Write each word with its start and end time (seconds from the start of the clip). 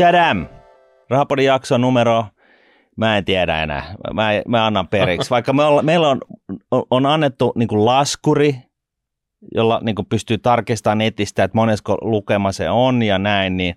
Chadam! 0.00 0.46
Rahapodin 1.10 1.44
jakso 1.44 1.78
numero, 1.78 2.26
mä 2.96 3.18
en 3.18 3.24
tiedä 3.24 3.62
enää. 3.62 3.94
Mä, 4.14 4.28
mä 4.48 4.66
annan 4.66 4.88
periksi. 4.88 5.30
Vaikka 5.30 5.52
me 5.52 5.64
olla, 5.64 5.82
meillä 5.82 6.08
on, 6.08 6.20
on 6.90 7.06
annettu 7.06 7.52
niin 7.56 7.68
laskuri, 7.72 8.56
jolla 9.54 9.80
niin 9.82 9.96
pystyy 10.08 10.38
tarkistamaan 10.38 10.98
netistä, 10.98 11.44
että 11.44 11.56
monesko 11.56 11.98
lukema 12.00 12.52
se 12.52 12.70
on 12.70 13.02
ja 13.02 13.18
näin, 13.18 13.56
niin 13.56 13.76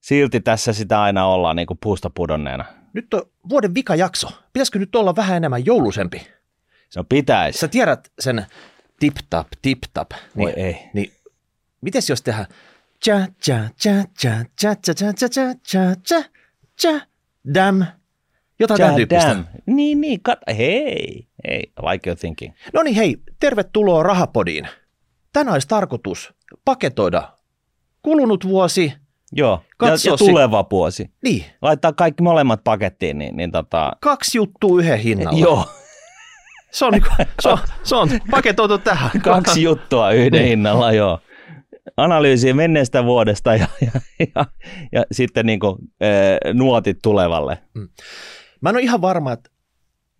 silti 0.00 0.40
tässä 0.40 0.72
sitä 0.72 1.02
aina 1.02 1.26
ollaan 1.26 1.56
niin 1.56 1.66
puusta 1.82 2.10
pudonneena. 2.10 2.64
Nyt 2.92 3.14
on 3.14 3.22
vuoden 3.48 3.74
vika 3.74 3.94
jakso. 3.94 4.28
Pitäisikö 4.52 4.78
nyt 4.78 4.96
olla 4.96 5.16
vähän 5.16 5.36
enemmän 5.36 5.66
joulusempi? 5.66 6.26
Se 6.88 7.00
on 7.00 7.06
pitäisi. 7.06 7.58
Sä 7.58 7.68
tiedät 7.68 8.12
sen 8.18 8.46
tip-tap, 9.00 9.46
tip-tap. 9.62 10.10
Niin, 10.10 10.44
Voi 10.44 10.52
ei. 10.56 10.76
Niin, 10.94 11.12
mites 11.80 12.10
jos 12.10 12.22
tehdään 12.22 12.46
cha 13.04 13.26
cha 13.42 13.68
cha 13.82 14.04
cha 14.22 14.44
cha 14.60 14.74
cha 14.74 14.94
cha 14.94 15.12
cha 15.12 15.28
cha 15.28 15.54
cha 15.68 15.94
cha 16.10 16.22
cha 16.82 17.06
dam. 17.54 17.84
Jotain 18.58 18.78
tämän 18.78 18.94
tyyppistä. 18.94 19.26
Chadam. 19.28 19.44
Niin, 19.66 20.00
niin. 20.00 20.20
Kat- 20.28 20.54
hei, 20.56 21.26
hei, 21.48 21.60
I 21.62 21.82
like 21.92 22.10
your 22.10 22.18
thinking. 22.18 22.54
No 22.74 22.82
niin 22.82 22.94
hei, 22.96 23.16
tervetuloa 23.40 24.02
Rahapodiin. 24.02 24.68
Tänään 25.32 25.52
olisi 25.52 25.68
tarkoitus 25.68 26.32
paketoida 26.64 27.32
kulunut 28.02 28.44
vuosi. 28.48 28.92
Joo, 29.32 29.60
ja, 29.64 29.74
Katso 29.78 30.10
ja 30.10 30.16
tuleva 30.16 30.64
vuosi. 30.70 31.10
Niin, 31.24 31.44
Laittaa 31.62 31.92
kaikki 31.92 32.22
molemmat 32.22 32.64
pakettiin, 32.64 33.18
niin, 33.18 33.36
niin 33.36 33.52
tota, 33.52 33.92
kaksi 34.00 34.38
juttua 34.38 34.78
yhden 34.78 34.98
hinnalla. 34.98 35.38
joo, 35.38 35.64
Se 36.70 36.84
on, 36.84 36.92
niinku, 36.92 37.08
se 37.42 37.48
on, 37.48 37.58
se 37.82 37.96
on 37.96 38.08
paketoitu 38.30 38.78
tähän. 38.78 39.10
kaksi 39.22 39.62
juttua 39.62 40.10
yhden 40.12 40.32
Niin. 40.32 40.48
hinnalla, 40.48 40.92
joo. 40.92 41.20
Analyysi 41.96 42.52
menneestä 42.52 43.04
vuodesta 43.04 43.54
ja, 43.56 43.66
ja, 43.80 44.00
ja, 44.18 44.46
ja 44.92 45.04
sitten 45.12 45.46
niin 45.46 45.60
kuin, 45.60 45.76
e, 46.00 46.08
nuotit 46.54 46.98
tulevalle. 47.02 47.58
Mä 48.60 48.68
en 48.70 48.76
ole 48.76 48.82
ihan 48.82 49.00
varma, 49.00 49.32
että 49.32 49.50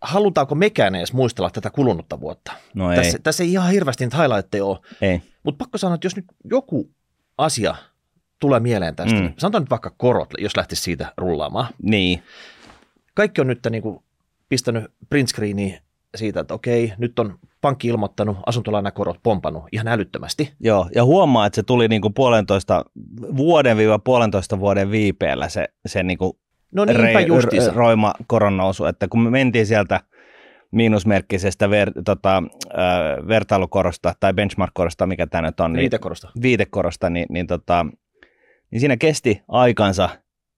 halutaanko 0.01 0.55
mekään 0.55 0.95
edes 0.95 1.13
muistella 1.13 1.51
tätä 1.51 1.71
kulunutta 1.71 2.21
vuotta. 2.21 2.53
No 2.75 2.93
ei, 2.93 2.97
Tässä, 2.97 3.19
tässä 3.23 3.43
ei 3.43 3.53
ihan 3.53 3.71
hirveästi 3.71 4.05
niitä 4.05 4.17
highlightteja 4.17 4.65
ole, 4.65 4.79
ei. 5.01 5.23
mutta 5.43 5.59
pakko 5.65 5.79
sanoa, 5.79 5.95
että 5.95 6.07
jos 6.07 6.17
nyt 6.17 6.25
joku 6.45 6.91
asia 7.39 7.75
tulee 8.39 8.61
mieleen 8.61 8.97
tästä, 8.97 9.13
Mm. 9.15 9.19
mm. 9.21 9.25
niin 9.27 9.35
sanotaan 9.39 9.63
nyt 9.63 9.71
vaikka 9.71 9.95
korot, 9.97 10.29
jos 10.39 10.57
lähtisi 10.57 10.83
siitä 10.83 11.13
rullaamaan. 11.17 11.67
Niin, 11.83 12.23
Kaikki 13.15 13.41
on 13.41 13.47
nyt 13.47 13.59
niin 13.71 13.83
kuin 13.83 13.99
pistänyt 14.49 14.85
print 15.11 15.29
screeniin 15.29 15.79
siitä, 16.17 16.41
että 16.41 16.55
okei, 16.55 16.93
nyt 16.99 17.19
on 17.19 17.39
pankki 17.61 17.89
ilmoittanut 17.89 18.37
asuntolainakorot 18.47 19.17
pompannut 19.23 19.65
ihan 19.73 19.89
älyttömästi. 19.89 20.53
joo. 20.61 20.89
Ja 20.95 21.05
huomaa, 21.05 21.47
että 21.47 21.57
se 21.57 21.63
tuli 21.63 21.89
niin 21.89 22.03
kuin 22.03 22.15
puolentoista, 22.15 22.85
vuoden 23.37 23.77
viiva 23.77 23.99
puolentoista 23.99 24.61
vuoden 24.61 24.91
viipeellä 24.91 25.49
se, 25.49 25.69
se 25.87 26.03
niin 26.03 26.19
kuin 26.19 26.33
No 26.75 26.85
justiinsa. 27.27 27.73
roima 27.75 28.15
koronnousu, 28.27 28.85
että 28.85 29.09
kun 29.09 29.23
me 29.23 29.31
mentiin 29.31 29.67
sieltä 29.67 30.01
miinusmerkkisestä 30.73 31.71
ver, 31.71 31.93
tota, 32.05 32.37
äh, 32.67 33.29
vertailukorosta 33.29 34.15
tai 34.21 34.33
benchmark-korosta, 34.33 35.07
mikä 35.07 35.27
tämä 35.27 35.43
nyt 35.49 35.61
on, 35.61 35.73
niin, 35.73 35.81
Viitekorosta. 35.81 36.29
viitekorosta, 36.43 37.11
niin, 37.11 37.27
niin, 37.31 37.47
tota, 37.47 37.87
niin 38.71 38.81
siinä 38.81 38.97
kesti 38.97 39.43
aikansa 39.49 40.09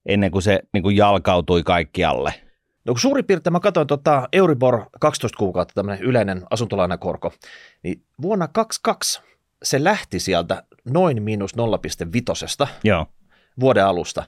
ennen 0.08 0.30
kuin 0.30 0.42
se 0.42 0.60
niin 0.72 0.82
kuin 0.82 0.96
jalkautui 0.96 1.62
kaikkialle. 1.62 2.34
No 2.84 2.92
kun 2.92 3.00
suurin 3.00 3.24
piirtein 3.24 3.52
mä 3.52 3.60
katsoin 3.60 3.86
tota 3.86 4.28
Euribor 4.32 4.84
12 5.00 5.38
kuukautta, 5.38 5.74
tämmöinen 5.74 6.04
yleinen 6.04 6.42
asuntolainakorko, 6.50 7.32
niin 7.82 8.02
vuonna 8.22 8.48
22 8.48 9.20
se 9.62 9.84
lähti 9.84 10.20
sieltä 10.20 10.62
noin 10.84 11.22
miinus 11.22 11.54
0,5 12.62 12.68
Joo, 12.84 13.06
vuoden 13.60 13.86
alusta, 13.86 14.24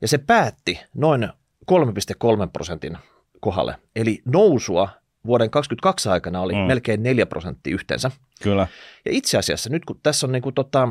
ja 0.00 0.08
se 0.08 0.18
päätti 0.18 0.80
noin 0.94 1.28
3,3 1.72 2.48
prosentin 2.52 2.98
kohdalle. 3.40 3.76
Eli 3.96 4.22
nousua 4.24 4.88
vuoden 5.26 5.50
22 5.50 6.08
aikana 6.08 6.40
oli 6.40 6.52
Mm. 6.52 6.58
melkein 6.58 7.02
4 7.02 7.26
prosenttia 7.26 7.74
yhteensä. 7.74 8.10
kyllä. 8.42 8.66
Ja 9.04 9.12
itse 9.12 9.38
asiassa 9.38 9.70
nyt 9.70 9.84
kun 9.84 10.00
tässä 10.02 10.26
on 10.26 10.32
niin 10.32 10.42
kuin 10.42 10.54
tota, 10.54 10.88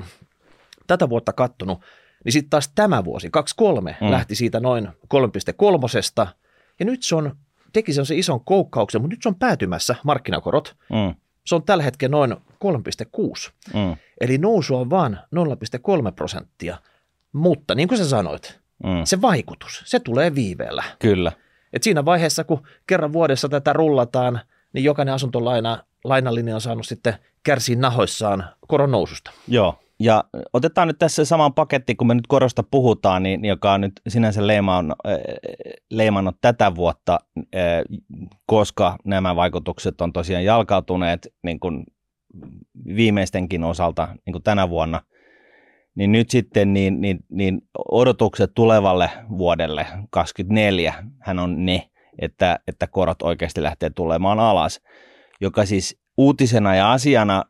tätä 0.88 1.10
vuotta 1.10 1.34
kattonut, 1.34 1.82
niin 2.26 2.34
sitten 2.34 2.50
taas 2.50 2.72
tämä 2.76 3.04
vuosi, 3.04 3.30
23, 3.30 3.96
Mm. 4.02 4.06
mm. 4.08 4.12
lähti 4.12 4.36
siitä 4.36 4.60
noin 4.60 4.88
3,3, 5.08 6.28
ja 6.80 6.86
nyt 6.86 7.04
se 7.04 7.16
on, 7.16 7.36
teki 7.74 7.94
sen 7.94 8.06
ison 8.18 8.46
koukkauksen, 8.46 9.02
mutta 9.02 9.14
nyt 9.14 9.24
se 9.24 9.30
on 9.30 9.36
päätymässä, 9.36 9.96
markkinakorot, 10.04 10.76
Mm, 10.90 11.16
se 11.46 11.56
on 11.56 11.64
tällä 11.64 11.84
hetkellä 11.84 12.12
noin 12.12 12.36
3,6. 12.60 13.52
mm, 13.74 13.96
Eli 14.22 14.38
nousu 14.38 14.76
on 14.76 14.90
vain 14.90 15.18
0,3 15.36 16.12
prosenttia, 16.16 16.78
mutta 17.34 17.76
niin 17.76 17.88
kuin 17.88 17.98
sä 17.98 18.10
sanoit, 18.10 18.60
mm, 18.84 18.90
se 19.04 19.22
vaikutus, 19.22 19.84
se 19.86 20.00
tulee 20.00 20.36
viiveellä. 20.36 20.84
kyllä. 21.00 21.32
Et 21.74 21.84
siinä 21.84 22.06
vaiheessa, 22.06 22.44
kun 22.44 22.68
kerran 22.88 23.14
vuodessa 23.14 23.50
tätä 23.50 23.74
rullataan, 23.74 24.40
niin 24.74 24.84
jokainen 24.84 25.14
asuntolaina 25.14 25.84
lainallinen 26.04 26.56
on 26.56 26.62
saanut 26.62 26.86
sitten 26.88 27.14
kärsiä 27.44 27.76
nahoissaan 27.76 28.50
koron 28.68 28.92
noususta. 28.92 29.32
Joo, 29.48 29.80
ja 30.00 30.24
otetaan 30.54 30.88
nyt 30.88 31.00
tässä 31.00 31.26
saman 31.26 31.54
paketti, 31.54 31.96
kun 31.96 32.08
me 32.08 32.16
nyt 32.16 32.28
korosta 32.28 32.64
puhutaan, 32.64 33.24
niin, 33.24 33.46
joka 33.46 33.74
on 33.74 33.82
nyt 33.82 34.02
sinänsä 34.08 34.48
leimannut, 34.48 34.98
leimannut 35.92 36.36
tätä 36.42 36.76
vuotta, 36.76 37.20
koska 38.46 38.98
nämä 39.06 39.36
vaikutukset 39.36 40.02
on 40.02 40.14
tosiaan 40.14 40.44
jalkautuneet 40.44 41.34
niin 41.44 41.60
kuin 41.60 41.84
viimeistenkin 42.96 43.64
osalta 43.64 44.08
niin 44.26 44.32
kuin 44.32 44.44
tänä 44.44 44.70
vuonna, 44.70 45.02
niin 45.96 46.12
nyt 46.12 46.30
sitten 46.30 46.74
niin, 46.74 47.02
niin, 47.02 47.20
niin 47.30 47.62
odotukset 47.92 48.52
tulevalle 48.56 49.10
vuodelle 49.38 49.88
24 50.10 50.94
hän 51.20 51.40
on 51.40 51.66
ne, 51.66 51.90
että, 52.20 52.60
että 52.68 52.88
korot 52.88 53.22
oikeasti 53.22 53.64
lähtee 53.64 53.90
tulemaan 53.90 54.40
alas, 54.40 54.82
joka 55.42 55.66
siis 55.66 56.00
uutisena 56.18 56.76
ja 56.76 56.92
asiana 56.92 57.44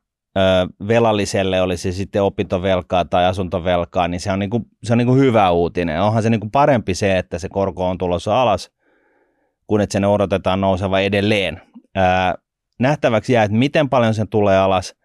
velalliselle, 0.87 1.61
oli 1.61 1.77
se 1.77 1.91
sitten 1.91 2.23
opintovelkaa 2.23 3.05
tai 3.05 3.25
asuntovelkaa, 3.25 4.07
niin 4.07 4.19
se 4.19 4.31
on, 4.31 4.39
niinku, 4.39 4.61
se 4.83 4.93
on 4.93 4.97
niinku 4.97 5.15
hyvä 5.15 5.51
uutinen. 5.51 6.01
Onhan 6.01 6.23
se 6.23 6.29
niinku 6.29 6.49
parempi 6.49 6.93
se, 6.93 7.17
että 7.17 7.39
se 7.39 7.49
korko 7.49 7.89
on 7.89 7.97
tulossa 7.97 8.41
alas, 8.41 8.71
kun 9.67 9.81
että 9.81 9.93
sen 9.93 10.05
odotetaan 10.05 10.61
nouseva 10.61 10.99
edelleen. 10.99 11.61
Ö, 11.97 12.01
nähtäväksi 12.79 13.33
jää, 13.33 13.43
että 13.43 13.57
miten 13.57 13.89
paljon 13.89 14.13
sen 14.13 14.27
tulee 14.27 14.57
alas, 14.57 14.95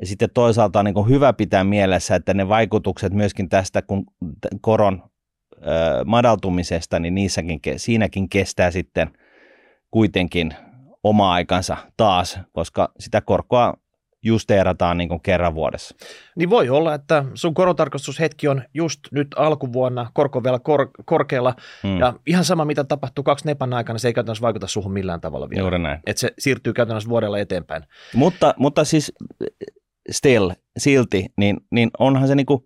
ja 0.00 0.06
sitten 0.06 0.28
toisaalta 0.34 0.78
on 0.78 0.84
niinku 0.84 1.02
hyvä 1.02 1.32
pitää 1.32 1.64
mielessä, 1.64 2.14
että 2.14 2.34
ne 2.34 2.48
vaikutukset 2.48 3.12
myöskin 3.12 3.48
tästä 3.48 3.82
kun 3.82 4.04
koron 4.60 5.02
ö, 5.52 6.04
madaltumisesta, 6.04 6.98
niin 6.98 7.14
niissäkin, 7.14 7.60
siinäkin 7.76 8.28
kestää 8.28 8.70
sitten 8.70 9.10
kuitenkin 9.90 10.54
oma 11.02 11.32
aikansa 11.32 11.76
taas, 11.96 12.40
koska 12.52 12.92
sitä 12.98 13.20
korkoa 13.20 13.74
justeerataan 14.26 14.96
niin 14.96 15.08
kuin 15.08 15.20
kerran 15.22 15.54
vuodessa. 15.54 15.96
Niin 16.36 16.50
voi 16.50 16.68
olla, 16.68 16.94
että 16.94 17.24
sun 17.34 17.54
korotarkastushetki 17.54 18.48
on 18.48 18.62
just 18.74 19.00
nyt 19.12 19.28
alkuvuonna 19.36 20.10
korko 20.14 20.44
vielä 20.44 20.58
kor- 20.58 20.90
korkealla, 21.04 21.54
Mm. 21.82 21.90
mm. 21.90 21.98
ja 21.98 22.14
ihan 22.26 22.44
sama 22.44 22.64
mitä 22.64 22.84
tapahtuu 22.84 23.24
kaksi 23.24 23.46
nepan 23.46 23.72
aikana, 23.74 23.98
se 23.98 24.08
ei 24.08 24.14
käytännössä 24.14 24.42
vaikuta 24.42 24.66
suhun 24.66 24.92
millään 24.92 25.20
tavalla 25.20 25.50
vielä. 25.50 25.60
Juuri 25.60 25.78
näin. 25.78 26.00
Että 26.06 26.20
se 26.20 26.30
siirtyy 26.38 26.72
käytännössä 26.72 27.08
vuodella 27.08 27.38
eteenpäin. 27.38 27.82
Mutta, 28.14 28.54
mutta 28.58 28.84
siis 28.84 29.12
still, 30.10 30.50
silti, 30.78 31.26
niin, 31.36 31.56
niin 31.70 31.90
onhan 31.98 32.28
se 32.28 32.34
niin 32.34 32.46
kuin 32.46 32.60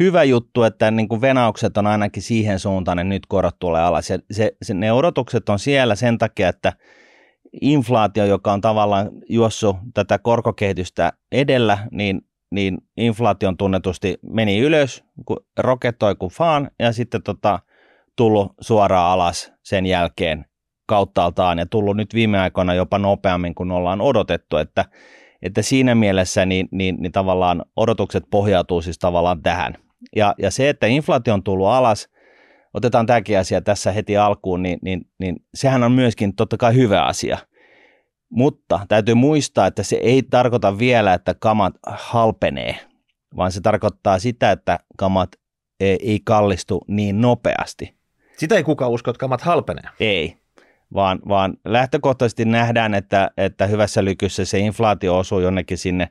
hyvä 0.00 0.24
juttu, 0.24 0.62
että 0.62 0.90
niin 0.90 1.08
kuin 1.08 1.20
venaukset 1.20 1.76
on 1.76 1.86
ainakin 1.86 2.22
siihen 2.22 2.58
suuntaan, 2.58 2.98
että 2.98 3.08
nyt 3.08 3.26
korot 3.28 3.58
tulee 3.58 3.82
alas. 3.82 4.10
Ja 4.10 4.18
se, 4.30 4.52
se, 4.62 4.74
ne 4.74 4.92
odotukset 4.92 5.48
on 5.48 5.58
siellä 5.58 5.94
sen 5.94 6.18
takia, 6.18 6.48
että 6.48 6.72
inflaatio, 7.60 8.24
joka 8.24 8.52
on 8.52 8.60
tavallaan 8.60 9.10
juossut 9.28 9.76
tätä 9.94 10.18
korkokehitystä 10.18 11.12
edellä, 11.32 11.78
niin, 11.90 12.20
niin 12.50 12.78
inflaation 12.96 13.56
tunnetusti 13.56 14.18
meni 14.22 14.58
ylös, 14.58 15.04
kun 15.26 15.44
rokettoi 15.58 16.14
kuin 16.14 16.32
faan, 16.32 16.70
ja 16.78 16.92
sitten 16.92 17.22
tota, 17.22 17.58
tullut 18.16 18.52
suoraan 18.60 19.12
alas 19.12 19.52
sen 19.62 19.86
jälkeen 19.86 20.44
kauttaaltaan, 20.86 21.58
ja 21.58 21.66
tullut 21.66 21.96
nyt 21.96 22.14
viime 22.14 22.40
aikoina 22.40 22.74
jopa 22.74 22.98
nopeammin 22.98 23.54
kuin 23.54 23.70
ollaan 23.70 24.00
odotettu, 24.00 24.56
että, 24.56 24.84
että 25.42 25.62
siinä 25.62 25.94
mielessä 25.94 26.46
niin, 26.46 26.68
niin, 26.70 26.96
niin 26.98 27.12
tavallaan 27.12 27.64
odotukset 27.76 28.24
pohjautuu 28.30 28.82
siis 28.82 28.98
tavallaan 28.98 29.42
tähän. 29.42 29.74
Ja, 30.16 30.34
ja 30.38 30.50
se, 30.50 30.68
että 30.68 30.86
inflaatio 30.86 31.34
on 31.34 31.42
tullut 31.42 31.66
alas, 31.66 32.08
otetaan 32.74 33.06
tämäkin 33.06 33.38
asia 33.38 33.60
tässä 33.60 33.92
heti 33.92 34.16
alkuun, 34.16 34.62
niin, 34.62 34.78
niin, 34.82 35.00
niin 35.18 35.36
sehän 35.54 35.82
on 35.82 35.92
myöskin 35.92 36.36
totta 36.36 36.56
kai 36.56 36.74
hyvä 36.74 37.02
asia. 37.02 37.38
Mutta 38.30 38.80
täytyy 38.88 39.14
muistaa, 39.14 39.66
että 39.66 39.82
se 39.82 39.96
ei 39.96 40.22
tarkoita 40.22 40.78
vielä, 40.78 41.14
että 41.14 41.34
kamat 41.34 41.74
halpenee, 41.86 42.76
vaan 43.36 43.52
se 43.52 43.60
tarkoittaa 43.60 44.18
sitä, 44.18 44.50
että 44.50 44.78
kamat 44.96 45.30
ei 45.80 45.98
ei 46.02 46.20
kallistu 46.24 46.84
niin 46.88 47.20
nopeasti. 47.20 47.94
Sitä 48.36 48.54
ei 48.54 48.62
kukaan 48.64 48.90
usko, 48.90 49.10
että 49.10 49.20
kamat 49.20 49.40
halpenee. 49.40 49.84
Ei, 50.00 50.36
vaan, 50.94 51.18
vaan 51.28 51.56
lähtökohtaisesti 51.64 52.44
nähdään, 52.44 52.94
että, 52.94 53.30
että 53.36 53.66
hyvässä 53.66 54.04
lykyssä 54.04 54.44
se 54.44 54.58
inflaatio 54.58 55.18
osuu 55.18 55.40
jonnekin 55.40 55.78
sinne, 55.78 56.08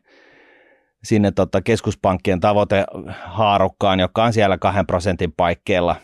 sinne 1.04 1.32
tota 1.32 1.62
keskuspankkien 1.62 2.40
tavoitehaarukkaan, 2.40 4.00
joka 4.00 4.24
on 4.24 4.34
siellä 4.34 4.58
kahden 4.58 4.88
prosentin 4.88 5.34
paikkeilla. 5.38 5.96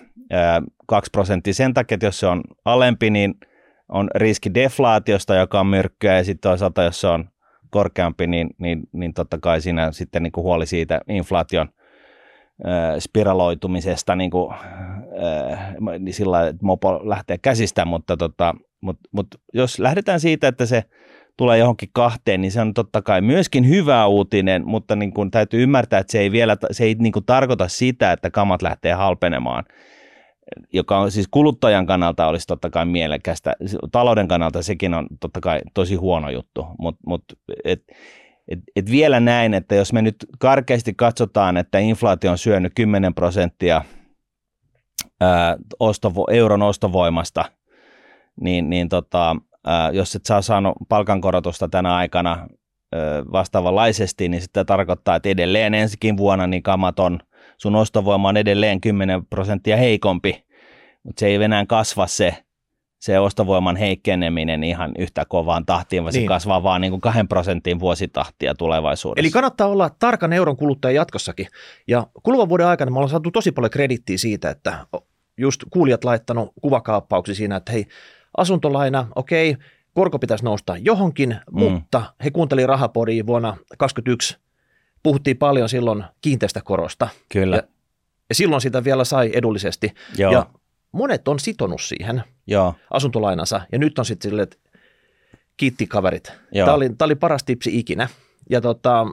2 0.87 1.09
prosenttia 1.11 1.53
sen 1.53 1.73
takia, 1.73 1.95
että 1.95 2.05
jos 2.05 2.19
se 2.19 2.27
on 2.27 2.41
alempi, 2.65 3.09
niin 3.09 3.35
on 3.89 4.09
riski 4.15 4.53
deflaatiosta, 4.53 5.35
joka 5.35 5.59
on 5.59 5.67
myrkkyä, 5.67 6.17
ja 6.17 6.23
sitten 6.23 6.49
toisaalta, 6.49 6.83
jos 6.83 7.01
se 7.01 7.07
on 7.07 7.29
korkeampi, 7.69 8.27
niin, 8.27 8.49
niin, 8.57 8.83
niin 8.91 9.13
totta 9.13 9.37
kai 9.37 9.61
siinä 9.61 9.91
sitten 9.91 10.23
niin 10.23 10.31
kuin 10.31 10.43
huoli 10.43 10.65
siitä 10.65 11.01
inflaation 11.07 11.69
spiraloitumisesta 12.99 14.15
niin 14.15 14.31
kuin, 14.31 14.55
niin 15.99 16.13
sillä 16.13 16.47
että 16.47 16.65
mopo 16.65 17.09
lähtee 17.09 17.37
käsistä, 17.37 17.85
mutta, 17.85 18.17
tota, 18.17 18.55
mutta, 18.81 19.09
mutta 19.11 19.37
jos 19.53 19.79
lähdetään 19.79 20.19
siitä, 20.19 20.47
että 20.47 20.65
se 20.65 20.83
tulee 21.37 21.57
johonkin 21.57 21.89
kahteen, 21.93 22.41
niin 22.41 22.51
se 22.51 22.61
on 22.61 22.73
totta 22.73 23.01
kai 23.01 23.21
myöskin 23.21 23.69
hyvä 23.69 24.07
uutinen, 24.07 24.67
mutta 24.67 24.95
niin 24.95 25.13
kuin 25.13 25.31
täytyy 25.31 25.63
ymmärtää, 25.63 25.99
että 25.99 26.11
se 26.11 26.19
ei 26.19 26.31
vielä 26.31 26.57
se 26.71 26.83
ei 26.83 26.95
niin 26.99 27.13
kuin 27.13 27.25
tarkoita 27.25 27.67
sitä, 27.67 28.11
että 28.11 28.31
kamat 28.31 28.61
lähtee 28.61 28.93
halpenemaan, 28.93 29.63
joka 30.73 30.97
on 30.97 31.11
siis 31.11 31.27
kuluttajan 31.31 31.85
kannalta 31.85 32.27
olisi 32.27 32.47
totta 32.47 32.69
kai 32.69 32.85
mielekästä. 32.85 33.53
Talouden 33.91 34.27
kannalta 34.27 34.61
sekin 34.61 34.93
on 34.93 35.07
totta 35.19 35.39
kai 35.41 35.59
tosi 35.73 35.95
huono 35.95 36.29
juttu, 36.29 36.67
mutta 36.79 37.01
mut, 37.07 37.23
et, 37.63 37.83
et, 38.47 38.59
et 38.75 38.91
vielä 38.91 39.19
näin, 39.19 39.53
että 39.53 39.75
jos 39.75 39.93
me 39.93 40.01
nyt 40.01 40.15
karkeasti 40.39 40.93
katsotaan, 40.93 41.57
että 41.57 41.79
inflaatio 41.79 42.31
on 42.31 42.37
syönyt 42.37 42.71
10 42.75 43.13
prosenttia 43.13 43.81
ää, 45.21 45.57
ostovo, 45.79 46.27
euron 46.31 46.61
ostovoimasta, 46.61 47.45
niin, 48.41 48.69
niin 48.69 48.89
tota, 48.89 49.35
ää, 49.65 49.91
jos 49.91 50.15
et 50.15 50.25
saa 50.25 50.41
saanut 50.41 50.73
palkankorotusta 50.89 51.67
tänä 51.67 51.95
aikana 51.95 52.31
ää, 52.31 53.23
vastaavanlaisesti, 53.31 54.29
niin 54.29 54.41
sitten 54.41 54.65
tarkoittaa, 54.65 55.15
että 55.15 55.29
edelleen 55.29 55.73
ensikin 55.73 56.17
vuonna 56.17 56.47
niin 56.47 56.63
kamaton 56.63 57.19
sun 57.57 57.75
ostovoima 57.75 58.29
on 58.29 58.37
edelleen 58.37 58.81
10 58.81 59.25
prosenttia 59.25 59.77
heikompi, 59.77 60.45
mutta 61.03 61.19
se 61.19 61.27
ei 61.27 61.35
enää 61.35 61.65
kasva 61.65 62.07
se 62.07 62.45
se 63.05 63.19
ostovoiman 63.19 63.75
heikkeneminen 63.75 64.63
ihan 64.63 64.91
yhtä 64.97 65.25
kovaan 65.25 65.65
tahtiin, 65.65 66.03
vaan 66.03 66.13
niin. 66.13 66.23
se 66.23 66.27
kasvaa 66.27 66.63
vaan 66.63 66.81
niin 66.81 66.91
kuin 66.91 67.01
kahden 67.01 67.27
prosentin 67.27 67.79
vuositahtia 67.79 68.55
tulevaisuudessa. 68.55 69.19
Eli 69.19 69.31
kannattaa 69.31 69.67
olla 69.67 69.89
tarkan 69.99 70.33
euron 70.33 70.57
kuluttaja 70.57 70.95
jatkossakin. 70.95 71.47
Ja 71.87 72.07
kuluvan 72.23 72.49
vuoden 72.49 72.67
aikana 72.67 72.91
me 72.91 72.97
ollaan 72.97 73.09
saatu 73.09 73.31
tosi 73.31 73.51
paljon 73.51 73.71
kredittiä 73.71 74.17
siitä, 74.17 74.49
että 74.49 74.87
just 75.37 75.63
kuulijat 75.69 76.03
laittanut 76.03 76.53
kuvakaappauksia 76.61 77.35
siinä, 77.35 77.55
että 77.55 77.71
hei, 77.71 77.85
asuntolaina, 78.37 79.07
okei, 79.15 79.57
korko 79.93 80.19
pitäisi 80.19 80.45
nousta 80.45 80.77
johonkin, 80.77 81.29
mm. 81.29 81.59
mutta 81.59 82.03
he 82.23 82.31
kuunteli 82.31 82.67
rahapodia 82.67 83.27
vuonna 83.27 83.49
2021, 83.77 84.37
puhuttiin 85.05 85.37
paljon 85.37 85.69
silloin 85.69 86.03
kiinteästä 86.21 86.61
korosta. 86.63 87.07
Kyllä. 87.31 87.55
Ja, 87.55 87.63
ja 88.29 88.35
silloin 88.35 88.61
sitä 88.61 88.83
vielä 88.83 89.03
sai 89.03 89.31
edullisesti. 89.33 89.93
Joo. 90.17 90.31
Ja 90.31 90.45
monet 90.91 91.27
on 91.27 91.39
sitonut 91.39 91.81
siihen 91.81 92.23
Joo. 92.47 92.75
asuntolainansa, 92.91 93.61
ja 93.71 93.79
nyt 93.79 93.99
on 93.99 94.05
sitten 94.05 94.29
silleen, 94.29 94.43
että 94.43 94.57
kiitti 95.57 95.87
kaverit. 95.87 96.33
Tämä 96.53 96.73
oli, 96.73 96.89
tämä 96.89 97.05
oli 97.05 97.15
paras 97.15 97.43
tipsi 97.43 97.79
ikinä. 97.79 98.07
Ja 98.49 98.61
tota, 98.61 99.05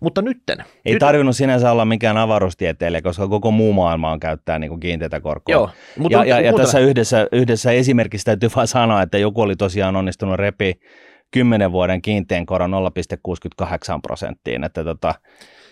mutta 0.00 0.22
nytten. 0.22 0.58
Ei 0.84 0.92
nyt... 0.92 1.00
tarvinnut 1.00 1.36
sinänsä 1.36 1.72
olla 1.72 1.84
mikään 1.84 2.16
avaruustieteilijä, 2.16 3.02
koska 3.02 3.28
koko 3.28 3.50
muu 3.50 3.72
maailma 3.72 4.12
on 4.12 4.20
käyttää 4.20 4.58
niin 4.58 4.80
kiinteitä 4.80 5.20
korkoa. 5.20 5.52
Joo, 5.52 5.70
mutta 5.98 6.18
ja, 6.18 6.24
ja, 6.24 6.40
ja 6.40 6.52
tässä 6.52 6.78
yhdessä, 6.78 7.26
yhdessä 7.32 7.72
esimerkissä 7.72 8.24
täytyy 8.24 8.48
vain 8.56 8.68
sanoa, 8.68 9.02
että 9.02 9.18
joku 9.18 9.40
oli 9.40 9.56
tosiaan 9.56 9.96
onnistunut 9.96 10.36
repi 10.36 10.80
10 11.32 11.72
vuoden 11.72 12.02
kiinteän 12.02 12.46
koron 12.46 12.70
0,68 12.70 13.66
prosenttiin. 14.02 14.64
Että 14.64 14.84
tota, 14.84 15.14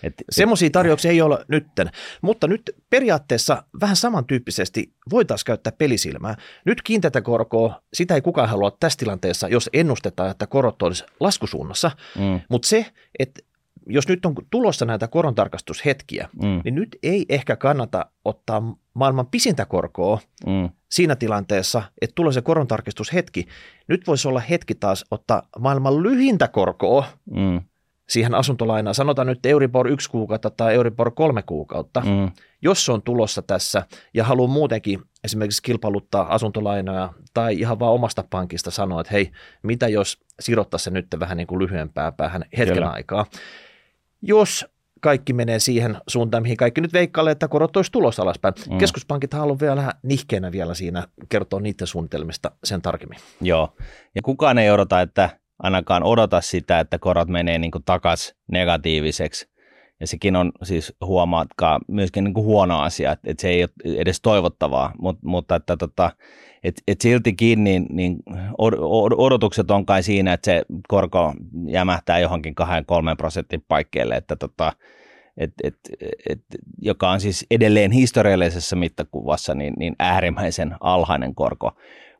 et, 0.02 0.14
Semmoisia 0.30 0.70
tarjouksia 0.70 1.10
ei 1.10 1.22
ole 1.22 1.44
nytten, 1.48 1.90
mutta 2.22 2.48
nyt 2.48 2.62
periaatteessa 2.90 3.62
vähän 3.80 3.96
samantyyppisesti 3.96 4.92
voitaisiin 5.10 5.46
käyttää 5.46 5.72
pelisilmää. 5.78 6.36
Nyt 6.64 6.82
kiinteätä 6.82 7.20
korkoa, 7.20 7.82
sitä 7.94 8.14
ei 8.14 8.20
kukaan 8.20 8.48
halua 8.48 8.76
tässä 8.80 8.98
tilanteessa, 8.98 9.48
jos 9.48 9.70
ennustetaan, 9.72 10.30
että 10.30 10.46
korot 10.46 10.82
olisi 10.82 11.04
laskusuunnassa, 11.20 11.90
mm. 12.18 12.40
mutta 12.48 12.68
se, 12.68 12.86
että 13.18 13.40
jos 13.86 14.08
nyt 14.08 14.26
on 14.26 14.34
tulossa 14.50 14.84
näitä 14.84 15.08
korontarkastushetkiä, 15.08 16.28
mm. 16.42 16.60
niin 16.64 16.74
nyt 16.74 16.98
ei 17.02 17.26
ehkä 17.28 17.56
kannata 17.56 18.06
ottaa 18.24 18.76
maailman 18.94 19.26
pisintä 19.26 19.64
korkoa 19.64 20.18
mm. 20.46 20.68
siinä 20.88 21.16
tilanteessa, 21.16 21.82
että 22.00 22.14
tulee 22.14 22.32
se 22.32 22.42
korontarkistushetki. 22.42 23.46
Nyt 23.88 24.06
voisi 24.06 24.28
olla 24.28 24.40
hetki 24.40 24.74
taas 24.74 25.04
ottaa 25.10 25.42
maailman 25.58 26.02
lyhintä 26.02 26.48
korkoa 26.48 27.04
mm 27.30 27.60
siihen 28.10 28.34
asuntolainaan, 28.34 28.94
sanotaan 28.94 29.26
nyt 29.26 29.46
Euribor 29.46 29.88
yksi 29.88 30.10
kuukautta 30.10 30.50
tai 30.50 30.74
Euribor 30.74 31.10
kolme 31.10 31.42
kuukautta, 31.42 32.00
mm. 32.00 32.30
jos 32.62 32.84
se 32.84 32.92
on 32.92 33.02
tulossa 33.02 33.42
tässä 33.42 33.86
ja 34.14 34.24
haluaa 34.24 34.48
muutenkin 34.48 35.00
esimerkiksi 35.24 35.62
kilpailuttaa 35.62 36.34
asuntolainoja 36.34 37.12
tai 37.34 37.60
ihan 37.60 37.78
vaan 37.78 37.92
omasta 37.92 38.24
pankista 38.30 38.70
sanoa, 38.70 39.00
että 39.00 39.12
hei, 39.12 39.30
mitä 39.62 39.88
jos 39.88 40.18
sirottaisi 40.40 40.84
se 40.84 40.90
nyt 40.90 41.06
vähän 41.20 41.36
niin 41.36 41.46
kuin 41.46 41.58
lyhyempää 41.58 42.12
päähän 42.12 42.44
hetken 42.58 42.74
Kyllä. 42.74 42.90
aikaa. 42.90 43.26
Jos 44.22 44.66
kaikki 45.00 45.32
menee 45.32 45.58
siihen 45.58 45.96
suuntaan, 46.06 46.42
mihin 46.42 46.56
kaikki 46.56 46.80
nyt 46.80 46.92
veikkailee, 46.92 47.32
että 47.32 47.48
korot 47.48 47.76
olisi 47.76 47.92
tulossa 47.92 48.22
alaspäin. 48.22 48.54
Mm. 48.70 48.78
Keskuspankit 48.78 49.32
haluaa 49.32 49.60
vielä 49.60 49.92
nihkeänä 50.02 50.52
vielä 50.52 50.74
siinä 50.74 51.08
kertoa 51.28 51.60
niiden 51.60 51.86
suunnitelmista 51.86 52.50
sen 52.64 52.82
tarkemmin. 52.82 53.18
Joo, 53.40 53.76
ja 54.14 54.22
kukaan 54.22 54.58
ei 54.58 54.70
odota, 54.70 55.00
että 55.00 55.30
ainakaan 55.58 56.02
odota 56.02 56.40
sitä, 56.40 56.80
että 56.80 56.98
korot 56.98 57.28
menee 57.28 57.58
niin 57.58 57.70
takas 57.84 58.34
negatiiviseksi. 58.52 59.50
Ja 60.00 60.06
sekin 60.06 60.36
on 60.36 60.52
siis 60.62 60.94
huomaatkaa 61.04 61.80
myöskin 61.88 62.24
niin 62.24 62.34
kuin 62.34 62.44
huono 62.44 62.80
asia, 62.80 63.12
että, 63.12 63.30
että 63.30 63.40
se 63.40 63.48
ei 63.48 63.62
ole 63.62 63.96
edes 63.96 64.20
toivottavaa, 64.20 64.92
Mut, 64.98 65.18
mutta 65.22 65.56
että 65.56 65.76
tota, 65.76 66.10
et, 66.62 66.82
et 66.88 67.00
siltikin 67.00 67.64
niin, 67.64 67.86
niin 67.90 68.16
odotukset 69.16 69.70
on 69.70 69.86
kai 69.86 70.02
siinä, 70.02 70.32
että 70.32 70.44
se 70.44 70.62
korko 70.88 71.34
jämähtää 71.66 72.18
johonkin 72.18 72.54
2-3 72.60 72.64
prosentin 73.16 73.64
paikkeelle, 73.68 74.14
että 74.14 74.36
tota, 74.36 74.72
et, 75.36 75.52
et, 75.64 75.74
et, 76.28 76.40
joka 76.82 77.10
on 77.10 77.20
siis 77.20 77.46
edelleen 77.50 77.90
historiallisessa 77.90 78.76
mittakuvassa 78.76 79.54
niin, 79.54 79.74
niin 79.78 79.96
äärimmäisen 79.98 80.74
alhainen 80.80 81.34
korko. 81.34 81.72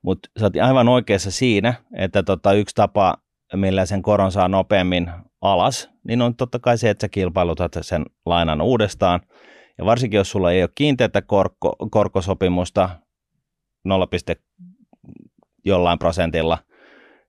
Mutta 0.02 0.28
sä 0.40 0.46
oot 0.46 0.56
aivan 0.56 0.88
oikeassa 0.88 1.31
siinä, 1.31 1.75
että 1.96 2.22
tota, 2.22 2.52
yksi 2.52 2.75
tapa 2.75 3.16
millä 3.56 3.87
sen 3.87 4.02
koron 4.02 4.32
saa 4.32 4.48
nopeammin 4.48 5.10
alas, 5.40 5.90
niin 6.04 6.22
on 6.22 6.37
totta 6.37 6.58
kai 6.58 6.78
se, 6.78 6.90
että 6.90 7.04
sä 7.04 7.08
kilpailutat 7.08 7.72
sen 7.81 8.04
lainan 8.26 8.60
uudestaan. 8.60 9.20
Ja 9.78 9.84
varsinkin, 9.84 10.19
jos 10.19 10.31
sulla 10.31 10.52
ei 10.52 10.62
ole 10.62 10.70
kiinteätä 10.75 11.22
korko, 11.22 11.76
korkosopimusta 11.90 12.90
0, 13.84 14.08
jollain 15.64 15.99
prosentilla, 15.99 16.58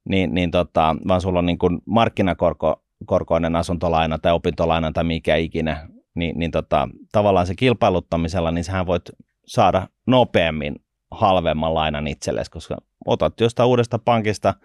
niin, 0.10 0.34
niin 0.34 0.52
tota, 0.52 0.96
vaan 1.08 1.22
sulla 1.22 1.40
on 1.40 1.46
niin 1.46 1.58
kuin 1.58 1.82
markkinakorkoinen 1.86 3.56
asuntolaina 3.56 4.20
tai 4.20 4.32
opintolaina 4.32 4.92
tai 4.92 5.04
mikä 5.04 5.36
ikinä, 5.36 5.88
niin, 6.16 6.40
niin 6.40 6.52
tota, 6.52 6.90
tavallaan 7.12 7.48
se 7.48 7.56
kilpailuttamisella, 7.56 8.52
niin 8.52 8.64
sähän 8.64 8.88
voit 8.88 9.10
saada 9.46 9.88
nopeammin 10.08 10.76
halvemman 11.12 11.74
lainan 11.74 12.08
itsellesi, 12.08 12.52
koska 12.52 12.78
otat 13.06 13.40
jostain 13.40 13.70
uudesta 13.70 14.00
pankista– 14.00 14.54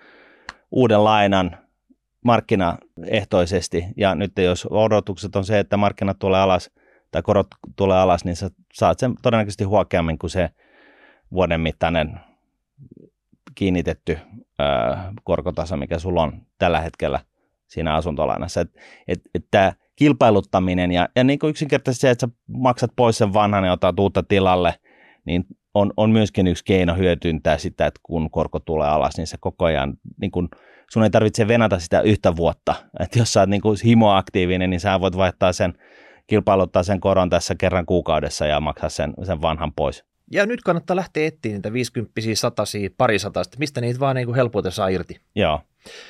uuden 0.70 1.04
lainan 1.04 1.58
markkinaehtoisesti, 2.24 3.84
ja 3.96 4.14
nyt 4.14 4.32
jos 4.38 4.66
odotukset 4.70 5.36
on 5.36 5.44
se, 5.44 5.58
että 5.58 5.76
markkinat 5.76 6.18
tulee 6.18 6.40
alas 6.40 6.70
tai 7.10 7.22
korot 7.22 7.46
tulee 7.76 7.98
alas, 7.98 8.24
niin 8.24 8.36
sä 8.36 8.50
saat 8.72 8.98
sen 8.98 9.14
todennäköisesti 9.22 9.64
huokeammin 9.64 10.18
kuin 10.18 10.30
se 10.30 10.50
vuoden 11.33 11.61
mittainen 11.61 12.21
kiinnitetty 13.54 14.18
ää, 14.59 15.12
korkotaso, 15.25 15.76
mikä 15.76 15.99
sulla 15.99 16.23
on 16.23 16.42
tällä 16.59 16.80
hetkellä 16.80 17.21
siinä 17.66 17.95
asuntolainassa. 17.95 18.61
Että 18.61 18.80
et, 19.09 19.21
et 19.35 19.45
tämä 19.50 19.73
kilpailuttaminen 19.97 20.92
ja, 20.92 21.09
ja 21.16 21.25
niin 21.25 21.38
kuin 21.38 21.50
yksinkertaisesti 21.50 22.00
se, 22.00 22.11
että 22.11 22.26
sä 22.26 22.33
maksat 22.47 22.90
pois 22.97 23.18
sen 23.18 23.33
vanhan 23.33 23.64
ja 23.64 23.73
otat 23.73 23.99
uutta 23.99 24.23
tilalle, 24.23 24.75
niin 25.25 25.45
on, 25.75 25.92
on 25.97 26.11
myöskin 26.11 26.47
yksi 26.47 26.64
keino 26.64 26.95
hyötyntää 26.95 27.59
sitä, 27.59 27.87
että 27.87 28.00
kun 28.02 28.30
korko 28.30 28.61
tulee 28.61 28.88
alas, 28.88 29.16
niin 29.16 29.26
se 29.26 29.37
koko 29.40 29.64
ajan, 29.64 29.95
niin 30.21 30.30
kun, 30.30 30.49
sun 30.90 31.02
ei 31.02 31.11
tarvitse 31.11 31.49
venata 31.49 31.78
sitä 31.78 32.00
yhtä 32.00 32.37
vuotta. 32.37 32.75
Että 33.00 33.18
jos 33.18 33.33
sä 33.33 33.40
oot 33.40 33.49
niin 33.49 33.61
kuin 33.61 33.76
himoaktiivinen, 33.85 34.71
niin 34.71 34.80
sä 34.80 35.00
voit 35.00 35.16
vaihtaa 35.16 35.52
sen, 35.52 35.75
kilpailuttaa 36.26 36.83
sen 36.83 37.00
koron 37.00 37.30
tässä 37.30 37.54
kerran 37.54 37.87
kuukaudessa 37.87 38.47
ja 38.47 38.61
maksaa 38.61 38.88
sen, 38.88 39.14
sen 39.23 39.42
vanhan 39.42 39.73
pois. 39.73 40.04
Ja 40.33 40.47
nyt 40.47 40.62
kannattaa 40.62 40.97
lähteä 40.97 41.26
etsiä 41.26 41.52
niitä 41.52 41.73
50 41.73 42.21
satasia, 42.35 42.90
parisataista, 42.97 43.56
mistä 43.59 43.80
niitä 43.80 44.00
vaan 44.00 44.16
niin 44.16 44.26
kuin 44.26 44.37
helpoiten 44.37 44.73
saa 44.73 44.88
irti. 44.88 45.21
Joo, 45.35 45.61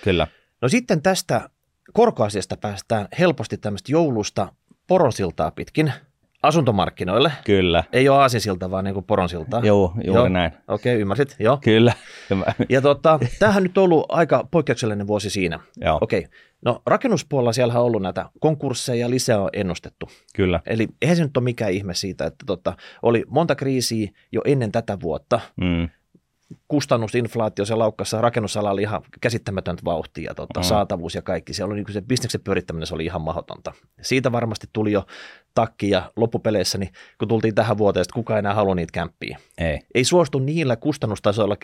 kyllä. 0.04 0.26
No 0.62 0.68
sitten 0.68 1.02
tästä 1.02 1.50
korkoasiasta 1.92 2.56
päästään 2.56 3.08
helposti 3.18 3.56
tämmöistä 3.56 3.92
joulusta 3.92 4.52
poronsiltaa 4.86 5.50
pitkin– 5.50 5.92
asuntomarkkinoille. 6.46 7.32
Kyllä. 7.44 7.84
Ei 7.92 8.08
ole 8.08 8.18
aasinsilta, 8.18 8.70
vaan 8.70 8.84
niin 8.84 9.04
poronsilta. 9.04 9.60
Joo, 9.64 9.92
juuri 10.04 10.20
Joo. 10.20 10.28
näin. 10.28 10.52
Okei, 10.68 10.92
okay, 10.92 11.00
ymmärsit? 11.00 11.36
Joo. 11.38 11.58
Kyllä. 11.64 11.92
Ja 12.68 12.80
tota, 12.80 13.18
tämähän 13.38 13.62
nyt 13.62 13.78
on 13.78 13.84
ollut 13.84 14.06
aika 14.08 14.48
poikkeuksellinen 14.50 15.06
vuosi 15.06 15.30
siinä. 15.30 15.60
Joo. 15.76 15.98
Okei, 16.00 16.18
okay. 16.18 16.30
No 16.66 16.82
rakennuspuolella 16.86 17.52
siellä 17.52 17.74
on 17.74 17.86
ollut 17.86 18.02
näitä 18.02 18.30
konkursseja 18.40 19.10
lisää 19.10 19.40
on 19.40 19.50
ennustettu. 19.52 20.08
Kyllä. 20.36 20.60
Eli 20.66 20.88
eihän 21.02 21.16
se 21.16 21.22
nyt 21.22 21.36
ole 21.36 21.44
mikään 21.44 21.72
ihme 21.72 21.94
siitä, 21.94 22.26
että 22.26 22.44
tota, 22.46 22.76
oli 23.02 23.24
monta 23.28 23.54
kriisiä 23.54 24.10
jo 24.32 24.40
ennen 24.44 24.72
tätä 24.72 25.00
vuotta. 25.00 25.40
Mm. 25.56 25.88
Kustannusinflaatio 26.68 27.64
se 27.64 27.74
laukkassa 27.74 28.20
rakennusalalla 28.20 28.70
oli 28.70 28.82
ihan 28.82 29.02
käsittämätöntä 29.20 29.82
vauhtia, 29.84 30.34
tota, 30.34 30.60
Mm. 30.60 30.64
saatavuus 30.64 31.14
ja 31.14 31.22
kaikki. 31.22 31.52
Se, 31.54 31.64
oli, 31.64 31.74
niin 31.74 31.92
se 31.92 32.00
bisneksen 32.00 32.40
pyörittäminen 32.40 32.86
se 32.86 32.94
oli 32.94 33.04
ihan 33.04 33.20
mahdotonta. 33.22 33.72
Siitä 34.02 34.32
varmasti 34.32 34.66
tuli 34.72 34.92
jo 34.92 35.06
takki 35.54 35.90
ja 35.90 36.12
loppupeleissä, 36.16 36.78
niin 36.78 36.92
kun 37.18 37.28
tultiin 37.28 37.54
tähän 37.54 37.78
vuoteen, 37.78 38.02
että 38.02 38.14
kukaan 38.14 38.36
ei 38.36 38.38
enää 38.38 38.54
halua 38.54 38.74
niitä 38.74 38.92
kämppiä. 38.92 39.38
Ei. 39.58 39.80
Ei 39.94 40.04
suostu 40.04 40.38
niillä 40.38 40.76
kustannustasoilla 40.76 41.56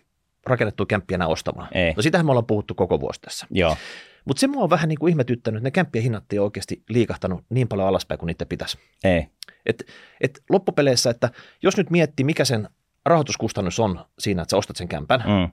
rakennettu 0.46 0.86
kämppiä 0.86 1.14
enää 1.14 1.28
ostamaan. 1.28 1.68
Ei. 1.74 1.92
No 1.96 2.02
sitähän 2.02 2.26
me 2.26 2.30
ollaan 2.32 2.46
puhuttu 2.46 2.74
koko 2.74 3.00
vuosi 3.00 3.20
tässä. 3.20 3.46
Joo. 3.50 3.76
Mutta 4.24 4.40
se 4.40 4.46
mua 4.46 4.62
on 4.62 4.70
vähän 4.70 4.88
niin 4.88 4.98
kuin 4.98 5.10
ihmetyttänyt, 5.10 5.58
että 5.58 5.66
ne 5.66 5.70
kämppien 5.70 6.02
hinnat 6.02 6.32
ei 6.32 6.38
ole 6.38 6.44
oikeasti 6.44 6.82
liikahtanut 6.88 7.44
niin 7.50 7.68
paljon 7.68 7.88
alaspäin 7.88 8.18
kuin 8.18 8.26
niitä 8.26 8.46
pitäisi. 8.46 8.78
Ei. 9.04 9.26
Et, 9.66 9.84
et 10.20 10.42
loppupeleissä, 10.50 11.10
että 11.10 11.30
jos 11.62 11.76
nyt 11.76 11.90
miettii, 11.90 12.24
mikä 12.24 12.44
sen 12.44 12.68
rahoituskustannus 13.04 13.80
on 13.80 14.04
siinä, 14.18 14.42
että 14.42 14.50
sä 14.50 14.56
ostat 14.56 14.76
sen 14.76 14.88
kämpän 14.88 15.20
mm. 15.20 15.50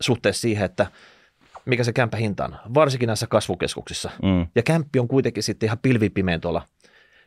Suhteessa 0.00 0.40
siihen, 0.40 0.64
että 0.64 0.86
mikä 1.64 1.84
se 1.84 1.92
kämpä 1.92 2.16
hinta 2.16 2.44
on, 2.44 2.56
varsinkin 2.74 3.06
näissä 3.06 3.26
kasvukeskuksissa. 3.26 4.10
Mm. 4.22 4.46
Ja 4.54 4.62
kämppi 4.62 4.98
on 4.98 5.08
kuitenkin 5.08 5.42
sitten 5.42 5.66
ihan 5.66 5.78
pilvipimeen 5.78 6.40
tuolla. 6.40 6.62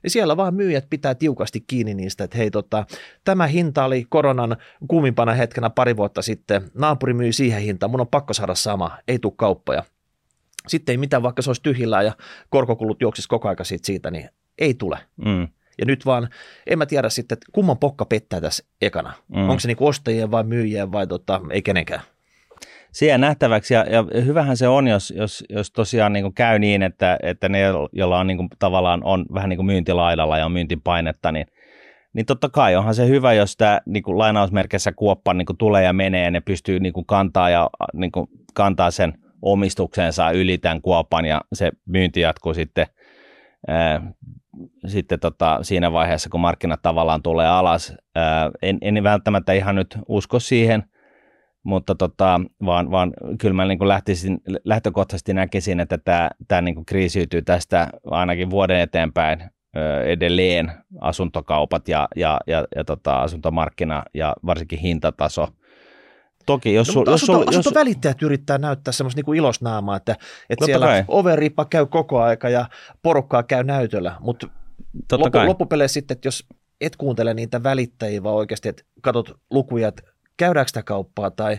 Niin 0.03 0.11
siellä 0.11 0.37
vaan 0.37 0.55
myyjät 0.55 0.87
pitää 0.89 1.15
tiukasti 1.15 1.61
kiinni 1.67 1.93
niistä, 1.93 2.23
että 2.23 2.37
hei 2.37 2.51
tota, 2.51 2.85
tämä 3.23 3.47
hinta 3.47 3.85
oli 3.85 4.05
koronan 4.09 4.57
kuumimpana 4.87 5.33
hetkenä 5.33 5.69
pari 5.69 5.97
vuotta 5.97 6.21
sitten, 6.21 6.71
naapuri 6.73 7.13
myy 7.13 7.33
siihen 7.33 7.61
hintaan, 7.61 7.91
mun 7.91 8.01
on 8.01 8.07
pakko 8.07 8.33
saada 8.33 8.55
sama, 8.55 8.97
ei 9.07 9.19
tule 9.19 9.33
kauppoja. 9.37 9.83
Sitten 10.67 10.93
ei 10.93 10.97
mitään, 10.97 11.23
vaikka 11.23 11.41
se 11.41 11.49
olisi 11.49 11.63
tyhjillään 11.63 12.05
ja 12.05 12.13
korkokulut 12.49 13.01
juoksisi 13.01 13.27
koko 13.27 13.49
aika 13.49 13.63
siitä, 13.63 13.85
siitä 13.85 14.11
niin 14.11 14.29
ei 14.57 14.73
tule. 14.73 14.97
Mm. 15.25 15.47
Ja 15.77 15.85
nyt 15.85 16.05
vaan, 16.05 16.29
en 16.67 16.77
mä 16.77 16.85
tiedä 16.85 17.09
sitten, 17.09 17.35
että 17.35 17.45
kumman 17.51 17.77
pokka 17.77 18.05
pettää 18.05 18.41
tässä 18.41 18.65
ekana. 18.81 19.13
Mm. 19.27 19.49
Onko 19.49 19.59
se 19.59 19.67
niinku 19.67 19.87
ostajien 19.87 20.31
vai 20.31 20.43
myyjien 20.43 20.91
vai 20.91 21.07
tota, 21.07 21.41
ei 21.51 21.61
kenenkään. 21.61 22.01
Jää 23.01 23.17
nähtäväksi 23.17 23.73
ja, 23.73 23.85
ja 23.89 24.21
hyvähän 24.21 24.57
se 24.57 24.67
on, 24.67 24.87
jos, 24.87 25.13
jos, 25.17 25.43
jos 25.49 25.71
tosiaan 25.71 26.13
niin 26.13 26.23
kuin 26.23 26.33
käy 26.33 26.59
niin, 26.59 26.83
että, 26.83 27.17
että 27.23 27.49
ne, 27.49 27.59
joilla 27.93 28.19
on 28.19 28.27
niin 28.27 28.37
kuin, 28.37 28.49
tavallaan 28.59 29.03
on 29.03 29.25
vähän 29.33 29.49
niin 29.49 29.57
kuin 29.57 29.65
myyntilaidalla 29.65 30.37
ja 30.37 30.45
on 30.45 30.51
myyntipainetta, 30.51 31.31
niin, 31.31 31.47
niin 32.13 32.25
totta 32.25 32.49
kai 32.49 32.75
onhan 32.75 32.95
se 32.95 33.07
hyvä, 33.07 33.33
jos 33.33 33.57
tämä 33.57 33.81
niin 33.85 34.03
kuin 34.03 34.17
lainausmerkissä 34.17 34.91
kuoppa 34.91 35.33
niin 35.33 35.45
kuin 35.45 35.57
tulee 35.57 35.83
ja 35.83 35.93
menee 35.93 36.23
ja 36.23 36.31
ne 36.31 36.41
pystyy 36.41 36.79
niin 36.79 36.93
kuin 36.93 37.05
kantaa, 37.05 37.49
ja, 37.49 37.69
niin 37.93 38.11
kuin 38.11 38.27
kantaa 38.53 38.91
sen 38.91 39.13
omistuksensa 39.41 40.31
yli 40.31 40.57
tämän 40.57 40.81
kuopan 40.81 41.25
ja 41.25 41.41
se 41.53 41.71
myynti 41.85 42.21
jatkuu 42.21 42.53
sitten, 42.53 42.87
ää, 43.67 44.11
sitten 44.87 45.19
tota, 45.19 45.59
siinä 45.61 45.91
vaiheessa, 45.91 46.29
kun 46.29 46.39
markkinat 46.39 46.81
tavallaan 46.81 47.23
tulee 47.23 47.47
alas. 47.47 47.93
Ää, 48.15 48.51
en, 48.61 48.77
en 48.81 49.03
välttämättä 49.03 49.53
ihan 49.53 49.75
nyt 49.75 49.97
usko 50.07 50.39
siihen, 50.39 50.83
mutta 51.63 51.95
tota, 51.95 52.41
vaan, 52.65 52.91
vaan 52.91 53.13
kyllä 53.39 53.53
mä 53.53 53.65
niin 53.65 53.77
kuin 53.77 53.87
lähtisin, 53.87 54.37
lähtökohtaisesti 54.63 55.33
näkisin, 55.33 55.79
että 55.79 55.97
tämä, 55.97 56.29
tämä 56.47 56.61
niin 56.61 56.75
kuin 56.75 56.85
kriisiytyy 56.85 57.41
tästä 57.41 57.87
ainakin 58.05 58.49
vuoden 58.49 58.79
eteenpäin 58.79 59.51
edelleen 60.05 60.71
asuntokaupat 61.01 61.87
ja, 61.87 62.07
ja, 62.15 62.39
ja, 62.47 62.67
ja 62.75 62.83
tota, 62.83 63.21
asuntomarkkina 63.21 64.03
ja 64.13 64.35
varsinkin 64.45 64.79
hintataso. 64.79 65.47
Toki 66.45 66.73
jos, 66.73 66.87
No, 66.87 66.93
mutta 66.93 67.11
jos, 67.11 67.23
asunto, 67.23 67.41
jos 67.41 67.57
asuntovälittäjät 67.57 68.21
yrittää 68.21 68.57
näyttää 68.57 68.91
semmoista 68.91 69.17
niinku 69.17 69.33
ilosnaamaa, 69.33 69.95
että, 69.97 70.11
että 70.11 70.25
Totta 70.49 70.65
siellä 70.65 70.85
kai. 70.85 71.03
overripa 71.07 71.65
käy 71.65 71.85
koko 71.85 72.21
aika 72.21 72.49
ja 72.49 72.65
porukkaa 73.01 73.43
käy 73.43 73.63
näytöllä, 73.63 74.15
mutta 74.19 74.47
loppu, 75.11 75.31
kai, 75.31 75.47
loppupeleissä 75.47 75.93
sitten, 75.93 76.15
että 76.15 76.27
jos 76.27 76.45
et 76.81 76.95
kuuntele 76.95 77.33
niitä 77.33 77.63
välittäjiä, 77.63 78.23
vaan 78.23 78.35
oikeasti, 78.35 78.69
että 78.69 78.83
katsot 79.01 79.39
lukuja, 79.51 79.87
että 79.87 80.03
käydäänkö 80.37 80.67
sitä 80.69 80.83
kauppaa 80.83 81.31
tai 81.31 81.57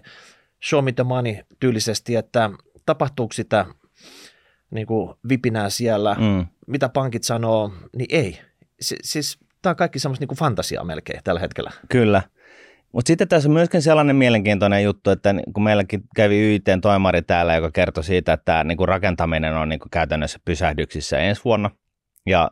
show 0.68 0.84
me 0.84 0.92
the 0.92 1.04
money 1.04 1.36
tyylisesti, 1.60 2.16
että 2.16 2.50
tapahtuuko 2.86 3.32
sitä 3.32 3.66
niin 4.70 4.86
kuin 4.86 5.14
vipinää 5.28 5.70
siellä, 5.70 6.16
mm, 6.20 6.46
mitä 6.66 6.88
pankit 6.88 7.24
sanoo, 7.24 7.72
niin 7.96 8.06
ei. 8.10 8.40
Si- 8.80 8.96
siis 9.02 9.38
tämä 9.62 9.70
on 9.70 9.76
kaikki 9.76 9.98
semmoista 9.98 10.22
niin 10.22 10.28
kuin 10.28 10.38
fantasiaa 10.38 10.84
melkein 10.84 11.20
tällä 11.24 11.40
hetkellä. 11.40 11.70
kyllä. 11.88 12.22
Mutta 12.92 13.06
sitten 13.06 13.28
tässä 13.28 13.48
on 13.48 13.52
myöskin 13.52 13.82
sellainen 13.82 14.16
mielenkiintoinen 14.16 14.84
juttu, 14.84 15.10
että 15.10 15.34
kun 15.54 15.62
meilläkin 15.62 16.02
kävi 16.16 16.54
YTn 16.54 16.80
toimari 16.80 17.22
täällä, 17.22 17.54
joka 17.54 17.70
kertoi 17.70 18.04
siitä, 18.04 18.32
että 18.32 18.44
tämä 18.44 18.64
niinku 18.64 18.86
rakentaminen 18.86 19.56
on 19.56 19.68
niinku 19.68 19.88
käytännössä 19.90 20.38
pysähdyksissä 20.44 21.18
ensi 21.18 21.44
vuonna 21.44 21.70
ja 22.26 22.50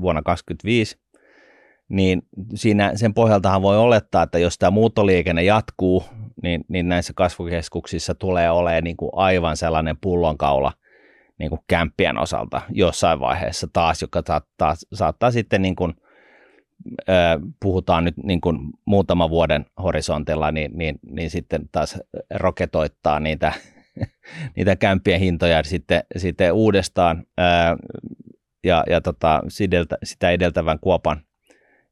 vuonna 0.00 0.22
2025, 0.22 0.98
niin 1.88 2.22
siinä 2.54 2.92
sen 2.94 3.14
pohjaltahan 3.14 3.62
voi 3.62 3.76
olettaa, 3.78 4.22
että 4.22 4.38
jos 4.38 4.58
tämä 4.58 4.70
muuttoliikenne 4.70 5.42
jatkuu, 5.42 6.04
niin, 6.42 6.64
niin 6.68 6.88
näissä 6.88 7.12
kasvukeskuksissa 7.16 8.14
tulee 8.14 8.50
olemaan 8.50 8.84
niinku 8.84 9.10
aivan 9.16 9.56
sellainen 9.56 9.96
pullonkaula 10.00 10.72
niinku 11.38 11.58
kämppien 11.68 12.18
osalta 12.18 12.60
jossain 12.70 13.20
vaiheessa 13.20 13.66
taas, 13.72 14.02
joka 14.02 14.22
saattaa, 14.26 14.74
saattaa 14.92 15.30
sitten 15.30 15.62
niin 15.62 15.76
kuin 15.76 15.94
puhutaan 17.60 18.04
nyt 18.04 18.16
niin 18.16 18.40
kuin 18.40 18.58
muutaman 18.84 19.30
vuoden 19.30 19.66
horisontilla, 19.82 20.52
niin, 20.52 20.70
niin, 20.74 20.98
niin 21.10 21.30
sitten 21.30 21.68
taas 21.72 21.98
roketoittaa 22.34 23.20
niitä, 23.20 23.52
niitä 24.56 24.76
kämppien 24.76 25.20
hintoja 25.20 25.62
sitten, 25.62 26.02
sitten 26.16 26.52
uudestaan 26.52 27.26
ja, 28.64 28.84
ja 28.90 29.00
tota, 29.00 29.42
sideltä, 29.48 29.98
sitä 30.04 30.30
edeltävän 30.30 30.78
kuopan 30.80 31.20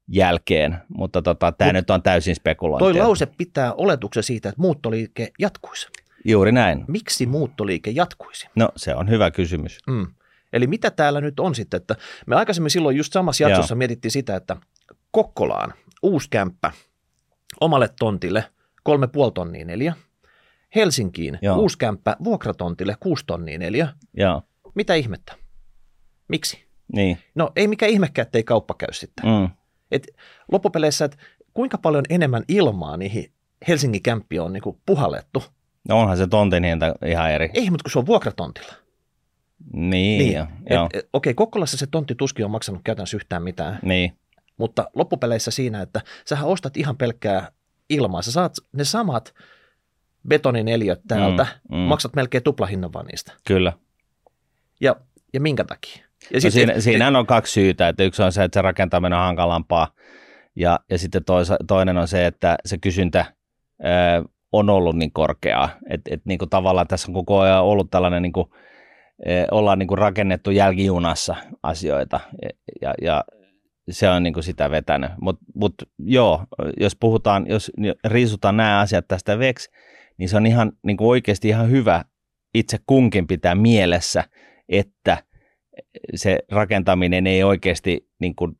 jälkeen, 0.07 0.77
mutta 0.97 1.21
tota, 1.21 1.51
tämä 1.51 1.73
nyt 1.73 1.89
on 1.89 2.03
täysin 2.03 2.35
spekulointia. 2.35 2.85
Toi 2.85 3.07
lause 3.07 3.25
pitää 3.25 3.73
oletuksen 3.73 4.23
siitä, 4.23 4.49
että 4.49 4.61
muuttoliike 4.61 5.31
jatkuisi. 5.39 5.87
Juuri 6.25 6.51
näin. 6.51 6.85
Miksi 6.87 7.25
muuttoliike 7.25 7.91
jatkuisi? 7.91 8.47
No 8.55 8.69
se 8.75 8.95
on 8.95 9.09
hyvä 9.09 9.31
kysymys. 9.31 9.79
Mm. 9.87 10.07
Eli 10.53 10.67
mitä 10.67 10.91
täällä 10.91 11.21
nyt 11.21 11.39
on 11.39 11.55
sitten, 11.55 11.77
että 11.77 11.95
me 12.27 12.35
aikaisemmin 12.35 12.71
silloin 12.71 12.97
just 12.97 13.13
samassa 13.13 13.43
jaksossa 13.43 13.73
Joo. 13.73 13.77
mietittiin 13.77 14.11
sitä, 14.11 14.35
että 14.35 14.57
Kokkolaan 15.13 15.73
uusi 16.03 16.27
kämppä 16.29 16.71
omalle 17.61 17.89
tontille 17.99 18.43
kolme 18.83 19.07
puoli 19.07 19.31
tonnia 19.31 19.65
neljä, 19.65 19.93
Helsinkiin 20.75 21.39
Joo. 21.41 21.57
uusi 21.57 21.77
kämppä 21.77 22.15
vuokratontille 22.23 22.95
kuusi 22.99 23.23
tonnia 23.27 23.57
neljä. 23.57 23.87
Joo, 24.17 24.41
Mitä 24.75 24.93
ihmettä? 24.93 25.35
Miksi? 26.27 26.65
niin. 26.93 27.17
No 27.35 27.51
ei 27.55 27.67
mikä 27.67 27.85
ihmekään, 27.85 28.25
ettei 28.25 28.43
kauppa 28.43 28.73
käy 28.77 28.93
sitten. 28.93 29.25
Mm. 29.25 29.49
Et 29.91 30.07
loppupeleissä, 30.51 31.05
että 31.05 31.17
kuinka 31.53 31.77
paljon 31.77 32.03
enemmän 32.09 32.43
ilmaa 32.47 32.97
niihin 32.97 33.31
Helsingin 33.67 34.01
kämppiin 34.03 34.41
on 34.41 34.53
niin 34.53 34.63
puhallettu. 34.85 35.43
No 35.89 35.99
onhan 35.99 36.17
se 36.17 36.27
tontin 36.27 36.63
hinta 36.63 36.95
ihan 37.05 37.31
eri. 37.31 37.49
Ei, 37.53 37.69
mutta 37.69 37.83
kun 37.83 37.91
se 37.91 37.99
on 37.99 38.05
vuokratontilla. 38.05 38.73
Niin, 39.73 40.19
Niin, 40.19 40.33
jo, 40.69 40.89
okei, 41.13 41.33
Kokkolassa 41.33 41.77
se 41.77 41.87
tontti 41.87 42.15
tuskin 42.15 42.45
on 42.45 42.51
maksanut 42.51 42.81
käytännössä 42.83 43.17
yhtään 43.17 43.43
mitään, 43.43 43.79
Niin, 43.81 44.17
mutta 44.63 44.89
loppupeleissä 44.95 45.51
siinä, 45.51 45.81
että 45.81 46.01
sähän 46.25 46.47
ostat 46.47 46.77
ihan 46.77 46.97
pelkkää 46.97 47.51
ilmaa. 47.89 48.21
Sä 48.21 48.31
saat 48.31 48.53
ne 48.73 48.83
samat 48.83 49.33
betonineliöt 50.27 51.01
täältä, 51.07 51.47
Mm, 51.71 51.77
mm, 51.77 51.81
maksat 51.83 52.15
melkein 52.15 52.43
tuplahinnan 52.43 52.93
vaan 52.93 53.05
niistä. 53.05 53.33
kyllä. 53.47 53.73
Ja, 54.81 54.95
ja 55.33 55.41
minkä 55.41 55.63
takia? 55.63 56.05
Ja 56.31 56.39
No 56.43 56.49
siinä, 56.49 56.79
siinä 56.79 57.19
on 57.19 57.25
kaksi 57.25 57.53
syytä. 57.53 57.87
Että 57.89 58.03
yksi 58.03 58.23
on 58.23 58.31
se, 58.31 58.43
että 58.43 58.57
se 58.57 58.61
rakentaminen 58.61 59.19
on 59.19 59.25
hankalampaa 59.25 59.87
ja, 60.55 60.79
ja 60.89 60.97
sitten 60.97 61.25
toisa, 61.25 61.57
toinen 61.67 61.97
on 61.97 62.07
se, 62.07 62.25
että 62.25 62.55
se 62.65 62.77
kysyntä 62.77 63.25
ö, 63.83 63.85
on 64.51 64.69
ollut 64.69 64.95
niin 64.95 65.11
korkeaa. 65.11 65.69
Että 65.89 66.13
et, 66.13 66.21
niin 66.25 66.37
kuin 66.39 66.49
tavallaan 66.49 66.87
tässä 66.87 67.07
on 67.11 67.13
koko 67.13 67.39
ajan 67.39 67.63
ollut 67.63 67.91
tällainen, 67.91 68.21
niin 68.21 68.33
kuin, 68.33 68.47
ollaan 69.51 69.79
niin 69.79 69.87
kuin 69.87 69.97
rakennettu 69.97 70.51
jälkijunassa 70.51 71.35
asioita 71.63 72.19
ja, 72.81 72.93
ja 73.01 73.23
se 73.89 74.09
on 74.09 74.23
niin 74.23 74.33
kuin 74.33 74.43
sitä 74.43 74.71
vetänyt. 74.71 75.11
Mutta 75.21 75.45
mut, 75.55 75.73
joo, 75.99 76.45
jos 76.79 76.95
puhutaan, 76.95 77.47
jos 77.47 77.71
riisutaan 78.05 78.57
nämä 78.57 78.79
asiat 78.79 79.07
tästä 79.07 79.39
veksi, 79.39 79.71
niin 80.17 80.29
se 80.29 80.37
on 80.37 80.45
ihan 80.45 80.71
niin 80.83 80.97
kuin 80.97 81.07
oikeasti 81.07 81.47
ihan 81.47 81.69
hyvä 81.69 82.05
itse 82.53 82.77
kunkin 82.87 83.27
pitää 83.27 83.55
mielessä, 83.55 84.23
että 84.69 85.17
se 86.15 86.39
rakentaminen 86.51 87.27
ei 87.27 87.43
oikeasti, 87.43 88.09
niin 88.19 88.35
kuin, 88.35 88.55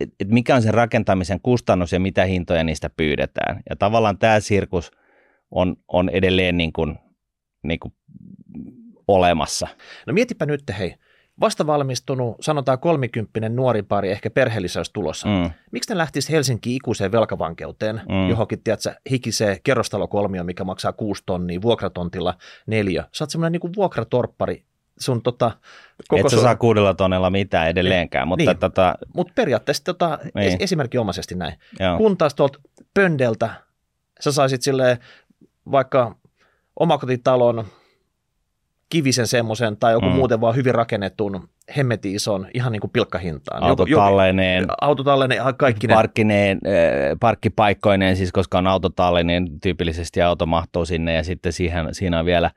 et, 0.00 0.10
mikä 0.28 0.54
on 0.54 0.62
se 0.62 0.70
rakentamisen 0.70 1.40
kustannus 1.40 1.92
ja 1.92 2.00
mitä 2.00 2.24
hintoja 2.24 2.64
niistä 2.64 2.90
pyydetään. 2.90 3.62
Ja 3.70 3.76
tavallaan 3.76 4.18
tämä 4.18 4.40
sirkus 4.40 4.90
on, 5.50 5.76
on 5.88 6.08
edelleen 6.08 6.56
niin 6.56 6.72
kuin, 6.72 6.98
niin 7.62 7.80
kuin 7.80 7.94
olemassa. 9.08 9.68
No 10.06 10.12
mietipä 10.12 10.46
nyt, 10.46 10.62
hei, 10.78 10.94
vasta 11.40 11.66
valmistunut, 11.66 12.36
sanotaan 12.40 12.78
kolmikymppinen 12.78 13.56
nuori 13.56 13.82
pari, 13.82 14.10
ehkä 14.10 14.30
perheellisyys 14.30 14.90
tulossa. 14.90 15.28
Mm. 15.28 15.50
Miksi 15.72 15.92
ne 15.92 15.98
lähtisi 15.98 16.32
Helsinkiin 16.32 16.76
ikuiseen 16.76 17.12
velkavankeuteen, 17.12 18.00
Mm. 18.08 18.28
johonkin, 18.28 18.62
tiedätkö, 18.62 18.94
hikisee 19.10 19.58
kerrostalokolmio, 19.64 20.44
mikä 20.44 20.64
maksaa 20.64 20.92
kuusi 20.92 21.22
tonnia, 21.26 21.62
vuokratontilla 21.62 22.34
neljä. 22.66 23.04
Sä 23.12 23.24
oot 23.24 23.30
semmoinen 23.30 23.60
niin 23.62 23.72
vuokratorppari 23.76 24.64
sun 24.98 25.22
tota, 25.22 25.50
koko... 26.08 26.20
Et 26.20 26.30
sä 26.30 26.40
saa 26.40 26.56
kuudella 26.56 26.94
tonnella 26.94 27.30
mitään 27.30 27.68
edelleenkään, 27.68 28.28
mutta 28.28 28.44
niin. 28.44 28.58
tota... 28.58 28.94
Mut 29.14 29.30
periaatteessa 29.34 29.84
tota, 29.84 30.18
niin. 30.34 30.56
esimerkinomaisesti 30.60 31.34
näin. 31.34 31.58
Joo. 31.80 31.96
Kun 31.96 32.16
taas 32.16 32.34
tuolta 32.34 32.58
pöndeltä 32.94 33.50
sä 34.20 34.32
saisit 34.32 34.62
sille 34.62 34.98
vaikka 35.70 36.16
omakotitalon 36.80 37.66
kivisen 38.94 39.26
semmoisen 39.26 39.76
tai 39.76 39.92
joku 39.92 40.06
mm. 40.06 40.12
muuten 40.12 40.40
vaan 40.40 40.56
hyvin 40.56 40.74
rakennetun 40.74 41.48
hemmeti 41.76 42.14
ison 42.14 42.46
ihan 42.54 42.72
niin 42.72 42.80
kuin 42.80 42.90
pilkkahintaan. 42.90 43.62
Autotalleneen. 43.62 44.66
Autotalleneen, 44.80 45.42
kaikki 45.56 45.86
ne. 45.86 45.94
Parkkineen, 45.94 46.58
äh, 46.66 47.16
parkkipaikkoineen, 47.20 48.16
siis 48.16 48.32
koska 48.32 48.58
on 48.58 48.66
autotallinen, 48.66 49.60
tyypillisesti 49.60 50.22
auto 50.22 50.46
mahtuu 50.46 50.84
sinne 50.84 51.14
ja 51.14 51.24
sitten 51.24 51.52
siihen, 51.52 51.94
siinä 51.94 52.18
on 52.18 52.26
vielä 52.26 52.50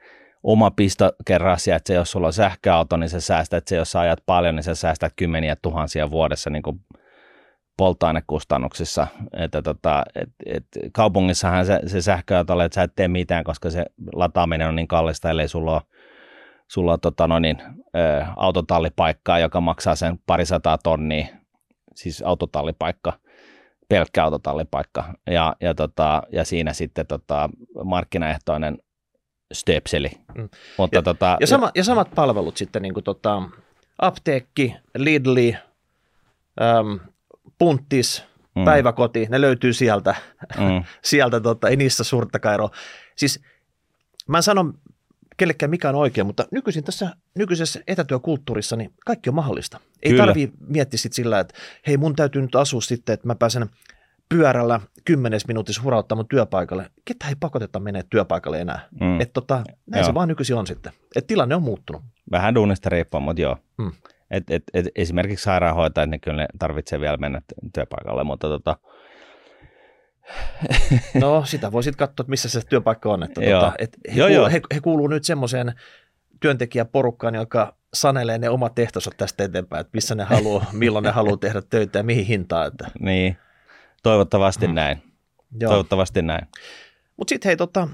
oma 0.44 0.72
pistokerrasia, 0.72 1.76
että 1.76 1.88
se 1.88 1.94
jos 1.94 2.12
sulla 2.12 2.28
on 2.28 2.34
sähköauto, 2.34 2.98
niin 2.98 3.10
sä 3.10 3.22
säästät, 3.22 3.58
että 3.58 3.70
se 3.70 3.76
jos 3.76 3.92
sä 3.92 4.00
ajat 4.00 4.20
paljon, 4.26 4.56
niin 4.56 4.64
sä 4.64 4.76
säästät 4.76 5.14
kymmeniä 5.16 5.56
tuhansia 5.62 6.12
vuodessa 6.12 6.50
niin 6.50 6.64
kuin 6.64 6.80
polttoainekustannuksissa. 7.78 9.08
Että 9.34 9.62
tota, 9.62 10.04
et, 10.16 10.30
et 10.46 10.66
kaupungissahan 10.94 11.66
se, 11.66 11.80
se 11.86 12.02
sähköauto, 12.02 12.62
että 12.62 12.76
sä 12.76 12.84
et 12.84 12.96
tee 12.96 13.08
mitään, 13.08 13.44
koska 13.44 13.70
se 13.70 13.86
lataaminen 14.14 14.68
on 14.68 14.76
niin 14.76 14.88
kallista, 14.88 15.30
ellei 15.30 15.48
sulla 15.48 15.74
ole 15.74 15.82
sulla 16.68 16.94
on 16.94 17.00
tota, 17.00 17.28
no 17.28 17.40
niin, 17.40 17.62
ä, 17.62 18.34
autotallipaikkaa, 18.36 19.40
joka 19.40 19.62
maksaa 19.62 19.96
sen 19.96 20.20
parisataa 20.26 20.78
tonnia, 20.78 21.28
siis 21.96 22.22
autotallipaikka, 22.22 23.14
pelkkä 23.90 24.24
autotallipaikka, 24.24 25.14
ja, 25.30 25.56
ja, 25.62 25.74
tota, 25.74 26.24
ja 26.32 26.46
siinä 26.46 26.74
sitten 26.74 27.08
tota, 27.08 27.50
markkinaehtoinen 27.84 28.78
stepseli. 29.54 30.12
Mm. 30.38 30.50
Mutta, 30.78 30.98
ja, 30.98 31.02
tota, 31.02 31.38
ja, 31.40 31.48
sama, 31.48 31.72
ja 31.76 31.84
samat 31.84 32.12
palvelut 32.16 32.58
sitten, 32.58 32.82
niin 32.82 32.94
kuin 32.94 33.04
tota, 33.04 33.42
apteekki, 34.00 34.76
Lidli, 34.98 35.58
äm, 36.62 37.00
Punttis, 37.58 38.24
mm. 38.56 38.66
päiväkoti, 38.66 39.28
ne 39.30 39.42
löytyy 39.42 39.74
sieltä, 39.74 40.16
mm. 40.58 40.84
sieltä 41.04 41.40
tota, 41.40 41.70
ei 41.70 41.76
niissä 41.76 42.04
suurta 42.04 42.40
kairoa. 42.40 42.70
Siis 43.16 43.40
mä 44.28 44.42
sanon 44.42 44.74
kellekään 45.38 45.70
mikä 45.70 45.90
on 45.90 45.96
oikein, 45.96 46.28
mutta 46.28 46.46
nykyisin 46.52 46.84
tässä 46.84 47.10
nykyisessä 47.36 47.80
etätyökulttuurissa 47.88 48.76
niin 48.76 48.94
kaikki 49.06 49.30
on 49.30 49.36
mahdollista. 49.36 49.80
Ei 50.04 50.12
Kyllä. 50.12 50.26
tarvii 50.26 50.52
miettiä 50.68 50.98
sit 50.98 51.14
sillä, 51.14 51.40
että 51.40 51.54
hei 51.88 51.98
mun 51.98 52.16
täytyy 52.16 52.42
nyt 52.42 52.56
asua 52.56 52.82
sitten, 52.82 53.14
että 53.14 53.28
mä 53.28 53.36
pääsen 53.36 53.70
pyörällä 54.30 54.80
kymmenes 55.06 55.48
minuutissa 55.48 55.82
hurauttamaan 55.82 56.28
työpaikalle. 56.28 56.92
Ketä 57.06 57.28
ei 57.28 57.36
pakoteta 57.40 57.80
menee 57.80 58.04
työpaikalle 58.10 58.62
enää. 58.62 58.88
Mm. 59.00 59.22
Et 59.22 59.34
tota, 59.34 59.56
näin 59.56 60.02
joo. 60.02 60.04
se 60.04 60.14
vaan 60.14 60.28
nykyisin 60.28 60.56
on 60.56 60.68
sitten. 60.68 60.94
Et 61.16 61.28
tilanne 61.28 61.56
on 61.56 61.64
muuttunut. 61.64 62.02
Vähän 62.32 62.56
duunista 62.56 62.90
riippuen, 62.90 63.24
mutta 63.24 63.42
joo. 63.42 63.58
Mm. 63.78 63.92
Et, 64.32 64.44
et, 64.50 64.64
et, 64.74 64.86
esimerkiksi 64.96 65.44
sairaanhoitajat, 65.44 66.10
niin 66.10 66.22
kyllä 66.22 66.38
ne 66.38 66.48
tarvitsee 66.60 67.00
vielä 67.00 67.18
mennä 67.18 67.42
työpaikalle, 67.74 68.24
mutta 68.24 68.48
tota, 68.48 68.78
No 71.14 71.46
sitä 71.46 71.72
voisit 71.72 71.96
katsoa, 71.96 72.24
että 72.24 72.30
missä 72.30 72.50
se 72.50 72.62
työpaikka 72.62 73.10
on. 73.10 73.24
Että 73.24 73.42
tuota, 73.42 73.74
et 73.78 73.98
he, 74.16 74.20
joo, 74.20 74.28
kuuluu, 74.28 74.42
joo. 74.42 74.50
He, 74.50 74.62
he 74.74 74.80
kuuluu 74.82 75.08
nyt 75.08 75.24
semmoiseen 75.24 75.74
työntekijäporukkaan, 76.40 77.36
joka 77.36 77.76
sanelee 77.94 78.38
ne 78.38 78.50
omat 78.50 78.80
ehtonsa 78.80 79.12
tästä 79.18 79.44
eteenpäin, 79.44 79.82
että 79.82 79.92
missä 79.94 80.16
ne 80.16 80.24
haluaa, 80.24 80.66
milloin 80.74 81.04
ne 81.04 81.12
haluaa 81.12 81.38
tehdä 81.38 81.62
töitä 81.62 82.00
ja 82.00 82.04
mihin 82.04 82.26
hintaan. 82.26 82.68
Että. 82.68 82.92
Niin, 83.00 83.38
toivottavasti 84.04 84.68
mm. 84.68 84.74
näin. 84.74 85.04
Joo. 85.60 85.70
Toivottavasti 85.70 86.22
näin. 86.22 86.48
Mutta 87.18 87.30
sitten 87.30 87.50
hei, 87.50 87.58
tota, 87.58 87.88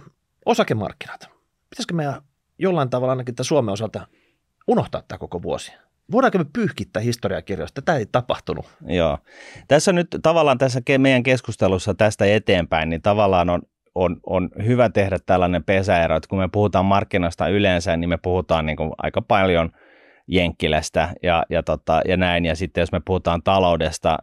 osakemarkkinat. 0.46 1.30
Pitäisikö 1.70 1.94
meidän 1.94 2.22
jollain 2.60 2.90
tavalla 2.90 3.12
ainakin 3.12 3.36
Suomen 3.42 3.74
osalta 3.74 4.08
unohtaa 4.68 5.04
tämä 5.08 5.20
koko 5.20 5.42
vuosi? 5.42 5.72
Voidaanko 6.12 6.38
me 6.38 6.46
pyyhkittää 6.54 7.02
historiakirjoista? 7.02 7.82
Tämä 7.82 7.98
ei 7.98 8.06
tapahtunut. 8.12 8.66
Joo. 8.88 9.18
Tässä 9.68 9.94
nyt 9.94 10.08
tavallaan 10.24 10.58
tässä 10.58 10.82
meidän 10.98 11.24
keskustelussa 11.24 11.94
tästä 11.94 12.26
eteenpäin, 12.26 12.90
niin 12.90 13.02
tavallaan 13.02 13.50
on, 13.50 13.62
on, 13.96 14.20
on 14.26 14.50
hyvä 14.66 14.90
tehdä 14.90 15.18
tällainen 15.26 15.64
pesäero, 15.64 16.16
että 16.16 16.28
kun 16.30 16.40
me 16.40 16.50
puhutaan 16.52 16.86
markkinasta 16.86 17.48
yleensä, 17.48 17.98
niin 17.98 18.10
me 18.10 18.18
puhutaan 18.18 18.66
niin 18.66 18.78
aika 18.98 19.22
paljon 19.22 19.72
Jenkkilästä 20.28 21.14
ja, 21.24 21.46
ja, 21.50 21.64
tota, 21.64 22.02
ja 22.08 22.18
näin, 22.18 22.46
ja 22.46 22.56
sitten 22.56 22.82
jos 22.82 22.92
me 22.92 23.02
puhutaan 23.06 23.44
taloudesta, 23.44 24.18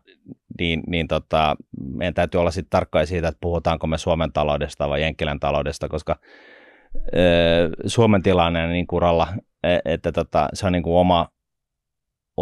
niin, 0.59 0.83
niin 0.87 1.09
tota, 1.09 1.57
meidän 1.95 2.14
täytyy 2.14 2.40
olla 2.40 2.51
sitten 2.51 2.71
tarkkoja 2.71 3.07
siitä, 3.07 3.29
että 3.29 3.40
puhutaanko 3.40 3.87
me 3.87 3.99
Suomen 3.99 4.33
taloudesta 4.33 4.88
vai 4.88 5.03
Jenkkilän 5.03 5.40
taloudesta, 5.40 5.88
koska 5.88 6.16
ö, 6.97 7.71
Suomen 7.87 8.23
tilanne 8.23 8.64
on 8.64 8.71
niin 8.71 8.87
kuralla, 8.87 9.29
e, 9.62 9.79
että 9.85 10.12
tota, 10.12 10.49
se 10.53 10.66
on 10.66 10.73
niin 10.73 10.83
kuin 10.83 10.97
oma, 10.97 11.29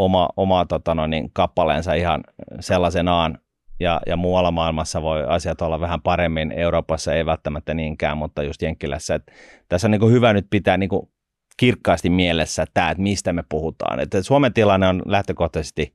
oma, 0.04 0.28
oma 0.37 0.66
tota 0.66 0.94
no, 0.94 1.06
niin, 1.06 1.30
kappaleensa 1.32 1.94
ihan 1.94 2.24
sellaisenaan, 2.61 3.38
ja, 3.80 4.00
ja 4.06 4.16
muualla 4.16 4.50
maailmassa 4.50 5.02
voi 5.02 5.24
asiat 5.28 5.62
olla 5.62 5.80
vähän 5.80 6.02
paremmin, 6.02 6.52
Euroopassa 6.52 7.14
ei 7.14 7.26
välttämättä 7.26 7.74
niinkään, 7.74 8.18
mutta 8.18 8.42
just 8.42 8.62
Jenkkilässä. 8.62 9.14
Että 9.14 9.32
tässä 9.68 9.87
on 9.87 9.90
niin 9.90 10.00
kuin 10.00 10.12
hyvä 10.12 10.32
nyt 10.32 10.46
pitää 10.50 10.76
niin 10.76 10.88
kuin 10.88 11.08
kirkkaasti 11.56 12.11
mielessä 12.11 12.64
tämä, 12.74 12.90
että 12.90 13.02
mistä 13.02 13.32
me 13.32 13.44
puhutaan. 13.48 14.00
Että 14.00 14.22
Suomen 14.22 14.52
tilanne 14.52 14.88
on 14.88 15.02
lähtökohtaisesti 15.06 15.94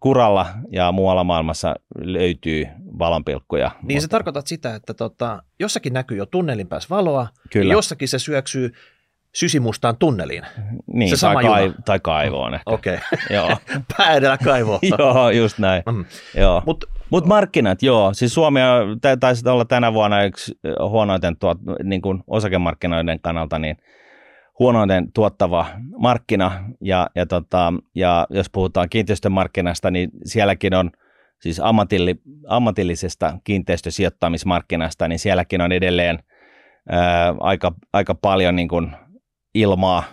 kuralla 0.00 0.46
ja 0.72 0.92
muualla 0.92 1.24
maailmassa 1.24 1.74
löytyy 1.98 2.66
valonpilkkuja. 2.98 3.70
Niin 3.82 4.02
se 4.02 4.08
tarkoitat 4.08 4.46
sitä, 4.46 4.74
että 4.74 4.94
tota, 4.94 5.42
jossakin 5.58 5.92
näkyy 5.92 6.16
jo 6.16 6.26
tunnelin 6.26 6.68
päässä 6.68 6.88
valoa, 6.90 7.28
Kyllä. 7.52 7.72
ja 7.72 7.76
jossakin 7.76 8.08
se 8.08 8.18
syöksyy 8.18 8.72
sysimustaan 9.36 9.96
tunneliin. 9.96 10.42
Niin, 10.86 11.10
se 11.10 11.16
sama 11.16 11.42
tai, 11.42 11.44
kai, 11.44 11.74
tai 11.84 12.00
kaivoon 12.00 12.54
ehkä. 12.54 12.70
Okei, 12.70 12.98
okay. 13.44 13.56
pää 13.96 14.14
edellä 14.14 14.38
kaivoon. 14.44 14.78
joo, 14.98 15.30
just 15.30 15.58
näin. 15.58 15.82
Mm. 15.86 16.04
Joo. 16.34 16.62
Mutta 16.66 16.86
Mut 17.10 17.26
markkinat, 17.26 17.82
joo. 17.82 18.14
Siis 18.14 18.34
Suomi 18.34 18.60
taisi 19.20 19.48
olla 19.48 19.64
tänä 19.64 19.92
vuonna 19.92 20.24
yksi 20.24 20.58
huonoiten 20.88 21.36
tuot, 21.36 21.58
niin 21.82 22.02
kuin 22.02 22.22
osakemarkkinoiden 22.26 23.20
kannalta 23.20 23.58
niin 23.58 23.76
huonoiten 24.58 25.12
tuottava 25.12 25.66
markkina. 25.98 26.64
Ja, 26.80 27.10
ja, 27.14 27.26
tota, 27.26 27.72
ja 27.94 28.26
jos 28.30 28.50
puhutaan 28.50 28.88
kiinteistömarkkinasta, 28.88 29.90
niin 29.90 30.10
sielläkin 30.24 30.74
on 30.74 30.90
siis 31.40 31.60
ammatilli, 31.60 32.14
ammatillisesta 32.48 33.38
kiinteistösijoittamismarkkinasta, 33.44 35.08
niin 35.08 35.18
sielläkin 35.18 35.60
on 35.60 35.72
edelleen 35.72 36.18
ää, 36.88 37.34
aika, 37.40 37.72
aika 37.92 38.14
paljon 38.14 38.56
niin 38.56 38.68
kuin 38.68 38.92
ilmaa 39.60 40.04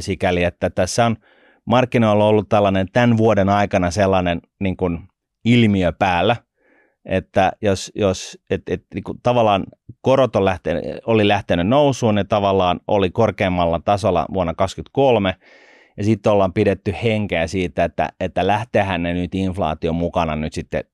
sikäli, 0.00 0.44
että 0.44 0.70
tässä 0.70 1.06
on 1.06 1.16
markkinoilla 1.64 2.24
ollut 2.24 2.48
tällainen 2.48 2.86
tämän 2.92 3.16
vuoden 3.16 3.48
aikana 3.48 3.90
sellainen 3.90 4.40
niin 4.60 4.76
kuin 4.76 4.98
ilmiö 5.44 5.92
päällä, 5.92 6.36
että 7.04 7.52
jos, 7.62 7.92
jos 7.94 8.38
et, 8.50 8.62
et, 8.70 8.82
niin 8.94 9.04
kuin 9.04 9.18
tavallaan 9.22 9.64
korot 10.00 10.36
on 10.36 10.44
lähtenyt, 10.44 10.84
oli 11.06 11.28
lähtenyt 11.28 11.68
nousuun, 11.68 12.14
ne 12.14 12.24
tavallaan 12.24 12.80
oli 12.88 13.10
korkeammalla 13.10 13.80
tasolla 13.84 14.26
vuonna 14.34 14.54
2023, 14.54 15.34
ja 15.96 16.04
sitten 16.04 16.32
ollaan 16.32 16.52
pidetty 16.52 16.94
henkeä 17.02 17.46
siitä, 17.46 17.84
että, 17.84 18.08
että 18.20 18.46
lähtehän 18.46 19.02
ne 19.02 19.14
nyt 19.14 19.34
inflaation 19.34 19.94
mukana 19.94 20.36
nyt 20.36 20.52
sitten 20.52 20.84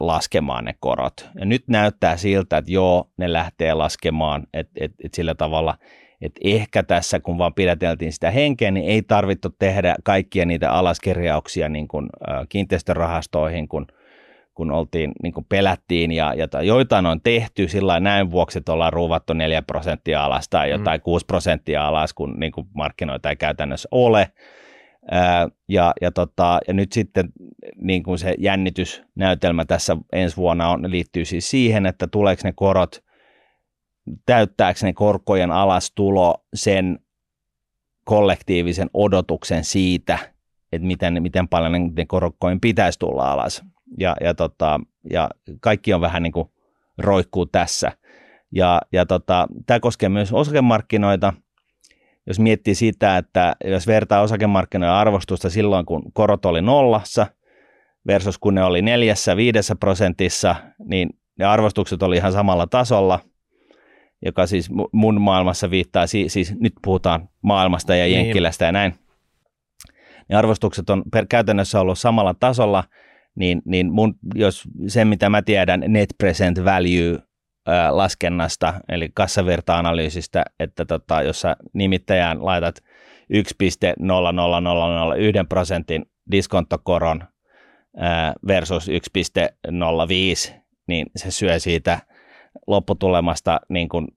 laskemaan 0.00 0.64
ne 0.64 0.74
korot. 0.80 1.30
Ja 1.38 1.44
nyt 1.44 1.64
näyttää 1.68 2.16
siltä, 2.16 2.56
että 2.56 2.72
joo, 2.72 3.10
ne 3.16 3.32
lähtee 3.32 3.74
laskemaan, 3.74 4.46
että 4.52 4.72
et, 4.80 4.92
et 5.04 5.14
sillä 5.14 5.34
tavalla– 5.34 5.78
että 6.20 6.40
ehkä 6.44 6.82
tässä, 6.82 7.20
kun 7.20 7.38
vaan 7.38 7.54
pidäteltiin 7.54 8.12
sitä 8.12 8.30
henkeä, 8.30 8.70
niin 8.70 8.86
ei 8.86 9.02
tarvittu 9.02 9.48
tehdä 9.58 9.96
kaikkia 10.04 10.46
niitä 10.46 10.72
alaskirjauksia 10.72 11.68
niin 11.68 11.88
kuin, 11.88 12.08
ä, 12.28 12.46
kiinteistörahastoihin, 12.48 13.68
kun, 13.68 13.86
kun 14.54 14.70
oltiin, 14.70 15.12
niin 15.22 15.32
kuin 15.32 15.46
pelättiin, 15.48 16.12
ja, 16.12 16.34
ja 16.34 16.62
joitain 16.62 17.06
on 17.06 17.20
tehty 17.20 17.68
sillä 17.68 18.00
näin 18.00 18.30
vuoksi, 18.30 18.58
että 18.58 18.72
ollaan 18.72 18.92
ruuvattu 18.92 19.32
4 19.32 19.62
prosenttia 19.62 20.24
alas 20.24 20.48
tai 20.48 20.66
mm. 20.66 20.72
jotain 20.72 21.00
mm. 21.00 21.04
6 21.04 21.26
prosenttia 21.26 21.88
alas, 21.88 22.14
kun 22.14 22.34
niin 22.38 22.52
kuin 22.52 22.66
markkinoita 22.74 23.30
ei 23.30 23.36
käytännössä 23.36 23.88
ole. 23.90 24.30
Ää, 25.10 25.48
ja, 25.68 25.92
ja, 26.00 26.10
tota, 26.10 26.60
ja 26.68 26.74
nyt 26.74 26.92
sitten 26.92 27.28
niin 27.76 28.02
kuin 28.02 28.18
se 28.18 28.34
jännitysnäytelmä 28.38 29.64
tässä 29.64 29.96
ensi 30.12 30.36
vuonna 30.36 30.68
on, 30.68 30.90
liittyy 30.90 31.24
siis 31.24 31.50
siihen, 31.50 31.86
että 31.86 32.06
tuleeko 32.06 32.40
ne 32.44 32.52
korot 32.56 33.04
täyttääkö 34.26 34.78
ne 34.82 34.92
korkojen 34.92 35.50
alastulo 35.50 36.44
sen 36.54 36.98
kollektiivisen 38.04 38.90
odotuksen 38.94 39.64
siitä, 39.64 40.18
että 40.72 40.86
miten, 40.86 41.22
miten 41.22 41.48
paljon 41.48 41.72
ne 41.72 42.06
korkojen 42.06 42.60
pitäisi 42.60 42.98
tulla 42.98 43.32
alas. 43.32 43.62
Ja, 43.98 44.16
ja, 44.20 44.34
tota, 44.34 44.80
ja 45.10 45.30
kaikki 45.60 45.94
on 45.94 46.00
vähän 46.00 46.22
niin 46.22 46.32
kuin 46.32 46.48
roikkuu 46.98 47.46
tässä. 47.46 47.92
Ja, 48.52 48.80
ja 48.92 49.06
tota, 49.06 49.48
tämä 49.66 49.80
koskee 49.80 50.08
myös 50.08 50.32
osakemarkkinoita. 50.32 51.32
Jos 52.26 52.40
miettii 52.40 52.74
sitä, 52.74 53.16
että 53.16 53.56
jos 53.64 53.86
vertaa 53.86 54.20
osakemarkkinoiden 54.20 54.94
arvostusta 54.94 55.50
silloin, 55.50 55.86
kun 55.86 56.12
korot 56.12 56.46
oli 56.46 56.62
nollassa 56.62 57.26
versus 58.06 58.38
kun 58.38 58.54
ne 58.54 58.64
oli 58.64 58.82
neljässä, 58.82 59.36
viidessä 59.36 59.76
prosentissa, 59.76 60.56
niin 60.84 61.10
ne 61.38 61.44
arvostukset 61.44 62.02
oli 62.02 62.16
ihan 62.16 62.32
samalla 62.32 62.66
tasolla– 62.66 63.20
joka 64.24 64.46
siis 64.46 64.70
mun 64.92 65.20
maailmassa 65.20 65.70
viittaa, 65.70 66.06
siis, 66.06 66.54
nyt 66.60 66.72
puhutaan 66.82 67.28
maailmasta 67.42 67.94
ja 67.94 68.04
niin. 68.04 68.16
Jenkkilästä 68.16 68.64
niin. 68.64 68.68
ja 68.68 68.72
näin, 68.72 68.94
niin 70.28 70.36
arvostukset 70.36 70.90
on 70.90 71.02
per, 71.12 71.26
käytännössä 71.28 71.80
ollut 71.80 71.98
samalla 71.98 72.34
tasolla, 72.34 72.84
niin, 73.34 73.62
niin 73.64 73.92
mun, 73.92 74.14
jos 74.34 74.64
se, 74.86 75.04
mitä 75.04 75.28
mä 75.28 75.42
tiedän 75.42 75.84
net 75.88 76.08
present 76.18 76.64
value 76.64 77.18
ää, 77.66 77.96
laskennasta, 77.96 78.74
eli 78.88 79.08
kassavirta-analyysistä, 79.14 80.44
että 80.60 80.84
tota, 80.84 81.22
jos 81.22 81.40
sä 81.40 81.56
nimittäjään 81.72 82.44
laitat 82.44 82.76
1,00001 83.30 85.48
prosentin 85.48 86.06
diskonttokoron 86.30 87.24
ää, 87.96 88.32
versus 88.46 88.88
1,05, 88.88 88.92
niin 90.86 91.06
se 91.16 91.30
syö 91.30 91.58
siitä 91.58 91.98
lopputulemasta 92.66 93.60
niin 93.68 93.88
kuin 93.88 94.08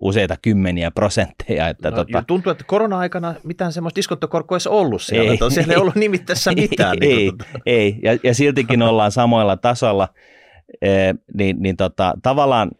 useita 0.00 0.36
kymmeniä 0.42 0.90
prosentteja. 0.90 1.68
Että 1.68 1.90
no, 1.90 1.96
tota... 1.96 2.24
Tuntuu, 2.26 2.52
että 2.52 2.64
korona-aikana 2.66 3.34
mitään 3.44 3.72
semmoista 3.72 3.96
diskonttokorkoa 3.96 4.56
ei 4.56 4.70
ollut 4.70 5.02
siellä, 5.02 5.30
ei, 5.30 5.34
että 5.34 5.50
siellä 5.50 5.72
ei 5.72 5.80
ollut 5.80 5.94
nimittäessä 5.94 6.52
mitään. 6.62 6.96
Ei, 7.00 7.16
niin 7.16 7.38
tota. 7.38 7.44
ei. 7.66 7.98
Ja, 8.02 8.18
ja 8.22 8.34
siltikin 8.34 8.82
ollaan 8.88 9.12
samoilla 9.12 9.56
tasolla. 9.56 10.08
E, 10.82 10.88
niin, 11.34 11.56
niin 11.62 11.76
tota, 11.76 12.14
tavallaan, 12.22 12.70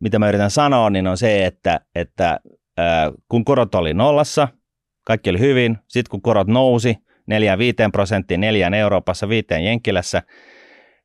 mitä 0.00 0.18
mä 0.18 0.28
yritän 0.28 0.50
sanoa, 0.50 0.90
niin 0.90 1.06
on 1.06 1.18
se, 1.18 1.46
että, 1.46 1.80
että 1.94 2.40
ää, 2.76 3.12
kun 3.28 3.44
korot 3.44 3.74
oli 3.74 3.94
nollassa, 3.94 4.48
kaikki 5.06 5.30
oli 5.30 5.38
hyvin, 5.38 5.78
sitten 5.88 6.10
kun 6.10 6.22
korot 6.22 6.48
nousi 6.48 6.96
4-5 7.30 7.90
prosenttiin, 7.92 8.40
neljään 8.40 8.74
Euroopassa, 8.74 9.28
viiteen 9.28 9.64
Jenkkilässä, 9.64 10.22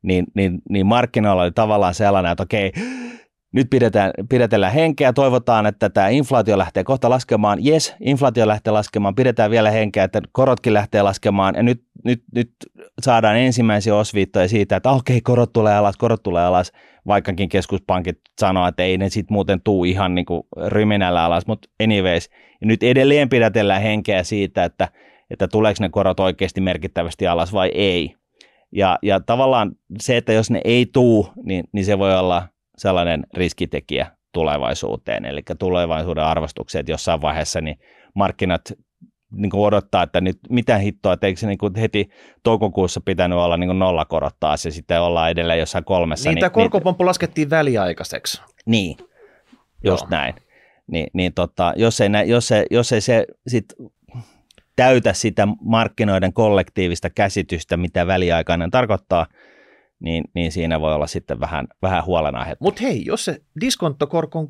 niin, 0.02 0.26
niin, 0.36 0.62
niin 0.70 0.86
markkinoilla 0.86 1.44
oli 1.44 1.52
tavallaan 1.52 1.94
sellainen, 1.94 2.32
että 2.32 2.44
okei, 2.44 2.72
nyt 3.52 3.68
pidetään, 3.70 4.12
pidetellään 4.30 4.74
henkeä, 4.74 5.14
toivotaan, 5.14 5.66
että 5.66 5.90
tämä 5.90 6.10
inflaatio 6.10 6.58
lähtee 6.58 6.84
kohta 6.84 7.10
laskemaan. 7.10 7.66
Jes, 7.66 7.96
inflaatio 8.02 8.48
lähtee 8.48 8.74
laskemaan, 8.74 9.16
pidetään 9.16 9.52
vielä 9.52 9.72
henkeä, 9.72 10.04
että 10.04 10.22
korotkin 10.32 10.74
lähtee 10.74 11.02
laskemaan. 11.02 11.56
Ja 11.56 11.64
nyt, 11.64 11.84
nyt, 12.06 12.24
nyt 12.36 12.52
saadaan 13.02 13.38
ensimmäisiä 13.38 13.96
osviittoja 13.96 14.48
siitä, 14.48 14.76
että 14.76 14.92
okei, 14.92 15.22
korot 15.22 15.54
tulee 15.54 15.76
alas, 15.76 15.98
korot 15.98 16.24
tulee 16.24 16.44
alas, 16.46 16.72
vaikkakin 17.08 17.50
keskuspankit 17.50 18.20
sanoo, 18.40 18.68
että 18.68 18.84
ei 18.84 18.98
ne 18.98 19.10
sitten 19.10 19.34
muuten 19.34 19.62
tuu 19.62 19.84
ihan 19.84 20.16
niin 20.16 20.26
kuin 20.26 20.44
ryminällä 20.68 21.24
alas, 21.24 21.48
mutta 21.48 21.70
anyways. 21.84 22.30
Ja 22.62 22.68
nyt 22.68 22.84
edelleen 22.84 23.30
pidetellään 23.30 23.82
henkeä 23.82 24.24
siitä, 24.24 24.64
että, 24.64 24.88
että 25.30 25.48
tuleeko 25.48 25.78
ne 25.80 25.90
korot 25.90 26.20
oikeasti 26.20 26.62
merkittävästi 26.62 27.28
alas 27.28 27.54
vai 27.54 27.72
ei. 27.74 28.19
Ja, 28.72 29.00
ja 29.02 29.20
tavallaan 29.20 29.72
se, 30.00 30.18
että 30.18 30.34
jos 30.34 30.52
ne 30.52 30.62
ei 30.64 30.86
tuu, 30.86 31.30
niin, 31.44 31.64
niin 31.72 31.86
se 31.86 32.00
voi 32.00 32.18
olla 32.18 32.48
sellainen 32.78 33.26
riskitekijä 33.34 34.12
tulevaisuuteen, 34.34 35.26
eli 35.26 35.42
tulevaisuuden 35.60 36.24
arvostukset 36.24 36.90
jossain 36.90 37.22
vaiheessa, 37.22 37.62
niin 37.62 37.80
markkinat 38.16 38.62
niin 39.32 39.50
kuin 39.50 39.62
odottaa, 39.62 40.04
että 40.04 40.22
nyt 40.22 40.40
mitä 40.50 40.78
hittoa, 40.78 41.14
että 41.14 41.28
eikö 41.28 41.40
se 41.40 41.48
niin 41.48 41.58
kuin 41.58 41.76
heti 41.76 42.10
toukokuussa 42.44 43.02
pitänyt 43.06 43.38
olla 43.38 43.58
niin 43.58 43.68
kuin 43.68 43.80
nolla 43.80 44.06
korottaa 44.06 44.58
se 44.58 44.72
sitten 44.72 45.02
ollaan 45.02 45.32
edelleen 45.32 45.60
jossain 45.60 45.84
kolmessa. 45.84 46.30
Niin, 46.30 46.36
niin 46.36 46.42
tämä 46.42 46.50
korkopomppu 46.50 47.04
niin, 47.04 47.08
laskettiin 47.08 47.50
väliaikaiseksi. 47.50 48.42
Niin, 48.66 48.98
just 49.84 50.04
Joo. 50.04 50.10
näin. 50.10 50.34
Ni, 50.88 51.08
niin 51.14 51.34
tota, 51.34 51.74
jos, 51.76 52.02
ei, 52.02 52.10
jos, 52.26 52.52
ei, 52.52 52.66
jos 52.72 52.92
ei 52.92 53.02
se 53.02 53.26
sit 53.48 53.66
täytä 54.80 55.14
sitä 55.14 55.48
markkinoiden 55.62 56.34
kollektiivista 56.34 57.10
käsitystä, 57.10 57.78
mitä 57.78 58.08
väliaikainen 58.08 58.72
tarkoittaa, 58.72 59.26
niin, 60.00 60.24
niin 60.34 60.52
siinä 60.52 60.82
voi 60.82 60.94
olla 60.94 61.08
sitten 61.08 61.40
vähän, 61.40 61.68
vähän 61.82 62.06
huolenaihe. 62.06 62.56
Mutta 62.60 62.82
hei, 62.84 63.06
jos 63.06 63.26
se 63.26 63.42
diskonttokorko 63.62 64.40
on 64.40 64.48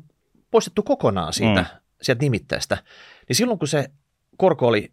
poistettu 0.50 0.82
kokonaan 0.82 1.32
siitä, 1.32 1.60
mm. 1.60 1.66
sieltä 2.02 2.22
nimittäistä, 2.22 2.78
niin 3.28 3.36
silloin 3.36 3.58
kun 3.58 3.68
se 3.68 3.90
korko 4.36 4.66
oli 4.66 4.92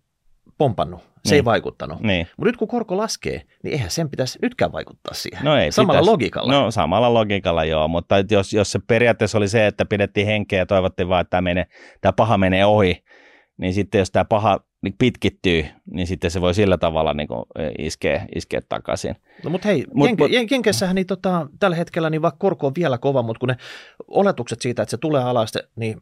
pompannut, 0.58 1.02
se 1.02 1.08
niin. 1.24 1.34
ei 1.34 1.46
vaikuttanut. 1.46 2.02
Niin. 2.02 2.28
Mutta 2.38 2.50
nyt 2.50 2.58
kun 2.58 2.68
korko 2.68 2.98
laskee, 2.98 3.42
niin 3.64 3.74
eihän 3.74 3.92
sen 3.92 4.10
pitäisi 4.10 4.40
nytkään 4.42 4.72
vaikuttaa 4.72 5.14
siihen. 5.14 5.46
No 5.46 5.58
ei, 5.58 5.72
samalla 5.72 5.94
pitäisi. 5.94 6.12
logiikalla. 6.12 6.54
No 6.54 6.72
samalla 6.72 7.14
logiikalla 7.14 7.66
joo, 7.66 7.88
mutta 7.88 8.16
jos, 8.32 8.54
jos 8.54 8.72
se 8.72 8.80
periaatteessa 8.88 9.38
oli 9.38 9.48
se, 9.48 9.68
että 9.68 9.86
pidettiin 9.86 10.28
henkeä 10.28 10.60
ja 10.60 10.66
toivottiin 10.66 11.10
vaan, 11.10 11.22
että 11.22 11.30
tämä, 11.30 11.42
menee, 11.42 11.66
tämä 12.02 12.14
paha 12.14 12.38
menee 12.38 12.66
ohi, 12.66 13.04
niin 13.58 13.74
sitten 13.74 14.00
jos 14.00 14.12
tämä 14.12 14.26
paha 14.26 14.60
niin 14.88 14.96
pitkittyy, 15.00 15.66
niin 15.92 16.08
sitten 16.08 16.32
se 16.32 16.42
voi 16.42 16.54
sillä 16.54 16.78
tavalla 16.78 17.14
niin 17.14 17.28
kuin 17.28 17.44
iskeä, 17.80 18.26
iskeä 18.36 18.62
takaisin. 18.70 19.16
No 19.44 19.50
mutta 19.50 19.68
hei, 19.68 19.86
mut, 19.94 20.08
Jenke, 20.08 20.24
mut, 20.24 20.32
Jenkessähän 20.52 20.96
niin 20.96 21.08
tota, 21.08 21.48
tällä 21.60 21.76
hetkellä 21.76 22.10
niin 22.10 22.22
vaikka 22.22 22.38
korko 22.38 22.68
on 22.68 22.74
vielä 22.78 22.98
kova, 22.98 23.22
mutta 23.22 23.40
kun 23.40 23.50
ne 23.50 23.58
oletukset 24.08 24.62
siitä, 24.62 24.82
että 24.82 24.92
se 24.92 24.98
tulee 24.98 25.24
alas, 25.24 25.54
niin 25.76 26.02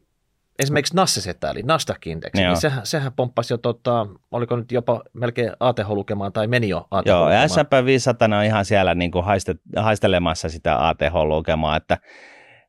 esimerkiksi 0.60 0.96
Nassesetä, 0.96 1.52
eli 1.52 1.62
Nasdaq-indeksi, 1.62 2.42
niin 2.42 2.58
sehän, 2.58 2.86
sehän 2.86 3.14
pomppasi 3.14 3.54
jo, 3.54 3.58
tota, 3.58 4.08
oliko 4.32 4.56
nyt 4.56 4.72
jopa 4.72 5.02
melkein 5.14 5.52
ATH-lukemaan 5.60 6.34
tai 6.34 6.48
meni 6.48 6.70
jo 6.70 6.88
ATH 6.92 7.08
Joo, 7.08 7.30
ja 7.30 7.48
S&P 7.48 7.86
500 7.86 8.38
on 8.38 8.46
ihan 8.46 8.66
siellä 8.66 8.96
niin 8.96 9.12
kuin 9.12 9.26
haiste, 9.26 9.56
haistelemassa 9.78 10.50
sitä 10.50 10.88
ATH-lukemaa, 10.88 11.76
että 11.78 11.98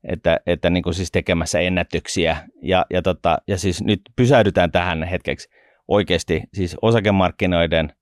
että, 0.09 0.40
että 0.46 0.70
niin 0.70 0.83
kuin 0.83 0.94
siis 0.94 1.11
tekemässä 1.11 1.61
ennätyksiä. 1.61 2.37
Ja, 2.62 2.87
ja, 2.90 3.02
tota, 3.02 3.38
ja 3.48 3.59
siis 3.59 3.85
nyt 3.85 4.00
pysäydytään 4.16 4.72
tähän 4.72 5.02
hetkeksi 5.02 5.48
oikeasti 5.88 6.42
siis 6.55 6.77
osakemarkkinoiden, 6.83 7.92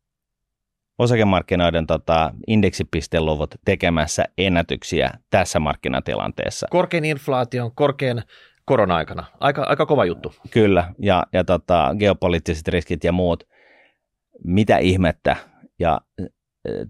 osakemarkkinoiden 0.99 1.87
tota, 1.87 2.35
indeksipisteluvut 2.47 3.55
tekemässä 3.64 4.25
ennätyksiä 4.38 5.11
tässä 5.31 5.61
markkinatilanteessa. 5.61 6.66
Korkein 6.70 7.05
inflaation, 7.05 7.75
korkein 7.75 8.23
korona-aikana. 8.64 9.25
Aika, 9.40 9.62
aika 9.62 9.87
kova 9.87 10.05
juttu. 10.05 10.35
Kyllä, 10.51 10.92
ja, 10.99 11.25
ja 11.33 11.44
tota, 11.44 11.94
geopoliittiset 11.99 12.68
riskit 12.68 13.05
ja 13.05 13.12
muut. 13.12 13.44
Mitä 14.44 14.79
ihmettä? 14.79 15.37
Ja 15.79 16.01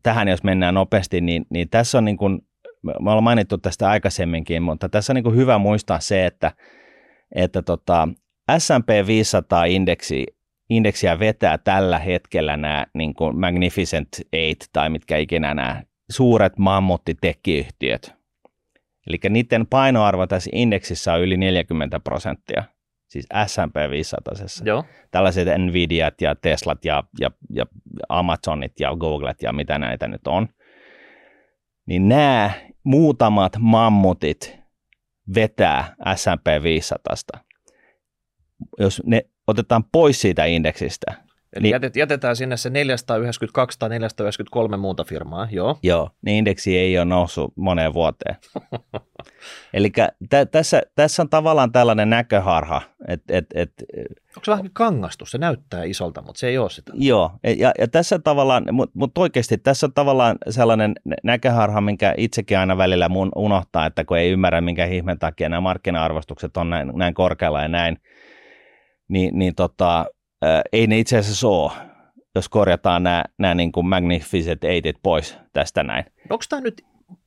tähän 0.02 0.28
jos 0.28 0.42
mennään 0.44 0.74
nopeasti, 0.74 1.20
niin, 1.20 1.46
niin 1.50 1.68
tässä 1.68 1.98
on 1.98 2.04
niin 2.04 2.16
kuin, 2.16 2.40
me 2.82 2.92
ollaan 3.10 3.24
mainittu 3.24 3.58
tästä 3.58 3.88
aikaisemminkin, 3.88 4.62
mutta 4.62 4.88
tässä 4.88 5.12
on 5.12 5.14
niin 5.14 5.24
kuin 5.24 5.36
hyvä 5.36 5.58
muistaa 5.58 6.00
se, 6.00 6.26
että, 6.26 6.52
että 7.34 7.62
tota, 7.62 8.08
S&P 8.58 8.88
500-indeksi 8.88 10.24
indeksiä 10.70 11.18
vetää 11.18 11.58
tällä 11.58 11.98
hetkellä 11.98 12.56
nämä 12.56 12.86
niin 12.94 13.14
kuin 13.14 13.40
Magnificent 13.40 14.08
Eight 14.32 14.60
tai 14.72 14.90
mitkä 14.90 15.16
ikinä 15.16 15.54
nämä 15.54 15.82
suuret 16.10 16.58
mammuttitekiyhtiöt. 16.58 18.14
Eli 19.06 19.18
niiden 19.28 19.66
painoarvo 19.66 20.26
tässä 20.26 20.50
indeksissä 20.52 21.12
on 21.12 21.20
yli 21.20 21.36
40 21.36 22.00
prosenttia, 22.00 22.64
siis 23.08 23.26
S&P 23.46 23.90
500. 23.90 24.34
Joo. 24.64 24.84
Tällaiset 25.10 25.48
Nvidiat 25.58 26.20
ja 26.20 26.34
Teslat 26.34 26.84
ja, 26.84 27.02
ja, 27.20 27.30
ja 27.50 27.66
Amazonit 28.08 28.80
ja 28.80 28.96
Googlet 28.96 29.42
ja 29.42 29.52
mitä 29.52 29.78
näitä 29.78 30.08
nyt 30.08 30.26
on. 30.26 30.48
Niin 31.86 32.08
nämä 32.08 32.50
muutamat 32.84 33.52
mammutit 33.58 34.58
vetää 35.34 35.94
S&P 36.14 36.62
500. 36.62 37.16
Jos 38.78 39.02
ne 39.06 39.22
otetaan 39.46 39.84
pois 39.92 40.20
siitä 40.20 40.44
indeksistä. 40.44 41.24
Eli 41.56 41.62
niin, 41.62 41.72
jätet, 41.72 41.96
jätetään 41.96 42.36
sinne 42.36 42.56
se 42.56 42.70
492 42.70 43.78
tai 43.78 43.88
493 43.88 44.76
muuta 44.76 45.04
firmaa, 45.04 45.48
joo. 45.50 45.78
Joo, 45.82 46.10
niin 46.22 46.36
indeksi 46.36 46.78
ei 46.78 46.98
ole 46.98 47.04
noussut 47.04 47.52
moneen 47.56 47.94
vuoteen. 47.94 48.36
Eli 49.74 49.92
tä, 50.30 50.46
tässä, 50.46 50.82
tässä 50.94 51.22
on 51.22 51.28
tavallaan 51.28 51.72
tällainen 51.72 52.10
näköharha. 52.10 52.82
Et, 53.08 53.22
et, 53.28 53.46
et, 53.54 53.72
Onko 54.36 54.44
se 54.44 54.50
vähän 54.50 54.70
kangastus? 54.72 55.30
Se 55.30 55.38
näyttää 55.38 55.84
isolta, 55.84 56.22
mutta 56.22 56.38
se 56.38 56.48
ei 56.48 56.58
ole 56.58 56.70
sitä. 56.70 56.92
Joo, 56.94 57.30
ja, 57.56 57.72
ja 57.78 57.88
tässä 57.88 58.18
tavallaan, 58.18 58.64
mutta 58.72 58.98
mut 58.98 59.18
oikeasti 59.18 59.58
tässä 59.58 59.86
on 59.86 59.92
tavallaan 59.92 60.36
sellainen 60.50 60.94
näköharha, 61.22 61.80
minkä 61.80 62.14
itsekin 62.16 62.58
aina 62.58 62.78
välillä 62.78 63.08
mun 63.08 63.32
unohtaa, 63.36 63.86
että 63.86 64.04
kun 64.04 64.18
ei 64.18 64.30
ymmärrä, 64.30 64.60
minkä 64.60 64.86
ihmeen 64.86 65.18
takia 65.18 65.48
nämä 65.48 65.60
markkina-arvostukset 65.60 66.56
on 66.56 66.70
näin, 66.70 66.92
näin 66.94 67.14
korkealla 67.14 67.62
ja 67.62 67.68
näin, 67.68 67.98
niin, 69.08 69.38
niin 69.38 69.54
tota, 69.54 70.06
ää, 70.42 70.62
ei 70.72 70.86
ne 70.86 70.98
itse 70.98 71.18
asiassa 71.18 71.48
ole, 71.48 71.72
jos 72.34 72.48
korjataan 72.48 73.02
nämä, 73.02 73.24
nämä 73.38 73.54
niin 73.54 73.72
kuin 73.72 73.86
Magnificent 73.86 74.64
Eightit 74.64 74.96
pois 75.02 75.36
tästä 75.52 75.82
näin. 75.82 76.04
Onko 76.30 76.44
tämä 76.48 76.60
nyt 76.60 76.82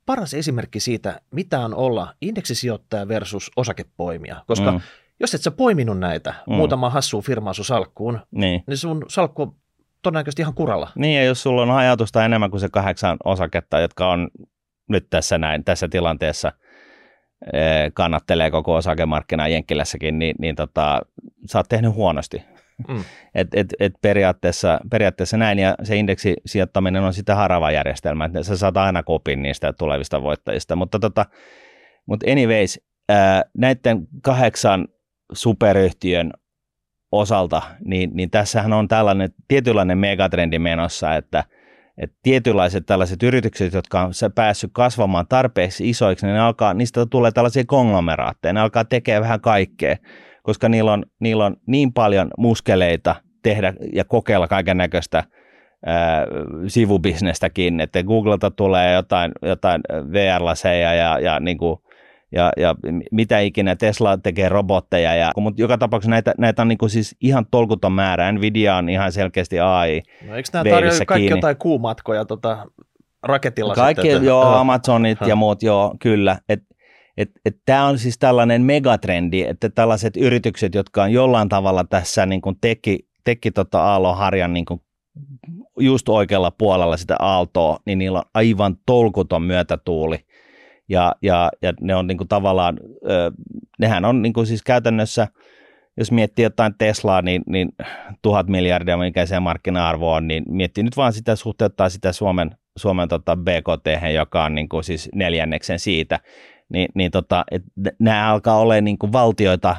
paras 0.05 0.33
esimerkki 0.33 0.79
siitä, 0.79 1.21
mitä 1.31 1.59
on 1.59 1.75
olla 1.75 2.13
indeksisijoittaja 2.21 3.07
versus 3.07 3.51
osakepoimija? 3.55 4.43
Koska 4.47 4.71
mm. 4.71 4.81
jos 5.19 5.35
et 5.35 5.41
sä 5.41 5.51
poiminut 5.51 5.99
näitä 5.99 6.33
mm. 6.47 6.55
muutama 6.55 6.89
hassu 6.89 7.21
firmaa 7.21 7.53
sun 7.53 7.65
salkkuun, 7.65 8.19
niin. 8.31 8.63
niin 8.67 8.77
sun 8.77 9.05
salkku 9.07 9.41
on 9.41 9.55
todennäköisesti 10.01 10.41
ihan 10.41 10.53
kuralla. 10.53 10.91
Niin, 10.95 11.15
ja 11.15 11.23
jos 11.23 11.43
sulla 11.43 11.61
on 11.61 11.71
ajatusta 11.71 12.25
enemmän 12.25 12.51
kuin 12.51 12.61
se 12.61 12.69
kahdeksan 12.69 13.17
osaketta, 13.25 13.79
jotka 13.79 14.11
on 14.11 14.29
nyt 14.89 15.07
tässä 15.09 15.37
näin, 15.37 15.63
tässä 15.63 15.87
tilanteessa– 15.87 16.51
kannattelee 17.93 18.52
koko 18.52 18.76
osakemarkkinaa 18.76 19.47
Jenkkilässäkin, 19.47 20.19
niin, 20.19 20.36
niin 20.39 20.56
tota, 20.56 21.02
sä 21.52 21.60
oot 21.60 21.69
tehnyt 21.69 21.93
huonosti. 21.93 22.43
Mm. 22.88 23.04
Et, 23.36 23.47
et, 23.54 23.67
et 23.80 23.93
periaatteessa, 24.02 24.80
periaatteessa 24.91 25.38
näin, 25.38 25.60
ja 25.60 25.76
se 25.84 25.95
indeksisijoittaminen 25.95 27.04
on 27.04 27.13
sitä 27.13 27.36
harava 27.36 27.71
järjestelmä, 27.71 28.26
että 28.26 28.43
sä 28.43 28.58
saat 28.58 28.78
aina 28.78 29.04
kopin 29.04 29.41
niistä 29.41 29.73
tulevista 29.73 30.21
voittajista. 30.21 30.76
Mutta 30.76 31.00
tota, 31.00 31.26
mutta 32.06 32.32
anyways, 32.32 32.80
ää, 33.10 33.43
näiden 33.58 34.08
kahdeksan 34.21 34.88
superyhtiön 35.34 36.32
osalta, 37.12 37.62
niin, 37.86 38.10
niin 38.13 38.30
tässähän 38.30 38.73
on 38.73 38.88
tällainen 38.88 39.30
tietynlainen 39.47 39.97
megatrendi 39.97 40.60
menossa, 40.60 41.15
että, 41.15 41.43
että 41.97 42.17
tietynlaiset 42.23 42.86
tällaiset 42.86 43.23
yritykset, 43.23 43.73
jotka 43.73 44.01
on 44.01 44.12
päässyt 44.36 44.69
kasvamaan 44.73 45.27
tarpeeksi 45.29 45.89
isoiksi, 45.89 46.25
niin 46.25 46.33
ne 46.33 46.39
alkaa, 46.39 46.73
niistä 46.73 47.05
tulee 47.05 47.31
tällaisia 47.31 47.63
konglomeraatteja, 47.67 48.53
ne 48.53 48.60
alkaa 48.60 48.86
tekemään 48.86 49.23
vähän 49.23 49.41
kaikkea, 49.41 49.95
koska 50.43 50.69
niillä 50.69 50.93
on, 50.93 51.03
niillä 51.19 51.45
on 51.45 51.55
niin 51.67 51.93
paljon 51.93 52.27
muskeleita 52.38 53.15
tehdä 53.43 53.73
ja 53.93 54.05
kokeilla 54.05 54.47
kaiken 54.47 54.77
näköistä 54.77 55.23
sivubisnestäkin, 56.67 57.79
että 57.79 58.03
Googlelta 58.03 58.51
tulee 58.51 58.93
jotain, 58.93 59.31
jotain 59.41 59.81
VR-laseja 60.12 60.93
ja, 60.93 61.19
ja 61.19 61.39
niin 61.39 61.57
kuin 61.57 61.79
ja, 62.31 62.51
ja 62.57 62.75
mitä 63.11 63.39
ikinä 63.39 63.75
Tesla 63.75 64.17
tekee 64.17 64.49
robotteja, 64.49 65.15
ja, 65.15 65.31
mutta 65.37 65.61
joka 65.61 65.77
tapauksessa 65.77 66.09
näitä, 66.09 66.33
näitä 66.37 66.61
on 66.61 66.67
niin 66.67 66.77
kuin 66.77 66.89
siis 66.89 67.15
ihan 67.21 67.45
tolkuton 67.51 67.91
määrä, 67.91 68.31
Nvidia 68.31 68.75
on 68.75 68.89
ihan 68.89 69.11
selkeästi 69.11 69.59
AI. 69.59 70.01
No 70.27 70.35
eikö 70.35 70.49
nämä 70.53 70.63
tarjoa 70.69 70.91
kaikki 70.91 71.13
kiinni. 71.13 71.37
jotain 71.37 71.57
kuumatkoja 71.57 72.25
tota, 72.25 72.65
raketilla 73.23 73.75
Kaikki, 73.75 74.01
sitten, 74.01 74.23
joo, 74.23 74.45
ha. 74.45 74.59
Amazonit 74.59 75.17
ja 75.27 75.35
muut, 75.35 75.63
joo, 75.63 75.95
kyllä. 75.99 76.39
Et, 76.49 76.63
et, 77.17 77.31
et 77.45 77.57
tämä 77.65 77.85
on 77.85 77.99
siis 77.99 78.17
tällainen 78.17 78.61
megatrendi, 78.61 79.41
että 79.41 79.69
tällaiset 79.69 80.17
yritykset, 80.17 80.75
jotka 80.75 81.03
on 81.03 81.11
jollain 81.11 81.49
tavalla 81.49 81.83
tässä 81.83 82.25
niin 82.25 82.41
kuin 82.41 82.55
teki, 82.61 82.99
teki 83.23 83.51
tota 83.51 83.83
aallonharjan 83.83 84.53
niin 84.53 84.65
kuin 84.65 84.81
just 85.79 86.09
oikealla 86.09 86.51
puolella 86.51 86.97
sitä 86.97 87.15
aaltoa, 87.19 87.77
niin 87.85 87.97
niillä 87.97 88.19
on 88.19 88.25
aivan 88.33 88.75
tolkuton 88.85 89.41
myötätuuli 89.41 90.19
ja, 90.89 91.15
ja, 91.21 91.52
ja 91.62 91.73
ne 91.82 91.95
on 91.95 92.08
niin 92.08 92.17
kuin 92.17 92.28
tavallaan, 92.28 92.80
ö, 93.10 93.32
nehän 93.80 94.06
on 94.06 94.21
niin 94.21 94.34
kuin 94.34 94.47
siis 94.47 94.63
käytännössä, 94.63 95.28
jos 95.97 96.12
miettii 96.12 96.43
jotain 96.43 96.73
Teslaa, 96.78 97.21
niin, 97.21 97.41
niin 97.47 97.69
tuhat 98.21 98.47
miljardia, 98.47 98.97
mikä 98.97 99.26
se 99.26 99.39
markkina-arvo 99.39 100.13
on, 100.13 100.28
niin 100.28 100.43
miettii 100.50 100.84
nyt 100.84 100.97
vaan 100.97 101.13
sitä, 101.13 101.36
suhteuttaa 101.36 101.89
sitä 101.89 102.12
Suomen, 102.12 102.52
Suomen 102.78 103.10
tota 103.10 103.36
BKT, 103.36 104.13
joka 104.13 104.43
on 104.43 104.56
niin 104.56 104.69
kuin 104.69 104.84
siis 104.84 105.10
neljänneksen 105.15 105.80
siitä, 105.80 106.19
niin, 106.69 106.88
niin 106.95 107.12
tota, 107.12 107.43
et 107.52 107.63
nämä 108.00 108.32
alkaa 108.32 108.60
olla 108.60 108.82
niin 108.82 108.97
kuin 108.97 109.12
valtioita 109.12 109.76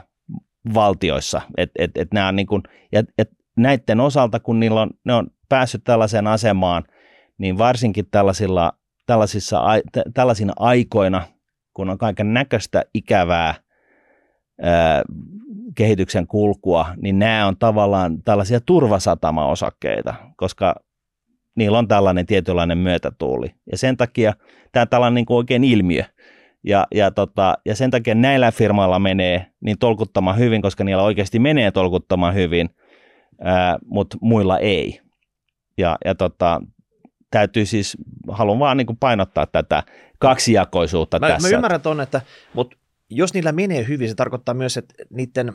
valtioissa, 0.74 1.40
et, 1.56 1.70
et, 1.78 1.90
et 1.94 2.12
nämä 2.12 2.28
on 2.28 2.36
niin 2.36 2.46
kuin, 2.46 2.62
ja, 2.92 3.02
et 3.18 3.30
näiden 3.56 4.00
osalta, 4.00 4.40
kun 4.40 4.60
niillä 4.60 4.82
on, 4.82 4.90
ne 5.04 5.14
on 5.14 5.26
päässyt 5.48 5.84
tällaiseen 5.84 6.26
asemaan, 6.26 6.84
niin 7.38 7.58
varsinkin 7.58 8.06
tällaisilla 8.10 8.72
tällaisissa, 9.08 9.62
tällaisina 10.14 10.52
aikoina, 10.58 11.22
kun 11.74 11.90
on 11.90 11.98
kaiken 11.98 12.34
näköistä 12.34 12.84
ikävää 12.94 13.54
ää, 14.62 15.02
kehityksen 15.74 16.26
kulkua, 16.26 16.86
niin 17.02 17.18
nämä 17.18 17.46
on 17.46 17.56
tavallaan 17.56 18.22
tällaisia 18.22 18.60
turvasatama-osakkeita, 18.60 20.14
koska 20.36 20.74
niillä 21.54 21.78
on 21.78 21.88
tällainen 21.88 22.26
tietynlainen 22.26 22.78
myötätuuli. 22.78 23.54
Ja 23.70 23.78
sen 23.78 23.96
takia 23.96 24.34
tämä 24.72 24.82
on 24.82 24.88
tällainen 24.88 25.14
niin 25.14 25.26
kuin 25.26 25.36
oikein 25.36 25.64
ilmiö. 25.64 26.04
Ja, 26.64 26.86
ja, 26.94 27.10
tota, 27.10 27.58
ja 27.64 27.74
sen 27.74 27.90
takia 27.90 28.14
näillä 28.14 28.52
firmoilla 28.52 28.98
menee 28.98 29.46
niin 29.60 29.78
tolkuttamaan 29.78 30.38
hyvin, 30.38 30.62
koska 30.62 30.84
niillä 30.84 31.02
oikeasti 31.02 31.38
menee 31.38 31.70
tolkuttamaan 31.70 32.34
hyvin, 32.34 32.70
mutta 33.84 34.16
muilla 34.20 34.58
ei. 34.58 35.00
Ja, 35.78 35.98
ja 36.04 36.14
tota, 36.14 36.60
täytyy 37.30 37.66
siis, 37.66 37.96
haluan 38.28 38.58
vaan 38.58 38.76
niin 38.76 38.86
kuin 38.86 38.96
painottaa 38.96 39.46
tätä 39.46 39.82
kaksijakoisuutta 40.18 41.18
mä, 41.18 41.28
tässä. 41.28 41.48
Mä 41.48 41.54
ymmärrän 41.54 41.80
tuonne, 41.80 42.02
että, 42.02 42.20
mutta 42.54 42.76
jos 43.10 43.34
niillä 43.34 43.52
menee 43.52 43.88
hyvin, 43.88 44.08
se 44.08 44.14
tarkoittaa 44.14 44.54
myös, 44.54 44.76
että 44.76 44.94
niiden 45.10 45.52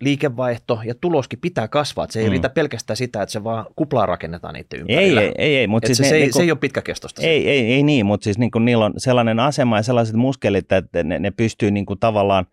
liikevaihto 0.00 0.80
ja 0.84 0.94
tuloskin 1.00 1.38
pitää 1.38 1.68
kasvaa. 1.68 2.04
Että 2.04 2.12
se 2.12 2.20
ei 2.20 2.26
mm. 2.26 2.30
riitä 2.30 2.48
pelkästään 2.48 2.96
sitä, 2.96 3.22
että 3.22 3.32
se 3.32 3.44
vaan 3.44 3.66
kuplaa 3.76 4.06
rakennetaan 4.06 4.54
niiden 4.54 4.80
ympärillä. 4.80 5.20
Ei, 5.20 5.32
ei, 5.38 5.56
ei. 5.56 5.66
Mutta 5.66 5.86
siis 5.86 5.98
se, 5.98 6.04
ne, 6.04 6.08
se, 6.08 6.14
ei, 6.14 6.20
niin 6.20 6.30
kuin, 6.30 6.40
se 6.40 6.42
ei 6.42 6.50
ole 6.50 6.58
pitkäkestoista. 6.58 7.22
Ei, 7.22 7.50
ei, 7.50 7.72
ei 7.72 7.82
niin, 7.82 8.06
mutta 8.06 8.24
siis 8.24 8.38
niin 8.38 8.50
kuin 8.50 8.64
niillä 8.64 8.84
on 8.84 8.92
sellainen 8.96 9.40
asema 9.40 9.76
ja 9.76 9.82
sellaiset 9.82 10.16
muskelit, 10.16 10.72
että 10.72 11.02
ne, 11.02 11.18
ne 11.18 11.30
pystyy 11.30 11.70
niin 11.70 11.86
kuin 11.86 11.98
tavallaan 11.98 12.46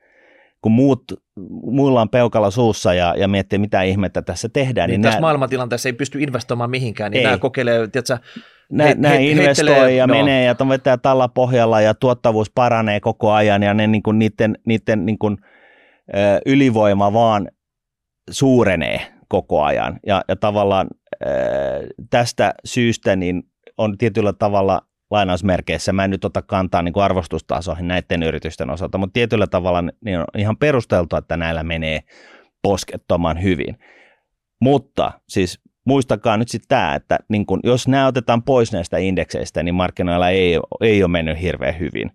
kun 0.63 0.71
muut, 0.71 1.03
muilla 1.63 2.01
on 2.01 2.09
peukalla 2.09 2.51
suussa 2.51 2.93
ja, 2.93 3.15
ja 3.17 3.27
miettii, 3.27 3.59
mitä 3.59 3.81
ihmettä 3.81 4.21
tässä 4.21 4.49
tehdään. 4.49 4.89
Niin, 4.89 4.93
niin 4.93 5.01
tässä 5.01 5.17
nämä, 5.17 5.25
maailmantilanteessa 5.25 5.89
ei 5.89 5.93
pysty 5.93 6.21
investoimaan 6.21 6.69
mihinkään, 6.69 7.11
niin 7.11 7.19
ei. 7.19 7.23
nämä 7.23 7.37
kokeilee, 7.37 7.87
tiedätkö, 7.87 8.17
Nämä, 8.71 8.93
nämä 8.97 9.15
investoi 9.15 9.97
ja 9.97 10.07
no. 10.07 10.13
menee 10.13 10.45
ja 10.45 10.55
vetää 10.69 10.97
talla 10.97 11.27
pohjalla 11.27 11.81
ja 11.81 11.93
tuottavuus 11.93 12.51
paranee 12.55 12.99
koko 12.99 13.31
ajan 13.31 13.63
ja 13.63 13.73
ne, 13.73 13.87
niin 13.87 14.03
kuin, 14.03 14.19
niiden, 14.19 14.57
niiden 14.65 15.05
niin 15.05 15.17
kuin, 15.17 15.37
ö, 16.15 16.39
ylivoima 16.45 17.13
vaan 17.13 17.47
suurenee 18.29 19.01
koko 19.27 19.63
ajan. 19.63 19.99
Ja, 20.07 20.21
ja 20.27 20.35
tavallaan 20.35 20.87
ö, 21.21 21.27
tästä 22.09 22.53
syystä 22.65 23.15
niin 23.15 23.43
on 23.77 23.97
tietyllä 23.97 24.33
tavalla 24.33 24.81
lainausmerkeissä, 25.13 25.93
mä 25.93 26.03
en 26.03 26.09
nyt 26.09 26.25
ota 26.25 26.41
kantaa 26.41 26.81
niin 26.81 26.93
kuin 26.93 27.03
arvostustasoihin 27.03 27.87
näiden 27.87 28.23
yritysten 28.23 28.69
osalta, 28.69 28.97
mutta 28.97 29.13
tietyllä 29.13 29.47
tavalla 29.47 29.83
niin 30.05 30.19
on 30.19 30.25
ihan 30.37 30.57
perusteltua, 30.57 31.19
että 31.19 31.37
näillä 31.37 31.63
menee 31.63 31.99
poskettoman 32.61 33.43
hyvin. 33.43 33.77
Mutta 34.61 35.11
siis 35.29 35.59
muistakaa 35.85 36.37
nyt 36.37 36.49
sitten 36.49 36.67
tämä, 36.67 36.95
että 36.95 37.19
niin 37.29 37.45
kun, 37.45 37.59
jos 37.63 37.87
nämä 37.87 38.07
otetaan 38.07 38.43
pois 38.43 38.71
näistä 38.71 38.97
indekseistä, 38.97 39.63
niin 39.63 39.75
markkinoilla 39.75 40.29
ei, 40.29 40.59
ei 40.81 41.03
ole 41.03 41.11
mennyt 41.11 41.41
hirveän 41.41 41.79
hyvin. 41.79 42.11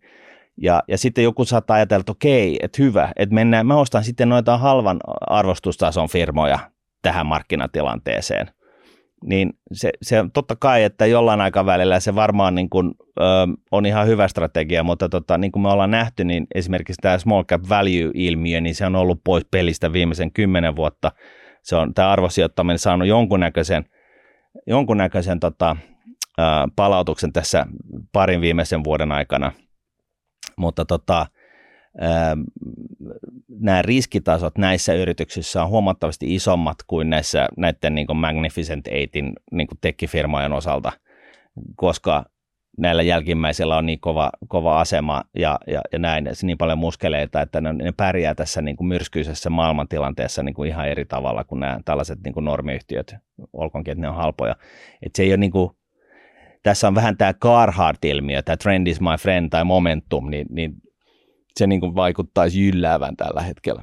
Ja, 0.63 0.83
ja 0.89 0.99
sitten 0.99 1.25
joku 1.25 1.45
saattaa 1.45 1.77
ajatella, 1.77 2.01
että 2.01 2.13
okei, 2.13 2.59
että 2.63 2.83
hyvä, 2.83 3.13
että 3.17 3.35
mennään, 3.35 3.67
mä 3.67 3.77
ostan 3.77 4.05
sitten 4.05 4.29
noita 4.29 4.59
halvan 4.59 4.97
arvostustason 5.21 6.09
firmoja 6.09 6.59
tähän 7.03 7.27
markkinatilanteeseen 7.27 8.51
niin 9.25 9.53
se, 9.73 9.91
se 10.03 10.21
on 10.21 10.33
totta 10.33 10.57
kai, 10.57 10.83
että 10.83 11.07
jollain 11.07 11.41
aikavälillä 11.41 12.01
se 12.01 12.15
varmaan 12.15 12.55
niin 12.55 12.71
kuin, 12.71 12.95
ö, 13.21 13.23
on 13.71 13.87
ihan 13.87 14.07
hyvä 14.07 14.29
strategia, 14.29 14.83
mutta 14.83 15.09
tota, 15.09 15.39
niin 15.39 15.53
kuin 15.53 15.63
me 15.63 15.69
ollaan 15.69 15.91
nähty, 15.91 16.25
niin 16.25 16.47
esimerkiksi 16.55 17.03
tämä 17.03 17.19
small 17.19 17.45
cap 17.45 17.63
value-ilmiö, 17.69 18.61
niin 18.61 18.75
se 18.75 18.87
on 18.87 18.97
ollut 18.97 19.21
pois 19.25 19.45
pelistä 19.51 19.93
viimeisen 19.93 20.33
kymmenen 20.33 20.77
vuotta. 20.77 21.13
Se 21.63 21.77
on 21.77 21.95
tämä 21.95 22.11
arvosijoittaminen 22.11 22.79
saanut 22.79 23.09
jonkunnäköisen, 23.09 23.85
jonkunnäköisen 24.67 25.41
tota, 25.41 25.77
ö, 26.39 26.43
palautuksen 26.77 27.33
tässä 27.33 27.67
parin 28.13 28.41
viimeisen 28.41 28.85
vuoden 28.85 29.13
aikana, 29.13 29.53
mutta 30.57 30.85
tota, 30.85 31.27
nämä 33.49 33.83
riskitasot 33.83 34.59
näissä 34.59 34.95
yrityksissä 34.95 35.63
on 35.63 35.69
huomattavasti 35.69 36.35
isommat 36.35 36.77
kuin 36.87 37.11
näissä 37.11 37.49
näiden 37.57 37.95
niin 37.95 38.07
kuin 38.07 38.17
Magnificent 38.17 38.87
Eightin 38.87 39.33
niin 39.53 39.67
kuin 39.67 39.79
tekkifirmojen 39.81 40.53
osalta, 40.53 40.93
koska 41.77 42.25
näillä 42.79 43.03
jälkimmäisillä 43.03 43.77
on 43.77 43.87
niin 43.87 44.01
kova, 44.01 44.31
kova 44.49 44.81
asema 44.81 45.23
ja, 45.39 45.59
ja, 45.67 45.81
ja 45.93 45.99
näin, 45.99 46.29
niin 46.43 46.59
paljon 46.59 46.79
muskeleita, 46.79 47.41
että 47.41 47.61
ne, 47.61 47.73
ne 47.73 47.93
pärjää 47.97 48.35
tässä 48.35 48.63
niin 48.63 48.77
kuin 48.77 48.89
myrskyisessä 48.89 49.51
maailmantilanteessa 49.51 50.43
niin 50.43 50.55
kuin 50.55 50.69
ihan 50.69 50.89
eri 50.89 51.05
tavalla 51.05 51.45
kuin 51.45 51.61
nämä 51.61 51.81
tällaiset 51.85 52.19
niin 52.25 52.35
kuin 52.35 52.45
normiyhtiöt, 52.45 53.15
olkoonkin, 53.53 53.93
että 53.93 54.03
ne 54.03 54.09
on 54.09 54.15
halpoja. 54.15 54.57
Et 55.03 55.15
se 55.15 55.23
ei 55.23 55.31
ole 55.31 55.37
niin 55.37 55.51
kuin, 55.51 55.71
tässä 56.63 56.89
on 56.89 56.95
vähän 56.95 57.17
tämä 57.17 57.33
Carhartt-ilmiö, 57.33 58.43
tämä 58.43 58.57
trend 58.57 58.87
is 58.87 59.01
my 59.01 59.17
friend 59.21 59.49
tai 59.49 59.65
momentum, 59.65 60.31
niin, 60.31 60.47
niin 60.51 60.75
se 61.59 61.67
niin 61.67 61.81
kuin 61.81 61.95
vaikuttaisi 61.95 62.67
jylläävän 62.67 63.17
tällä 63.17 63.43
hetkellä. 63.43 63.83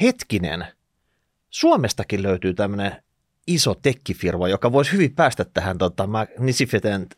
Hetkinen, 0.00 0.66
Suomestakin 1.50 2.22
löytyy 2.22 2.54
tämmöinen 2.54 2.92
iso 3.46 3.74
tekkifirma, 3.74 4.48
joka 4.48 4.72
voisi 4.72 4.92
hyvin 4.92 5.14
päästä 5.14 5.44
tähän 5.44 5.78
tota, 5.78 6.06
Magnificent 6.06 7.14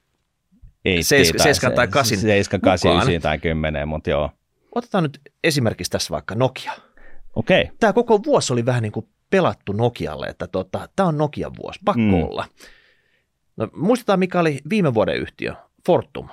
ei 0.84 1.02
7 1.02 1.72
tai 1.74 1.88
8 1.88 2.18
7, 2.18 2.60
8, 2.60 2.92
9 2.92 3.22
tai 3.22 3.38
10, 3.38 3.88
mutta 3.88 4.10
joo. 4.10 4.30
Otetaan 4.74 5.04
nyt 5.04 5.20
esimerkiksi 5.44 5.90
tässä 5.90 6.10
vaikka 6.10 6.34
Nokia. 6.34 6.72
Okei. 7.34 7.62
Okay. 7.62 7.76
Tämä 7.80 7.92
koko 7.92 8.24
vuosi 8.24 8.52
oli 8.52 8.66
vähän 8.66 8.82
niin 8.82 8.92
kuin 8.92 9.08
pelattu 9.30 9.72
Nokialle, 9.72 10.26
että 10.26 10.46
tota, 10.46 10.88
tämä 10.96 11.08
on 11.08 11.18
Nokian 11.18 11.52
vuosi, 11.62 11.80
pakko 11.84 12.00
mm. 12.00 12.14
olla. 12.14 12.48
No, 13.56 13.68
muistetaan, 13.76 14.18
mikä 14.18 14.40
oli 14.40 14.58
viime 14.70 14.94
vuoden 14.94 15.16
yhtiö, 15.16 15.54
Fortum 15.86 16.28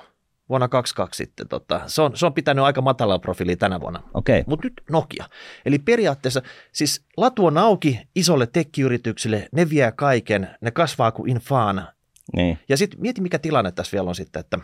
vuonna 0.54 0.68
22 0.68 1.18
sitten. 1.18 1.48
Tota, 1.48 1.82
se, 1.88 2.02
on, 2.02 2.18
se 2.18 2.26
on 2.26 2.34
pitänyt 2.34 2.66
aika 2.66 2.82
matalaa 2.82 3.20
profiilia 3.20 3.58
tänä 3.58 3.82
vuonna. 3.82 4.04
Okay. 4.13 4.44
Mutta 4.48 4.68
nyt 4.68 4.82
Nokia. 4.89 5.26
Eli 5.66 5.80
periaatteessa 5.80 6.42
siis 6.72 7.06
latu 7.18 7.46
on 7.46 7.58
auki 7.58 8.00
isolle 8.16 8.48
tekkiyrityksille, 8.48 9.50
ne 9.52 9.70
vie 9.70 9.92
kaiken, 9.92 10.50
ne 10.62 10.72
kasvaa 10.72 11.12
kuin 11.12 11.32
infaan. 11.32 11.88
Niin. 12.36 12.60
Ja 12.70 12.78
sitten 12.78 13.02
mieti, 13.02 13.22
mikä 13.22 13.39
tilanne 13.39 13.72
tässä 13.72 13.92
vielä 13.92 14.10
on 14.10 14.16
sitten, 14.16 14.39
että 14.39 14.60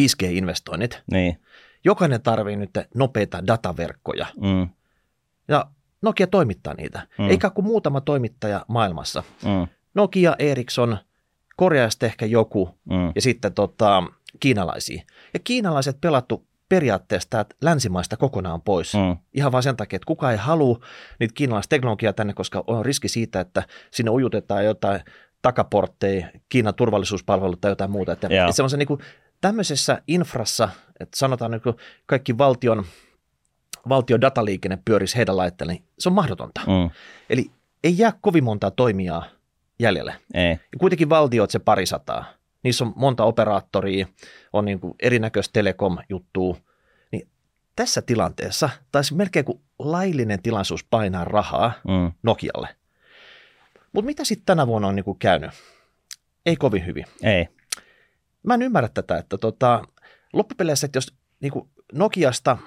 5G-investoinnit. 0.00 1.02
Niin. 1.10 1.40
Jokainen 1.84 2.22
tarvii 2.22 2.56
nyt 2.56 2.70
nopeita 2.94 3.46
dataverkkoja. 3.46 4.26
Mm. 4.40 4.68
Ja 5.48 5.66
Nokia 6.04 6.26
toimittaa 6.26 6.74
niitä. 6.74 7.06
Mm. 7.18 7.30
Eikä 7.30 7.50
kuin 7.50 7.64
muutama 7.64 8.00
toimittaja 8.00 8.64
maailmassa. 8.68 9.22
Mm. 9.44 9.66
Nokia, 9.94 10.36
Ericsson, 10.38 10.98
Koreasta 11.56 12.06
ehkä 12.06 12.26
joku, 12.26 12.78
mm. 12.90 13.12
ja 13.14 13.22
sitten 13.22 13.54
tota, 13.54 14.02
kiinalaisia. 14.40 15.02
Ja 15.34 15.40
kiinalaiset 15.44 16.00
pelattu 16.00 16.46
periaatteessa 16.68 17.30
täältä 17.30 17.56
länsimaista 17.62 18.16
kokonaan 18.16 18.62
pois. 18.62 18.94
Mm. 18.94 19.16
Ihan 19.34 19.52
vain 19.52 19.62
sen 19.62 19.76
takia, 19.76 19.96
että 19.96 20.06
kukaan 20.06 20.32
ei 20.32 20.38
halua 20.38 20.78
niitä 21.20 21.34
kiinalaista 21.34 21.70
teknologiaa 21.70 22.12
tänne, 22.12 22.32
koska 22.32 22.64
on 22.66 22.84
riski 22.84 23.08
siitä, 23.08 23.40
että 23.40 23.62
sinne 23.90 24.10
ujutetaan 24.10 24.64
jotain 24.64 25.00
takaportteja, 25.42 26.26
Kiinan 26.48 26.74
turvallisuuspalvelut 26.74 27.60
tai 27.60 27.70
jotain 27.70 27.90
muuta. 27.90 28.12
Että, 28.12 28.28
yeah. 28.30 28.50
että 28.50 28.76
niin 28.76 28.86
kuin, 28.86 29.00
tämmöisessä 29.40 30.02
infrassa, 30.06 30.68
että 31.00 31.18
sanotaan 31.18 31.50
niin 31.50 31.60
kuin 31.60 31.76
kaikki 32.06 32.38
valtion, 32.38 32.84
valtion 33.88 34.20
dataliikenne 34.20 34.78
pyörisi 34.84 35.16
heidän 35.16 35.36
laitteella, 35.36 35.72
niin 35.72 35.84
se 35.98 36.08
on 36.08 36.14
mahdotonta. 36.14 36.60
Mm. 36.60 36.90
Eli 37.30 37.50
ei 37.84 37.98
jää 37.98 38.12
kovin 38.20 38.44
montaa 38.44 38.70
toimijaa 38.70 39.24
jäljelle. 39.78 40.14
Ei. 40.34 40.50
Ja 40.50 40.78
kuitenkin 40.78 41.08
valtiot 41.08 41.50
se 41.50 41.58
parisataa. 41.58 42.24
Niissä 42.64 42.84
on 42.84 42.92
monta 42.96 43.24
operaattoria, 43.24 44.06
on 44.52 44.64
niin 44.64 44.80
kuin 44.80 44.94
erinäköistä 45.02 45.52
telekom-juttua. 45.52 46.56
Niin 47.12 47.28
tässä 47.76 48.02
tilanteessa 48.02 48.70
taisi 48.92 49.14
melkein 49.14 49.44
kuin 49.44 49.60
laillinen 49.78 50.42
tilaisuus 50.42 50.84
painaa 50.84 51.24
rahaa 51.24 51.72
mm. 51.88 52.12
Nokialle. 52.22 52.68
Mutta 53.92 54.06
mitä 54.06 54.24
sitten 54.24 54.46
tänä 54.46 54.66
vuonna 54.66 54.88
on 54.88 54.96
niin 54.96 55.04
kuin 55.04 55.18
käynyt? 55.18 55.50
Ei 56.46 56.56
kovin 56.56 56.86
hyvin. 56.86 57.04
Ei. 57.22 57.48
Mä 58.42 58.54
en 58.54 58.62
ymmärrä 58.62 58.88
tätä, 58.88 59.18
että 59.18 59.38
tota, 59.38 59.82
loppupeleissä, 60.32 60.84
että 60.84 60.96
jos 60.96 61.14
niin 61.40 61.52
kuin 61.52 61.68
Nokiasta 61.92 62.58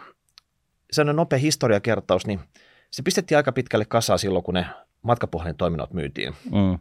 sellainen 0.92 1.16
nopea 1.16 1.40
historiakertaus, 1.40 2.28
niin 2.28 2.40
se 2.90 3.04
pistettiin 3.04 3.38
aika 3.38 3.52
pitkälle 3.52 3.86
kasaan 3.86 4.20
silloin, 4.20 4.44
kun 4.44 4.54
ne 4.54 4.66
matkapuhelintoiminnot 5.02 5.94
myytiin. 5.94 6.34
Mm. 6.46 6.80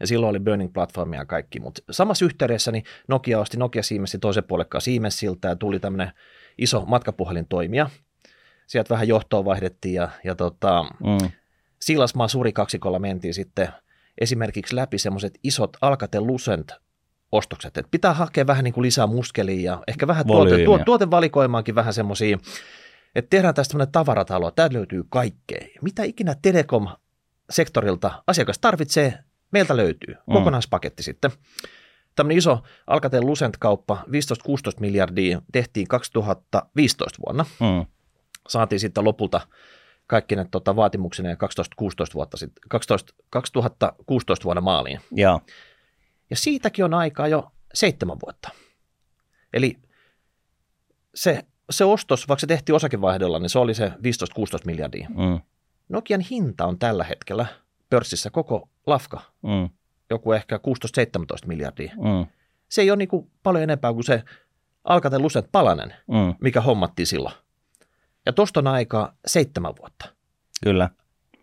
Ja 0.00 0.06
silloin 0.06 0.30
oli 0.30 0.40
Burning 0.40 0.72
Platformia 0.72 1.20
ja 1.20 1.26
kaikki, 1.26 1.60
mutta 1.60 1.82
samassa 1.90 2.24
yhteydessä 2.24 2.72
niin 2.72 2.84
Nokia 3.08 3.40
osti 3.40 3.56
Nokia 3.56 3.82
Siemensin 3.82 4.20
toisen 4.20 4.44
puolekkaan 4.44 4.82
Siemensiltä 4.82 5.48
ja 5.48 5.56
tuli 5.56 5.80
tämmöinen 5.80 6.12
iso 6.58 6.84
matkapuhelintoimija. 6.86 7.90
Sieltä 8.66 8.94
vähän 8.94 9.08
johtoa 9.08 9.44
vaihdettiin 9.44 9.94
ja, 9.94 10.08
ja 10.24 10.34
tota, 10.34 10.82
mm. 10.82 11.30
Siilasmaa 11.80 12.28
suuri 12.28 12.52
kaksikolla 12.52 12.98
mentiin 12.98 13.34
sitten 13.34 13.68
esimerkiksi 14.20 14.76
läpi 14.76 14.98
semmoiset 14.98 15.38
isot 15.42 15.76
Alcatel 15.80 16.26
Lucent 16.26 16.72
ostokset. 17.32 17.76
Et 17.76 17.86
pitää 17.90 18.14
hakea 18.14 18.46
vähän 18.46 18.64
niin 18.64 18.74
kuin 18.74 18.82
lisää 18.82 19.06
muskelia 19.06 19.72
ja 19.72 19.82
ehkä 19.88 20.06
vähän 20.06 20.26
tuote, 20.26 20.64
tuote, 20.64 20.84
tuotevalikoimaankin 20.84 21.74
vähän 21.74 21.94
semmoisia, 21.94 22.38
että 23.14 23.30
tehdään 23.30 23.54
tästä 23.54 23.72
tämmöinen 23.72 23.92
tavaratalo, 23.92 24.50
täältä 24.50 24.74
löytyy 24.74 25.04
kaikkea. 25.08 25.68
Mitä 25.82 26.02
ikinä 26.02 26.34
telekom-sektorilta 26.42 28.22
asiakas 28.26 28.58
tarvitsee, 28.58 29.18
meiltä 29.50 29.76
löytyy. 29.76 30.14
Mm. 30.14 30.32
Kokonaispaketti 30.32 31.02
sitten. 31.02 31.30
Tämmöinen 32.16 32.38
iso 32.38 32.62
Alcatel 32.86 33.26
Lucent-kauppa, 33.26 34.04
15-16 34.06 34.10
miljardia, 34.80 35.42
tehtiin 35.52 35.88
2015 35.88 37.18
vuonna. 37.26 37.44
Mm. 37.60 37.86
Saatiin 38.48 38.80
sitten 38.80 39.04
lopulta 39.04 39.40
kaikki 40.06 40.36
ne 40.36 40.46
tota, 40.50 40.76
vaatimuksineen 40.76 41.36
12-16 41.82 42.14
vuotta 42.14 42.36
sitten, 42.36 42.62
12, 42.68 43.14
2016 43.30 44.44
vuonna 44.44 44.60
maaliin. 44.60 45.00
Ja. 45.12 45.40
ja 46.30 46.36
siitäkin 46.36 46.84
on 46.84 46.94
aikaa 46.94 47.28
jo 47.28 47.52
seitsemän 47.74 48.16
vuotta. 48.26 48.48
Eli 49.52 49.76
se, 51.14 51.44
se 51.70 51.84
ostos, 51.84 52.28
vaikka 52.28 52.40
se 52.40 52.46
tehtiin 52.46 52.76
osakevaihdolla, 52.76 53.38
niin 53.38 53.50
se 53.50 53.58
oli 53.58 53.74
se 53.74 53.88
15-16 53.88 53.92
miljardia. 54.66 55.08
Mm. 55.08 55.40
Nokian 55.88 56.20
hinta 56.20 56.66
on 56.66 56.78
tällä 56.78 57.04
hetkellä 57.04 57.46
pörssissä 57.90 58.30
koko 58.30 58.68
lafka, 58.86 59.20
mm. 59.42 59.68
joku 60.10 60.32
ehkä 60.32 60.60
16-17 61.44 61.46
miljardia. 61.46 61.92
Mm. 61.96 62.26
Se 62.68 62.82
ei 62.82 62.90
ole 62.90 62.96
niin 62.96 63.08
kuin 63.08 63.30
paljon 63.42 63.62
enempää 63.62 63.92
kuin 63.92 64.04
se 64.04 64.22
Alcatel 64.84 65.22
Lucent 65.22 65.52
palanen, 65.52 65.94
mm. 66.06 66.34
mikä 66.40 66.60
hommattiin 66.60 67.06
silloin. 67.06 67.34
Ja 68.26 68.32
tosta 68.32 68.60
on 68.60 68.66
aikaa 68.66 69.12
seitsemän 69.26 69.74
vuotta. 69.80 70.08
Kyllä. 70.64 70.90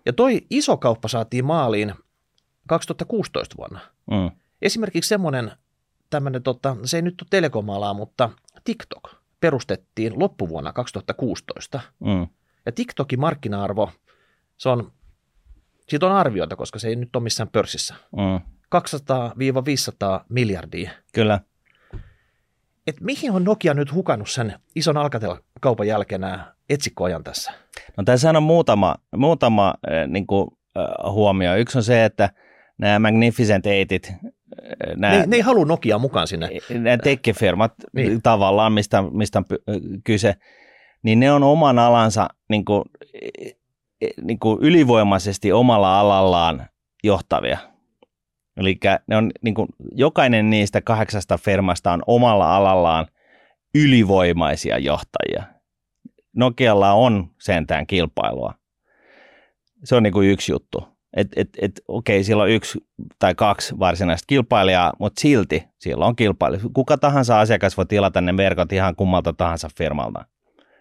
Ja 0.06 0.14
toi 0.14 0.42
iso 0.50 0.78
kauppa 0.78 1.08
saatiin 1.08 1.46
maaliin 1.46 1.94
2016 2.68 3.56
vuonna. 3.58 3.80
Mm. 4.12 4.32
Esimerkiksi 4.62 5.08
semmoinen 5.08 5.52
tämmöinen, 6.10 6.44
tota, 6.44 6.78
se 6.86 6.98
ei 6.98 7.02
nyt 7.02 7.22
ole 7.22 7.28
telekomalaa, 7.30 7.94
mutta 7.94 8.30
TikTok 8.64 9.10
perustettiin 9.40 10.20
loppuvuonna 10.20 10.74
2016. 10.74 11.80
Mm. 12.00 12.28
Ja 12.66 12.72
TikTokin 12.72 13.20
markkina-arvo, 13.20 13.92
se 14.58 14.70
on, 14.70 14.92
siitä 15.90 16.06
on 16.06 16.12
arvioita, 16.12 16.56
koska 16.56 16.80
se 16.80 16.88
ei 16.88 16.96
nyt 16.96 17.16
ole 17.16 17.24
missään 17.24 17.50
pörssissä. 17.50 17.96
Mm. 18.18 18.40
200-500 18.76 20.26
miljardia. 20.30 20.92
Kyllä 21.14 21.40
et 22.88 23.02
mihin 23.02 23.32
on 23.32 23.44
Nokia 23.44 23.74
nyt 23.74 23.94
hukannut 23.94 24.30
sen 24.30 24.54
ison 24.76 24.98
Alcatel-kaupan 24.98 25.88
jälkeen 25.88 26.22
nämä 26.22 26.54
etsikkoajan 26.70 27.24
tässä? 27.24 27.52
No 27.98 28.04
tässä 28.04 28.30
on 28.30 28.44
muutama, 28.44 28.96
muutama 29.16 29.74
äh, 29.92 30.08
niin 30.08 30.28
kuin, 30.28 30.48
äh, 30.78 31.14
huomio. 31.14 31.56
Yksi 31.56 31.78
on 31.78 31.84
se, 31.84 32.06
että 32.06 32.30
nämä 32.78 33.00
Magnificent 33.00 33.66
Eightit, 33.66 34.14
nämä, 34.96 35.14
ne, 35.14 35.26
ne 35.26 35.36
ei 35.36 35.42
halua 35.42 35.66
Nokia 35.66 35.98
mukaan 35.98 36.28
sinne. 36.28 36.50
Nämä 36.70 36.98
tekkifirmat 36.98 37.74
niin. 37.94 38.22
tavallaan, 38.22 38.74
mistä, 38.74 39.04
mistä 39.12 39.40
on 39.40 39.46
kyse, 40.04 40.36
niin 41.04 41.20
ne 41.20 41.32
on 41.32 41.44
oman 41.44 41.80
alansa 41.80 42.28
niin 42.50 42.66
kuin, 42.66 42.84
niin 44.22 44.40
kuin 44.40 44.60
ylivoimaisesti 44.62 45.52
omalla 45.52 46.00
alallaan 46.00 46.66
johtavia. 47.04 47.58
Eli 48.58 48.80
ne 49.08 49.18
on, 49.18 49.32
niin 49.42 49.56
kuin, 49.56 49.68
jokainen 49.92 50.50
niistä 50.50 50.82
kahdeksasta 50.82 51.38
firmasta 51.38 51.92
on 51.92 52.02
omalla 52.08 52.56
alallaan 52.56 53.08
ylivoimaisia 53.76 54.78
johtajia. 54.78 55.44
Nokialla 56.36 56.92
on 56.92 57.30
sentään 57.42 57.88
kilpailua. 57.88 58.54
Se 59.84 59.96
on 59.96 60.04
niin 60.04 60.14
kuin 60.14 60.30
yksi 60.30 60.52
juttu. 60.52 60.94
Et, 61.18 61.28
et, 61.36 61.50
et, 61.62 61.82
okei, 61.88 62.24
sillä 62.24 62.44
on 62.44 62.50
yksi 62.50 62.80
tai 63.20 63.36
kaksi 63.36 63.80
varsinaista 63.80 64.26
kilpailijaa, 64.28 64.94
mutta 65.00 65.22
silti 65.22 65.64
sillä 65.80 66.06
on 66.06 66.16
kilpailija. 66.16 66.64
Kuka 66.74 66.98
tahansa 66.98 67.40
asiakas 67.40 67.78
voi 67.78 67.86
tilata 67.86 68.22
ne 68.22 68.38
verkot 68.38 68.74
ihan 68.74 68.96
kummalta 68.96 69.34
tahansa 69.34 69.70
firmalta. 69.78 70.26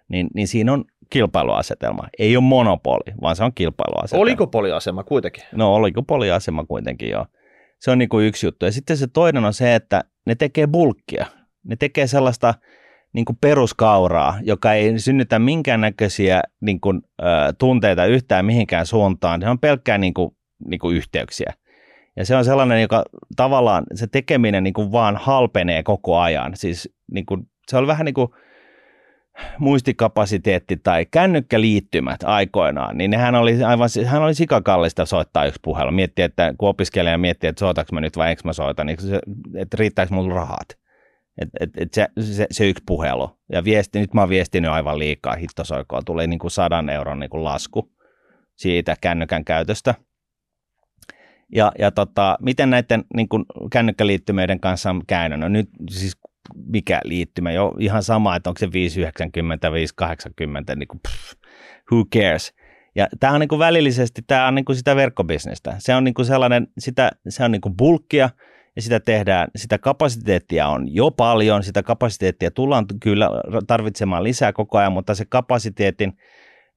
Niin, 0.09 0.29
niin 0.35 0.49
siinä 0.49 0.73
on 0.73 0.85
kilpailuasetelma. 1.13 2.09
Ei 2.19 2.37
ole 2.37 2.45
monopoli, 2.45 3.15
vaan 3.23 3.37
se 3.37 3.45
on 3.45 3.53
kilpailuasetelma. 3.55 4.23
Oligopoliasema 4.23 5.05
kuitenkin. 5.05 5.45
No 5.53 5.75
oligopoliasema 5.75 6.65
kuitenkin, 6.65 7.11
joo. 7.11 7.27
Se 7.81 7.91
on 7.91 7.99
niin 7.99 8.09
kuin 8.09 8.27
yksi 8.27 8.47
juttu. 8.47 8.65
Ja 8.65 8.73
sitten 8.73 8.97
se 8.97 9.07
toinen 9.07 9.45
on 9.45 9.55
se, 9.55 9.75
että 9.75 10.05
ne 10.27 10.35
tekee 10.35 10.67
bulkkia. 10.67 11.27
Ne 11.65 11.77
tekee 11.77 12.07
sellaista 12.07 12.55
niin 13.13 13.25
kuin 13.25 13.39
peruskauraa, 13.41 14.39
joka 14.43 14.73
ei 14.73 14.99
synnytä 14.99 15.39
minkäännäköisiä 15.39 16.43
niin 16.61 16.81
kuin, 16.81 17.03
ä, 17.23 17.53
tunteita 17.59 18.07
yhtään 18.07 18.45
mihinkään 18.45 18.87
suuntaan. 18.87 19.41
Se 19.43 19.49
on 19.49 19.59
pelkkää 19.59 19.99
niin 19.99 20.15
kuin, 20.15 20.31
niin 20.69 20.81
kuin 20.81 20.97
yhteyksiä. 20.97 21.53
Ja 22.17 22.25
se 22.25 22.37
on 22.37 22.45
sellainen, 22.45 22.83
joka 22.83 23.05
tavallaan 23.37 23.85
se 23.95 24.07
tekeminen 24.07 24.65
niin 24.65 24.75
kuin 24.75 24.93
vaan 24.93 25.17
halpenee 25.17 25.83
koko 25.83 26.19
ajan. 26.19 26.57
Siis 26.57 26.95
niin 27.13 27.27
kuin, 27.27 27.43
se 27.69 27.77
on 27.77 27.87
vähän 27.87 28.05
niin 28.05 28.15
kuin 28.15 28.29
muistikapasiteetti 29.59 30.77
tai 30.77 31.07
kännykkäliittymät 31.07 32.23
aikoinaan, 32.23 32.99
niin 32.99 33.11
nehän 33.11 33.35
oli 33.35 33.65
aivan, 33.65 33.89
hän 34.07 34.23
oli 34.23 34.35
sikakallista 34.35 35.07
soittaa 35.07 35.45
yksi 35.45 35.61
puhelu. 35.63 35.91
Mietti, 35.91 36.23
että 36.23 36.55
kun 36.59 36.69
opiskelija 36.69 37.19
miettii, 37.19 37.49
että 37.49 37.61
soitaks 37.61 37.93
mä 37.93 38.01
nyt 38.01 38.17
vai 38.17 38.29
eikö 38.29 38.43
mä 38.45 38.53
soita, 38.53 38.85
niin 38.85 39.01
se, 39.01 39.21
että 39.57 39.77
riittääkö 39.77 40.15
mulla 40.15 40.35
rahat. 40.35 40.69
Et, 41.41 41.49
et, 41.61 41.71
et 41.77 41.95
se, 41.95 42.09
se, 42.21 42.47
se, 42.51 42.69
yksi 42.69 42.83
puhelu. 42.87 43.31
Ja 43.53 43.65
viesti, 43.65 44.01
nyt 44.01 44.15
mä 44.15 44.21
oon 44.21 44.29
viestinyt 44.29 44.71
aivan 44.71 44.99
liikaa 44.99 45.35
hittosoikoa. 45.35 46.03
Tuli 46.03 46.27
niin 46.27 46.39
kuin 46.39 46.51
sadan 46.51 46.91
euron 46.91 47.21
niin 47.21 47.31
kuin 47.31 47.45
lasku 47.45 47.93
siitä 48.57 48.97
kännykän 49.01 49.45
käytöstä. 49.45 49.95
Ja, 51.55 51.73
ja 51.79 51.91
tota, 51.91 52.39
miten 52.41 52.71
näiden 52.71 53.05
niin 53.17 53.29
kuin 53.29 53.45
kännykkäliittymeiden 53.73 54.61
kanssa 54.61 54.91
on 54.91 55.03
käynyt? 55.07 55.41
No 55.41 55.49
nyt 55.49 55.69
siis 55.91 56.17
mikä 56.55 57.01
liittymä, 57.05 57.53
jo 57.53 57.75
ihan 57.79 58.03
sama, 58.03 58.37
että 58.37 58.51
onko 58.51 58.59
se 58.59 58.73
590, 58.73 59.73
580, 59.73 60.75
niin 60.75 60.89
kuin, 60.89 61.01
pff, 61.09 61.33
who 61.93 62.05
cares. 62.05 62.55
Ja 62.95 63.07
tämä 63.21 63.33
on 63.33 63.41
niin 63.41 63.49
kuin 63.49 63.59
välillisesti, 63.59 64.23
tämä 64.27 64.49
on 64.49 64.55
niin 64.55 64.65
kuin 64.65 64.77
sitä 64.77 64.97
verkkobisnestä. 64.97 65.75
Se 65.79 65.95
on 65.95 66.05
niin 66.05 66.15
kuin 66.15 66.27
sellainen, 66.27 66.67
sitä, 66.79 67.11
se 67.29 67.45
on 67.45 67.53
niin 67.53 67.61
kuin 67.61 67.77
bulkkia, 67.77 68.31
ja 68.77 68.83
sitä 68.83 69.01
tehdään, 69.01 69.49
sitä 69.57 69.79
kapasiteettia 69.79 70.69
on 70.69 70.95
jo 70.95 71.11
paljon, 71.11 71.63
sitä 71.63 71.83
kapasiteettia 71.83 72.51
tullaan 72.51 72.85
kyllä 73.03 73.31
tarvitsemaan 73.67 74.25
lisää 74.25 74.53
koko 74.53 74.79
ajan, 74.79 74.93
mutta 74.93 75.15
se 75.15 75.25
kapasiteetin 75.29 76.13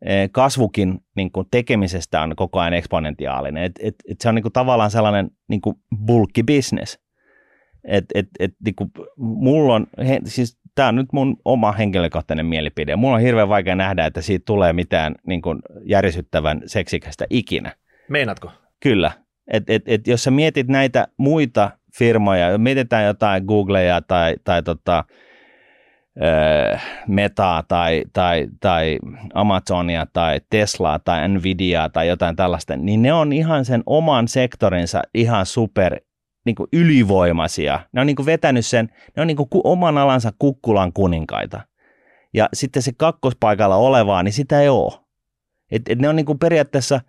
eh, 0.06 0.30
kasvukin 0.32 1.00
niin 1.16 1.32
kuin 1.32 1.48
tekemisestä 1.52 2.22
on 2.22 2.36
koko 2.36 2.60
ajan 2.60 2.74
eksponentiaalinen. 2.74 3.64
Et, 3.64 3.72
et, 3.80 3.96
et 4.12 4.22
se 4.22 4.30
on 4.30 4.36
niin 4.36 4.44
kuin 4.44 4.54
tavallaan 4.54 4.92
sellainen 4.92 5.32
niin 5.50 5.62
kuin 5.62 5.76
bulkki. 6.06 6.44
Et, 7.88 8.06
et, 8.16 8.28
et, 8.40 8.52
niinku, 8.66 8.92
mulla 9.18 9.74
on, 9.74 9.88
he, 10.08 10.20
siis 10.26 10.58
tämä 10.76 10.90
on 10.90 10.96
nyt 10.96 11.14
mun 11.14 11.38
oma 11.46 11.72
henkilökohtainen 11.72 12.46
mielipide. 12.46 12.96
Mulla 12.96 13.16
on 13.16 13.22
hirveän 13.22 13.50
vaikea 13.50 13.76
nähdä, 13.76 14.06
että 14.06 14.22
siitä 14.22 14.44
tulee 14.46 14.74
mitään 14.74 15.16
niin 15.28 15.42
kuin, 15.42 15.60
järisyttävän 15.84 16.62
seksikästä 16.66 17.26
ikinä. 17.30 17.72
Meinatko? 18.10 18.52
Kyllä. 18.80 19.12
Et, 19.48 19.64
et, 19.70 19.84
et, 19.86 20.08
jos 20.08 20.24
sä 20.24 20.32
mietit 20.32 20.68
näitä 20.68 21.08
muita 21.18 21.72
firmoja, 21.98 22.58
mietitään 22.58 23.06
jotain 23.06 23.44
Googleja 23.46 24.02
tai, 24.02 24.36
tai 24.44 24.64
tota, 24.64 25.04
Metaa 27.08 27.64
tai, 27.64 28.04
tai, 28.14 28.48
tai 28.60 29.00
Amazonia 29.34 30.08
tai 30.14 30.42
Teslaa 30.50 31.00
tai 31.00 31.30
Nvidiaa 31.30 31.90
tai 31.90 32.08
jotain 32.08 32.36
tällaista, 32.36 32.78
niin 32.78 33.02
ne 33.02 33.14
on 33.14 33.34
ihan 33.34 33.66
sen 33.66 33.84
oman 33.86 34.28
sektorinsa 34.28 35.02
ihan 35.14 35.46
super 35.46 36.00
niin 36.46 36.56
kuin 36.56 36.70
ylivoimaisia. 36.74 37.80
Ne 37.92 38.02
on 38.02 38.08
niin 38.08 38.16
kuin 38.16 38.26
vetänyt 38.26 38.66
sen, 38.66 38.90
ne 39.16 39.22
on 39.22 39.28
niin 39.28 39.38
kuin 39.38 39.48
oman 39.64 39.98
alansa 39.98 40.32
kukkulan 40.40 40.94
kuninkaita. 40.94 41.62
Ja 42.34 42.50
sitten 42.54 42.82
se 42.82 42.92
kakkospaikalla 42.98 43.76
olevaa, 43.76 44.24
niin 44.24 44.34
sitä 44.34 44.62
ei 44.62 44.70
ole. 44.70 44.94
Et, 45.72 45.82
et 45.90 46.00
ne 46.00 46.10
on 46.10 46.16
niin 46.16 46.26
kuin 46.26 46.40
periaatteessa 46.40 47.02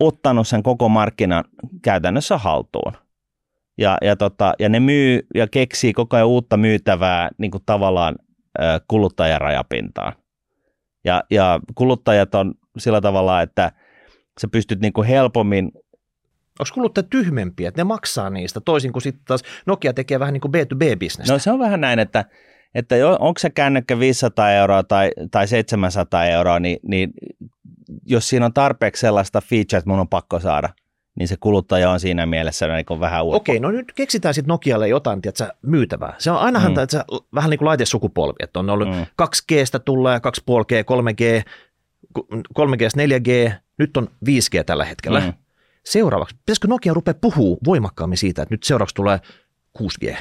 ottanut 0.00 0.48
sen 0.48 0.62
koko 0.62 0.88
markkinan 0.88 1.44
käytännössä 1.82 2.38
haltuun. 2.38 2.92
Ja, 3.78 3.98
ja, 4.02 4.16
tota, 4.16 4.54
ja 4.58 4.68
ne 4.68 4.80
myy 4.80 5.26
ja 5.34 5.46
keksii 5.46 5.92
koko 5.92 6.16
ajan 6.16 6.28
uutta 6.28 6.56
myytävää 6.56 7.30
niin 7.38 7.50
kuin 7.50 7.62
tavallaan 7.66 8.16
kuluttajarajapintaan. 8.88 10.12
Ja, 11.04 11.22
ja 11.30 11.60
kuluttajat 11.74 12.34
on 12.34 12.54
sillä 12.78 13.00
tavalla, 13.00 13.42
että 13.42 13.72
sä 14.40 14.48
pystyt 14.52 14.80
niin 14.80 14.92
kuin 14.92 15.06
helpommin 15.06 15.72
Onko 16.58 16.70
kuluttajat 16.74 17.10
tyhmempiä, 17.10 17.68
että 17.68 17.80
ne 17.80 17.84
maksaa 17.84 18.30
niistä, 18.30 18.60
toisin 18.60 18.92
kuin 18.92 19.02
sitten 19.02 19.24
taas 19.24 19.42
Nokia 19.66 19.92
tekee 19.92 20.20
vähän 20.20 20.32
niin 20.32 20.40
kuin 20.40 20.52
B2B-bisnestä? 20.54 21.32
No 21.32 21.38
se 21.38 21.50
on 21.52 21.58
vähän 21.58 21.80
näin, 21.80 21.98
että, 21.98 22.24
että 22.74 22.94
onko 23.18 23.38
se 23.38 23.50
kännykkä 23.50 23.98
500 23.98 24.50
euroa 24.50 24.82
tai, 24.82 25.10
tai 25.30 25.48
700 25.48 26.24
euroa, 26.24 26.60
niin, 26.60 26.78
niin 26.82 27.10
jos 28.06 28.28
siinä 28.28 28.46
on 28.46 28.52
tarpeeksi 28.52 29.00
sellaista 29.00 29.40
feature, 29.40 29.78
että 29.78 29.90
mun 29.90 30.00
on 30.00 30.08
pakko 30.08 30.40
saada, 30.40 30.68
niin 31.18 31.28
se 31.28 31.36
kuluttaja 31.40 31.90
on 31.90 32.00
siinä 32.00 32.26
mielessä 32.26 32.66
niin 32.66 32.86
kuin 32.86 33.00
vähän 33.00 33.24
urpo. 33.24 33.36
Okei, 33.36 33.60
no 33.60 33.70
nyt 33.70 33.92
keksitään 33.92 34.34
sitten 34.34 34.48
Nokialle 34.48 34.88
jotain 34.88 35.22
tiedätkö, 35.22 35.48
myytävää. 35.62 36.14
Se 36.18 36.30
on 36.30 36.38
ainahan 36.38 36.72
mm. 36.72 36.78
että 36.78 37.04
vähän 37.34 37.50
niin 37.50 37.58
kuin 37.58 37.66
laitesukupolvi, 37.66 38.36
että 38.40 38.58
on 38.58 38.70
ollut 38.70 38.88
mm. 38.88 39.06
2Gstä 39.22 39.78
tulee 39.84 40.18
2,5G, 40.18 40.84
3G, 40.84 41.42
3G, 42.58 42.82
4G, 42.96 43.52
nyt 43.78 43.96
on 43.96 44.08
5G 44.26 44.64
tällä 44.66 44.84
hetkellä. 44.84 45.20
Mm. 45.20 45.32
Seuraavaksi, 45.88 46.36
pitäisikö 46.36 46.68
Nokia 46.68 46.94
rupea 46.94 47.14
puhua 47.14 47.56
voimakkaammin 47.64 48.18
siitä, 48.18 48.42
että 48.42 48.54
nyt 48.54 48.62
seuraavaksi 48.62 48.94
tulee 48.94 49.18
6G? 49.78 50.16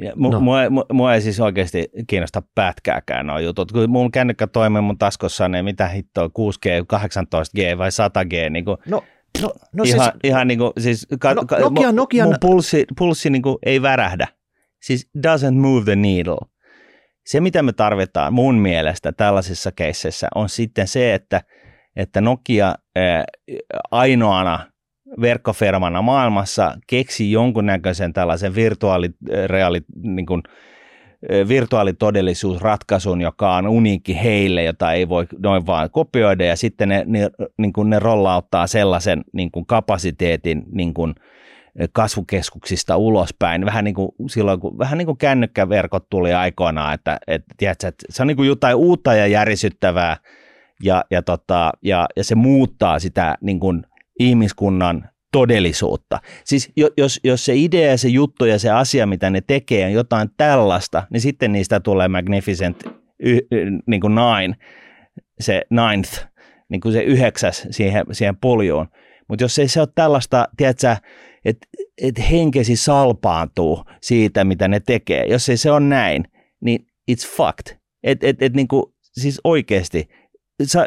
Ja 0.00 0.12
mu- 0.12 0.32
no. 0.32 0.40
mua, 0.40 0.70
mua, 0.70 0.86
mua 0.92 1.14
ei 1.14 1.20
siis 1.20 1.40
oikeasti 1.40 1.88
kiinnosta 2.06 2.42
pätkääkään 2.54 3.26
nuo 3.26 3.38
jutut. 3.38 3.72
Kun 3.72 3.90
mun 3.90 4.12
kännykkä 4.12 4.46
toimii 4.46 4.82
mun 4.82 4.98
taskossa, 4.98 5.48
niin 5.48 5.64
mitä 5.64 5.88
hittoa, 5.88 6.26
6G, 6.26 6.66
18G 6.92 7.78
vai 7.78 7.88
100G? 7.88 8.50
Niin 8.50 8.64
kuin, 8.64 8.76
no, 8.86 9.02
no, 9.42 9.52
no 9.72 9.84
ihan, 9.84 10.00
siis, 10.00 10.14
ihan 10.24 10.48
niin 10.48 10.58
kuin, 10.58 10.72
siis 10.78 11.06
ka, 11.20 11.34
no, 11.34 11.42
Nokia, 11.60 11.86
mun, 11.86 11.96
Nokia, 11.96 12.24
mun 12.24 12.36
pulssi, 12.40 12.84
pulssi 12.98 13.30
niin 13.30 13.42
kuin 13.42 13.56
ei 13.66 13.82
värähdä. 13.82 14.28
Siis 14.82 15.10
doesn't 15.18 15.54
move 15.54 15.84
the 15.84 15.96
needle. 15.96 16.38
Se, 17.26 17.40
mitä 17.40 17.62
me 17.62 17.72
tarvitaan 17.72 18.32
mun 18.32 18.54
mielestä 18.54 19.12
tällaisissa 19.12 19.72
keisseissä, 19.72 20.28
on 20.34 20.48
sitten 20.48 20.88
se, 20.88 21.14
että, 21.14 21.42
että 21.96 22.20
Nokia 22.20 22.74
ainoana 23.90 24.66
verkkofirmana 25.20 26.02
maailmassa 26.02 26.76
keksi 26.86 27.32
jonkunnäköisen 27.32 28.12
tällaisen 28.12 28.54
virtuaalireaali, 28.54 29.80
niin 30.02 30.26
kuin, 30.26 30.42
virtuaalitodellisuusratkaisun, 31.48 33.20
joka 33.20 33.56
on 33.56 33.68
uniikki 33.68 34.22
heille, 34.22 34.62
jota 34.62 34.92
ei 34.92 35.08
voi 35.08 35.26
noin 35.38 35.66
vaan 35.66 35.90
kopioida, 35.90 36.44
ja 36.44 36.56
sitten 36.56 36.88
ne, 36.88 37.04
ne, 37.06 37.30
niin 37.58 37.72
kuin 37.72 37.90
ne 37.90 37.98
rollauttaa 37.98 38.66
sellaisen 38.66 39.24
niin 39.32 39.50
kuin 39.50 39.66
kapasiteetin 39.66 40.62
niin 40.72 40.94
kuin 40.94 41.14
kasvukeskuksista 41.92 42.96
ulospäin, 42.96 43.64
vähän 43.64 43.84
niin 43.84 43.94
kuin 43.94 44.10
silloin, 44.28 44.60
kun, 44.60 44.78
vähän 44.78 44.98
niin 44.98 45.06
kuin 45.06 45.18
kännykkäverkot 45.18 46.06
tuli 46.10 46.32
aikoinaan, 46.32 46.94
että, 46.94 47.18
että, 47.26 47.54
tiedätkö, 47.56 47.88
että 47.88 48.06
se 48.10 48.22
on 48.22 48.26
niin 48.26 48.36
kuin 48.36 48.48
jotain 48.48 48.76
uutta 48.76 49.14
ja 49.14 49.26
järisyttävää, 49.26 50.16
ja, 50.82 51.04
ja, 51.10 51.22
tota, 51.22 51.72
ja, 51.82 52.06
ja 52.16 52.24
se 52.24 52.34
muuttaa 52.34 52.98
sitä 52.98 53.34
niin 53.40 53.60
kuin 53.60 53.86
ihmiskunnan 54.18 55.08
todellisuutta. 55.32 56.20
Siis 56.44 56.72
jos, 56.96 57.20
jos 57.24 57.44
se 57.44 57.56
idea 57.56 57.90
ja 57.90 57.98
se 57.98 58.08
juttu 58.08 58.44
ja 58.44 58.58
se 58.58 58.70
asia, 58.70 59.06
mitä 59.06 59.30
ne 59.30 59.40
tekee, 59.40 59.86
on 59.86 59.92
jotain 59.92 60.28
tällaista, 60.36 61.06
niin 61.10 61.20
sitten 61.20 61.52
niistä 61.52 61.80
tulee 61.80 62.08
Magnificent 62.08 62.84
y, 63.24 63.38
niin 63.86 64.00
kuin 64.00 64.14
nine, 64.14 64.56
se 65.40 65.62
ninth, 65.70 66.26
niin 66.68 66.80
kuin 66.80 66.92
se 66.92 67.02
yhdeksäs 67.02 67.66
siihen, 67.70 68.04
siihen 68.12 68.36
poljuun. 68.36 68.88
Mutta 69.28 69.44
jos 69.44 69.58
ei 69.58 69.68
se 69.68 69.80
ole 69.80 69.88
tällaista, 69.94 70.48
tiedätkö, 70.56 70.96
että 71.44 71.66
et 72.02 72.30
henkesi 72.30 72.76
salpaantuu 72.76 73.84
siitä, 74.00 74.44
mitä 74.44 74.68
ne 74.68 74.80
tekee, 74.80 75.26
jos 75.26 75.48
ei 75.48 75.56
se 75.56 75.70
ole 75.70 75.80
näin, 75.80 76.24
niin 76.60 76.86
it's 77.10 77.28
fucked. 77.36 77.78
Et, 78.02 78.24
et, 78.24 78.42
et, 78.42 78.54
niin 78.54 78.68
kuin, 78.68 78.84
siis 79.00 79.40
oikeasti, 79.44 80.08
Sa, 80.62 80.84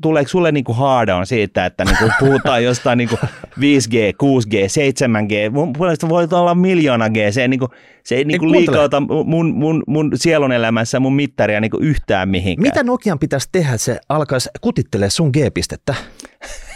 tuleeko 0.00 0.28
sulle 0.28 0.52
niinku 0.52 0.72
hard 0.72 1.08
on 1.08 1.26
siitä, 1.26 1.66
että 1.66 1.84
niinku 1.84 2.04
puhutaan 2.20 2.64
jostain 2.64 2.98
niinku 2.98 3.16
5G, 3.60 3.94
6G, 4.22 4.54
7G, 4.54 5.50
mun 5.50 5.72
puolesta 5.72 6.08
voi 6.08 6.28
olla 6.32 6.54
miljoona 6.54 7.10
G, 7.10 7.16
se 7.30 7.42
ei, 7.42 7.48
niinku, 7.48 7.68
se 8.04 8.14
ei 8.14 8.24
niinku 8.24 8.50
liikauta 8.50 9.00
mun, 9.24 9.54
mun, 9.54 9.82
mun 9.86 10.10
sielun 10.14 10.52
elämässä 10.52 11.00
mun 11.00 11.14
mittaria 11.14 11.60
niinku 11.60 11.78
yhtään 11.80 12.28
mihinkään. 12.28 12.62
Mitä 12.62 12.82
Nokian 12.82 13.18
pitäisi 13.18 13.48
tehdä, 13.52 13.70
että 13.70 13.84
se 13.84 14.00
alkaisi 14.08 14.48
kutittelee 14.60 15.10
sun 15.10 15.30
G-pistettä? 15.30 15.94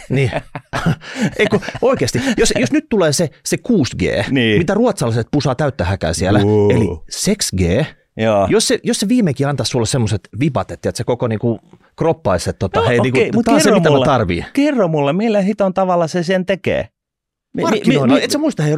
niin. 0.09 0.31
Eiku, 1.39 1.61
oikeasti, 1.81 2.21
jos, 2.37 2.53
jos 2.59 2.71
nyt 2.71 2.89
tulee 2.89 3.13
se, 3.13 3.29
se 3.45 3.57
6G, 3.69 4.31
niin. 4.31 4.57
mitä 4.57 4.73
ruotsalaiset 4.73 5.27
pusaa 5.31 5.55
täyttä 5.55 5.85
häkää 5.85 6.13
siellä, 6.13 6.39
uh. 6.43 6.71
eli 6.71 6.85
6G, 6.85 7.85
Joo. 8.17 8.47
Jos, 8.49 8.67
se, 8.67 8.79
jos 8.83 8.99
se 8.99 9.07
viimekin 9.07 9.47
antaa 9.47 9.65
sulle 9.65 9.85
semmoiset 9.85 10.29
vibat, 10.39 10.71
että 10.71 10.91
se 10.93 11.03
koko 11.03 11.27
niinku 11.27 11.59
kroppaisi, 11.97 12.49
että 12.49 12.59
tota, 12.59 12.79
no, 12.79 12.87
hei, 12.87 12.99
okay, 12.99 13.11
niinku, 13.11 13.43
tämä 13.43 13.55
on 13.55 13.61
se, 13.61 13.71
mitä 13.71 13.89
mulle, 13.89 14.05
mä 14.05 14.11
tarvii. 14.11 14.45
Kerro 14.53 14.87
mulle, 14.87 15.13
millä 15.13 15.41
hiton 15.41 15.73
tavalla 15.73 16.07
se 16.07 16.23
sen 16.23 16.45
tekee. 16.45 16.87
Markkinoilla, 17.61 18.19
et 18.19 18.31
sä 18.31 18.37
muista, 18.37 18.63
hei, 18.63 18.75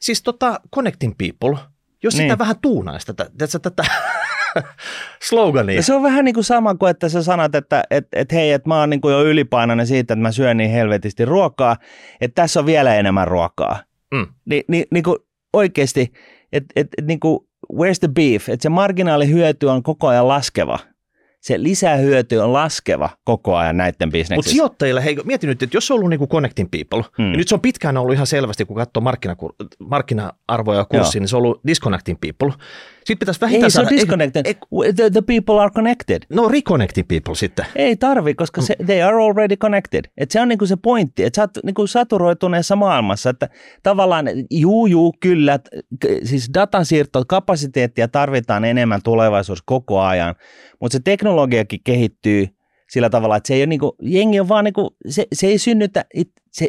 siis 0.00 0.22
tota, 0.22 0.60
Connecting 0.74 1.14
People, 1.18 1.58
jos 2.02 2.14
niin. 2.14 2.24
sitä 2.24 2.38
vähän 2.38 2.56
tuunaisi 2.62 3.06
tätä, 3.06 3.30
tätä, 3.38 3.58
tätä 3.58 3.84
slogania. 5.28 5.82
Se 5.82 5.94
on 5.94 6.02
vähän 6.02 6.24
niin 6.24 6.34
kuin 6.34 6.44
sama 6.44 6.74
kuin, 6.74 6.90
että 6.90 7.08
sä 7.08 7.22
sanat, 7.22 7.54
että 7.54 7.84
et, 7.90 8.08
et 8.12 8.32
hei, 8.32 8.52
että 8.52 8.68
mä 8.68 8.80
oon 8.80 8.90
niin 8.90 9.00
kuin 9.00 9.12
jo 9.12 9.24
ylipainoinen 9.24 9.86
siitä, 9.86 10.14
että 10.14 10.22
mä 10.22 10.32
syön 10.32 10.56
niin 10.56 10.70
helvetisti 10.70 11.24
ruokaa, 11.24 11.76
että 12.20 12.42
tässä 12.42 12.60
on 12.60 12.66
vielä 12.66 12.94
enemmän 12.94 13.28
ruokaa. 13.28 13.82
Mm. 14.14 14.26
Ni, 14.44 14.64
ni, 14.68 14.84
niin 14.90 15.04
kuin 15.04 15.18
oikeasti, 15.52 16.12
että 16.52 16.72
et, 16.76 16.88
et, 16.98 17.06
niin 17.06 17.20
kuin 17.20 17.45
where's 17.72 17.98
the 18.00 18.08
beef, 18.08 18.48
että 18.48 18.62
se 18.62 18.68
marginaalihyöty 18.68 19.66
on 19.66 19.82
koko 19.82 20.08
ajan 20.08 20.28
laskeva– 20.28 20.78
se 21.46 21.62
lisähyöty 21.62 22.36
on 22.36 22.52
laskeva 22.52 23.10
koko 23.24 23.56
ajan 23.56 23.76
näiden 23.76 24.10
bisneksissä. 24.10 24.34
Mutta 24.34 24.50
sijoittajille, 24.50 25.04
hei, 25.04 25.16
mieti 25.24 25.46
nyt, 25.46 25.62
että 25.62 25.76
jos 25.76 25.86
se 25.86 25.92
on 25.92 25.98
ollut 25.98 26.10
niin 26.10 26.18
kuin 26.18 26.28
Connecting 26.28 26.68
People, 26.70 27.04
hmm. 27.16 27.30
ja 27.30 27.36
nyt 27.36 27.48
se 27.48 27.54
on 27.54 27.60
pitkään 27.60 27.96
ollut 27.96 28.14
ihan 28.14 28.26
selvästi, 28.26 28.64
kun 28.64 28.76
katsoo 28.76 29.00
markkina, 29.00 29.36
markkina-arvoja 29.78 30.78
ja 30.78 30.84
kurssia, 30.84 31.20
niin 31.20 31.28
se 31.28 31.36
on 31.36 31.42
ollut 31.42 31.60
Disconnecting 31.66 32.18
People. 32.20 32.56
Sitten 33.06 33.18
pitäisi 33.18 33.40
vähintään 33.40 33.66
Ei, 33.66 33.70
se 33.70 33.80
on 33.80 33.88
disconnected. 33.88 34.46
Ei, 34.46 34.92
the, 34.92 35.10
the 35.10 35.22
people 35.22 35.60
are 35.60 35.70
connected. 35.70 36.22
No 36.30 36.48
reconnecting 36.48 37.08
people 37.08 37.34
sitten. 37.34 37.66
Ei 37.76 37.96
tarvi, 37.96 38.34
koska 38.34 38.60
se, 38.60 38.76
they 38.86 39.02
are 39.02 39.16
already 39.24 39.56
connected. 39.56 40.04
Et 40.16 40.30
se 40.30 40.40
on 40.40 40.48
niinku 40.48 40.66
se 40.66 40.76
pointti, 40.76 41.24
että 41.24 41.36
sä 41.36 41.42
oot 41.42 41.64
niinku 41.64 41.86
saturoituneessa 41.86 42.76
maailmassa, 42.76 43.30
että 43.30 43.48
tavallaan 43.82 44.26
juu, 44.50 44.86
juu, 44.86 45.14
kyllä, 45.20 45.58
siis 46.24 46.50
datansiirto, 46.54 47.24
kapasiteettia 47.28 48.08
tarvitaan 48.08 48.64
enemmän 48.64 49.00
tulevaisuus 49.04 49.62
koko 49.62 50.00
ajan, 50.00 50.34
mutta 50.80 50.92
se 50.92 51.00
teknologiakin 51.04 51.80
kehittyy 51.84 52.48
sillä 52.90 53.10
tavalla, 53.10 53.36
että 53.36 53.48
se 53.48 53.54
ei 53.54 53.60
ole 53.60 53.66
niinku, 53.66 53.96
jengi 54.02 54.40
on 54.40 54.48
vaan 54.48 54.64
niinku, 54.64 54.96
se, 55.08 55.26
se 55.32 55.46
ei 55.46 55.58
synnytä, 55.58 56.04
se, 56.52 56.68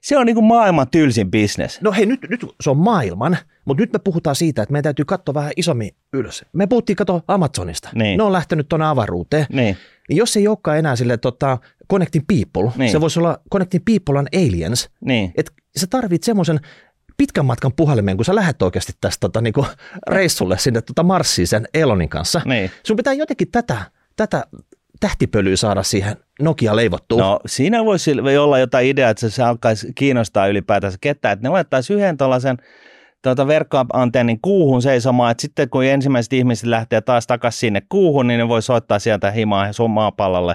se 0.00 0.18
on 0.18 0.26
niinku 0.26 0.42
maailman 0.42 0.86
tylsin 0.90 1.30
bisnes. 1.30 1.80
No 1.80 1.92
hei, 1.92 2.06
nyt, 2.06 2.20
nyt 2.28 2.46
se 2.60 2.70
on 2.70 2.76
maailman, 2.76 3.36
mutta 3.64 3.82
nyt 3.82 3.92
me 3.92 3.98
puhutaan 3.98 4.36
siitä, 4.36 4.62
että 4.62 4.72
meidän 4.72 4.82
täytyy 4.82 5.04
katsoa 5.04 5.34
vähän 5.34 5.52
isommin 5.56 5.90
ylös. 6.12 6.44
Me 6.52 6.66
puhuttiin 6.66 6.96
kato 6.96 7.22
Amazonista. 7.28 7.88
Niin. 7.94 8.16
Ne 8.16 8.22
on 8.22 8.32
lähtenyt 8.32 8.68
tuonne 8.68 8.86
avaruuteen. 8.86 9.46
Niin. 9.52 9.76
niin 10.08 10.16
jos 10.16 10.36
ei 10.36 10.48
olekaan 10.48 10.78
enää 10.78 10.96
sille 10.96 11.16
tota, 11.16 11.58
Connecting 11.90 12.24
People, 12.26 12.72
niin. 12.76 12.90
se 12.90 13.00
voisi 13.00 13.20
olla 13.20 13.40
Connecting 13.52 13.84
People 13.84 14.18
on 14.18 14.26
Aliens. 14.34 14.90
Niin. 15.04 15.32
Että 15.36 15.52
sä 15.76 15.86
tarvit 15.86 16.22
semmoisen 16.22 16.60
pitkän 17.16 17.46
matkan 17.46 17.72
puhelimen, 17.72 18.16
kun 18.16 18.24
sä 18.24 18.34
lähdet 18.34 18.62
oikeasti 18.62 18.92
tästä 19.00 19.20
tota, 19.20 19.40
niinku, 19.40 19.66
reissulle 20.10 20.58
sinne 20.58 20.82
tota 20.82 21.02
Marsiin 21.02 21.48
sen 21.48 21.68
Elonin 21.74 22.08
kanssa. 22.08 22.40
Niin. 22.44 22.70
Sun 22.82 22.96
pitää 22.96 23.12
jotenkin 23.12 23.50
tätä, 23.50 23.78
tätä 24.16 24.44
tähtipölyä 25.00 25.56
saada 25.56 25.82
siihen 25.82 26.16
Nokia 26.40 26.76
leivottua? 26.76 27.18
No 27.18 27.40
siinä 27.46 27.84
voisi 27.84 28.12
olla 28.40 28.58
jotain 28.58 28.86
ideaa, 28.86 29.10
että 29.10 29.28
se 29.28 29.42
alkaisi 29.42 29.92
kiinnostaa 29.94 30.46
ylipäätänsä 30.46 30.98
ketään, 31.00 31.32
että 31.32 31.48
ne 31.48 31.52
laittaisi 31.52 31.92
yhden 31.94 32.16
tuollaisen 32.16 32.56
tuota 33.22 33.46
verkkoantennin 33.46 34.40
kuuhun 34.42 34.82
seisomaan, 34.82 35.30
että 35.30 35.40
sitten 35.42 35.70
kun 35.70 35.84
ensimmäiset 35.84 36.32
ihmiset 36.32 36.66
lähtee 36.66 37.00
taas 37.00 37.26
takaisin 37.26 37.58
sinne 37.58 37.82
kuuhun, 37.88 38.26
niin 38.26 38.38
ne 38.38 38.48
voi 38.48 38.62
soittaa 38.62 38.98
sieltä 38.98 39.30
himaa 39.30 39.66
maapallolle 39.88 40.54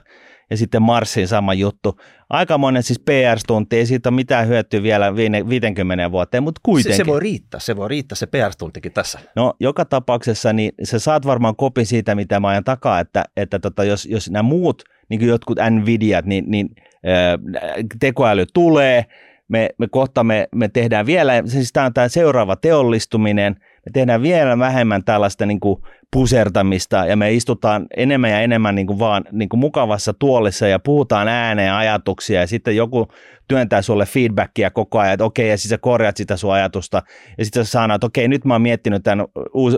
ja 0.50 0.58
sitten 0.58 0.82
Marsin 0.82 1.28
sama 1.28 1.54
juttu. 1.54 2.00
Aikamoinen 2.30 2.84
siis 2.84 3.00
PR-stunti, 3.00 3.78
ei 3.78 3.86
siitä 3.86 4.10
ole 4.10 4.16
mitään 4.16 4.48
hyötyä 4.48 4.84
vielä 4.84 5.16
50 5.16 6.12
vuoteen, 6.12 6.44
mutta 6.44 6.62
kuitenkin. 6.64 6.98
Se, 6.98 7.04
se 7.04 7.06
voi 7.06 7.20
riittää, 7.20 7.60
se 7.60 7.76
voi 7.76 7.90
riittää 7.90 8.16
se 8.16 8.26
PR-stuntikin 8.26 8.92
tässä. 8.92 9.20
No 9.36 9.54
joka 9.60 9.86
tapauksessa 9.86 10.54
niin 10.54 10.72
sä 10.84 11.00
saat 11.00 11.26
varmaan 11.26 11.56
kopin 11.56 11.86
siitä, 11.86 12.16
mitä 12.16 12.40
mä 12.40 12.48
ajan 12.48 12.64
takaa, 12.64 13.00
että, 13.00 13.26
että 13.38 13.60
tota, 13.60 13.84
jos, 13.84 14.06
jos 14.06 14.30
nämä 14.30 14.44
muut, 14.44 14.84
niin 15.10 15.20
kuin 15.20 15.30
jotkut 15.30 15.58
Nvidiat, 15.70 16.26
niin, 16.26 16.44
niin 16.48 16.70
äh, 16.78 17.86
tekoäly 18.00 18.46
tulee, 18.54 19.06
me, 19.48 19.70
me 19.78 19.88
kohta 19.88 20.24
me, 20.24 20.48
me 20.56 20.68
tehdään 20.68 21.06
vielä, 21.06 21.44
siis 21.46 21.74
tämä 21.74 21.86
on 21.86 21.94
tämä 21.94 22.08
seuraava 22.08 22.56
teollistuminen, 22.56 23.56
me 23.86 23.92
tehdään 23.94 24.22
vielä 24.22 24.60
vähemmän 24.60 25.04
tällaista 25.04 25.46
niin 25.46 25.60
kuin 25.60 25.82
pusertamista 26.12 27.06
ja 27.06 27.16
me 27.16 27.34
istutaan 27.34 27.86
enemmän 27.98 28.32
ja 28.32 28.42
enemmän 28.42 28.76
niin 28.76 28.88
kuin 28.88 29.00
vaan 29.00 29.24
niin 29.32 29.50
kuin 29.50 29.60
mukavassa 29.60 30.14
tuolissa 30.14 30.68
ja 30.68 30.80
puhutaan 30.80 31.28
ääneen 31.28 31.74
ajatuksia 31.74 32.40
ja 32.40 32.48
sitten 32.48 32.76
joku 32.76 33.08
työntää 33.48 33.82
sulle 33.82 34.06
feedbackia 34.06 34.72
koko 34.72 35.00
ajan, 35.00 35.14
että 35.14 35.26
okei, 35.26 35.50
ja 35.50 35.58
sitten 35.58 35.70
sä 35.70 35.78
korjaat 35.78 36.18
sitä 36.18 36.38
sun 36.38 36.54
ajatusta 36.54 37.02
ja 37.38 37.46
sitten 37.46 37.66
sä 37.66 37.72
sanoo, 37.72 37.96
että 37.96 38.08
okei, 38.08 38.28
nyt 38.28 38.46
mä 38.46 38.54
oon 38.54 38.62
miettinyt 38.62 39.04
tämän 39.04 39.26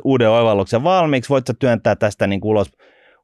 uuden 0.03 0.29
oivalluksen 0.29 0.83
valmiiksi, 0.83 1.29
voit 1.29 1.47
sä 1.47 1.53
työntää 1.59 1.95
tästä 1.95 2.27
niin 2.27 2.41
kuin 2.41 2.49
ulos, 2.49 2.71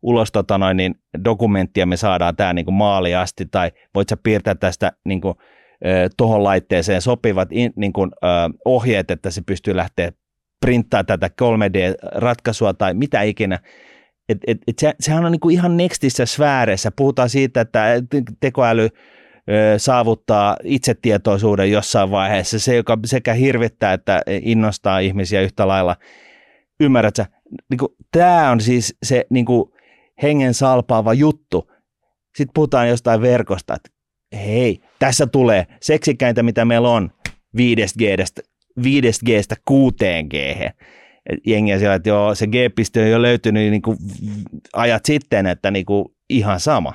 ulos 0.02 0.32
tota 0.32 0.58
noin, 0.58 0.78
niin 0.78 0.96
dokumenttia, 1.26 1.86
me 1.86 1.98
saadaan 1.98 2.36
tämä 2.36 2.54
niin 2.54 2.74
maali 2.74 3.16
asti, 3.16 3.46
tai 3.52 3.72
voit 3.96 4.10
sä 4.10 4.18
piirtää 4.24 4.56
tästä 4.56 4.92
niin 5.06 5.22
kuin, 5.22 5.36
tuohon 6.18 6.44
laitteeseen 6.44 7.02
sopivat 7.02 7.48
in, 7.52 7.74
niin 7.76 7.94
kuin, 7.94 8.12
ö, 8.24 8.28
ohjeet, 8.66 9.12
että 9.12 9.32
se 9.32 9.42
pystyy 9.46 9.76
lähteä 9.76 10.12
printtaa 10.64 11.04
tätä 11.04 11.28
3D-ratkaisua 11.28 12.74
tai 12.74 12.94
mitä 12.94 13.22
ikinä. 13.22 13.60
Et, 14.30 14.38
et, 14.48 14.58
et 14.68 14.80
se, 14.80 14.94
sehän 15.00 15.26
on 15.26 15.32
niinku 15.32 15.50
ihan 15.50 15.78
nextissä 15.78 16.26
sfääreissä. 16.26 16.92
Puhutaan 16.96 17.30
siitä, 17.30 17.62
että 17.62 17.86
tekoäly 18.40 18.90
saavuttaa 19.78 20.58
itsetietoisuuden 20.64 21.72
jossain 21.72 22.12
vaiheessa. 22.12 22.60
Se, 22.60 22.76
joka 22.76 22.98
sekä 23.06 23.34
hirvittää 23.34 23.94
että 23.94 24.22
innostaa 24.28 25.00
ihmisiä 25.00 25.42
yhtä 25.42 25.68
lailla. 25.68 25.96
Ymmärrätkö? 26.80 27.26
Niinku, 27.70 27.96
Tämä 28.12 28.52
on 28.52 28.62
siis 28.62 28.98
se 29.04 29.26
niinku, 29.30 29.74
hengen 30.22 30.54
salpaava 30.54 31.14
juttu. 31.14 31.72
Sitten 32.36 32.54
puhutaan 32.54 32.90
jostain 32.90 33.22
verkosta, 33.22 33.76
että 33.76 33.90
hei, 34.46 34.80
tässä 35.00 35.28
tulee 35.28 35.66
seksikäintä, 35.82 36.44
mitä 36.44 36.66
meillä 36.66 36.90
on 36.90 37.12
5G 37.58 38.04
5Gstä 38.80 39.56
6G. 39.72 40.70
Jengiä 41.46 41.80
siellä, 41.80 41.96
että 41.96 42.10
joo, 42.10 42.36
se 42.36 42.48
G-piste 42.48 43.02
on 43.02 43.10
jo 43.10 43.22
löytynyt 43.22 43.72
niin 43.72 43.82
kuin 43.82 43.98
ajat 44.74 45.06
sitten, 45.06 45.48
että 45.48 45.72
niin 45.72 45.86
kuin 45.86 46.06
ihan 46.30 46.60
sama. 46.60 46.94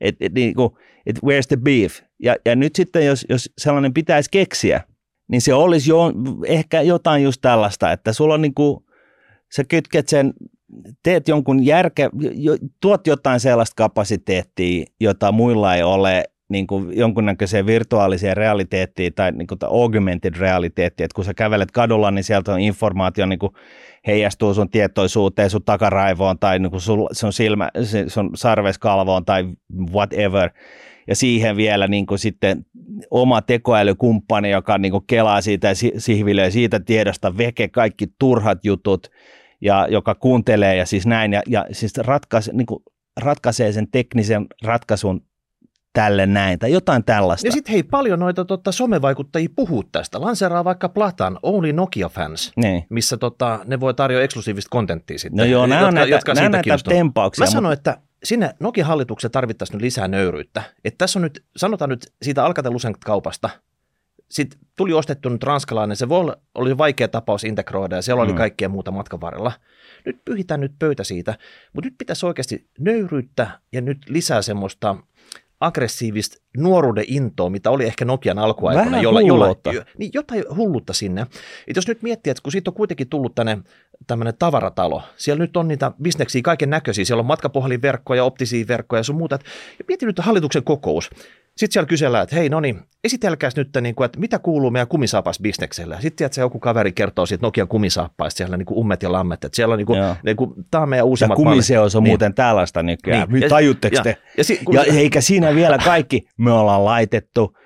Et, 0.00 0.16
et, 0.20 0.32
niin 0.32 0.54
kuin, 0.54 0.70
et 1.06 1.16
where's 1.16 1.46
the 1.48 1.56
beef? 1.56 2.00
Ja, 2.22 2.36
ja 2.44 2.56
nyt 2.56 2.74
sitten, 2.74 3.06
jos, 3.06 3.26
jos 3.28 3.50
sellainen 3.58 3.94
pitäisi 3.94 4.30
keksiä, 4.30 4.80
niin 5.28 5.40
se 5.40 5.54
olisi 5.54 5.90
jo, 5.90 6.12
ehkä 6.46 6.82
jotain 6.82 7.22
just 7.22 7.40
tällaista, 7.40 7.92
että 7.92 8.12
sulla 8.12 8.34
on 8.34 8.42
niin 8.42 8.54
kuin, 8.54 8.84
sä 9.56 9.64
kytket 9.64 10.08
sen, 10.08 10.32
teet 11.02 11.28
jonkun 11.28 11.66
järke, 11.66 12.10
tuot 12.80 13.06
jotain 13.06 13.40
sellaista 13.40 13.74
kapasiteettia, 13.76 14.84
jota 15.00 15.32
muilla 15.32 15.74
ei 15.74 15.82
ole, 15.82 16.24
niin 16.48 16.66
kuin 16.66 16.98
jonkunnäköiseen 16.98 17.66
virtuaaliseen 17.66 18.36
realiteettiin 18.36 19.14
tai 19.14 19.32
niin 19.32 19.46
kuin 19.46 19.58
augmented 19.62 20.34
realiteettiin, 20.38 21.04
että 21.04 21.14
kun 21.14 21.24
sä 21.24 21.34
kävelet 21.34 21.70
kadulla, 21.70 22.10
niin 22.10 22.24
sieltä 22.24 22.52
on 22.52 22.60
informaatio 22.60 23.26
niin 23.26 23.38
kuin 23.38 23.52
heijastuu 24.06 24.54
sun 24.54 24.70
tietoisuuteen, 24.70 25.50
sun 25.50 25.64
takaraivoon 25.64 26.38
tai 26.38 26.58
niin 26.58 26.70
kuin 26.70 26.80
sun, 26.80 27.32
silmä, 27.32 27.70
sun 28.06 28.30
sarveskalvoon 28.34 29.24
tai 29.24 29.44
whatever. 29.92 30.50
Ja 31.08 31.16
siihen 31.16 31.56
vielä 31.56 31.88
niin 31.88 32.06
kuin 32.06 32.18
sitten 32.18 32.66
oma 33.10 33.42
tekoälykumppani, 33.42 34.50
joka 34.50 34.78
niin 34.78 34.92
kuin 34.92 35.04
kelaa 35.06 35.40
siitä 35.40 35.68
ja 35.68 35.74
sihvilöi 35.98 36.50
siitä 36.50 36.80
tiedosta 36.80 37.38
veke 37.38 37.68
kaikki 37.68 38.06
turhat 38.18 38.64
jutut 38.64 39.10
ja 39.60 39.86
joka 39.90 40.14
kuuntelee 40.14 40.76
ja 40.76 40.86
siis 40.86 41.06
näin 41.06 41.32
ja, 41.32 41.42
ja 41.46 41.66
siis 41.72 41.96
ratkaise, 41.96 42.52
niin 42.52 42.66
kuin 42.66 42.82
ratkaisee 43.20 43.72
sen 43.72 43.90
teknisen 43.90 44.46
ratkaisun 44.62 45.20
tälle 45.94 46.26
näin, 46.26 46.58
tai 46.58 46.72
jotain 46.72 47.04
tällaista. 47.04 47.48
Ja 47.48 47.52
sitten 47.52 47.72
hei, 47.72 47.82
paljon 47.82 48.18
noita 48.18 48.44
tota, 48.44 48.72
somevaikuttajia 48.72 49.48
puhuu 49.56 49.84
tästä. 49.92 50.20
Lanseraa 50.20 50.64
vaikka 50.64 50.88
Platan 50.88 51.38
Only 51.42 51.72
Nokia 51.72 52.08
Fans, 52.08 52.52
niin. 52.56 52.86
missä 52.88 53.16
tota, 53.16 53.60
ne 53.64 53.80
voi 53.80 53.94
tarjota 53.94 54.22
eksklusiivista 54.22 54.70
kontenttia 54.70 55.18
sitten. 55.18 55.36
No 55.36 55.44
joo, 55.44 55.66
nämä 55.66 55.86
on 55.86 55.94
näitä, 55.94 56.14
jotka 56.14 56.34
nämä 56.34 56.48
näitä 56.48 56.76
tempauksia. 56.88 57.44
Mä 57.44 57.50
sanoin, 57.50 57.72
että 57.72 57.98
sinne 58.24 58.54
Nokia 58.60 58.84
hallituksen 58.84 59.30
tarvittaisiin 59.30 59.74
nyt 59.74 59.82
lisää 59.82 60.08
nöyryyttä. 60.08 60.62
Että 60.84 60.98
tässä 60.98 61.18
on 61.18 61.22
nyt, 61.22 61.44
sanotaan 61.56 61.88
nyt 61.88 62.12
siitä 62.22 62.44
Alcatel 62.44 62.72
kaupasta, 63.04 63.50
sitten 64.30 64.60
tuli 64.76 64.92
ostettu 64.92 65.28
nyt 65.28 65.42
ranskalainen, 65.42 65.96
se 65.96 66.08
voi, 66.08 66.32
oli 66.54 66.78
vaikea 66.78 67.08
tapaus 67.08 67.44
integroida 67.44 67.96
ja 67.96 68.02
siellä 68.02 68.24
mm. 68.24 68.30
oli 68.30 68.36
kaikkea 68.36 68.68
muuta 68.68 68.90
matkan 68.90 69.20
varrella. 69.20 69.52
Nyt 70.06 70.24
pyhitään 70.24 70.60
nyt 70.60 70.72
pöytä 70.78 71.04
siitä, 71.04 71.38
mutta 71.72 71.86
nyt 71.86 71.94
pitäisi 71.98 72.26
oikeasti 72.26 72.68
nöyryyttä 72.78 73.50
ja 73.72 73.80
nyt 73.80 73.98
lisää 74.08 74.42
semmoista– 74.42 74.96
aggressiivista 75.60 76.36
nuoruuden 76.56 77.04
intoa, 77.08 77.50
mitä 77.50 77.70
oli 77.70 77.84
ehkä 77.84 78.04
Nokian 78.04 78.38
alkuaikana. 78.38 78.86
Vähän 78.86 79.02
jolla, 79.02 79.20
jolla, 79.20 79.56
niin 79.98 80.10
jotain 80.14 80.44
hullutta 80.56 80.92
sinne. 80.92 81.26
Et 81.66 81.76
jos 81.76 81.88
nyt 81.88 82.02
miettii, 82.02 82.30
että 82.30 82.42
kun 82.42 82.52
siitä 82.52 82.70
on 82.70 82.74
kuitenkin 82.74 83.08
tullut 83.08 83.34
tänne 83.34 83.58
tämmöinen 84.06 84.34
tavaratalo, 84.38 85.02
siellä 85.16 85.44
nyt 85.44 85.56
on 85.56 85.68
niitä 85.68 85.92
bisneksiä 86.02 86.42
kaiken 86.42 86.70
näköisiä, 86.70 87.04
siellä 87.04 87.20
on 87.20 87.26
matkapuhelinverkkoja, 87.26 88.24
optisia 88.24 88.68
verkkoja 88.68 89.00
ja 89.00 89.04
sun 89.04 89.16
muuta. 89.16 89.38
Ja 89.78 89.84
mieti 89.88 90.06
nyt 90.06 90.18
hallituksen 90.18 90.64
kokous. 90.64 91.10
Sitten 91.56 91.72
siellä 91.72 91.88
kysellään, 91.88 92.22
että 92.22 92.36
hei, 92.36 92.48
no 92.48 92.60
niin, 92.60 92.80
esitelkääs 93.04 93.56
nyt, 93.56 93.68
niin 93.80 93.94
kuin, 93.94 94.04
että 94.04 94.20
mitä 94.20 94.38
kuuluu 94.38 94.70
meidän 94.70 94.88
kumisaapas-bisnekselle. 94.88 95.96
Sitten 96.00 96.24
että 96.24 96.34
se 96.34 96.40
joku 96.40 96.58
kaveri 96.58 96.92
kertoo 96.92 97.26
siitä 97.26 97.46
Nokian 97.46 97.68
kumisaappaista, 97.68 98.38
siellä 98.38 98.56
niin 98.56 98.66
kuin 98.66 98.78
ummet 98.78 99.02
ja 99.02 99.12
lammet. 99.12 99.44
Että 99.44 99.56
siellä 99.56 99.72
on 99.72 99.78
niin 99.78 99.86
kuin, 99.86 100.00
niin 100.24 100.36
kuin, 100.36 100.54
tämä 100.70 100.82
on 100.82 100.88
meidän 100.88 101.06
uusimmat 101.06 101.38
ja 101.38 101.44
kumiseos 101.44 101.96
on 101.96 102.02
niin. 102.02 102.10
muuten 102.10 102.34
tällaista 102.34 102.82
nykyään. 102.82 103.28
Niin. 103.28 103.48
Tajutteko 103.48 104.02
te? 104.02 104.10
Ja, 104.10 104.16
ja, 104.36 104.44
si- 104.44 104.60
kun... 104.64 104.74
ja 104.74 104.82
eikä 104.82 105.20
siinä 105.20 105.54
vielä 105.54 105.78
kaikki, 105.78 106.26
me 106.38 106.52
ollaan 106.52 106.84
laitettu 106.84 107.56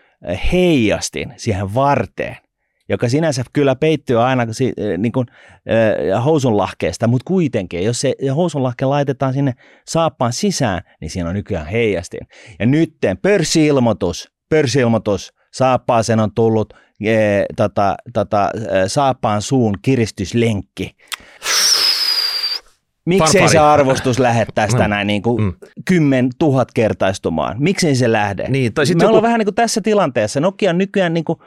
heijastin 0.52 1.32
siihen 1.36 1.74
varteen 1.74 2.36
joka 2.88 3.08
sinänsä 3.08 3.42
kyllä 3.52 3.76
peittyy 3.76 4.22
aina 4.22 4.42
eh, 4.42 4.98
niin 4.98 5.12
kuin, 5.12 5.26
äh, 6.12 6.24
housunlahkeesta, 6.24 7.06
mutta 7.06 7.24
kuitenkin, 7.24 7.84
jos 7.84 8.00
se 8.00 8.14
housunlahke 8.36 8.84
laitetaan 8.84 9.32
sinne 9.32 9.54
saappaan 9.88 10.32
sisään, 10.32 10.80
niin 11.00 11.10
siinä 11.10 11.28
on 11.28 11.34
nykyään 11.34 11.66
heijastin. 11.66 12.20
Ja 12.58 12.66
nyt 12.66 12.94
pörssiilmoitus, 13.22 14.32
pörssiilmoitus, 14.48 15.32
saappaaseen 15.52 16.20
on 16.20 16.34
tullut 16.34 16.74
ee, 17.04 17.46
tota, 17.56 17.96
tota, 18.12 18.50
saappaan 18.86 19.42
suun 19.42 19.74
kiristyslenkki. 19.82 20.96
Miksei 23.08 23.48
se 23.48 23.58
arvostus 23.58 24.18
lähde 24.18 24.46
tästä 24.54 24.82
mm. 24.82 24.90
näin 24.90 25.06
niin 25.06 25.22
kuin 25.22 25.42
mm. 25.42 25.52
kymmen 25.84 26.28
tuhat 26.38 26.68
kertaistumaan? 26.74 27.56
Miksei 27.58 27.94
se 27.94 28.12
lähde? 28.12 28.48
Niin, 28.48 28.74
tai 28.74 28.84
Me 28.84 28.90
joku... 28.90 29.06
ollaan 29.06 29.22
vähän 29.22 29.38
niin 29.38 29.46
kuin 29.46 29.54
tässä 29.54 29.80
tilanteessa. 29.80 30.40
Nokia 30.40 30.72
nykyään 30.72 31.14
niin 31.14 31.24
kuin 31.24 31.38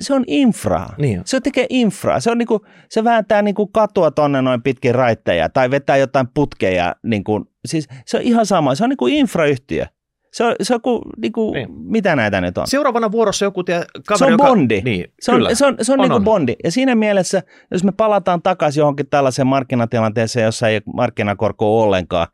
se 0.00 0.14
on 0.14 0.24
infraa. 0.26 0.94
Niin. 0.98 1.22
Se 1.24 1.40
tekee 1.40 1.66
infraa. 1.70 2.20
Se, 2.20 2.30
on 2.30 2.38
niinku, 2.38 2.66
se 2.88 3.04
vääntää 3.04 3.42
niinku 3.42 3.66
katua 3.66 4.10
tonne 4.10 4.42
noin 4.42 4.62
pitkin 4.62 4.94
raitteja 4.94 5.48
tai 5.48 5.70
vetää 5.70 5.96
jotain 5.96 6.28
putkeja. 6.34 6.96
Niinku, 7.02 7.46
siis 7.64 7.88
se 8.06 8.16
on 8.16 8.22
ihan 8.22 8.46
sama. 8.46 8.74
Se 8.74 8.84
on 8.84 8.90
niinku 8.90 9.06
infrayhtiö. 9.06 9.86
Se 10.32 10.44
on, 10.44 10.54
se 10.62 10.74
on 10.74 10.80
kuin, 10.80 11.02
niinku, 11.16 11.52
niin. 11.52 11.68
mitä 11.70 12.16
näitä 12.16 12.40
nyt 12.40 12.58
on? 12.58 12.66
Seuraavana 12.66 13.12
vuorossa 13.12 13.44
joku 13.44 13.64
tie, 13.64 13.84
kaveri, 14.06 14.18
Se 14.18 14.24
on 14.24 14.32
joka, 14.32 14.44
bondi. 14.44 14.82
Niin, 14.84 15.12
se 15.20 15.32
on, 15.32 15.56
se 15.56 15.66
on, 15.66 15.76
se 15.82 15.92
on, 15.92 16.00
on, 16.00 16.02
niinku 16.02 16.16
on. 16.16 16.24
bondi. 16.24 16.56
Ja 16.64 16.70
siinä 16.70 16.94
mielessä, 16.94 17.42
jos 17.70 17.84
me 17.84 17.92
palataan 17.92 18.42
takaisin 18.42 18.80
johonkin 18.80 19.06
tällaiseen 19.06 19.46
markkinatilanteeseen, 19.46 20.44
jossa 20.44 20.68
ei 20.68 20.76
ole 20.76 20.94
markkinakorkoa 20.94 21.82
ollenkaan, 21.82 22.26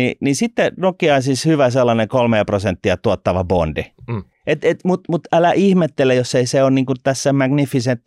niin, 0.00 0.16
niin 0.20 0.36
sitten 0.36 0.72
Nokia 0.76 1.14
on 1.14 1.22
siis 1.22 1.44
hyvä 1.44 1.70
sellainen 1.70 2.08
kolme 2.08 2.44
prosenttia 2.44 2.96
tuottava 2.96 3.44
bondi. 3.44 3.84
Mm. 4.08 4.24
Et, 4.46 4.64
et, 4.64 4.80
Mutta 4.84 5.12
mut 5.12 5.28
älä 5.32 5.52
ihmettele, 5.52 6.14
jos 6.14 6.34
ei 6.34 6.46
se 6.46 6.62
ole 6.62 6.70
niin 6.70 6.86
tässä 7.02 7.32
Magnificent 7.32 8.00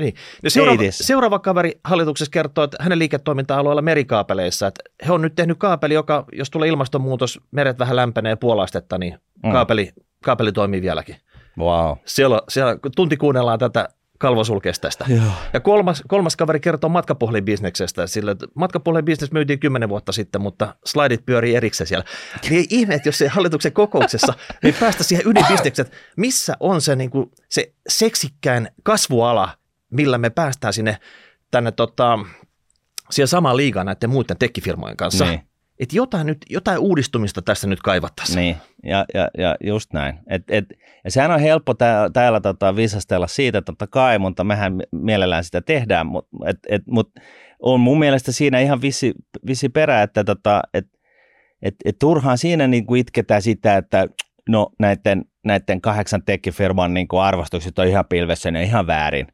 niin. 0.00 0.14
Ja 0.42 0.50
seuraava, 0.50 0.82
seuraava 0.90 1.38
kaveri 1.38 1.80
hallituksessa 1.84 2.30
kertoo, 2.30 2.64
että 2.64 2.76
hänen 2.80 2.98
liiketoiminta-alueella 2.98 3.82
merikaapeleissa, 3.82 4.66
että 4.66 4.82
he 5.06 5.12
on 5.12 5.22
nyt 5.22 5.34
tehnyt 5.34 5.58
kaapeli, 5.58 5.94
joka, 5.94 6.24
jos 6.32 6.50
tulee 6.50 6.68
ilmastonmuutos, 6.68 7.40
meret 7.50 7.78
vähän 7.78 7.96
lämpenee 7.96 8.36
puolastetta, 8.36 8.98
niin 8.98 9.18
mm. 9.44 9.52
kaapeli, 9.52 9.92
kaapeli 10.24 10.52
toimii 10.52 10.82
vieläkin. 10.82 11.16
Wow. 11.58 11.96
Siellä, 12.04 12.40
siellä 12.48 12.76
tunti 12.96 13.16
kuunnellaan 13.16 13.58
tätä 13.58 13.88
kalvosulkeesta. 14.18 15.04
Joo. 15.08 15.22
Ja 15.52 15.60
kolmas, 15.60 16.02
kolmas 16.08 16.36
kaveri 16.36 16.60
kertoo 16.60 16.90
matkapuhelinbisneksestä, 16.90 18.06
sillä 18.06 18.36
matkapuhelinbisnes 18.54 19.32
myytiin 19.32 19.60
kymmenen 19.60 19.88
vuotta 19.88 20.12
sitten, 20.12 20.40
mutta 20.40 20.74
slaidit 20.84 21.26
pyörii 21.26 21.56
erikseen 21.56 21.88
siellä. 21.88 22.04
Niin 22.50 22.66
ihme, 22.70 22.94
että 22.94 23.08
jos 23.08 23.18
se 23.18 23.28
hallituksen 23.28 23.72
kokouksessa, 23.72 24.34
niin 24.62 24.74
päästä 24.80 25.04
siihen 25.04 25.26
ydinbisnekseen, 25.26 25.86
että 25.86 25.98
missä 26.16 26.56
on 26.60 26.80
se, 26.80 26.96
niin 26.96 27.10
kuin, 27.10 27.30
se 27.48 27.72
seksikkään 27.88 28.68
kasvuala, 28.82 29.48
millä 29.90 30.18
me 30.18 30.30
päästään 30.30 30.72
sinne 30.72 30.98
tänne 31.50 31.72
tota, 31.72 32.18
siihen 33.10 33.28
samaan 33.28 33.56
liigaan 33.56 33.86
näiden 33.86 34.10
muiden 34.10 34.38
tekkifirmojen 34.38 34.96
kanssa. 34.96 35.24
Niin. 35.24 35.40
Että 35.80 35.96
jotain, 35.96 36.26
nyt, 36.26 36.38
jotain 36.50 36.78
uudistumista 36.78 37.42
tässä 37.42 37.66
nyt 37.66 37.82
kaivattaisiin. 37.82 38.36
Niin, 38.36 38.56
ja, 38.84 39.04
ja, 39.14 39.28
ja 39.38 39.56
just 39.64 39.92
näin. 39.92 40.18
Et, 40.26 40.42
et, 40.48 40.64
ja 41.04 41.10
sehän 41.10 41.30
on 41.30 41.40
helppo 41.40 41.74
tää, 41.74 42.10
täällä 42.10 42.40
tota, 42.40 42.76
visastella 42.76 43.26
siitä, 43.26 43.62
totta 43.62 43.86
kai, 43.86 44.18
mutta 44.18 44.44
mehän 44.44 44.80
mielellään 44.92 45.44
sitä 45.44 45.60
tehdään, 45.60 46.06
mutta 46.06 46.36
et, 46.46 46.58
et, 46.68 46.82
mut 46.86 47.12
on 47.60 47.80
mun 47.80 47.98
mielestä 47.98 48.32
siinä 48.32 48.60
ihan 48.60 48.82
vissi, 48.82 49.12
vissi 49.46 49.68
perä, 49.68 50.02
että 50.02 50.24
tota, 50.24 50.62
et, 50.74 50.86
et, 51.62 51.74
et 51.84 51.96
turhaan 51.98 52.38
siinä 52.38 52.66
niin 52.66 52.86
kuin 52.86 53.00
itketään 53.00 53.42
sitä, 53.42 53.76
että 53.76 54.06
no 54.48 54.70
näiden, 54.78 55.24
näiden 55.44 55.80
kahdeksan 55.80 56.22
tekkifirman 56.26 56.94
niin 56.94 57.08
kuin 57.08 57.22
arvostukset 57.22 57.78
on 57.78 57.86
ihan 57.86 58.04
pilvessä 58.08 58.48
ja 58.48 58.62
ihan 58.62 58.86
väärin. 58.86 59.26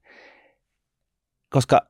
Koska 1.50 1.89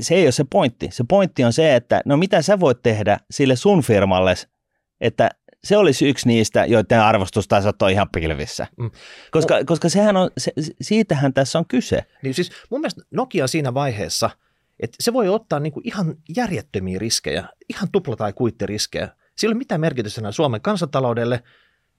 se 0.00 0.14
ei 0.14 0.24
ole 0.24 0.32
se 0.32 0.44
pointti. 0.50 0.88
Se 0.92 1.04
pointti 1.08 1.44
on 1.44 1.52
se, 1.52 1.76
että 1.76 2.00
no 2.04 2.16
mitä 2.16 2.42
sä 2.42 2.60
voit 2.60 2.82
tehdä 2.82 3.18
sille 3.30 3.56
sun 3.56 3.82
firmalle, 3.82 4.34
että 5.00 5.30
se 5.64 5.76
olisi 5.76 6.08
yksi 6.08 6.28
niistä, 6.28 6.64
joiden 6.64 7.00
arvostustasot 7.00 7.82
on 7.82 7.90
ihan 7.90 8.08
pilvissä. 8.12 8.66
Mm. 8.76 8.90
Koska, 9.30 9.58
no, 9.58 9.64
koska 9.66 9.88
sehän 9.88 10.16
on, 10.16 10.30
se, 10.38 10.52
siitähän 10.80 11.34
tässä 11.34 11.58
on 11.58 11.66
kyse. 11.66 12.04
Niin 12.22 12.34
siis 12.34 12.50
mun 12.70 12.80
mielestä 12.80 13.02
Nokia 13.10 13.46
siinä 13.46 13.74
vaiheessa, 13.74 14.30
että 14.80 14.96
se 15.00 15.12
voi 15.12 15.28
ottaa 15.28 15.60
niinku 15.60 15.80
ihan 15.84 16.14
järjettömiä 16.36 16.98
riskejä, 16.98 17.48
ihan 17.68 17.88
tupla- 17.92 18.16
tai 18.16 18.32
kuittiriskejä. 18.32 19.08
Sillä 19.36 19.52
ei 19.52 19.54
ole 19.54 19.58
mitään 19.58 19.80
merkitystä 19.80 20.32
Suomen 20.32 20.60
kansantaloudelle. 20.60 21.42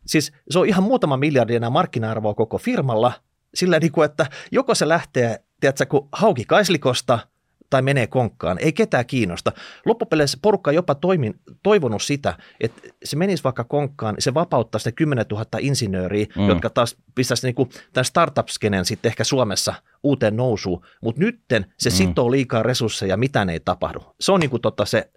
Siis 0.06 0.32
se 0.50 0.60
on 0.60 0.68
ihan 0.68 0.84
muutama 0.84 1.18
miljardi 1.18 1.56
enää 1.56 1.70
markkina-arvoa 1.70 2.34
koko 2.34 2.58
firmalla, 2.58 3.12
sillä 3.56 3.80
niin 3.80 3.92
kuin, 3.92 4.06
että 4.06 4.26
joko 4.52 4.76
se 4.76 4.88
lähtee, 4.88 5.44
tiedätkö, 5.60 5.86
kun 5.86 6.10
hauki 6.12 6.46
kaislikosta– 6.46 7.20
tai 7.74 7.82
menee 7.82 8.08
konkkaan. 8.08 8.58
Ei 8.60 8.74
ketään 8.74 9.06
kiinnosta. 9.06 9.52
Loppupeleissä 9.86 10.38
porukka 10.42 10.72
on 10.72 10.76
jopa 10.76 10.96
toimin, 10.96 11.40
toivonut 11.64 12.02
sitä, 12.02 12.38
että 12.60 12.82
se 13.04 13.16
menisi 13.16 13.44
vaikka 13.44 13.64
konkkaan, 13.64 14.16
se 14.20 14.34
vapauttaa 14.34 14.80
sitä 14.80 14.92
10 14.92 15.26
000 15.32 15.46
insinööriä, 15.60 16.26
mm. 16.36 16.48
jotka 16.48 16.70
taas 16.70 16.98
pistäisi 17.16 17.48
niinku 17.48 17.70
tämän 17.94 18.06
startup-skenen 18.06 18.86
sitten 18.86 19.10
ehkä 19.10 19.24
Suomessa 19.24 19.74
uuteen 20.04 20.36
nousuun. 20.36 20.86
Mutta 21.02 21.22
nytten 21.22 21.66
se 21.78 21.90
mm. 21.90 21.94
sitoo 21.94 22.32
liikaa 22.32 22.64
resursseja, 22.64 23.18
mitään 23.18 23.50
ei 23.50 23.60
tapahdu. 23.60 24.00
Se 24.20 24.32
on 24.32 24.40
niinku 24.40 24.60
tota 24.60 24.86
se 24.86 25.12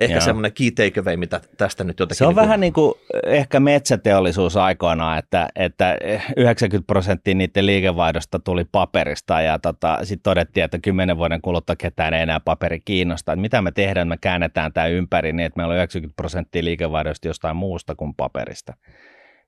ehkä 0.00 0.14
Joo. 0.14 0.20
semmoinen 0.20 0.52
key 0.52 0.70
takeaway, 0.70 1.16
mitä 1.16 1.40
tästä 1.58 1.84
nyt 1.84 2.00
jotenkin... 2.00 2.16
Se 2.16 2.24
on 2.24 2.28
niin 2.28 2.34
kuin... 2.34 2.42
vähän 2.42 2.60
niin 2.60 2.72
kuin 2.72 2.94
ehkä 3.26 3.60
metsäteollisuus 3.60 4.56
aikoinaan, 4.56 5.18
että, 5.18 5.48
että 5.56 5.96
90 6.36 6.86
prosenttia 6.86 7.34
niiden 7.34 7.66
liikevaihdosta 7.66 8.38
tuli 8.38 8.64
paperista 8.72 9.40
ja 9.40 9.58
tota, 9.58 9.98
sitten 10.02 10.22
todettiin, 10.22 10.64
että 10.64 10.78
kymmenen 10.78 11.16
vuoden 11.16 11.42
kuluttua 11.42 11.76
ketään 11.76 12.14
ei 12.14 12.22
enää 12.22 12.40
paperi 12.40 12.80
kiinnostaa. 12.84 13.32
Että 13.32 13.40
mitä 13.40 13.62
me 13.62 13.72
tehdään, 13.72 14.08
me 14.08 14.16
käännetään 14.16 14.72
tämä 14.72 14.86
ympäri 14.86 15.32
niin, 15.32 15.46
että 15.46 15.56
meillä 15.56 15.72
on 15.72 15.76
90 15.76 16.16
prosenttia 16.16 16.64
liikevaihdosta 16.64 17.28
jostain 17.28 17.56
muusta 17.56 17.94
kuin 17.94 18.14
paperista. 18.14 18.74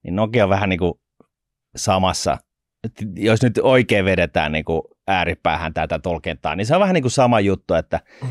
Niin 0.02 0.16
Nokia 0.16 0.44
on 0.44 0.50
vähän 0.50 0.68
niin 0.68 0.78
kuin 0.78 0.94
samassa, 1.76 2.38
jos 3.16 3.42
nyt 3.42 3.58
oikein 3.62 4.04
vedetään 4.04 4.52
niin 4.52 4.64
kuin 4.64 4.82
ääripäähän 5.08 5.74
tätä 5.74 5.98
tulkintaa, 5.98 6.56
niin 6.56 6.66
se 6.66 6.74
on 6.74 6.80
vähän 6.80 6.94
niin 6.94 7.02
kuin 7.02 7.12
sama 7.12 7.40
juttu, 7.40 7.74
että 7.74 8.00
mm 8.22 8.28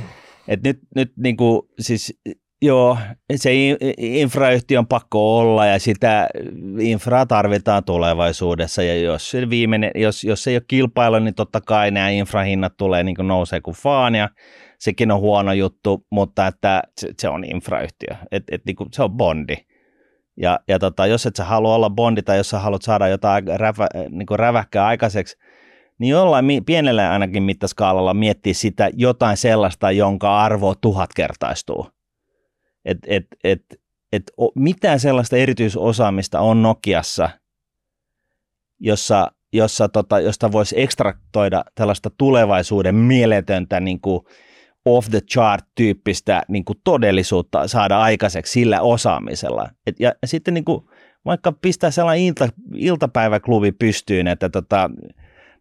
et 0.48 0.64
nyt, 0.64 0.80
nyt 0.96 1.12
niin 1.18 1.38
kuin, 1.38 1.62
siis 1.80 2.20
joo, 2.62 2.98
se 3.36 3.52
infrayhtiö 3.98 4.80
on 4.80 4.88
pakko 4.88 5.38
olla 5.38 5.66
ja 5.66 5.80
sitä 5.80 6.28
infraa 6.80 7.26
tarvitaan 7.26 7.84
tulevaisuudessa 7.84 8.84
ja 8.84 8.96
jos, 8.96 9.32
se 9.32 9.50
viimeinen, 9.50 9.92
jos, 9.96 10.24
jos 10.24 10.48
ei 10.48 10.56
ole 10.56 10.64
kilpailu, 10.68 11.20
niin 11.20 11.36
totta 11.36 11.62
kai 11.62 11.92
nämä 11.92 12.10
infrahinnat 12.10 12.74
tulee 12.78 13.04
niin 13.04 13.16
kuin 13.16 13.28
nousee 13.28 13.62
kuin 13.62 13.76
faan 13.76 14.16
ja 14.16 14.30
sekin 14.80 15.12
on 15.12 15.20
huono 15.20 15.54
juttu, 15.54 16.06
mutta 16.12 16.48
että 16.48 16.82
se, 17.00 17.10
se 17.20 17.30
on 17.30 17.44
infrayhtiö, 17.44 18.16
et, 18.32 18.44
et 18.52 18.62
niin 18.66 18.76
kuin, 18.76 18.90
se 18.94 19.04
on 19.04 19.12
bondi. 19.12 19.56
Ja, 20.38 20.60
ja 20.68 20.80
tota, 20.80 21.08
jos 21.08 21.26
et 21.26 21.36
sä 21.36 21.44
halua 21.44 21.76
olla 21.76 21.90
bondi 21.90 22.22
tai 22.22 22.38
jos 22.38 22.50
sä 22.50 22.60
haluat 22.60 22.82
saada 22.82 23.08
jotain 23.08 23.44
rävä, 23.56 23.88
niin 24.10 24.40
räväkkää 24.40 24.86
aikaiseksi, 24.86 25.38
niin 26.00 26.10
jollain 26.10 26.66
pienellä 26.66 27.12
ainakin 27.12 27.44
mittaskaalalla 27.44 28.14
miettiä 28.14 28.54
sitä 28.54 28.90
jotain 28.94 29.38
sellaista, 29.38 29.92
jonka 29.92 30.40
arvo 30.42 30.76
tuhatkertaistuu. 30.76 31.88
Et, 32.86 32.98
et, 33.08 33.26
et, 33.44 33.62
et, 34.14 34.32
mitään 34.56 35.00
sellaista 35.00 35.38
erityisosaamista 35.38 36.40
on 36.40 36.62
Nokiassa, 36.62 37.30
jossa, 38.80 39.32
jossa 39.54 39.90
tota, 39.90 40.20
josta 40.20 40.52
voisi 40.52 40.82
ekstraktoida 40.82 41.64
tällaista 41.76 42.10
tulevaisuuden 42.18 42.96
mieletöntä 42.96 43.80
niin 43.80 44.02
kuin 44.02 44.22
off 44.86 45.10
the 45.10 45.22
chart 45.22 45.66
tyyppistä 45.76 46.44
niin 46.48 46.66
kuin 46.66 46.78
todellisuutta 46.84 47.68
saada 47.68 48.02
aikaiseksi 48.02 48.52
sillä 48.54 48.82
osaamisella. 48.82 49.70
Et, 49.88 50.00
ja 50.00 50.14
sitten 50.26 50.54
niin 50.54 50.66
kuin, 50.66 50.86
vaikka 51.26 51.52
pistää 51.52 51.92
sellainen 51.92 52.26
ilta, 52.26 52.50
iltapäiväklubi 52.76 53.72
pystyyn, 53.72 54.28
että 54.28 54.50
tota, 54.50 54.90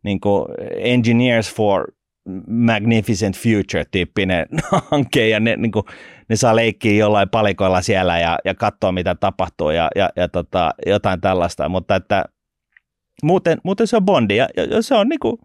niin 0.03 0.21
kuin 0.21 0.47
Engineers 0.77 1.55
for 1.55 1.93
Magnificent 2.47 3.37
Future-tyyppinen 3.37 4.47
hanke, 4.91 5.29
ja 5.29 5.41
ne, 5.41 5.57
niin 5.57 5.73
kuin, 5.73 5.85
ne 6.29 6.37
saa 6.37 6.57
leikkiä 6.57 6.93
jollain 6.93 7.29
palikoilla 7.29 7.83
siellä 7.83 8.19
ja, 8.19 8.39
ja 8.45 8.55
katsoa, 8.55 8.93
mitä 8.93 9.15
tapahtuu, 9.15 9.71
ja, 9.71 9.89
ja, 9.97 10.11
ja 10.17 10.29
tota, 10.29 10.75
jotain 10.87 11.21
tällaista, 11.21 11.69
mutta 11.69 11.97
että 11.97 12.25
muuten, 13.23 13.59
muuten 13.65 13.87
se 13.87 13.97
on 13.97 14.05
bondi, 14.05 14.37
ja, 14.37 14.49
ja 14.71 14.83
se, 14.83 14.95
on, 14.95 15.09
niin 15.09 15.21
kuin, 15.21 15.39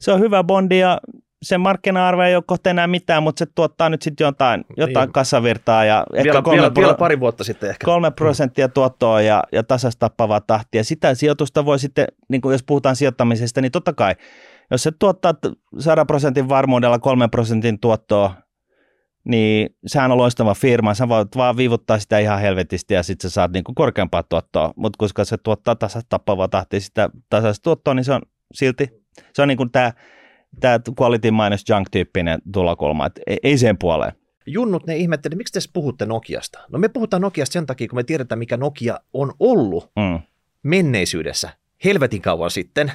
se 0.00 0.12
on 0.12 0.20
hyvä 0.20 0.44
bondi, 0.44 0.78
ja 0.78 1.00
sen 1.42 1.60
markkina-arvo 1.60 2.22
ei 2.22 2.36
ole 2.36 2.44
kohta 2.46 2.70
enää 2.70 2.86
mitään, 2.86 3.22
mutta 3.22 3.38
se 3.38 3.46
tuottaa 3.54 3.88
nyt 3.88 4.02
sitten 4.02 4.24
jotain, 4.24 4.64
jotain 4.76 5.06
niin. 5.06 5.12
kassavirtaa. 5.12 5.84
Ja 5.84 6.06
vielä, 6.12 6.28
ehkä 6.28 6.42
kolme, 6.42 6.62
vielä, 6.62 6.74
vielä 6.74 6.94
pari 6.94 7.20
vuotta 7.20 7.44
sitten 7.44 7.70
ehkä. 7.70 7.84
Kolme 7.84 8.10
prosenttia 8.10 8.68
tuottoa 8.68 9.20
ja, 9.20 9.42
ja 9.52 9.62
tasastappavaa 9.62 10.40
tahtia. 10.40 10.84
Sitä 10.84 11.14
sijoitusta 11.14 11.64
voi 11.64 11.78
sitten, 11.78 12.06
niin 12.28 12.40
kuin 12.40 12.52
jos 12.52 12.62
puhutaan 12.62 12.96
sijoittamisesta, 12.96 13.60
niin 13.60 13.72
totta 13.72 13.92
kai, 13.92 14.14
jos 14.70 14.82
se 14.82 14.92
tuottaa 14.98 15.34
100 15.78 16.04
prosentin 16.04 16.48
varmuudella 16.48 16.98
kolme 16.98 17.28
prosentin 17.28 17.80
tuottoa, 17.80 18.34
niin 19.24 19.70
sehän 19.86 20.12
on 20.12 20.18
loistava 20.18 20.54
firma, 20.54 20.94
sä 20.94 21.08
voit 21.08 21.36
vaan 21.36 21.56
viivuttaa 21.56 21.98
sitä 21.98 22.18
ihan 22.18 22.40
helvetisti 22.40 22.94
ja 22.94 23.02
sitten 23.02 23.30
sä 23.30 23.34
saat 23.34 23.52
niin 23.52 23.64
kuin 23.64 23.74
korkeampaa 23.74 24.22
tuottoa, 24.22 24.72
mutta 24.76 24.96
koska 24.98 25.24
se 25.24 25.36
tuottaa 25.36 25.76
tasastappavaa 25.76 26.48
tahtia 26.48 26.80
sitä 26.80 27.10
tasaista 27.30 27.62
tuottoa, 27.62 27.94
niin 27.94 28.04
se 28.04 28.12
on 28.12 28.22
silti, 28.54 28.88
se 29.32 29.42
on 29.42 29.48
niin 29.48 29.56
kuin 29.56 29.70
tämä 29.70 29.92
tämä 30.60 30.80
quality 31.00 31.30
minus 31.30 31.64
junk-tyyppinen 31.68 32.38
tulokulma, 32.52 33.06
että 33.06 33.20
ei, 33.42 33.58
sen 33.58 33.78
puoleen. 33.78 34.12
Junnut 34.46 34.86
ne 34.86 34.96
ihmetteli, 34.96 35.34
miksi 35.34 35.52
te 35.52 35.60
puhutte 35.72 36.06
Nokiasta? 36.06 36.58
No 36.68 36.78
me 36.78 36.88
puhutaan 36.88 37.22
Nokiasta 37.22 37.52
sen 37.52 37.66
takia, 37.66 37.88
kun 37.88 37.98
me 37.98 38.04
tiedetään, 38.04 38.38
mikä 38.38 38.56
Nokia 38.56 39.00
on 39.12 39.32
ollut 39.40 39.90
mm. 39.96 40.20
menneisyydessä, 40.62 41.50
helvetin 41.84 42.22
kauan 42.22 42.50
sitten. 42.50 42.92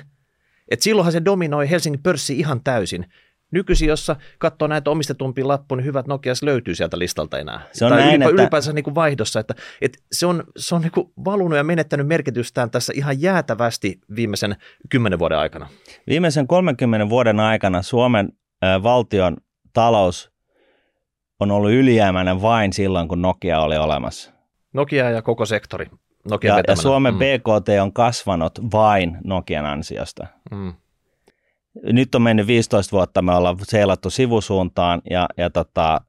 Et 0.71 0.81
silloinhan 0.81 1.11
se 1.11 1.25
dominoi 1.25 1.69
Helsingin 1.69 2.03
pörssi 2.03 2.39
ihan 2.39 2.61
täysin. 2.63 3.05
Nykyisin, 3.53 3.87
jos 3.87 4.11
katsoo 4.37 4.67
näitä 4.67 4.89
omistetumpi 4.89 5.43
lappu, 5.43 5.75
niin 5.75 5.85
hyvät 5.85 6.07
Nokias 6.07 6.43
löytyy 6.43 6.75
sieltä 6.75 6.99
listalta 6.99 7.39
enää. 7.39 7.61
Se 7.71 7.85
on 7.85 7.91
tai 7.91 7.99
näin, 7.99 8.15
ylipä, 8.15 8.29
että... 8.29 8.41
ylipäänsä 8.41 8.73
niin 8.73 8.83
kuin 8.83 8.95
vaihdossa. 8.95 9.39
Että, 9.39 9.55
että 9.81 9.99
se 10.11 10.25
on, 10.25 10.43
se 10.57 10.75
on 10.75 10.81
niin 10.81 10.91
kuin 10.91 11.11
valunut 11.25 11.57
ja 11.57 11.63
menettänyt 11.63 12.07
merkitystään 12.07 12.71
tässä 12.71 12.93
ihan 12.95 13.21
jäätävästi 13.21 13.99
viimeisen 14.15 14.55
kymmenen 14.89 15.19
vuoden 15.19 15.37
aikana. 15.37 15.67
Viimeisen 16.07 16.47
30 16.47 17.09
vuoden 17.09 17.39
aikana 17.39 17.81
Suomen 17.81 18.29
äh, 18.63 18.83
valtion 18.83 19.37
talous 19.73 20.31
on 21.39 21.51
ollut 21.51 21.71
ylijäämäinen 21.71 22.41
vain 22.41 22.73
silloin, 22.73 23.07
kun 23.07 23.21
Nokia 23.21 23.59
oli 23.59 23.77
olemassa. 23.77 24.31
Nokia 24.73 25.09
ja 25.09 25.21
koko 25.21 25.45
sektori. 25.45 25.85
Nokia 26.29 26.57
ja, 26.57 26.63
ja 26.67 26.75
Suomen 26.75 27.13
mm. 27.13 27.19
BKT 27.19 27.69
on 27.81 27.93
kasvanut 27.93 28.59
vain 28.71 29.17
Nokian 29.23 29.65
ansiosta. 29.65 30.27
Mm 30.51 30.73
nyt 31.83 32.15
on 32.15 32.21
mennyt 32.21 32.47
15 32.47 32.91
vuotta, 32.91 33.21
me 33.21 33.35
ollaan 33.35 33.57
seilattu 33.63 34.09
sivusuuntaan 34.09 35.01
ja, 35.09 35.27
ja 35.37 35.49
tota, 35.49 36.01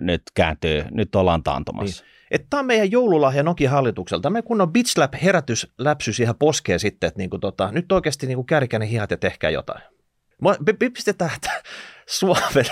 nyt 0.00 0.22
kääntyy, 0.34 0.84
nyt 0.90 1.14
ollaan 1.14 1.42
taantumassa. 1.42 2.04
Niin. 2.04 2.16
Tämä 2.50 2.58
on 2.60 2.66
meidän 2.66 2.90
joululahja 2.90 3.42
Nokia-hallitukselta. 3.42 4.30
Me 4.30 4.42
kun 4.42 4.60
on 4.60 4.72
Bitslap 4.72 5.14
herätysläpsys 5.22 6.20
ihan 6.20 6.34
poskee 6.38 6.78
sitten, 6.78 7.08
että 7.08 7.18
niinku 7.18 7.38
tota, 7.38 7.72
nyt 7.72 7.92
oikeasti 7.92 8.26
niinku 8.26 8.44
kärkäne 8.44 8.90
hihat 8.90 9.10
ja 9.10 9.16
tehkää 9.16 9.50
jotain. 9.50 9.82
Pistetään 10.94 11.30
Suomen 12.06 12.66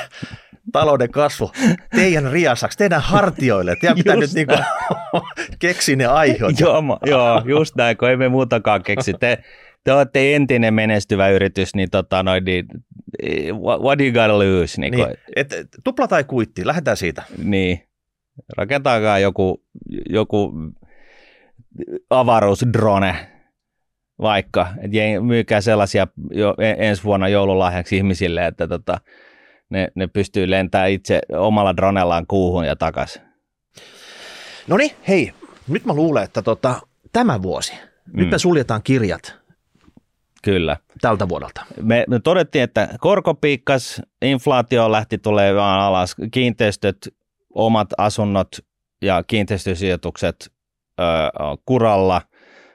talouden 0.73 1.11
kasvu 1.11 1.53
teidän 1.97 2.33
riasaksi, 2.33 2.79
teidän 2.79 3.01
hartioille. 3.01 3.77
Tiedä, 3.77 3.95
mitä 3.95 4.17
nyt 4.17 4.33
niinku 4.33 4.55
keksi 5.59 5.97
ne 5.97 6.07
aihot. 6.07 6.61
joo, 6.61 6.99
joo, 7.07 7.43
just 7.45 7.75
näin, 7.77 7.97
kun 7.97 8.09
ei 8.09 8.17
me 8.17 8.29
muutakaan 8.29 8.83
keksi. 8.83 9.15
Te, 9.15 9.45
te 9.85 9.93
olette 9.93 10.35
entinen 10.35 10.75
menestyvä 10.75 11.29
yritys, 11.29 11.75
niin, 11.75 11.91
tota, 11.91 12.23
noin, 12.23 12.45
niin 12.45 12.67
what, 13.61 13.81
what 13.81 14.01
you 14.01 14.13
gotta 14.13 14.39
lose? 14.39 14.81
Niin, 14.81 14.95
niin, 14.95 15.07
et, 15.37 15.55
tupla 15.85 16.09
tai 16.09 16.25
kuitti, 16.25 16.67
lähdetään 16.67 16.97
siitä. 16.97 17.23
Niin, 17.45 17.89
rakentaakaan 18.57 19.23
joku, 19.23 19.65
joku 20.11 20.53
avaruusdrone 22.11 23.17
vaikka, 24.21 24.67
että 24.83 25.21
myykää 25.21 25.61
sellaisia 25.61 26.07
jo 26.31 26.55
ensi 26.79 27.05
vuonna 27.05 27.29
joululahjaksi 27.29 27.97
ihmisille, 27.97 28.47
että 28.47 28.69
tota, 28.69 29.01
ne, 29.71 29.89
ne 29.95 30.07
pystyy 30.07 30.51
lentämään 30.51 30.91
itse 30.91 31.21
omalla 31.33 31.77
dronellaan 31.77 32.27
kuuhun 32.27 32.67
ja 32.67 32.77
takaisin. 32.77 33.23
No 34.69 34.77
niin, 34.77 34.91
hei, 35.09 35.33
nyt 35.69 35.85
mä 35.85 35.95
luulen, 35.95 36.25
että 36.25 36.43
tota, 36.43 36.81
tämä 37.13 37.43
vuosi, 37.43 37.73
mm. 37.73 38.21
nyt 38.21 38.31
me 38.31 38.39
suljetaan 38.39 38.83
kirjat 38.83 39.44
Kyllä. 40.45 40.77
tältä 41.01 41.29
vuodelta. 41.29 41.67
Me, 41.83 42.05
me 42.09 42.21
todettiin, 42.21 42.65
että 42.65 42.89
korko 43.01 43.35
piikkas, 43.35 44.03
inflaatio 44.23 44.93
lähti 44.93 45.19
tulee 45.19 45.55
vaan 45.55 45.81
alas, 45.81 46.17
kiinteistöt, 46.33 46.97
omat 47.55 47.89
asunnot 47.99 48.49
ja 49.03 49.23
kiinteistösijoitukset 49.27 50.53
ö, 51.01 51.05
kuralla. 51.67 52.23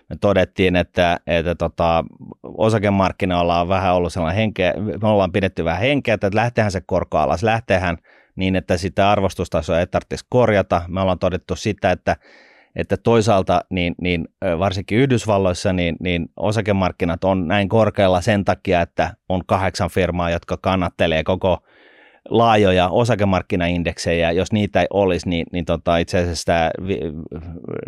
Me 0.10 0.16
todettiin, 0.22 0.76
että, 0.76 1.20
että 1.28 1.56
tota, 1.56 2.04
osakemarkkinoilla 2.44 3.62
on 3.62 3.68
vähän 3.68 3.96
ollut 3.96 4.14
sellainen 4.14 4.42
henkeä, 4.42 4.74
me 5.02 5.08
ollaan 5.08 5.32
pidetty 5.32 5.64
vähän 5.64 5.82
henkeä, 5.82 6.14
että 6.14 6.30
lähtehän 6.34 6.72
se 6.72 6.82
korko 6.86 7.18
alas, 7.18 7.44
lähtehän 7.44 7.98
niin, 8.36 8.56
että 8.56 8.78
sitä 8.78 9.12
arvostustasoa 9.12 9.80
ei 9.80 9.88
tarvitsisi 9.88 10.26
korjata. 10.30 10.82
Me 10.88 11.02
ollaan 11.02 11.20
todettu 11.20 11.56
sitä, 11.56 11.92
että 11.92 12.16
että 12.76 12.98
toisaalta 12.98 13.62
niin, 13.70 13.96
niin 14.02 14.28
varsinkin 14.60 14.98
Yhdysvalloissa 14.98 15.74
niin, 15.74 15.96
niin 16.00 16.30
osakemarkkinat 16.38 17.24
on 17.24 17.48
näin 17.48 17.70
korkealla 17.70 18.22
sen 18.22 18.46
takia, 18.46 18.82
että 18.82 19.14
on 19.30 19.42
kahdeksan 19.46 19.90
firmaa, 19.90 20.30
jotka 20.30 20.58
kannattelee 20.62 21.24
koko 21.24 21.58
laajoja 22.30 22.90
osakemarkkinaindeksejä, 22.90 24.32
jos 24.32 24.52
niitä 24.52 24.82
ei 24.82 24.88
olisi, 24.94 25.30
niin, 25.30 25.46
niin 25.52 25.66
tota, 25.66 25.98
itse 25.98 26.20
asiassa 26.20 26.46
tämä 26.46 26.72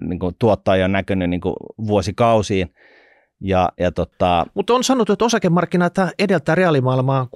niin 0.01 0.19
kuin 0.19 0.35
tuottaja 0.39 0.85
on 0.85 0.91
näkynyt 0.91 1.29
niin 1.29 1.41
kuin 1.41 1.55
vuosikausiin. 1.87 2.73
Ja, 3.43 3.69
ja 3.79 3.91
tota... 3.91 4.45
Mutta 4.53 4.73
on 4.73 4.83
sanottu, 4.83 5.13
että 5.13 5.25
osakemarkkinat 5.25 5.95
edeltää 6.19 6.55
reaalimaailmaa 6.55 7.23
6- 7.23 7.27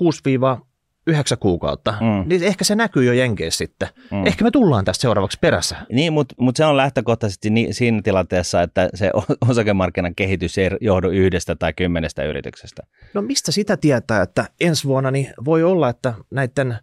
yhdeksän 1.07 1.37
kuukautta, 1.37 1.91
mm. 1.91 2.29
niin 2.29 2.43
ehkä 2.43 2.63
se 2.63 2.75
näkyy 2.75 3.03
jo 3.03 3.13
Jenkeissä 3.13 3.57
sitten. 3.57 3.87
Mm. 4.11 4.25
Ehkä 4.25 4.43
me 4.43 4.51
tullaan 4.51 4.85
tästä 4.85 5.01
seuraavaksi 5.01 5.37
perässä. 5.41 5.75
Niin, 5.91 6.13
mutta 6.13 6.35
mut 6.39 6.55
se 6.55 6.65
on 6.65 6.77
lähtökohtaisesti 6.77 7.49
ni, 7.49 7.67
siinä 7.73 8.01
tilanteessa, 8.03 8.61
että 8.61 8.89
se 8.93 9.11
osakemarkkinan 9.49 10.15
kehitys 10.15 10.57
ei 10.57 10.69
johdu 10.81 11.09
yhdestä 11.09 11.55
tai 11.55 11.73
kymmenestä 11.73 12.23
yrityksestä. 12.23 12.83
No 13.13 13.21
mistä 13.21 13.51
sitä 13.51 13.77
tietää, 13.77 14.21
että 14.21 14.45
ensi 14.59 14.87
vuonna 14.87 15.11
niin 15.11 15.33
voi 15.45 15.63
olla, 15.63 15.89
että 15.89 16.13
näiden, 16.31 16.77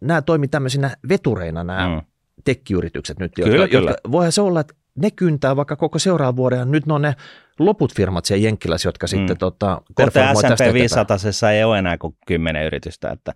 nämä 0.00 0.22
toimii 0.22 0.48
tämmöisinä 0.48 0.96
vetureina 1.08 1.64
nämä 1.64 1.88
mm. 1.88 2.06
tekkiyritykset 2.44 3.18
nyt, 3.18 3.32
kyllä, 3.34 3.56
jotka, 3.56 3.68
kyllä. 3.68 3.90
jotka, 3.90 4.12
voihan 4.12 4.32
se 4.32 4.40
olla, 4.40 4.60
että 4.60 4.74
ne 4.96 5.10
kyntää 5.10 5.56
vaikka 5.56 5.76
koko 5.76 5.98
seuraavan 5.98 6.36
vuoden, 6.36 6.70
nyt 6.70 6.86
ne 6.86 6.94
on 6.94 7.02
ne 7.02 7.14
loput 7.58 7.94
firmat 7.94 8.24
siellä 8.24 8.44
Jenkkilässä, 8.44 8.88
jotka 8.88 9.06
mm. 9.06 9.08
sitten 9.08 9.38
tota, 9.38 9.82
tästä 9.94 10.34
S&P 10.34 10.72
500 10.72 11.16
ei 11.52 11.64
ole 11.64 11.78
enää 11.78 11.98
kuin 11.98 12.16
kymmenen 12.26 12.66
yritystä, 12.66 13.10
että 13.10 13.32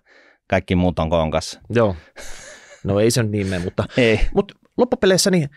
kaikki 0.49 0.75
muut 0.75 0.99
on 0.99 1.09
konkas. 1.09 1.59
Joo, 1.69 1.95
no 2.83 2.99
ei 2.99 3.11
se 3.11 3.23
niin 3.23 3.47
mene, 3.47 3.63
mutta, 3.63 3.83
ei. 3.97 4.19
mutta 4.35 4.53
loppupeleissä 4.77 5.31
niin 5.31 5.49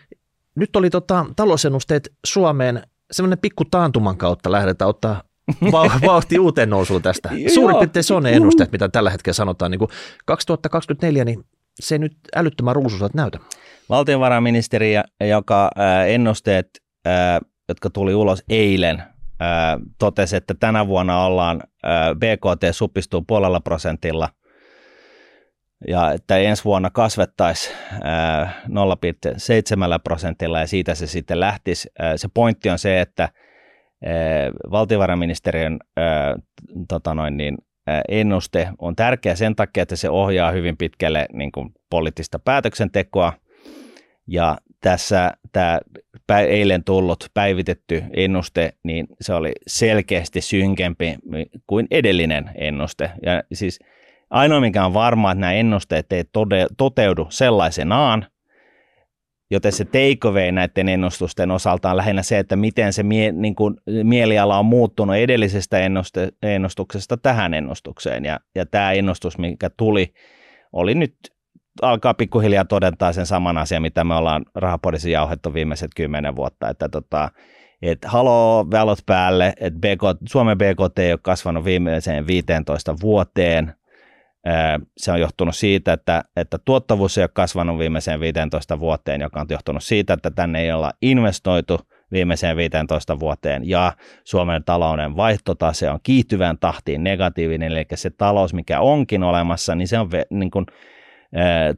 nyt 0.55 0.75
oli 0.75 0.89
tota, 0.89 1.25
talousennusteet 1.35 2.13
Suomeen 2.25 2.81
semmoinen 3.11 3.39
pikku 3.39 3.65
taantuman 3.65 4.17
kautta 4.17 4.51
lähdetään 4.51 4.89
ottaa 4.89 5.23
vauhti 6.07 6.39
uuteen 6.39 6.69
nousuun 6.69 7.01
tästä. 7.01 7.29
Suurin 7.53 7.77
piirtein 7.77 8.03
se 8.03 8.13
on 8.13 8.23
ne 8.23 8.31
ennusteet, 8.31 8.71
mitä 8.71 8.89
tällä 8.89 9.09
hetkellä 9.09 9.33
sanotaan. 9.33 9.71
Niin 9.71 9.79
kuin 9.79 9.89
2024, 10.25 11.25
niin 11.25 11.45
se 11.79 11.97
nyt 11.97 12.17
älyttömän 12.35 12.75
ruususat 12.75 13.13
näytä. 13.13 13.39
Valtiovarainministeri, 13.89 14.93
joka 15.29 15.69
ennusteet 16.07 16.69
jotka 17.69 17.89
tuli 17.89 18.15
ulos 18.15 18.43
eilen, 18.49 19.03
totesi, 19.99 20.35
että 20.35 20.53
tänä 20.59 20.87
vuonna 20.87 21.25
ollaan, 21.25 21.63
BKT 22.15 22.75
supistuu 22.75 23.23
puolella 23.27 23.59
prosentilla 23.59 24.29
ja 25.87 26.11
että 26.11 26.37
ensi 26.37 26.63
vuonna 26.63 26.89
kasvettaisiin 26.89 27.75
0,7 27.75 27.79
prosentilla 30.03 30.59
ja 30.59 30.67
siitä 30.67 30.95
se 30.95 31.07
sitten 31.07 31.39
lähtisi. 31.39 31.89
Se 32.15 32.27
pointti 32.33 32.69
on 32.69 32.79
se, 32.79 33.01
että 33.01 33.29
valtiovarainministeriön 34.71 35.79
tota 36.87 37.13
noin, 37.13 37.37
niin, 37.37 37.57
ennuste 38.09 38.69
on 38.79 38.95
tärkeä 38.95 39.35
sen 39.35 39.55
takia, 39.55 39.83
että 39.83 39.95
se 39.95 40.09
ohjaa 40.09 40.51
hyvin 40.51 40.77
pitkälle 40.77 41.25
niin 41.33 41.51
kuin 41.51 41.69
poliittista 41.89 42.39
päätöksentekoa 42.39 43.33
ja 44.27 44.57
tässä 44.81 45.33
tämä 46.27 46.39
eilen 46.39 46.83
tullut 46.83 47.29
päivitetty 47.33 48.03
ennuste, 48.13 48.73
niin 48.83 49.07
se 49.21 49.33
oli 49.33 49.51
selkeästi 49.67 50.41
synkempi 50.41 51.15
kuin 51.67 51.87
edellinen 51.91 52.51
ennuste. 52.55 53.11
Ja 53.25 53.43
siis 53.53 53.79
ainoa 54.29 54.59
mikä 54.59 54.85
on 54.85 54.93
varmaa, 54.93 55.31
että 55.31 55.39
nämä 55.39 55.53
ennusteet 55.53 56.13
ei 56.13 56.23
tode, 56.23 56.67
toteudu 56.77 57.27
sellaisenaan, 57.29 58.25
joten 59.51 59.71
se 59.71 59.85
takeaway 59.85 60.51
näiden 60.51 60.89
ennustusten 60.89 61.51
osalta 61.51 61.91
on 61.91 61.97
lähinnä 61.97 62.23
se, 62.23 62.39
että 62.39 62.55
miten 62.55 62.93
se 62.93 63.03
mie, 63.03 63.31
niin 63.31 63.55
kuin, 63.55 63.75
mieliala 64.03 64.59
on 64.59 64.65
muuttunut 64.65 65.15
edellisestä 65.15 65.79
ennuste, 65.79 66.29
ennustuksesta 66.41 67.17
tähän 67.17 67.53
ennustukseen. 67.53 68.25
Ja, 68.25 68.39
ja 68.55 68.65
tämä 68.65 68.91
ennustus, 68.91 69.37
mikä 69.37 69.69
tuli, 69.69 70.13
oli 70.73 70.95
nyt 70.95 71.15
alkaa 71.81 72.13
pikkuhiljaa 72.13 72.65
todentaa 72.65 73.13
sen 73.13 73.25
saman 73.25 73.57
asian, 73.57 73.81
mitä 73.81 74.03
me 74.03 74.15
ollaan 74.15 74.45
rahapodissa 74.55 75.09
jauhettu 75.09 75.53
viimeiset 75.53 75.91
kymmenen 75.95 76.35
vuotta, 76.35 76.69
että 76.69 76.89
tota, 76.89 77.31
et 77.81 78.05
haloo 78.05 78.67
valot 78.71 78.99
päälle, 79.05 79.53
että 79.59 79.79
Suomen 80.29 80.57
BKT 80.57 80.99
ei 80.99 81.11
ole 81.11 81.19
kasvanut 81.23 81.65
viimeiseen 81.65 82.27
15 82.27 82.95
vuoteen. 83.01 83.73
Se 84.97 85.11
on 85.11 85.19
johtunut 85.19 85.55
siitä, 85.55 85.93
että, 85.93 86.23
että 86.35 86.57
tuottavuus 86.57 87.17
ei 87.17 87.23
ole 87.23 87.29
kasvanut 87.33 87.79
viimeiseen 87.79 88.19
15 88.19 88.79
vuoteen, 88.79 89.21
joka 89.21 89.41
on 89.41 89.47
johtunut 89.49 89.83
siitä, 89.83 90.13
että 90.13 90.31
tänne 90.31 90.61
ei 90.61 90.71
olla 90.71 90.91
investoitu 91.01 91.79
viimeiseen 92.11 92.57
15 92.57 93.19
vuoteen, 93.19 93.69
ja 93.69 93.93
Suomen 94.23 94.63
talouden 94.63 95.15
vaihtotase 95.15 95.89
on 95.89 95.99
kiihtyvään 96.03 96.57
tahtiin 96.57 97.03
negatiivinen, 97.03 97.71
eli 97.71 97.85
se 97.95 98.09
talous, 98.09 98.53
mikä 98.53 98.79
onkin 98.79 99.23
olemassa, 99.23 99.75
niin 99.75 99.87
se 99.87 99.99
on 99.99 100.09
niin 100.29 100.51
kuin, 100.51 100.65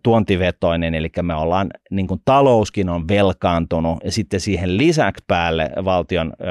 tuontivetoinen, 0.03 0.95
eli 0.95 1.09
me 1.21 1.35
ollaan, 1.35 1.69
niin 1.91 2.07
kuin 2.07 2.21
talouskin 2.25 2.89
on 2.89 3.07
velkaantunut, 3.07 3.99
ja 4.03 4.11
sitten 4.11 4.39
siihen 4.39 4.77
lisäksi 4.77 5.23
päälle 5.27 5.69
valtion 5.85 6.33
ö, 6.41 6.45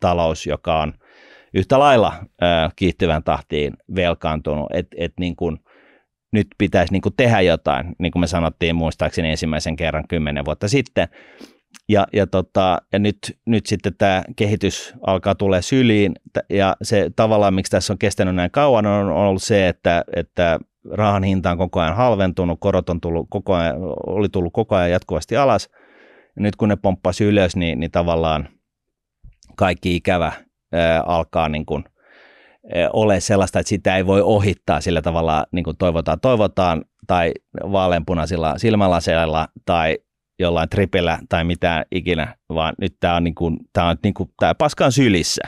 talous, 0.00 0.46
joka 0.46 0.80
on 0.80 0.92
yhtä 1.56 1.78
lailla 1.78 2.12
kiihtyvän 2.76 3.22
tahtiin 3.22 3.72
velkaantunut, 3.94 4.66
että 4.74 4.96
et 4.98 5.12
niin 5.20 5.36
nyt 6.32 6.46
pitäisi 6.58 6.92
niin 6.92 7.02
tehdä 7.16 7.40
jotain, 7.40 7.96
niin 7.98 8.12
kuin 8.12 8.20
me 8.20 8.26
sanottiin 8.26 8.76
muistaakseni 8.76 9.30
ensimmäisen 9.30 9.76
kerran 9.76 10.08
kymmenen 10.08 10.44
vuotta 10.44 10.68
sitten, 10.68 11.08
ja, 11.88 12.06
ja, 12.12 12.26
tota, 12.26 12.82
ja 12.92 12.98
nyt, 12.98 13.18
nyt 13.46 13.66
sitten 13.66 13.94
tämä 13.98 14.22
kehitys 14.36 14.94
alkaa 15.06 15.34
tulla 15.34 15.60
syliin, 15.60 16.14
ja 16.50 16.76
se 16.82 17.10
tavallaan, 17.16 17.54
miksi 17.54 17.70
tässä 17.70 17.92
on 17.92 17.98
kestänyt 17.98 18.34
näin 18.34 18.50
kauan, 18.50 18.86
on 18.86 19.10
ollut 19.10 19.42
se, 19.42 19.68
että, 19.68 20.04
että 20.16 20.58
rahan 20.92 21.24
hinta 21.24 21.50
on 21.50 21.58
koko 21.58 21.80
ajan 21.80 21.96
halventunut, 21.96 22.60
korot 22.60 22.88
on 22.88 23.00
tullut 23.00 23.26
koko 23.30 23.54
ajan, 23.54 23.76
oli 24.06 24.28
tullut 24.28 24.52
koko 24.52 24.76
ajan 24.76 24.90
jatkuvasti 24.90 25.36
alas. 25.36 25.68
Ja 26.36 26.42
nyt 26.42 26.56
kun 26.56 26.68
ne 26.68 26.76
pomppasi 26.76 27.24
ylös, 27.24 27.56
niin, 27.56 27.80
niin 27.80 27.90
tavallaan 27.90 28.48
kaikki 29.56 29.96
ikävä 29.96 30.32
ää, 30.72 31.02
alkaa 31.02 31.48
niin 31.48 31.66
kuin, 31.66 31.84
ää, 32.74 32.90
ole 32.92 33.20
sellaista, 33.20 33.58
että 33.58 33.68
sitä 33.68 33.96
ei 33.96 34.06
voi 34.06 34.20
ohittaa 34.22 34.80
sillä 34.80 35.02
tavalla, 35.02 35.46
niin 35.52 35.64
kuin 35.64 35.76
toivotaan, 35.76 36.20
toivotaan, 36.20 36.84
tai 37.06 37.32
vaaleanpunaisilla 37.72 38.58
silmälaseilla, 38.58 39.48
tai 39.64 39.98
jollain 40.38 40.68
tripellä, 40.68 41.18
tai 41.28 41.44
mitä 41.44 41.84
ikinä, 41.90 42.34
vaan 42.48 42.74
nyt 42.80 42.96
tämä 43.00 43.16
on, 43.16 43.24
niin 43.24 43.34
kuin, 43.34 43.56
tämä 43.72 43.88
on 43.88 43.96
niin 44.02 44.14
kuin, 44.14 44.30
tämä 44.40 44.54
paska 44.54 44.84
on 44.84 44.92
sylissä. 44.92 45.42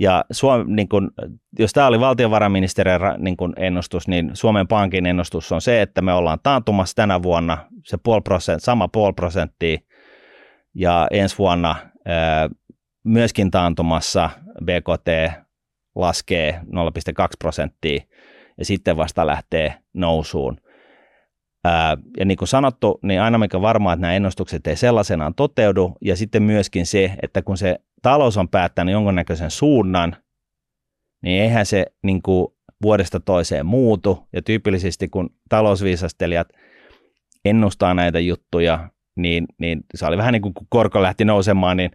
Ja 0.00 0.24
Suom, 0.30 0.64
niin 0.66 0.88
kun, 0.88 1.10
jos 1.58 1.72
tämä 1.72 1.86
oli 1.86 2.00
valtiovarainministeriön 2.00 3.00
niin 3.18 3.36
kun 3.36 3.52
ennustus, 3.56 4.08
niin 4.08 4.30
Suomen 4.34 4.68
Pankin 4.68 5.06
ennustus 5.06 5.52
on 5.52 5.60
se, 5.60 5.82
että 5.82 6.02
me 6.02 6.12
ollaan 6.12 6.38
taantumassa 6.42 6.94
tänä 6.94 7.22
vuonna 7.22 7.58
se 7.84 7.96
puoli 8.02 8.20
prosent, 8.20 8.62
sama 8.62 8.88
puoli 8.88 9.12
prosenttia 9.12 9.78
ja 10.74 11.06
ensi 11.10 11.38
vuonna 11.38 11.76
ää, 12.06 12.48
myöskin 13.08 13.50
taantumassa 13.50 14.30
BKT 14.64 15.38
laskee 15.94 16.60
0,2 16.60 16.62
prosenttia 17.38 18.00
ja 18.58 18.64
sitten 18.64 18.96
vasta 18.96 19.26
lähtee 19.26 19.74
nousuun. 19.94 20.60
Ja 22.18 22.24
niin 22.24 22.38
kuin 22.38 22.48
sanottu, 22.48 22.98
niin 23.02 23.20
aina 23.20 23.38
mikä 23.38 23.60
varmaa, 23.60 23.92
että 23.92 24.00
nämä 24.00 24.14
ennustukset 24.14 24.66
ei 24.66 24.76
sellaisenaan 24.76 25.34
toteudu, 25.34 25.96
ja 26.04 26.16
sitten 26.16 26.42
myöskin 26.42 26.86
se, 26.86 27.12
että 27.22 27.42
kun 27.42 27.56
se 27.56 27.78
talous 28.02 28.36
on 28.36 28.48
päättänyt 28.48 28.92
jonkunnäköisen 28.92 29.50
suunnan, 29.50 30.16
niin 31.22 31.42
eihän 31.42 31.66
se 31.66 31.86
niin 32.02 32.22
kuin 32.22 32.48
vuodesta 32.82 33.20
toiseen 33.20 33.66
muutu. 33.66 34.28
Ja 34.32 34.42
tyypillisesti 34.42 35.08
kun 35.08 35.30
talousviisastelijat 35.48 36.48
ennustaa 37.44 37.94
näitä 37.94 38.20
juttuja, 38.20 38.88
niin, 39.16 39.46
niin 39.58 39.80
se 39.94 40.06
oli 40.06 40.16
vähän 40.16 40.32
niin 40.32 40.42
kuin 40.42 40.54
kun 40.54 40.66
korko 40.70 41.02
lähti 41.02 41.24
nousemaan, 41.24 41.76
niin 41.76 41.90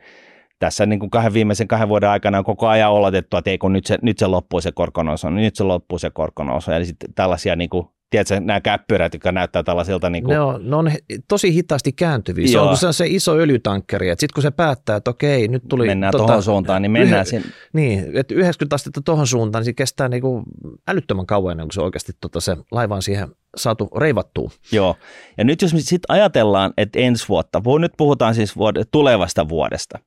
tässä 0.64 0.86
niin 0.86 0.99
kuin 0.99 1.09
kahden 1.09 1.34
viimeisen 1.34 1.68
kahden 1.68 1.89
vuoden 1.89 2.09
aikana 2.09 2.38
on 2.38 2.43
koko 2.43 2.68
ajan 2.68 2.91
oletettu, 2.91 3.38
että 3.38 3.49
ei 3.51 3.57
kun 3.57 3.74
nyt 3.74 3.86
se, 3.86 3.97
nyt 4.01 4.18
se 4.18 4.28
loppuu 4.28 4.61
se 4.61 4.72
korkonousu, 4.72 5.30
nyt 5.30 5.55
se 5.55 5.64
loppuu 5.64 5.99
se 5.99 6.09
korkonousu. 6.09 6.72
Eli 6.72 6.86
sitten 6.86 7.14
tällaisia 7.14 7.55
niin 7.55 7.70
kuin 7.70 7.88
tiedätkö, 8.09 8.39
nämä 8.39 8.61
käppyrät, 8.61 9.14
jotka 9.14 9.32
näyttää 9.32 9.64
tällaisilta 9.64 10.09
niin 10.09 10.24
kuin, 10.24 10.34
Ne 10.34 10.39
on, 10.39 10.70
ne 10.70 10.76
on 10.76 10.91
tosi 11.28 11.53
hitaasti 11.53 11.91
kääntyviä. 11.91 12.47
Se 12.47 12.59
on, 12.59 12.78
se 12.78 12.88
on 12.88 12.93
se 12.93 13.07
iso 13.07 13.36
öljytankkeri, 13.36 14.09
että 14.09 14.20
sitten 14.20 14.34
kun 14.34 14.41
se 14.41 14.51
päättää, 14.51 14.95
että 14.95 15.11
okei, 15.11 15.47
nyt 15.47 15.64
tuli... 15.70 15.86
mennään 15.86 16.11
tota, 16.11 16.24
tuohon 16.26 16.43
suuntaan, 16.43 16.82
niin 16.82 16.91
mennään 16.91 17.26
yhden- 17.26 17.26
sinne. 17.26 17.47
Niin, 17.74 18.18
että 18.18 18.34
90 18.34 18.76
astetta 18.76 19.01
tuohon 19.05 19.28
suuntaan, 19.28 19.61
niin 19.61 19.66
se 19.66 19.74
kestää 19.74 20.09
niinku 20.09 20.43
älyttömän 20.88 21.26
kauan 21.26 21.51
ennen 21.51 21.68
kuin 21.68 21.74
se 21.74 21.82
oikeasti 21.82 22.11
tota, 22.22 22.39
se 22.39 22.57
laiva 22.72 22.95
on 22.95 23.01
siihen 23.01 23.28
saatu 23.57 23.89
reivattua. 23.97 24.51
Joo. 24.72 24.95
Ja 25.38 25.43
nyt 25.43 25.61
jos 25.61 25.74
me 25.74 25.80
sitten 25.80 26.16
ajatellaan, 26.16 26.74
että 26.78 26.99
ensi 26.99 27.28
vuotta, 27.30 27.64
voi 27.64 27.80
nyt 27.80 27.93
puhutaan 27.97 28.36
siis 28.36 28.55
vuod- 28.55 28.86
tulevasta 28.91 29.49
vuodesta, 29.49 29.99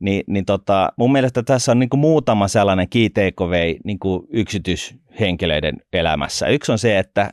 niin, 0.00 0.24
niin 0.26 0.44
tota, 0.44 0.92
mun 0.96 1.12
mielestä 1.12 1.42
tässä 1.42 1.72
on 1.72 1.78
niin 1.78 1.90
kuin 1.90 2.00
muutama 2.00 2.48
sellainen 2.48 2.88
key 2.88 3.08
takeaway 3.08 3.74
niin 3.84 3.98
kuin 3.98 4.26
yksityishenkilöiden 4.32 5.76
elämässä. 5.92 6.46
Yksi 6.46 6.72
on 6.72 6.78
se, 6.78 6.98
että 6.98 7.30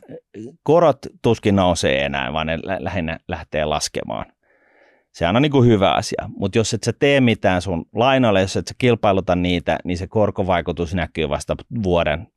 korot 0.62 0.98
tuskin 1.22 1.56
nousee 1.56 2.04
enää, 2.04 2.32
vaan 2.32 2.46
ne 2.46 2.58
lä- 2.62 2.78
lähinnä 2.80 3.18
lähtee 3.28 3.64
laskemaan. 3.64 4.26
Sehän 5.12 5.36
on 5.36 5.42
niin 5.42 5.52
kuin 5.52 5.68
hyvä 5.68 5.92
asia, 5.92 6.28
mutta 6.36 6.58
jos 6.58 6.74
et 6.74 6.82
sä 6.82 6.92
tee 6.92 7.20
mitään 7.20 7.62
sun 7.62 7.84
lainoille, 7.94 8.40
jos 8.40 8.56
et 8.56 8.68
sä 8.68 8.74
kilpailuta 8.78 9.36
niitä, 9.36 9.78
niin 9.84 9.98
se 9.98 10.06
korkovaikutus 10.06 10.94
näkyy 10.94 11.28
vasta 11.28 11.56
vuoden 11.82 12.28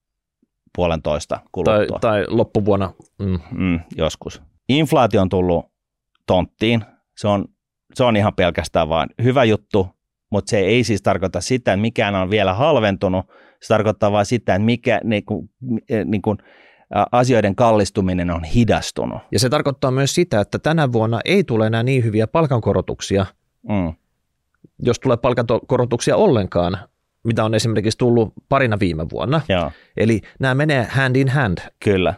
puolentoista 0.75 1.35
Tai, 1.35 1.47
kuluttua 1.51 1.99
tai 1.99 2.25
loppuvuonna. 2.27 2.93
Mm. 3.19 3.39
mm, 3.51 3.79
joskus. 3.95 4.41
Inflaatio 4.69 5.21
on 5.21 5.29
tullut 5.29 5.65
tonttiin. 6.27 6.85
Se 7.17 7.27
on, 7.27 7.45
se 7.93 8.03
on 8.03 8.15
ihan 8.15 8.33
pelkästään 8.35 8.89
vaan 8.89 9.09
hyvä 9.23 9.43
juttu, 9.43 9.87
mutta 10.31 10.49
se 10.49 10.59
ei 10.59 10.83
siis 10.83 11.01
tarkoita 11.01 11.41
sitä, 11.41 11.73
että 11.73 11.81
mikään 11.81 12.15
on 12.15 12.29
vielä 12.29 12.53
halventunut. 12.53 13.25
Se 13.61 13.67
tarkoittaa 13.67 14.11
vain 14.11 14.25
sitä, 14.25 14.55
että 14.55 14.65
mikä, 14.65 15.01
niin 15.03 15.25
kuin, 15.25 15.49
niin 16.05 16.21
kuin, 16.21 16.37
asioiden 17.11 17.55
kallistuminen 17.55 18.31
on 18.31 18.43
hidastunut. 18.43 19.21
Ja 19.31 19.39
se 19.39 19.49
tarkoittaa 19.49 19.91
myös 19.91 20.15
sitä, 20.15 20.41
että 20.41 20.59
tänä 20.59 20.91
vuonna 20.91 21.19
ei 21.25 21.43
tule 21.43 21.67
enää 21.67 21.83
niin 21.83 22.03
hyviä 22.03 22.27
palkankorotuksia, 22.27 23.25
Mm, 23.69 23.93
jos 24.79 24.99
tulee 24.99 25.17
palkankorotuksia 25.17 26.15
ollenkaan, 26.15 26.77
mitä 27.23 27.43
on 27.45 27.53
esimerkiksi 27.55 27.97
tullut 27.97 28.33
parina 28.49 28.79
viime 28.79 29.05
vuonna. 29.11 29.41
joo, 29.49 29.71
Eli 29.97 30.21
nämä 30.39 30.55
menee 30.55 30.87
hand 30.89 31.15
in 31.15 31.29
hand. 31.29 31.57
kyllä. 31.83 32.13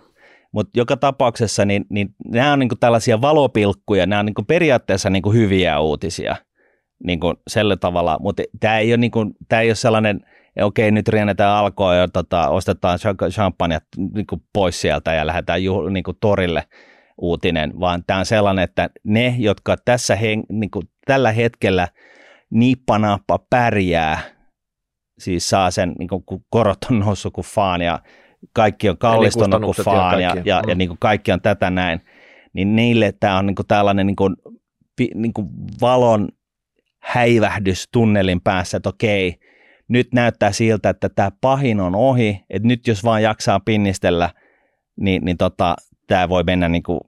Mutta 0.51 0.71
joka 0.79 0.97
tapauksessa 0.97 1.65
niin, 1.65 1.85
niin 1.89 2.15
nämä 2.25 2.53
on 2.53 2.59
niinku 2.59 2.75
tällaisia 2.75 3.21
valopilkkuja, 3.21 4.05
nämä 4.05 4.19
on 4.19 4.25
niinku 4.25 4.43
periaatteessa 4.43 5.09
niinku 5.09 5.31
hyviä 5.31 5.79
uutisia 5.79 6.35
niinku 7.03 7.33
sellä 7.47 7.77
tavalla, 7.77 8.17
mutta 8.19 8.43
tämä 8.59 8.77
ei, 8.79 8.91
ole 8.91 8.97
niinku, 8.97 9.25
tää 9.49 9.61
ei 9.61 9.69
ole 9.69 9.75
sellainen, 9.75 10.19
okei 10.61 10.91
nyt 10.91 11.07
riennetään 11.07 11.55
alkoon 11.57 11.97
ja 11.97 12.07
tota, 12.07 12.49
ostetaan 12.49 12.99
cha- 12.99 13.29
champagne 13.31 13.79
niinku 14.15 14.41
pois 14.53 14.81
sieltä 14.81 15.13
ja 15.13 15.27
lähdetään 15.27 15.63
juh, 15.63 15.89
niinku 15.89 16.13
torille 16.13 16.63
uutinen, 17.21 17.79
vaan 17.79 18.03
tämä 18.07 18.19
on 18.19 18.25
sellainen, 18.25 18.63
että 18.63 18.89
ne, 19.03 19.35
jotka 19.37 19.75
tässä 19.85 20.15
hen, 20.15 20.43
niinku, 20.49 20.81
tällä 21.05 21.31
hetkellä 21.31 21.87
nippanappa 22.49 23.39
pärjää, 23.49 24.19
siis 25.19 25.49
saa 25.49 25.71
sen, 25.71 25.93
niinku, 25.99 26.19
kun 26.25 26.45
korot 26.49 26.77
on 26.91 26.99
noussut 26.99 27.33
kuin 27.33 27.45
faan 27.45 27.81
ja 27.81 27.99
kaikki 28.53 28.89
on 28.89 28.97
kallistunut 28.97 29.61
kuin 29.61 29.75
ja 29.77 29.83
faan 29.83 30.21
ja, 30.21 30.29
kaikki. 30.29 30.49
ja, 30.49 30.61
ja 30.67 30.73
Mm. 30.75 30.77
niin 30.77 30.87
kuin 30.89 30.97
kaikki 30.99 31.31
on 31.31 31.41
tätä 31.41 31.69
näin, 31.69 32.01
niin 32.53 32.75
niille 32.75 33.13
tämä 33.19 33.37
on 33.37 33.45
niin 33.45 33.55
kuin 33.55 33.67
tällainen 33.67 34.07
niin 34.07 34.15
kuin, 34.15 34.35
niin 35.15 35.33
kuin 35.33 35.47
valon 35.81 36.29
häivähdys 37.03 37.87
tunnelin 37.91 38.41
päässä, 38.41 38.77
että 38.77 38.89
okei, 38.89 39.35
nyt 39.87 40.07
näyttää 40.13 40.51
siltä, 40.51 40.89
että 40.89 41.09
tämä 41.09 41.31
pahin 41.41 41.79
on 41.79 41.95
ohi, 41.95 42.39
että 42.49 42.67
nyt 42.67 42.87
jos 42.87 43.03
vaan 43.03 43.23
jaksaa 43.23 43.59
pinnistellä, 43.59 44.29
niin, 44.99 45.25
niin 45.25 45.37
tota, 45.37 45.75
tämä 46.07 46.29
voi 46.29 46.43
mennä 46.43 46.69
niin 46.69 46.83
kuin, 46.83 46.99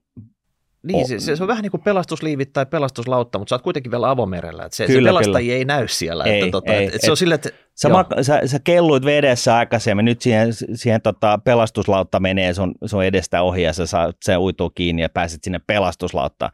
Niin, 0.83 1.07
se, 1.07 1.19
se, 1.19 1.35
se 1.35 1.43
on 1.43 1.47
vähän 1.47 1.61
niin 1.61 1.71
kuin 1.71 1.81
pelastusliivit 1.83 2.53
tai 2.53 2.65
pelastuslautta, 2.65 3.39
mutta 3.39 3.49
sä 3.49 3.55
oot 3.55 3.61
kuitenkin 3.61 3.91
vielä 3.91 4.09
avomerellä. 4.09 4.65
Että 4.65 4.75
se, 4.75 4.85
Kyllä, 4.85 5.09
se 5.09 5.13
pelastajia 5.13 5.45
kyllä. 5.47 5.57
ei 5.57 5.65
näy 5.65 5.87
siellä. 5.87 6.23
Ei, 6.23 6.39
että, 6.39 6.51
tota, 6.51 6.73
ei, 6.73 6.83
että, 6.85 6.95
että 6.95 7.05
se 7.05 7.11
on 7.11 7.13
et- 7.13 7.19
silleen, 7.19 7.35
että 7.35 7.49
Sä, 7.75 7.89
joo. 7.89 7.97
ma- 7.97 8.23
sä, 8.23 8.41
sä 8.45 8.59
kelluit 8.63 9.05
vedessä 9.05 9.55
aikaisemmin, 9.55 10.05
nyt 10.05 10.21
siihen, 10.21 10.47
siihen 10.73 11.01
tota 11.01 11.39
pelastuslautta 11.43 12.19
menee 12.19 12.53
sun, 12.53 12.71
sun 12.85 13.03
edestä 13.03 13.41
ohi 13.41 13.61
ja 13.61 13.73
sä 13.73 13.85
saat, 13.85 14.15
se 14.21 14.37
uituu 14.37 14.69
kiinni 14.69 15.01
ja 15.01 15.09
pääset 15.09 15.43
sinne 15.43 15.59
pelastuslautta, 15.67 16.49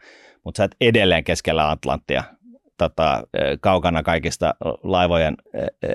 mutta 0.45 0.57
sä 0.57 0.63
et 0.63 0.75
edelleen 0.81 1.23
keskellä 1.23 1.69
Atlanttia 1.69 2.23
tota, 2.89 3.23
kaukana 3.61 4.03
kaikista 4.03 4.53
laivojen 4.84 5.38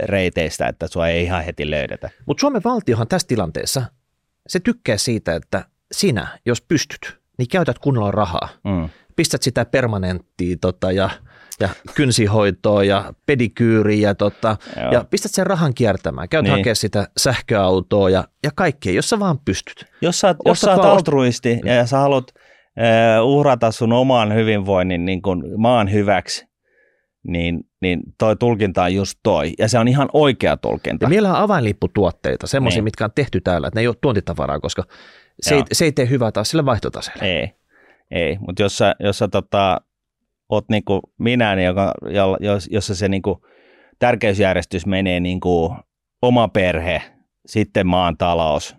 reiteistä, 0.05 0.67
että 0.67 0.87
sua 0.87 1.09
ei 1.09 1.25
ihan 1.25 1.45
heti 1.45 1.71
löydetä. 1.71 2.11
Mutta 2.27 2.41
Suomen 2.41 2.63
valtiohan 2.65 3.09
tässä 3.09 3.29
tilanteessa, 3.29 3.83
se 4.47 4.61
tykkää 4.61 4.97
siitä, 4.97 5.35
että 5.35 5.65
sinä, 5.93 6.27
jos 6.47 6.61
pystyt, 6.61 7.19
niin 7.39 7.49
käytät 7.49 7.79
kunnolla 7.79 8.11
rahaa. 8.11 8.49
Mm. 8.65 8.89
Pistät 9.17 9.43
sitä 9.43 9.65
permanenttia 9.65 10.57
tota, 10.61 10.93
ja, 10.93 11.11
ja 11.61 11.69
kynsihoitoa 11.95 12.85
ja 12.85 13.13
pedikyyriä 13.27 14.09
ja, 14.09 14.15
tota, 14.15 14.57
Joo. 14.81 14.93
ja 14.93 15.05
pistät 15.11 15.33
sen 15.33 15.47
rahan 15.47 15.75
kiertämään. 15.75 16.29
Käyt 16.29 16.43
Niin. 16.45 16.57
hakea 16.57 16.75
sitä 16.75 17.09
sähköautoa 17.17 18.11
ja, 18.11 18.25
ja 18.45 18.51
kaikkea, 18.55 18.93
jos 18.93 19.11
sä 19.11 19.19
vaan 19.19 19.39
pystyt. 19.45 19.85
Jos 20.01 20.21
sä, 20.21 20.35
jos 20.45 20.61
sä 20.61 20.75
oot 20.75 20.85
altruisti 20.85 21.61
ja 21.65 21.87
sä 21.87 21.99
haluat 21.99 22.35
uhrata 23.23 23.73
sun 23.73 23.93
oman 23.93 24.35
hyvinvoinnin 24.35 25.05
niin 25.05 25.23
kuin 25.23 25.61
maan 25.61 25.93
hyväksi, 25.93 26.46
niin, 27.29 27.61
niin 27.83 28.01
toi 28.19 28.37
tulkinta 28.37 28.83
on 28.83 28.95
just 28.95 29.19
toi. 29.23 29.53
Ja 29.59 29.69
se 29.69 29.79
on 29.79 29.89
ihan 29.89 30.09
oikea 30.13 30.57
tulkinta. 30.57 31.05
Ja 31.05 31.09
meillä 31.09 31.31
on 31.31 31.37
avainlipputuotteita, 31.37 32.47
semmoisia, 32.47 32.77
Niin. 32.79 32.85
mitkä 32.85 33.05
on 33.05 33.11
tehty 33.15 33.41
täällä, 33.41 33.69
että 33.69 33.79
ne 33.79 33.83
ei 33.83 33.89
ole 33.89 33.97
tuontitavaraa, 34.01 34.61
koska 34.61 34.83
se 35.41 35.55
ei, 35.55 35.63
se 35.73 35.85
ei 35.85 35.93
tee 35.93 36.09
hyvää 36.11 36.33
taas 36.33 36.51
sille 36.51 36.65
vaihtotaseelle. 36.65 37.25
Ei, 37.25 37.51
ei. 38.11 38.39
mutta 38.41 38.63
jos 38.63 38.79
sä, 38.79 38.95
jos 39.01 39.19
sä 39.19 39.29
tota, 39.29 39.81
oot 40.49 40.65
niinku 40.69 41.01
minä, 41.19 41.57
niin 41.57 41.67
joka, 41.67 41.93
jos, 42.41 42.69
jossa 42.71 42.95
se 42.95 43.09
niinku 43.09 43.47
tärkeysjärjestys 43.99 44.87
menee 44.87 45.21
niinku 45.21 45.75
oma 46.23 46.49
perhe, 46.49 47.03
sitten 47.47 47.87
maan 47.87 48.17
talous 48.17 48.77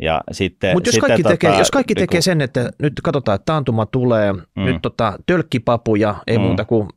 ja 0.00 0.20
sitten... 0.32 0.76
Mutta 0.76 0.88
jos, 0.88 0.94
sitten 0.94 1.08
kaikki 1.08 1.22
tekee, 1.28 1.50
tota, 1.50 1.60
jos 1.60 1.70
kaikki 1.70 1.94
niinku- 1.94 2.06
tekee 2.10 2.20
sen, 2.20 2.40
että 2.40 2.70
nyt 2.82 2.92
katsotaan, 3.02 3.36
että 3.36 3.44
taantuma 3.46 3.86
tulee, 3.86 4.32
Mm. 4.32 4.64
nyt 4.64 4.82
tota, 4.82 5.18
tölkkipapuja, 5.26 6.14
ei 6.26 6.38
mm. 6.38 6.44
muuta 6.44 6.64
kuin 6.64 6.88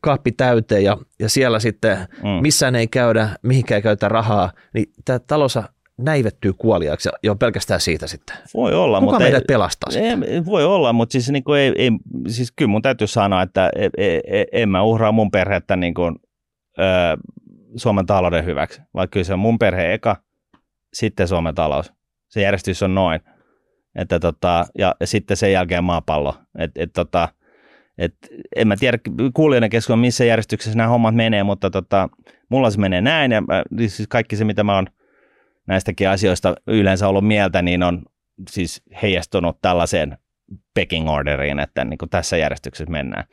kaappi 0.00 0.32
täyteen 0.32 0.84
ja, 0.84 0.96
ja 1.18 1.28
siellä 1.28 1.58
sitten 1.60 1.98
Mm. 1.98 2.28
missään 2.42 2.74
ei 2.74 2.86
käydä, 2.86 3.28
mihinkään 3.42 3.76
ei 3.76 3.82
käytä 3.82 4.08
rahaa, 4.08 4.52
niin 4.74 4.86
tämä 5.04 5.18
talous 5.18 5.58
näivettyy 5.98 6.52
kuoliaaksi 6.52 7.08
ja 7.08 7.12
jo 7.22 7.36
pelkästään 7.36 7.80
siitä 7.80 8.06
sitten. 8.06 8.36
Voi 8.54 8.74
olla, 8.74 8.98
Kuka 9.00 9.10
mutta 9.10 9.18
meidät 9.24 9.40
ei, 9.42 9.46
pelastaa 9.48 9.90
sitten? 9.90 10.22
ei, 10.22 10.44
voi 10.44 10.64
olla, 10.64 10.92
mutta 10.92 11.12
siis, 11.12 11.30
niinku 11.30 11.52
ei, 11.52 11.72
ei, 11.76 11.90
siis 12.28 12.52
kyllä 12.52 12.68
mun 12.68 12.82
täytyy 12.82 13.06
sanoa, 13.06 13.42
että 13.42 13.70
ei, 13.76 13.90
ei, 13.96 14.20
ei, 14.26 14.46
en 14.52 14.68
mä 14.68 14.82
uhraa 14.82 15.12
mun 15.12 15.30
perhettä 15.30 15.76
niinku, 15.76 16.02
ö, 16.78 16.82
Suomen 17.76 18.06
talouden 18.06 18.44
hyväksi, 18.44 18.80
vaikka 18.94 19.12
kyllä 19.12 19.24
se 19.24 19.32
on 19.32 19.38
mun 19.38 19.58
perhe 19.58 19.92
eka, 19.92 20.16
sitten 20.92 21.28
Suomen 21.28 21.54
talous. 21.54 21.92
Se 22.28 22.40
järjestys 22.40 22.82
on 22.82 22.94
noin. 22.94 23.20
Että 23.94 24.20
tota, 24.20 24.66
ja, 24.78 24.94
ja 25.00 25.06
sitten 25.06 25.36
sen 25.36 25.52
jälkeen 25.52 25.84
maapallo. 25.84 26.34
Et, 26.58 26.70
et, 26.76 26.92
tota, 26.92 27.28
et, 27.98 28.14
en 28.56 28.68
mä 28.68 28.76
tiedä 28.76 28.98
kuulijoiden 29.34 29.70
keskuudessa, 29.70 30.00
missä 30.00 30.24
järjestyksessä 30.24 30.76
nämä 30.76 30.88
hommat 30.88 31.14
menee, 31.14 31.42
mutta 31.42 31.70
tota, 31.70 32.08
mulla 32.48 32.70
se 32.70 32.80
menee 32.80 33.00
näin. 33.00 33.32
Ja 33.32 33.40
mä, 33.40 33.62
siis 33.86 34.08
kaikki 34.08 34.36
se, 34.36 34.44
mitä 34.44 34.64
mä 34.64 34.74
oon 34.74 34.86
näistäkin 35.66 36.08
asioista 36.08 36.54
yleensä 36.66 37.08
ollut 37.08 37.26
mieltä, 37.26 37.62
niin 37.62 37.82
on 37.82 38.02
siis 38.50 38.82
heijastunut 39.02 39.58
tällaiseen 39.62 40.18
pecking 40.74 41.10
orderiin, 41.10 41.58
että 41.58 41.84
niin 41.84 41.98
kuin 41.98 42.10
tässä 42.10 42.36
järjestyksessä 42.36 42.92
mennään. 42.92 43.24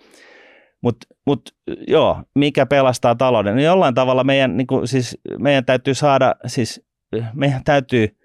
Mutta 0.82 1.08
mut, 1.26 1.42
joo, 1.88 2.24
mikä 2.36 2.66
pelastaa 2.66 3.16
talouden? 3.16 3.56
Niin 3.56 3.66
jollain 3.66 3.96
tavalla 3.96 4.24
meidän, 4.24 4.58
niin 4.58 4.68
kuin, 4.68 4.88
siis, 4.88 5.18
meidän 5.40 5.66
täytyy 5.66 5.94
saada, 5.94 6.36
siis 6.46 6.86
meidän 7.34 7.64
täytyy, 7.64 8.18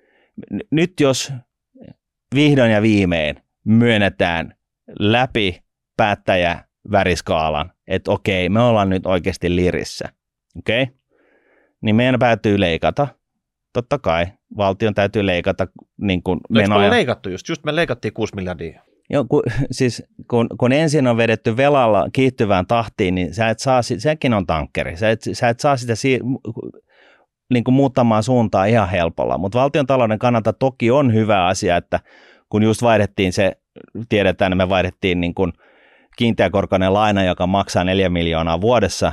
nyt 0.70 1.00
jos 1.00 1.32
vihdoin 2.34 2.70
ja 2.70 2.82
viimein 2.82 3.36
myönnetään 3.64 4.54
läpi 4.98 5.62
päättäjä 5.98 6.64
väriskaalan, 6.90 7.72
että 7.88 8.10
okei, 8.10 8.48
me 8.48 8.60
ollaan 8.60 8.88
nyt 8.88 9.06
oikeasti 9.06 9.56
lirissä, 9.56 10.08
okei? 10.58 10.86
Niin 11.80 11.96
meidän 11.96 12.18
täytyy 12.20 12.60
leikata, 12.60 13.08
totta 13.72 13.98
kai, 13.98 14.26
valtion 14.56 14.94
täytyy 14.94 15.26
leikata 15.26 15.66
niin 16.00 16.22
kuin 16.22 16.40
No, 16.50 16.60
menoja. 16.60 16.90
leikattu 16.90 17.28
just? 17.30 17.48
Just 17.48 17.64
me 17.64 17.76
leikattiin 17.76 18.14
6 18.14 18.34
miljardia. 18.34 18.82
Joo, 19.10 19.24
kun, 19.24 19.42
siis 19.70 20.02
kun, 20.30 20.46
kun 20.60 20.72
ensin 20.72 21.06
on 21.06 21.16
vedetty 21.16 21.56
velalla 21.56 22.08
kiihtyvään 22.12 22.66
tahtiin, 22.66 23.14
niin 23.14 23.34
sä 23.34 23.48
et 23.48 23.58
saa, 23.58 23.82
sekin 23.82 24.34
on 24.34 24.46
tankkeri. 24.46 24.96
Sä 24.96 25.10
et, 25.10 25.20
sä 25.32 25.48
et 25.48 25.60
saa 25.60 25.76
sitä 25.76 25.94
si, 25.94 26.20
niin 27.52 27.64
kuin 27.64 27.74
muuttamaan 27.74 28.22
suuntaa 28.22 28.64
ihan 28.64 28.88
helpolla. 28.88 29.38
Mutta 29.38 29.58
valtion 29.58 29.86
talouden 29.86 30.18
kannalta 30.18 30.52
toki 30.52 30.90
on 30.90 31.14
hyvä 31.14 31.46
asia, 31.46 31.76
että 31.76 32.00
kun 32.48 32.62
just 32.62 32.82
vaihdettiin 32.82 33.32
se, 33.32 33.56
tiedetään, 34.08 34.52
että 34.52 34.64
me 34.64 34.68
vaihdettiin 34.68 35.20
niin 35.20 35.34
kuin 35.34 35.52
kiinteäkorkoinen 36.18 36.94
laina, 36.94 37.24
joka 37.24 37.46
maksaa 37.46 37.84
4 37.84 38.08
miljoonaa 38.08 38.60
vuodessa 38.60 39.12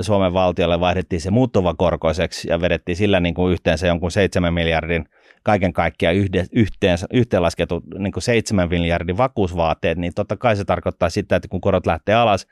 Suomen 0.00 0.32
valtiolle, 0.32 0.80
vaihdettiin 0.80 1.20
se 1.20 1.30
muuttuvakorkoiseksi 1.30 2.48
ja 2.48 2.60
vedettiin 2.60 2.96
sillä 2.96 3.20
niin 3.20 3.34
kuin 3.34 3.52
yhteensä 3.52 3.86
jonkun 3.86 4.10
7 4.10 4.54
miljardin 4.54 5.04
kaiken 5.42 5.72
kaikkiaan 5.72 6.16
yhteen, 6.52 6.98
yhteenlaskettu 7.12 7.82
niin 7.98 8.12
7 8.18 8.68
miljardin 8.68 9.16
vakuusvaateet, 9.16 9.98
niin 9.98 10.12
totta 10.14 10.36
kai 10.36 10.56
se 10.56 10.64
tarkoittaa 10.64 11.10
sitä, 11.10 11.36
että 11.36 11.48
kun 11.48 11.60
korot 11.60 11.86
lähtee 11.86 12.14
alas, 12.14 12.46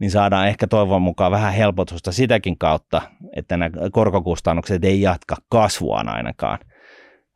niin 0.00 0.10
saadaan 0.10 0.48
ehkä 0.48 0.66
toivon 0.66 1.02
mukaan 1.02 1.32
vähän 1.32 1.52
helpotusta 1.52 2.12
sitäkin 2.12 2.58
kautta, 2.58 3.02
että 3.36 3.56
nämä 3.56 3.70
korkokustannukset 3.92 4.84
ei 4.84 5.00
jatka 5.00 5.36
kasvuaan 5.48 6.08
ainakaan. 6.08 6.58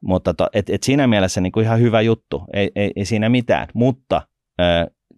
Mutta 0.00 0.34
to, 0.34 0.48
et, 0.52 0.70
et 0.70 0.82
siinä 0.82 1.06
mielessä 1.06 1.40
niin 1.40 1.52
kuin 1.52 1.64
ihan 1.64 1.80
hyvä 1.80 2.00
juttu, 2.00 2.44
ei, 2.52 2.70
ei, 2.76 2.92
ei 2.96 3.04
siinä 3.04 3.28
mitään. 3.28 3.68
Mutta 3.74 4.22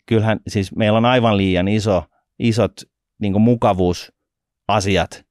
kyllähän 0.08 0.40
siis 0.48 0.76
meillä 0.76 0.96
on 0.96 1.04
aivan 1.04 1.36
liian 1.36 1.68
iso, 1.68 2.04
isot 2.38 2.72
niin 3.18 3.32
kuin 3.32 3.42
mukavuusasiat, 3.42 5.24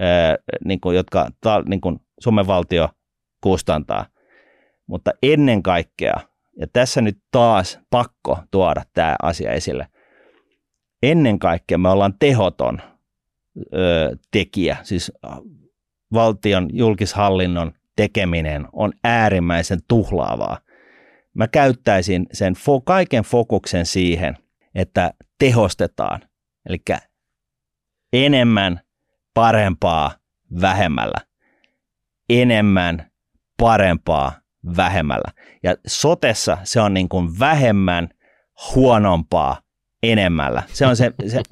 äh, 0.00 0.36
niin 0.64 0.80
kuin, 0.80 0.96
jotka 0.96 1.30
ta, 1.40 1.62
niin 1.68 1.80
kuin 1.80 2.00
Suomen 2.20 2.46
valtio 2.46 2.88
kustantaa. 3.40 4.06
Mutta 4.86 5.10
ennen 5.22 5.62
kaikkea, 5.62 6.14
ja 6.60 6.66
tässä 6.72 7.00
nyt 7.00 7.18
taas 7.30 7.78
pakko 7.90 8.38
tuoda 8.50 8.82
tämä 8.94 9.16
asia 9.22 9.52
esille, 9.52 9.86
ennen 11.02 11.38
kaikkea 11.38 11.78
me 11.78 11.88
ollaan 11.88 12.14
tehoton 12.18 12.80
ö, 13.74 14.16
tekijä, 14.30 14.76
siis 14.82 15.12
valtion 16.12 16.68
julkishallinnon 16.72 17.72
tekeminen 17.96 18.66
on 18.72 18.92
äärimmäisen 19.04 19.78
tuhlaavaa. 19.88 20.58
Mä 21.38 21.48
käyttäisin 21.48 22.26
sen 22.32 22.54
fo- 22.54 22.82
kaiken 22.84 23.24
fokuksen 23.24 23.86
siihen, 23.86 24.36
että 24.74 25.12
tehostetaan, 25.38 26.20
eli 26.68 26.78
enemmän, 28.12 28.80
parempaa, 29.34 30.14
vähemmällä. 30.60 31.18
Enemmän, 32.28 33.10
parempaa, 33.56 34.32
vähemmällä. 34.76 35.32
Ja 35.62 35.76
sotessa 35.86 36.58
se 36.64 36.80
on 36.80 36.94
niin 36.94 37.08
kuin 37.08 37.38
vähemmän, 37.38 38.08
huonompaa, 38.74 39.60
enemmällä. 40.02 40.62
Se 40.72 40.86
on 40.86 40.96
se, 40.96 41.12
se 41.26 41.42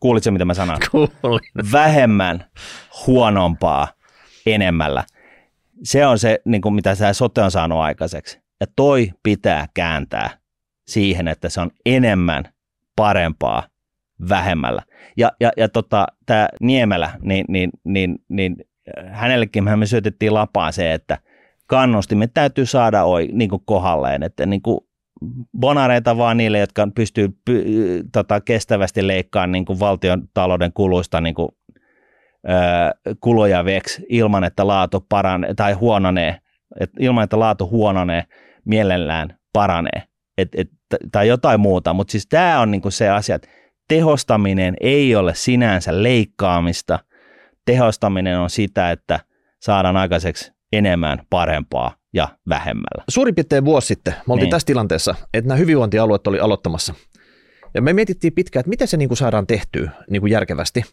kuulitko 0.00 0.30
mitä 0.30 0.44
mä 0.44 0.54
sanoin? 0.54 0.78
Kuulin. 0.90 1.72
Vähemmän, 1.72 2.44
huonompaa, 3.06 3.88
enemmällä. 4.46 5.04
Se 5.82 6.06
on 6.06 6.18
se, 6.18 6.40
niin 6.44 6.62
kuin 6.62 6.74
mitä 6.74 6.96
tämä 6.96 7.12
sote 7.12 7.42
on 7.42 7.50
saanut 7.50 7.78
aikaiseksi. 7.78 8.40
Ja 8.60 8.66
toi 8.76 9.10
pitää 9.22 9.66
kääntää 9.74 10.30
siihen, 10.88 11.28
että 11.28 11.48
se 11.48 11.60
on 11.60 11.70
enemmän, 11.86 12.44
parempaa, 12.96 13.62
vähemmällä. 14.28 14.82
Ja, 15.16 15.32
ja, 15.40 15.50
ja 15.56 15.68
tota, 15.68 16.06
tämä 16.26 16.48
Niemelä, 16.60 17.10
niin, 17.22 17.44
niin, 17.48 17.70
niin, 17.84 18.18
niin 18.28 18.56
hänellekin 19.10 19.64
me 19.78 19.86
syötettiin 19.86 20.34
lapaan 20.34 20.72
se, 20.72 20.94
että 20.94 21.18
kannustimet 21.66 22.30
täytyy 22.34 22.66
saada 22.66 23.04
oi, 23.04 23.28
niin 23.32 23.50
kuin 23.50 23.62
kohdalleen, 23.64 24.22
että 24.22 24.46
niin 24.46 24.62
kuin 24.62 24.80
bonareita 25.58 26.16
vaan 26.16 26.36
niille, 26.36 26.58
jotka 26.58 26.88
pystyy 26.94 27.28
py, 27.44 27.64
tota, 28.12 28.40
kestävästi 28.40 29.06
leikkaamaan 29.06 29.52
niin 29.52 29.64
kuin 29.64 29.80
valtion 29.80 30.28
talouden 30.34 30.72
kuluista 30.72 31.20
niin 31.20 31.34
kuin, 31.34 31.48
ö, 32.48 33.14
kuluja 33.20 33.64
veksi 33.64 34.06
ilman, 34.08 34.44
että 34.44 34.66
laatu 34.66 35.06
paranee 35.08 35.54
tai 35.54 35.72
huononee, 35.72 36.38
et 36.80 36.90
ilman, 36.98 37.24
että 37.24 37.38
laatu 37.38 37.70
huononee, 37.70 38.24
mielellään 38.64 39.38
paranee 39.52 40.10
et, 40.40 40.48
et, 40.54 40.70
tai 41.12 41.28
jotain 41.28 41.60
muuta. 41.60 41.92
Mutta 41.92 42.12
siis 42.12 42.26
tämä 42.26 42.60
on 42.60 42.70
niin 42.70 42.82
kuin 42.82 42.92
se 42.92 43.08
asia, 43.08 43.34
että 43.34 43.48
tehostaminen 43.88 44.74
ei 44.80 45.16
ole 45.16 45.34
sinänsä 45.34 46.02
leikkaamista, 46.02 46.98
tehostaminen 47.66 48.38
on 48.38 48.50
sitä, 48.50 48.90
että 48.90 49.20
saadaan 49.62 49.96
aikaiseksi 49.96 50.52
enemmän, 50.72 51.22
parempaa 51.30 51.94
ja 52.14 52.28
vähemmällä. 52.48 53.04
Suurin 53.08 53.34
piirtein 53.34 53.64
vuosi 53.64 53.86
sitten 53.86 54.14
me 54.26 54.32
oltiin 54.32 54.44
niin. 54.44 54.50
tässä 54.50 54.66
tilanteessa, 54.66 55.14
että 55.34 55.48
nämä 55.48 55.58
hyvinvointialueet 55.58 56.26
oli 56.26 56.40
aloittamassa. 56.40 56.94
Ja 57.74 57.82
me 57.82 57.92
mietittiin 57.92 58.32
pitkään, 58.32 58.60
että 58.60 58.70
miten 58.70 58.88
se 58.88 58.96
niin 58.96 59.08
kuin 59.08 59.18
saadaan 59.18 59.46
tehtyä 59.46 59.90
niin 60.10 60.20
kuin 60.20 60.32
järkevästi. 60.32 60.84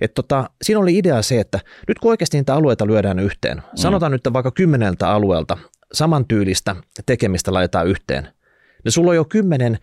Et 0.00 0.14
tota, 0.14 0.50
siinä 0.62 0.80
oli 0.80 0.98
idea 0.98 1.22
se, 1.22 1.40
että 1.40 1.60
nyt 1.88 1.98
kun 1.98 2.10
oikeasti 2.10 2.36
niitä 2.36 2.54
alueita 2.54 2.86
lyödään 2.86 3.18
yhteen, 3.18 3.56
mm. 3.56 3.62
sanotaan 3.74 4.12
nyt 4.12 4.22
vaikka 4.32 4.50
kymmeneltä 4.50 5.10
alueelta 5.10 5.58
samantyylistä 5.92 6.76
tekemistä 7.06 7.52
laitetaan 7.52 7.86
yhteen, 7.86 8.28
niin 8.84 8.92
sulla 8.92 9.10
on 9.10 9.16
jo 9.16 9.24
kymmenen 9.24 9.78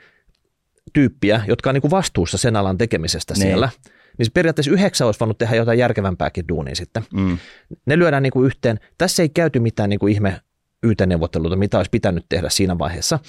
tyyppiä, 0.94 1.42
jotka 1.48 1.70
on 1.70 1.74
niin 1.74 1.82
kuin 1.82 1.92
vastuussa 1.92 2.38
sen 2.38 2.56
alan 2.56 2.78
tekemisestä 2.78 3.34
niin. 3.34 3.42
siellä– 3.42 3.70
niin 4.18 4.32
periaatteessa 4.34 4.72
yhdeksän 4.72 5.06
olisi 5.06 5.20
voinut 5.20 5.38
tehdä 5.38 5.56
jotain 5.56 5.80
järkevämpääkin 5.80 6.48
duunia 6.50 6.76
sitten. 6.76 7.04
Mm. 7.14 7.38
Ne 7.86 8.00
lyödään 8.00 8.24
niin 8.24 8.32
kuin 8.32 8.46
yhteen. 8.46 8.80
Tässä 8.98 9.24
ei 9.24 9.30
käyty 9.30 9.60
mitään 9.60 9.90
niin 9.90 10.00
kuin 10.00 10.14
ihme 10.14 10.42
YT-neuvotteluita, 10.84 11.56
mitä 11.56 11.78
olisi 11.78 11.90
pitänyt 11.90 12.26
tehdä 12.30 12.50
siinä 12.50 12.80
vaiheessa. 12.80 13.20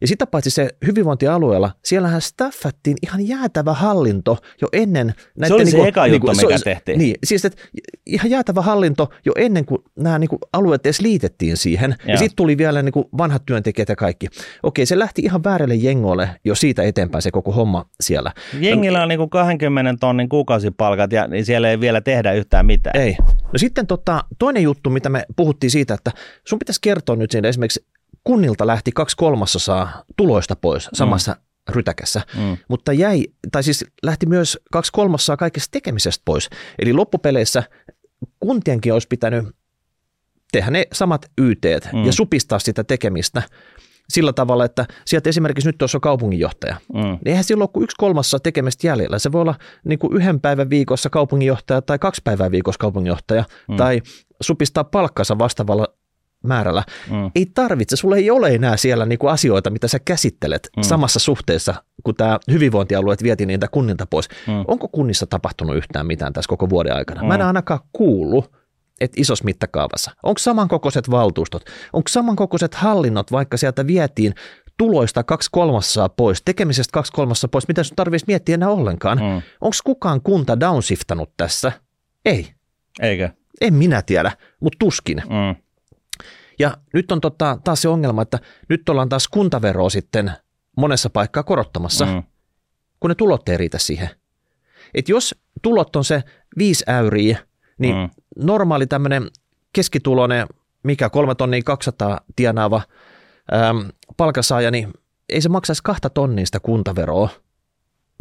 Ja 0.00 0.08
sitä 0.08 0.26
paitsi 0.26 0.50
se 0.50 0.68
hyvinvointialueella, 0.86 1.70
siellähän 1.84 2.20
staffattiin 2.20 2.96
ihan 3.02 3.28
jäätävä 3.28 3.72
hallinto 3.72 4.38
jo 4.60 4.68
ennen. 4.72 5.14
Näiden 5.38 5.48
se 5.48 5.54
oli 5.54 5.70
se 5.70 5.76
niin 5.76 5.88
eka 5.88 6.06
juttu, 6.06 6.12
niin 6.12 6.20
kuin, 6.20 6.46
mikä 6.46 6.58
se, 6.58 6.64
tehtiin. 6.64 6.98
Niin, 6.98 7.14
siis 7.24 7.44
että 7.44 7.62
ihan 8.06 8.30
jäätävä 8.30 8.62
hallinto 8.62 9.10
jo 9.24 9.32
ennen 9.36 9.64
kuin 9.64 9.78
nämä 9.96 10.18
niin 10.18 10.28
kuin 10.28 10.38
alueet 10.52 10.86
edes 10.86 11.00
liitettiin 11.00 11.56
siihen. 11.56 11.94
Ja, 12.06 12.12
ja 12.12 12.18
sitten 12.18 12.36
tuli 12.36 12.58
vielä 12.58 12.82
niin 12.82 12.92
kuin 12.92 13.06
vanhat 13.18 13.42
työntekijät 13.46 13.88
ja 13.88 13.96
kaikki. 13.96 14.26
Okei, 14.62 14.86
se 14.86 14.98
lähti 14.98 15.22
ihan 15.22 15.44
väärälle 15.44 15.74
jengolle 15.74 16.30
jo 16.44 16.54
siitä 16.54 16.82
eteenpäin 16.82 17.22
se 17.22 17.30
koko 17.30 17.52
homma 17.52 17.84
siellä. 18.00 18.32
Jengillä 18.60 19.02
on 19.02 19.08
niin 19.08 19.18
kuin 19.18 19.30
20 19.30 19.94
tonnin 20.00 20.28
kuukausipalkat 20.28 21.12
ja 21.12 21.26
niin 21.26 21.44
siellä 21.44 21.70
ei 21.70 21.80
vielä 21.80 22.00
tehdä 22.00 22.32
yhtään 22.32 22.66
mitään. 22.66 23.00
Ei. 23.00 23.16
No 23.52 23.58
sitten 23.58 23.86
tota, 23.86 24.24
toinen 24.38 24.62
juttu, 24.62 24.90
mitä 24.90 25.08
me 25.08 25.24
puhuttiin 25.36 25.70
siitä, 25.70 25.94
että 25.94 26.10
sun 26.48 26.58
pitäisi 26.58 26.80
kertoa 26.80 27.16
nyt 27.16 27.30
siinä 27.30 27.48
esimerkiksi 27.48 27.86
kunnilta 28.24 28.66
lähti 28.66 28.92
kaksi 28.92 29.16
kolmasosaa 29.16 30.04
tuloista 30.16 30.56
pois 30.56 30.88
samassa 30.92 31.32
mm. 31.32 31.74
rytäkässä, 31.74 32.22
mm. 32.36 32.56
mutta 32.68 32.92
jäi, 32.92 33.26
tai 33.52 33.62
siis 33.62 33.84
lähti 34.02 34.26
myös 34.26 34.58
kaksi 34.72 34.92
kolmasosaa 34.92 35.36
kaikesta 35.36 35.72
tekemisestä 35.72 36.22
pois. 36.24 36.50
Eli 36.78 36.92
loppupeleissä 36.92 37.62
kuntienkin 38.40 38.92
olisi 38.92 39.08
pitänyt 39.08 39.44
tehdä 40.52 40.70
ne 40.70 40.84
samat 40.92 41.26
YT 41.38 41.64
mm. 41.92 42.04
ja 42.04 42.12
supistaa 42.12 42.58
sitä 42.58 42.84
tekemistä 42.84 43.42
sillä 44.08 44.32
tavalla, 44.32 44.64
että 44.64 44.86
sieltä 45.04 45.28
esimerkiksi 45.28 45.68
nyt 45.68 45.78
tuossa 45.78 45.98
on 45.98 46.00
kaupunginjohtaja, 46.00 46.76
mm. 46.94 47.00
niin 47.00 47.18
eihän 47.28 47.44
silloin 47.44 47.68
ole 47.68 47.72
kuin 47.72 47.84
yksi 47.84 47.96
kolmassa 47.98 48.38
tekemistä 48.38 48.86
jäljellä. 48.86 49.18
Se 49.18 49.32
voi 49.32 49.40
olla 49.40 49.54
niin 49.84 49.98
kuin 49.98 50.16
yhden 50.16 50.40
päivän 50.40 50.70
viikossa 50.70 51.10
kaupunginjohtaja 51.10 51.82
tai 51.82 51.98
kaksi 51.98 52.20
päivää 52.24 52.50
viikossa 52.50 52.78
kaupunginjohtaja 52.78 53.44
mm. 53.68 53.76
tai 53.76 54.02
supistaa 54.40 54.84
palkkansa 54.84 55.38
vastaavalla 55.38 55.86
määrällä. 56.44 56.82
Mm. 57.10 57.30
Ei 57.34 57.46
tarvitse, 57.54 57.96
sulla 57.96 58.16
ei 58.16 58.30
ole 58.30 58.54
enää 58.54 58.76
siellä 58.76 59.06
niinku 59.06 59.26
asioita, 59.26 59.70
mitä 59.70 59.88
sä 59.88 59.98
käsittelet 59.98 60.68
mm. 60.76 60.82
samassa 60.82 61.18
suhteessa, 61.18 61.74
kun 62.04 62.14
tämä 62.14 62.38
hyvinvointialueet 62.50 63.22
vietiin 63.22 63.46
niitä 63.46 63.68
kunnilta 63.68 64.06
pois. 64.06 64.28
Mm. 64.46 64.64
Onko 64.68 64.88
kunnissa 64.88 65.26
tapahtunut 65.26 65.76
yhtään 65.76 66.06
mitään 66.06 66.32
tässä 66.32 66.48
koko 66.48 66.68
vuoden 66.68 66.96
aikana? 66.96 67.22
Mm. 67.22 67.28
Mä 67.28 67.34
en 67.34 67.40
mm. 67.40 67.46
ainakaan 67.46 67.80
kuullut, 67.92 68.52
että 69.00 69.20
isossa 69.20 69.44
mittakaavassa. 69.44 70.10
Onko 70.22 70.38
samankokoiset 70.38 71.10
valtuustot? 71.10 71.64
Onko 71.92 72.08
samankokoiset 72.08 72.74
hallinnot, 72.74 73.32
vaikka 73.32 73.56
sieltä 73.56 73.86
vietiin 73.86 74.34
tuloista 74.78 75.22
kaksi 75.22 75.48
kolmassaa 75.52 76.08
pois, 76.08 76.42
tekemisestä 76.44 76.92
kaksi 76.92 77.12
kolmassaa 77.12 77.48
pois, 77.48 77.68
mitä 77.68 77.82
sun 77.82 77.96
tarvitsisi 77.96 78.24
miettiä 78.28 78.54
enää 78.54 78.68
ollenkaan? 78.68 79.18
Mm. 79.18 79.42
Onko 79.60 79.76
kukaan 79.84 80.20
kunta 80.20 80.60
downshiftanut 80.60 81.30
tässä? 81.36 81.72
Ei. 82.24 82.50
Eikä? 83.00 83.30
En 83.60 83.74
minä 83.74 84.02
tiedä, 84.02 84.32
mutta 84.60 84.76
tuskin. 84.78 85.22
Mm. 85.26 85.63
Ja 86.58 86.76
nyt 86.92 87.12
on 87.12 87.20
tota, 87.20 87.58
taas 87.64 87.82
se 87.82 87.88
ongelma, 87.88 88.22
että 88.22 88.38
nyt 88.68 88.88
ollaan 88.88 89.08
taas 89.08 89.28
kuntaveroa 89.28 89.90
sitten 89.90 90.32
monessa 90.76 91.10
paikkaa 91.10 91.42
korottamassa, 91.42 92.06
mm. 92.06 92.22
kun 93.00 93.10
ne 93.10 93.14
tulot 93.14 93.48
ei 93.48 93.56
riitä 93.56 93.78
siihen. 93.78 94.10
Et 94.94 95.08
jos 95.08 95.34
tulot 95.62 95.96
on 95.96 96.04
se 96.04 96.22
viisi 96.58 96.84
äyriä, 96.88 97.38
niin 97.78 97.96
mm. 97.96 98.10
normaali 98.38 98.86
tämmöinen 98.86 99.30
keskituloinen, 99.72 100.46
mikä 100.82 101.10
kolme 101.10 101.34
tonnia 101.34 101.62
200 101.64 102.20
tienaava 102.36 102.82
äm, 103.54 103.88
palkasaaja, 104.16 104.70
niin 104.70 104.92
ei 105.28 105.40
se 105.40 105.48
maksaisi 105.48 105.82
kahta 105.82 106.10
tonnia 106.10 106.46
sitä 106.46 106.60
kuntaveroa 106.60 107.28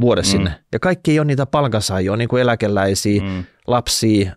vuodessa 0.01 0.37
mm. 0.37 0.37
sinne. 0.37 0.63
Ja 0.71 0.79
kaikki 0.79 1.11
ei 1.11 1.19
ole 1.19 1.25
niitä 1.25 1.45
palkansaajia, 1.45 2.11
on 2.13 2.19
niin 2.19 2.29
kuin 2.29 2.41
eläkeläisiä, 2.41 3.21
mm. 3.21 3.43
lapsia, 3.67 4.35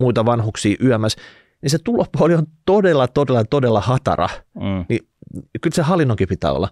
muita 0.00 0.24
vanhuksia 0.24 0.76
yömässä 0.84 1.20
niin 1.62 1.70
se 1.70 1.78
tulopuoli 1.84 2.34
on 2.34 2.46
todella, 2.66 3.08
todella, 3.08 3.44
todella 3.44 3.80
hatara. 3.80 4.28
Mm. 4.54 4.84
Niin 4.88 5.00
kyllä 5.60 5.74
se 5.74 5.82
hallinnonkin 5.82 6.28
pitää 6.28 6.52
olla. 6.52 6.68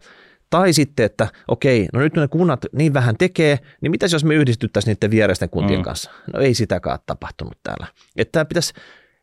Tai 0.51 0.73
sitten, 0.73 1.07
että 1.07 1.29
okei, 1.49 1.87
no 1.93 2.01
nyt 2.01 2.15
ne 2.15 2.29
kunnat 2.29 2.67
niin 2.73 2.95
vähän 2.95 3.17
tekee, 3.19 3.59
niin 3.81 3.91
mitä 3.91 4.07
jos 4.13 4.25
me 4.25 4.35
yhdistyttäisiin 4.35 4.93
niiden 4.93 5.11
viereisten 5.11 5.51
kuntien 5.51 5.81
mm. 5.81 5.85
kanssa? 5.85 6.11
No 6.35 6.41
ei 6.41 6.55
sitäkään 6.55 6.99
tapahtunut 7.07 7.59
täällä. 7.63 7.87
Että 8.17 8.33
tämä 8.33 8.45
pitäisi, 8.45 8.73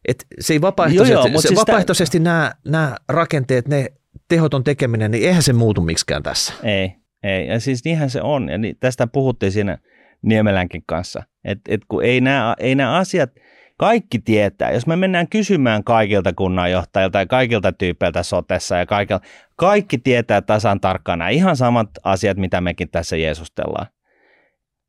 että 0.07 0.25
se 0.39 0.53
ei 0.53 0.61
vapaaehtoisesti, 0.61 1.13
joo, 1.13 1.27
joo, 1.27 1.41
se 1.41 1.47
siis 1.47 1.59
vapaaehtoisesti 1.59 2.19
tämä... 2.19 2.29
nämä, 2.29 2.55
nämä 2.65 2.95
rakenteet, 3.09 3.67
ne 3.67 3.87
tehoton 4.27 4.63
tekeminen, 4.63 5.11
niin 5.11 5.27
eihän 5.27 5.43
se 5.43 5.53
muutu 5.53 5.81
miksikään 5.81 6.23
tässä. 6.23 6.53
Ei, 6.63 6.95
ei. 7.23 7.47
Ja 7.47 7.59
siis 7.59 7.85
niinhän 7.85 8.09
se 8.09 8.21
on. 8.21 8.49
Ja 8.49 8.57
tästä 8.79 9.07
puhuttiin 9.07 9.51
siinä 9.51 9.77
Niemelänkin 10.21 10.83
kanssa, 10.85 11.23
että 11.43 11.73
et 11.73 11.81
kun 11.87 12.03
ei 12.03 12.21
nämä, 12.21 12.55
ei 12.59 12.75
nämä 12.75 12.97
asiat– 12.97 13.29
Kaikki 13.77 14.19
tietää. 14.19 14.71
Jos 14.71 14.87
me 14.87 14.95
mennään 14.95 15.27
kysymään 15.27 15.83
kaikilta 15.83 16.33
kunnanjohtajilta 16.33 17.19
ja 17.19 17.25
kaikilta 17.25 17.71
tyypeiltä 17.71 18.23
sotessa 18.23 18.77
ja 18.77 18.85
kaikilta, 18.85 19.25
kaikki 19.55 19.97
tietää 19.97 20.41
tasan 20.41 20.79
tarkkaan 20.79 21.19
nämä 21.19 21.29
ihan 21.29 21.55
samat 21.55 21.89
asiat, 22.03 22.37
mitä 22.37 22.61
mekin 22.61 22.89
tässä 22.89 23.17
jeesustellaan. 23.17 23.87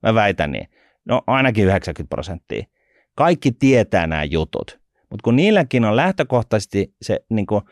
Mä 0.02 0.14
väitän 0.14 0.52
niin. 0.52 0.68
No 1.04 1.22
ainakin 1.26 1.64
90 1.64 2.14
prosenttia. 2.14 2.64
Kaikki 3.14 3.52
tietää 3.52 4.06
nämä 4.06 4.24
jutut. 4.24 4.80
Mutta 5.10 5.22
kun 5.24 5.36
niilläkin 5.36 5.84
on 5.84 5.96
lähtökohtaisesti 5.96 6.94
se, 7.02 7.20
niin 7.30 7.46
kuin, 7.46 7.62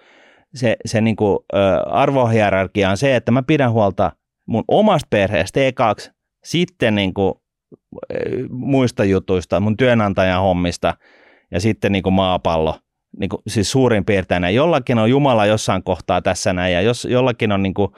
se, 0.55 0.77
se 0.87 1.01
niin 1.01 1.17
kuin, 1.17 1.39
ö, 1.55 1.59
arvohierarkia 1.87 2.91
on 2.91 2.97
se, 2.97 3.17
että 3.17 3.33
mä 3.33 3.43
pidän 3.43 3.73
huolta 3.73 4.13
mun 4.47 4.65
omasta 4.69 5.07
perheestä 5.11 5.61
ekaksi, 5.61 6.11
sitten 6.45 6.95
niin 6.95 7.15
kuin, 7.15 7.35
muista 8.51 9.05
jutuista, 9.05 9.61
mun 9.61 9.77
työnantajan 9.77 10.41
hommista 10.41 10.95
ja 11.51 11.61
sitten 11.61 11.93
niin 11.93 12.03
kuin 12.03 12.15
maapallo, 12.15 12.79
niin 13.19 13.29
kuin, 13.29 13.43
siis 13.47 13.71
suurin 13.71 14.05
piirtein. 14.05 14.55
Jollakin 14.55 14.99
on 14.99 15.11
Jumala 15.11 15.47
jossain 15.47 15.83
kohtaa 15.83 16.23
tässä 16.23 16.53
näin 16.53 16.75
ja 16.75 16.81
jos, 16.81 17.05
jollakin 17.05 17.53
on 17.53 17.63
niin 17.63 17.75
kuin, 17.75 17.91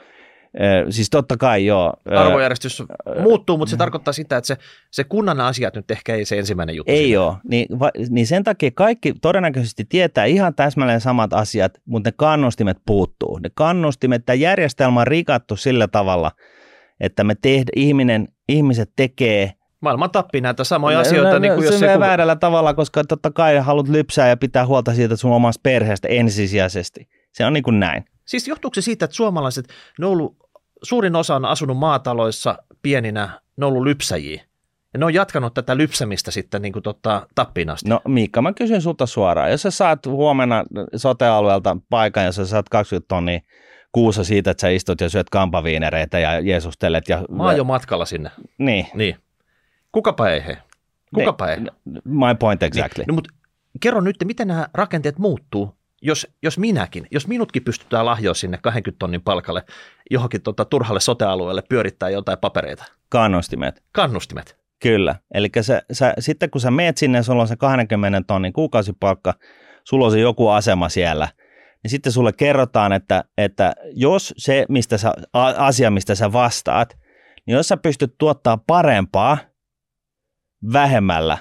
Siis 0.89 1.09
totta 1.09 1.37
kai 1.37 1.65
joo. 1.65 1.93
Arvojärjestys 2.11 2.83
muuttuu, 3.21 3.57
mutta 3.57 3.69
se 3.69 3.77
tarkoittaa 3.77 4.13
sitä, 4.13 4.37
että 4.37 4.47
se, 4.47 4.57
se 4.91 5.03
kunnan 5.03 5.41
asiat 5.41 5.75
nyt 5.75 5.91
ehkä 5.91 6.15
ei 6.15 6.25
se 6.25 6.37
ensimmäinen 6.37 6.75
juttu. 6.75 6.91
Ei 6.91 7.17
ole. 7.17 7.35
Niin, 7.49 7.79
va, 7.79 7.91
niin 8.09 8.27
sen 8.27 8.43
takia 8.43 8.71
kaikki 8.75 9.13
todennäköisesti 9.21 9.85
tietää 9.89 10.25
ihan 10.25 10.55
täsmälleen 10.55 11.01
samat 11.01 11.33
asiat, 11.33 11.77
mutta 11.85 12.07
ne 12.07 12.13
kannustimet 12.17 12.77
puuttuu. 12.85 13.37
Ne 13.37 13.49
kannustimet, 13.55 14.25
tämä 14.25 14.33
järjestelmä 14.35 14.99
on 14.99 15.07
rikattu 15.07 15.55
sillä 15.55 15.87
tavalla, 15.87 16.31
että 16.99 17.23
me 17.23 17.35
tehdä, 17.41 17.71
ihminen, 17.75 18.27
ihmiset 18.49 18.89
tekee 18.95 19.53
Maailma 19.81 20.07
tappii 20.09 20.41
näitä 20.41 20.63
samoja 20.63 20.97
no, 20.97 21.01
asioita. 21.01 21.33
No, 21.33 21.39
niin 21.39 21.53
kuin 21.53 21.67
se 21.67 21.73
jos 21.73 21.79
se 21.79 21.87
kuva... 21.87 21.99
väärällä 21.99 22.35
tavalla, 22.35 22.73
koska 22.73 23.03
totta 23.03 23.31
kai 23.31 23.57
haluat 23.57 23.87
lypsää 23.87 24.29
ja 24.29 24.37
pitää 24.37 24.65
huolta 24.65 24.93
siitä 24.93 25.15
sun 25.15 25.31
omasta 25.31 25.59
perheestä 25.63 26.07
ensisijaisesti. 26.07 27.07
Se 27.31 27.45
on 27.45 27.53
niin 27.53 27.63
kuin 27.63 27.79
näin. 27.79 28.05
Siis 28.25 28.47
johtuuko 28.47 28.75
se 28.75 28.81
siitä, 28.81 29.05
että 29.05 29.15
suomalaiset, 29.15 29.67
ne 29.99 30.05
on 30.05 30.11
ollut, 30.11 30.37
suurin 30.83 31.15
osa 31.15 31.35
on 31.35 31.45
asunut 31.45 31.77
maataloissa 31.77 32.57
pieninä, 32.81 33.41
ne 33.57 33.65
on 33.65 33.71
ollut 33.71 33.83
lypsäjiä. 33.83 34.41
Ja 34.93 34.99
ne 34.99 35.05
on 35.05 35.13
jatkanut 35.13 35.53
tätä 35.53 35.77
lypsämistä 35.77 36.31
sitten 36.31 36.61
niin 36.61 36.73
kuin 36.73 36.83
tota, 36.83 37.27
tappiin 37.35 37.69
asti. 37.69 37.89
No 37.89 38.01
Miikka, 38.07 38.41
mä 38.41 38.53
kysyn 38.53 38.81
sulta 38.81 39.05
suoraan. 39.05 39.51
Jos 39.51 39.61
sä 39.61 39.71
saat 39.71 40.05
huomenna 40.05 40.63
sote-alueelta 40.95 41.77
paikan, 41.89 42.25
jossa 42.25 42.45
sä 42.45 42.49
saat 42.49 42.69
20 42.69 43.07
tonnia 43.07 43.39
kuussa 43.91 44.23
siitä, 44.23 44.51
että 44.51 44.61
sä 44.61 44.69
istut 44.69 45.01
ja 45.01 45.09
syöt 45.09 45.29
kampaviinereitä 45.29 46.19
ja 46.19 46.39
jeesustelet. 46.39 47.09
Ja... 47.09 47.25
Mä 47.29 47.43
oon 47.43 47.57
jo 47.57 47.63
matkalla 47.63 48.05
sinne. 48.05 48.31
Niin. 48.57 48.87
niin. 48.93 49.15
Kukapa 49.91 50.29
ei 50.29 50.45
he? 50.45 50.57
Kukapa 51.15 51.45
ne, 51.45 51.51
ei? 51.53 51.59
My 52.03 52.35
point 52.39 52.63
exactly. 52.63 53.03
Niin, 53.03 53.07
no, 53.07 53.13
mutta 53.13 53.29
kerro 53.79 54.01
nyt, 54.01 54.15
miten 54.25 54.47
nämä 54.47 54.67
rakenteet 54.73 55.19
muuttuu 55.19 55.77
jos, 56.01 56.27
jos 56.43 56.57
minäkin, 56.57 57.07
jos 57.11 57.27
minutkin 57.27 57.63
pystytään 57.63 58.05
lahjoa 58.05 58.33
sinne 58.33 58.57
20 58.61 58.99
tonnin 58.99 59.21
palkalle 59.21 59.63
johonkin 60.11 60.41
tota, 60.41 60.65
turhalle 60.65 60.99
sotealueelle 60.99 61.61
pyörittää 61.69 62.09
jotain 62.09 62.37
papereita. 62.37 62.85
Kannustimet. 63.09 63.83
Kannustimet. 63.91 64.57
Kyllä. 64.81 65.15
Eli 65.33 65.49
sä, 65.61 65.81
sä, 65.91 66.13
sitten 66.19 66.49
kun 66.49 66.61
sä 66.61 66.71
meet 66.71 66.97
sinne, 66.97 67.23
sulla 67.23 67.41
on 67.41 67.47
se 67.47 67.55
20 67.55 68.21
tonnin 68.27 68.53
kuukausipalkka, 68.53 69.33
sulla 69.83 70.05
on 70.05 70.11
se 70.11 70.19
joku 70.19 70.49
asema 70.49 70.89
siellä, 70.89 71.27
niin 71.83 71.91
sitten 71.91 72.11
sulle 72.11 72.33
kerrotaan, 72.33 72.93
että, 72.93 73.23
että 73.37 73.73
jos 73.93 74.33
se 74.37 74.65
mistä 74.69 74.97
sä, 74.97 75.13
asia, 75.57 75.91
mistä 75.91 76.15
sä 76.15 76.33
vastaat, 76.33 76.97
niin 77.45 77.55
jos 77.55 77.67
sä 77.67 77.77
pystyt 77.77 78.15
tuottaa 78.17 78.57
parempaa 78.67 79.37
vähemmällä 80.73 81.37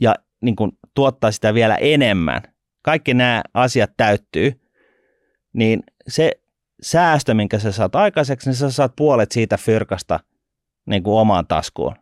ja 0.00 0.14
niin 0.40 0.56
kun, 0.56 0.72
tuottaa 0.94 1.30
sitä 1.30 1.54
vielä 1.54 1.76
enemmän, 1.76 2.42
kaikki 2.82 3.14
nämä 3.14 3.42
asiat 3.54 3.90
täyttyy, 3.96 4.60
niin 5.52 5.82
se 6.08 6.32
säästö, 6.82 7.34
minkä 7.34 7.58
sä 7.58 7.72
saat 7.72 7.94
aikaiseksi, 7.94 8.48
niin 8.48 8.56
sä 8.56 8.70
saat 8.70 8.96
puolet 8.96 9.32
siitä 9.32 9.56
fyrkasta 9.56 10.20
niin 10.86 11.02
kuin 11.02 11.20
omaan 11.20 11.46
taskuun. 11.46 11.96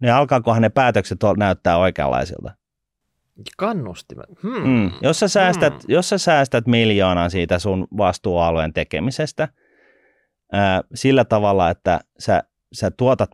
Niin 0.00 0.12
alkaakohan 0.12 0.62
ne 0.62 0.68
päätökset 0.68 1.18
näyttää 1.36 1.76
oikeanlaisilta? 1.76 2.54
Kannustimet. 3.56 4.42
Hmm. 4.42 4.68
Mm. 4.68 4.90
Jos, 5.02 5.20
sä 5.20 5.28
säästät, 5.28 5.72
hmm. 5.72 5.80
jos 5.88 6.08
sä 6.08 6.18
säästät 6.18 6.66
miljoonan 6.66 7.30
siitä 7.30 7.58
sun 7.58 7.86
vastuualueen 7.96 8.72
tekemisestä 8.72 9.48
ää, 10.52 10.82
sillä 10.94 11.24
tavalla, 11.24 11.70
että 11.70 12.00
sä, 12.18 12.42
sä 12.72 12.90
tuotat 12.90 13.30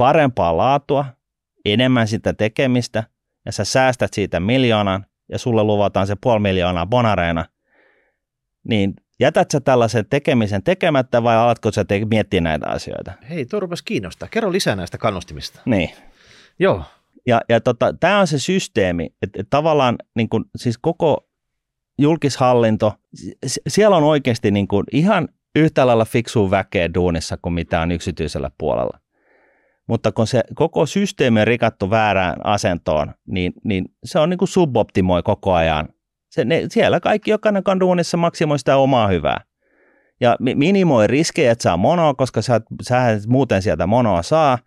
parempaa 0.00 0.56
laatua, 0.56 1.04
enemmän 1.64 2.08
sitä 2.08 2.32
tekemistä 2.32 3.04
ja 3.46 3.52
sä 3.52 3.64
säästät 3.64 4.14
siitä 4.14 4.40
miljoonan, 4.40 5.06
ja 5.32 5.38
sulle 5.38 5.62
luvataan 5.62 6.06
se 6.06 6.16
puoli 6.20 6.40
miljoonaa 6.40 6.86
bonareina, 6.86 7.44
niin 8.68 8.94
jätät 9.20 9.50
sä 9.50 9.60
tällaisen 9.60 10.06
tekemisen 10.10 10.62
tekemättä 10.62 11.22
vai 11.22 11.36
alatko 11.36 11.72
sä 11.72 11.84
te- 11.84 12.04
miettiä 12.10 12.40
näitä 12.40 12.68
asioita? 12.68 13.12
Hei, 13.30 13.46
tuo 13.46 13.60
rupesi 13.60 13.84
kiinnostaa. 13.84 14.28
Kerro 14.28 14.52
lisää 14.52 14.76
näistä 14.76 14.98
kannustimista. 14.98 15.60
Niin. 15.64 15.90
Joo. 16.58 16.82
Ja, 17.26 17.40
ja 17.48 17.60
tota, 17.60 17.94
tämä 18.00 18.20
on 18.20 18.26
se 18.26 18.38
systeemi, 18.38 19.06
että, 19.22 19.40
että 19.40 19.50
tavallaan 19.50 19.96
niin 20.16 20.28
kun, 20.28 20.44
siis 20.56 20.78
koko 20.78 21.28
julkishallinto, 21.98 22.94
siellä 23.68 23.96
on 23.96 24.04
oikeasti 24.04 24.50
niin 24.50 24.68
kun 24.68 24.84
ihan 24.92 25.28
yhtä 25.56 25.86
lailla 25.86 26.04
fiksua 26.04 26.50
väkeä 26.50 26.94
duunissa 26.94 27.38
kuin 27.42 27.52
mitä 27.52 27.80
on 27.80 27.92
yksityisellä 27.92 28.50
puolella 28.58 29.00
mutta 29.90 30.12
kun 30.12 30.26
se 30.26 30.42
koko 30.54 30.86
systeemi 30.86 31.40
on 31.40 31.46
rikattu 31.46 31.90
väärään 31.90 32.36
asentoon, 32.44 33.14
niin, 33.26 33.52
niin 33.64 33.84
se 34.04 34.18
on 34.18 34.30
niin 34.30 34.38
kuin 34.38 34.48
suboptimoi 34.48 35.22
koko 35.22 35.52
ajan. 35.52 35.88
Se, 36.30 36.44
ne, 36.44 36.62
siellä 36.68 37.00
kaikki 37.00 37.30
jokainen 37.30 37.64
kanduunissa 37.64 38.16
maksimoi 38.16 38.58
sitä 38.58 38.76
omaa 38.76 39.08
hyvää. 39.08 39.40
Ja 40.20 40.36
minimoi 40.40 41.06
riskejä, 41.06 41.52
että 41.52 41.62
saa 41.62 41.76
monoa, 41.76 42.14
koska 42.14 42.42
sä, 42.42 42.60
sä 42.82 43.10
et 43.10 43.26
muuten 43.26 43.62
sieltä 43.62 43.86
monoa 43.86 44.22
saa. 44.22 44.58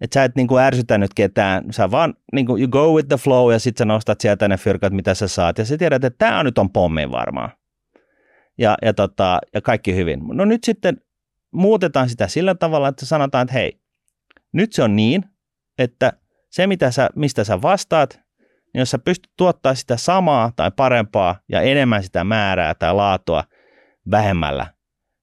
Että 0.00 0.14
sä 0.14 0.24
et 0.24 0.36
niin 0.36 0.46
kuin 0.46 0.62
ärsytä 0.62 0.98
nyt 0.98 1.14
ketään, 1.14 1.64
sä 1.70 1.90
vaan 1.90 2.14
niin 2.32 2.46
kuin 2.46 2.62
you 2.62 2.68
go 2.68 2.92
with 2.92 3.08
the 3.08 3.16
flow 3.16 3.52
ja 3.52 3.58
sitten 3.58 3.78
sä 3.78 3.84
nostat 3.84 4.20
sieltä 4.20 4.48
ne 4.48 4.56
fyrkat, 4.56 4.92
mitä 4.92 5.14
sä 5.14 5.28
saat. 5.28 5.58
Ja 5.58 5.64
sä 5.64 5.78
tiedät, 5.78 6.04
että 6.04 6.26
tämä 6.26 6.42
nyt 6.42 6.58
on 6.58 6.70
pommi 6.70 7.10
varmaan. 7.10 7.50
Ja, 8.58 8.76
ja, 8.82 8.94
tota, 8.94 9.38
ja 9.54 9.60
kaikki 9.60 9.94
hyvin. 9.94 10.20
No 10.32 10.44
nyt 10.44 10.64
sitten 10.64 10.96
muutetaan 11.52 12.08
sitä 12.08 12.28
sillä 12.28 12.54
tavalla, 12.54 12.88
että 12.88 13.06
sanotaan, 13.06 13.42
että 13.42 13.52
hei, 13.52 13.79
nyt 14.52 14.72
se 14.72 14.82
on 14.82 14.96
niin, 14.96 15.24
että 15.78 16.12
se, 16.50 16.66
mitä 16.66 16.90
sä, 16.90 17.10
mistä 17.16 17.44
sä 17.44 17.62
vastaat, 17.62 18.20
niin 18.74 18.78
jos 18.78 18.90
sä 18.90 18.98
pystyt 18.98 19.32
tuottaa 19.36 19.74
sitä 19.74 19.96
samaa 19.96 20.52
tai 20.56 20.70
parempaa 20.76 21.40
ja 21.48 21.60
enemmän 21.60 22.02
sitä 22.02 22.24
määrää 22.24 22.74
tai 22.74 22.94
laatua 22.94 23.44
vähemmällä, 24.10 24.66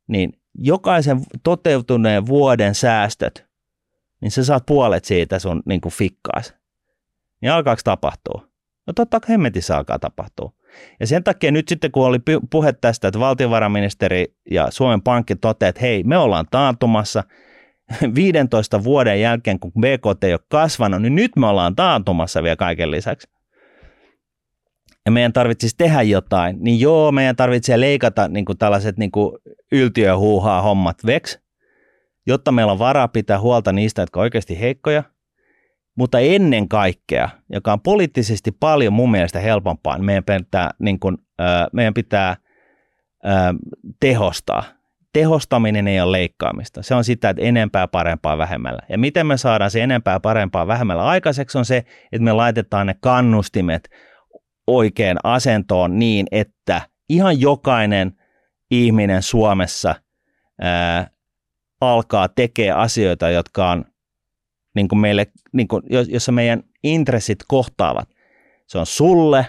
niin 0.08 0.34
jokaisen 0.54 1.22
toteutuneen 1.44 2.26
vuoden 2.26 2.76
säästöt, 2.76 3.46
niin 4.22 4.32
sä 4.32 4.44
saat 4.44 4.66
puolet 4.66 5.06
siitä 5.06 5.40
sun 5.40 5.64
niin 5.66 5.82
kuin 5.82 5.94
fikkaas. 5.94 6.54
Niin 7.42 7.52
alkaako 7.52 7.82
tapahtua? 7.84 8.48
No 8.88 8.94
totta 8.94 9.20
hemmetissä 9.30 9.78
alkaa 9.78 10.00
tapahtua. 10.00 10.54
Ja 11.00 11.08
sen 11.08 11.24
takia 11.24 11.52
nyt 11.52 11.68
sitten, 11.68 11.92
kun 11.92 12.06
oli 12.06 12.20
puhe 12.50 12.74
tästä, 12.74 13.08
että 13.08 13.20
valtiovarainministeri 13.20 14.36
ja 14.52 14.72
Suomen 14.72 15.02
Pankki 15.02 15.36
toteaa, 15.36 15.70
että 15.70 15.82
hei, 15.82 16.04
me 16.04 16.18
ollaan 16.18 16.46
taantumassa– 16.52 17.24
15 18.16 18.84
vuoden 18.84 19.22
jälkeen, 19.22 19.60
kun 19.60 19.72
BKT 19.72 20.24
ei 20.24 20.34
ole 20.34 20.40
kasvanut, 20.50 21.02
niin 21.02 21.16
nyt 21.16 21.32
me 21.36 21.48
ollaan 21.48 21.76
taantumassa 21.76 22.44
vielä 22.44 22.56
kaiken 22.56 22.92
lisäksi. 22.92 23.28
Ja 25.06 25.12
meidän 25.12 25.34
tarvitsisi 25.34 25.76
tehdä 25.78 26.02
jotain, 26.02 26.58
niin 26.60 26.80
joo, 26.80 27.12
meidän 27.12 27.36
tarvitsee 27.36 27.80
leikata 27.80 28.28
niin 28.28 28.46
kuin 28.46 28.58
tällaiset 28.58 28.98
niin 28.98 29.12
kuin 29.12 29.38
yltiöhuuhaa 29.72 30.62
hommat 30.62 30.98
veks, 31.06 31.40
jotta 32.28 32.52
meillä 32.52 32.72
on 32.72 32.80
varaa 32.80 33.08
pitää 33.08 33.40
huolta 33.40 33.72
niistä, 33.72 34.02
jotka 34.02 34.20
on 34.20 34.22
oikeasti 34.22 34.60
heikkoja. 34.60 35.04
Mutta 35.96 36.20
ennen 36.20 36.68
kaikkea, 36.68 37.30
joka 37.50 37.74
on 37.74 37.82
poliittisesti 37.82 38.52
paljon 38.52 38.94
mun 38.94 39.12
mielestä 39.12 39.40
helpompaa, 39.40 39.98
niin 39.98 40.06
meidän 40.06 40.24
pitää, 40.24 40.72
niin 40.80 41.00
kuin, 41.00 41.18
meidän 41.74 41.94
pitää 41.94 42.38
tehostaa– 44.00 44.64
tehostaminen 45.18 45.88
ei 45.88 46.02
ole 46.02 46.12
leikkaamista. 46.12 46.84
Se 46.84 46.96
on 46.96 47.04
sitä, 47.04 47.30
että 47.30 47.42
enempää 47.42 47.88
parempaa 47.88 48.38
vähemmällä. 48.38 48.80
Ja 48.90 48.98
miten 48.98 49.28
me 49.28 49.38
saadaan 49.38 49.72
se 49.72 49.84
enempää 49.84 50.20
parempaa 50.20 50.68
vähemmällä 50.68 51.06
aikaiseksi 51.06 51.58
on 51.58 51.66
se, 51.66 51.78
että 52.12 52.24
me 52.24 52.34
laitetaan 52.34 52.88
ne 52.88 52.96
kannustimet 53.00 53.90
oikein 54.68 55.18
asentoon 55.24 56.00
niin, 56.00 56.26
että 56.32 56.82
ihan 57.10 57.42
jokainen 57.42 58.12
ihminen 58.72 59.24
Suomessa 59.24 59.96
ää, 60.62 61.10
alkaa 61.82 62.28
tekee 62.28 62.72
asioita, 62.72 63.30
jotka 63.30 63.72
on 63.72 63.86
niin 64.76 64.88
kuin 64.88 65.00
meille, 65.00 65.28
niin 65.54 65.68
kuin, 65.68 65.84
jossa 66.08 66.32
meidän 66.32 66.64
intressit 66.84 67.40
kohtaavat. 67.48 68.10
Se 68.68 68.78
on 68.78 68.86
sulle, 68.86 69.46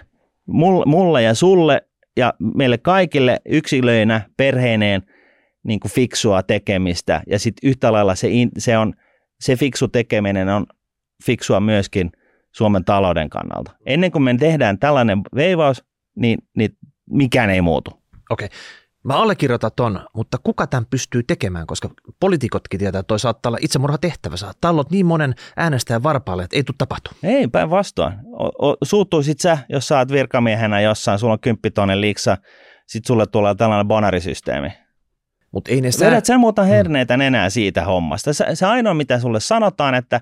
mulle 0.86 1.22
ja 1.22 1.34
sulle 1.34 1.82
ja 2.16 2.34
meille 2.56 2.78
kaikille 2.78 3.40
yksilöinä, 3.46 4.20
perheineen– 4.36 5.02
niin 5.64 5.80
kuin 5.80 5.92
fiksua 5.92 6.42
tekemistä 6.42 7.22
ja 7.26 7.38
sitten 7.38 7.68
yhtä 7.68 7.92
lailla 7.92 8.14
se, 8.14 8.28
se, 8.58 8.78
on, 8.78 8.94
se 9.40 9.56
fiksu 9.56 9.88
tekeminen 9.88 10.48
on 10.48 10.66
fiksua 11.24 11.60
myöskin 11.60 12.10
Suomen 12.52 12.84
talouden 12.84 13.30
kannalta. 13.30 13.72
Ennen 13.86 14.12
kuin 14.12 14.22
me 14.22 14.36
tehdään 14.36 14.78
tällainen 14.78 15.20
veivaus, 15.34 15.84
niin, 16.16 16.38
niin 16.56 16.70
mikään 17.10 17.50
ei 17.50 17.60
muutu. 17.60 17.90
Okei. 18.30 18.46
Okay. 18.46 18.58
Mä 19.04 19.16
allekirjoitan 19.16 19.70
ton, 19.76 20.06
mutta 20.14 20.38
kuka 20.42 20.66
tämän 20.66 20.86
pystyy 20.90 21.22
tekemään, 21.22 21.66
koska 21.66 21.88
poliitikotkin 22.20 22.80
tietää, 22.80 22.98
että 22.98 23.08
toi 23.08 23.18
saattaa 23.18 23.50
olla 23.50 23.58
itsemurha 23.60 23.98
tehtävä. 23.98 24.36
Saattaa 24.36 24.70
olla 24.70 24.84
niin 24.90 25.06
monen 25.06 25.34
äänestäjän 25.56 26.02
varpaalle, 26.02 26.42
että 26.42 26.56
ei 26.56 26.64
tule 26.64 26.74
tapahtua. 26.78 27.12
Ei, 27.22 27.48
päinvastoin. 27.48 28.12
Suuttuisit 28.82 29.40
sä, 29.40 29.58
jos 29.68 29.88
sä 29.88 29.98
oot 29.98 30.12
virkamiehenä 30.12 30.80
jossain, 30.80 31.18
sulla 31.18 31.32
on 31.32 31.40
kymppitoinen 31.40 32.00
liiksa, 32.00 32.36
sit 32.86 33.04
sulle 33.04 33.26
tulee 33.26 33.54
tällainen 33.54 33.88
bonarisysteemi. 33.88 34.68
Mut 35.52 35.68
ei 35.68 35.80
ne 35.80 35.92
sä... 35.92 36.06
Vedät 36.06 36.24
sen 36.24 36.40
muuta 36.40 36.62
herneitä 36.62 37.16
mm. 37.16 37.20
enää 37.20 37.50
siitä 37.50 37.84
hommasta. 37.84 38.32
Se, 38.32 38.44
se 38.54 38.66
ainoa, 38.66 38.94
mitä 38.94 39.18
sulle 39.18 39.40
sanotaan, 39.40 39.94
että, 39.94 40.20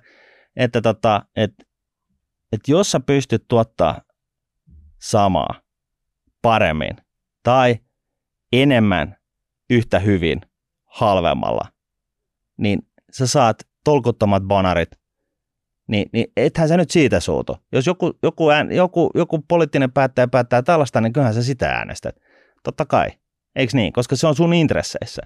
että, 0.56 0.80
tota, 0.80 1.22
että, 1.36 1.64
että 2.52 2.70
jos 2.70 2.90
sä 2.90 3.00
pystyt 3.00 3.44
tuottaa 3.48 4.00
samaa 5.02 5.60
paremmin 6.42 6.96
tai 7.42 7.76
enemmän 8.52 9.16
yhtä 9.70 9.98
hyvin 9.98 10.40
halvemmalla, 10.84 11.68
niin 12.56 12.78
sä 13.12 13.26
saat 13.26 13.56
tolkuttomat 13.84 14.42
banarit, 14.42 14.90
niin, 15.88 16.08
niin 16.12 16.26
ethän 16.36 16.68
sä 16.68 16.76
nyt 16.76 16.90
siitä 16.90 17.20
suutu. 17.20 17.56
Jos 17.72 17.86
joku, 17.86 18.18
joku, 18.22 18.48
ään, 18.48 18.72
joku, 18.72 19.10
joku 19.14 19.44
poliittinen 19.48 19.92
päättäjä 19.92 20.28
päättää 20.28 20.62
tällaista, 20.62 21.00
niin 21.00 21.12
kyllähän 21.12 21.34
sä 21.34 21.42
sitä 21.42 21.70
äänestät. 21.70 22.16
Totta 22.62 22.84
kai. 22.84 23.10
Eikö 23.56 23.76
niin? 23.76 23.92
Koska 23.92 24.16
se 24.16 24.26
on 24.26 24.36
sun 24.36 24.54
intresseissä. 24.54 25.22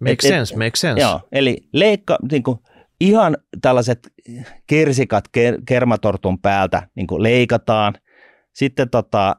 Make 0.00 0.12
et, 0.12 0.20
sense, 0.20 0.54
et, 0.54 0.58
make 0.58 0.76
sense. 0.76 1.02
Joo, 1.02 1.20
eli 1.32 1.68
leikka, 1.72 2.18
niin 2.30 2.42
kuin, 2.42 2.58
ihan 3.00 3.36
tällaiset 3.62 4.12
kirsikat 4.66 5.28
ker, 5.28 5.58
kermatortun 5.66 6.38
päältä 6.38 6.88
niin 6.94 7.06
kuin 7.06 7.22
leikataan– 7.22 7.94
sitten 8.52 8.90
tota, 8.90 9.36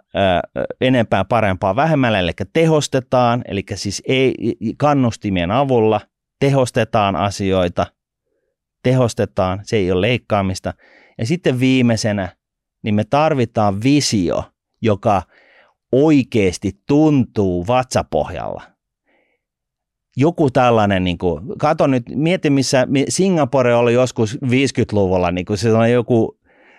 enempää 0.82 1.26
parempaa 1.26 1.76
vähemmällä, 1.76 2.20
eli 2.20 2.32
tehostetaan, 2.54 3.42
eli 3.48 3.64
siis 3.76 4.04
ei, 4.08 4.36
kannustimien 4.78 5.52
avulla 5.52 6.02
tehostetaan 6.40 7.16
asioita, 7.16 7.86
tehostetaan, 8.84 9.60
se 9.64 9.76
ei 9.76 9.92
ole 9.92 10.02
leikkaamista. 10.02 10.74
Ja 11.18 11.26
sitten 11.26 11.60
viimeisenä, 11.60 12.30
niin 12.84 12.96
me 12.96 13.04
tarvitaan 13.04 13.84
visio, 13.84 14.44
joka 14.82 15.22
oikeasti 15.94 16.72
tuntuu 16.88 17.68
vatsapohjalla. 17.68 18.64
Joku 20.18 20.50
tällainen, 20.50 21.04
niin 21.04 21.18
kuin, 21.18 21.42
kato 21.58 21.88
nyt, 21.88 22.04
mieti 22.16 22.50
missä 22.50 22.88
Singapore 23.10 23.76
oli 23.76 23.94
joskus 23.94 24.38
50-luvulla, 24.46 25.32
niin 25.32 25.46
kuin 25.46 25.58
se 25.58 25.74
on 25.74 25.92
joku 25.92 26.38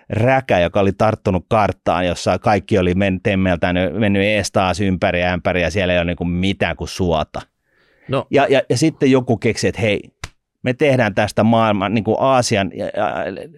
räkä, 0.09 0.59
joka 0.59 0.79
oli 0.79 0.91
tarttunut 0.93 1.45
karttaan, 1.49 2.05
jossa 2.07 2.39
kaikki 2.39 2.77
oli 2.77 2.95
men, 2.95 3.19
temmeltänyt, 3.23 3.93
mennyt 3.99 4.23
ees 4.23 4.51
taas 4.51 4.79
ympäri 4.79 5.21
ja 5.21 5.33
ämpäri 5.33 5.61
ja 5.61 5.71
siellä 5.71 5.93
ei 5.93 5.99
ole 5.99 6.15
niin 6.15 6.31
mitään 6.31 6.75
kuin 6.75 6.87
suota. 6.87 7.41
No. 8.09 8.27
Ja, 8.31 8.47
ja, 8.49 8.61
ja 8.69 8.77
sitten 8.77 9.11
joku 9.11 9.37
keksi, 9.37 9.67
että 9.67 9.81
hei, 9.81 10.01
me 10.63 10.73
tehdään 10.73 11.15
tästä 11.15 11.43
maailman, 11.43 11.93
niin 11.93 12.03
kuin 12.03 12.17
Aasian, 12.19 12.71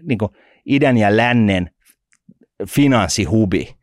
niin 0.01 0.17
kuin 0.17 0.31
idän 0.65 0.97
ja 0.97 1.17
lännen 1.17 1.69
finanssihubi. 2.67 3.76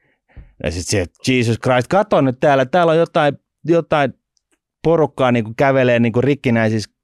Ja 0.63 0.71
sitten 0.71 1.07
se, 1.25 1.33
Jesus 1.33 1.59
Christ, 1.61 1.89
kato 1.89 2.21
nyt 2.21 2.37
täällä, 2.41 2.67
täällä 2.67 2.93
on 2.93 2.99
jotain, 2.99 3.39
jotain 3.65 4.15
porukkaa 4.83 5.33
niin 5.33 5.45
kuin 5.45 5.57
kävelee 5.57 5.99
niin 5.99 6.13
kuin 6.13 6.25
rikkinäisissä 6.25 6.95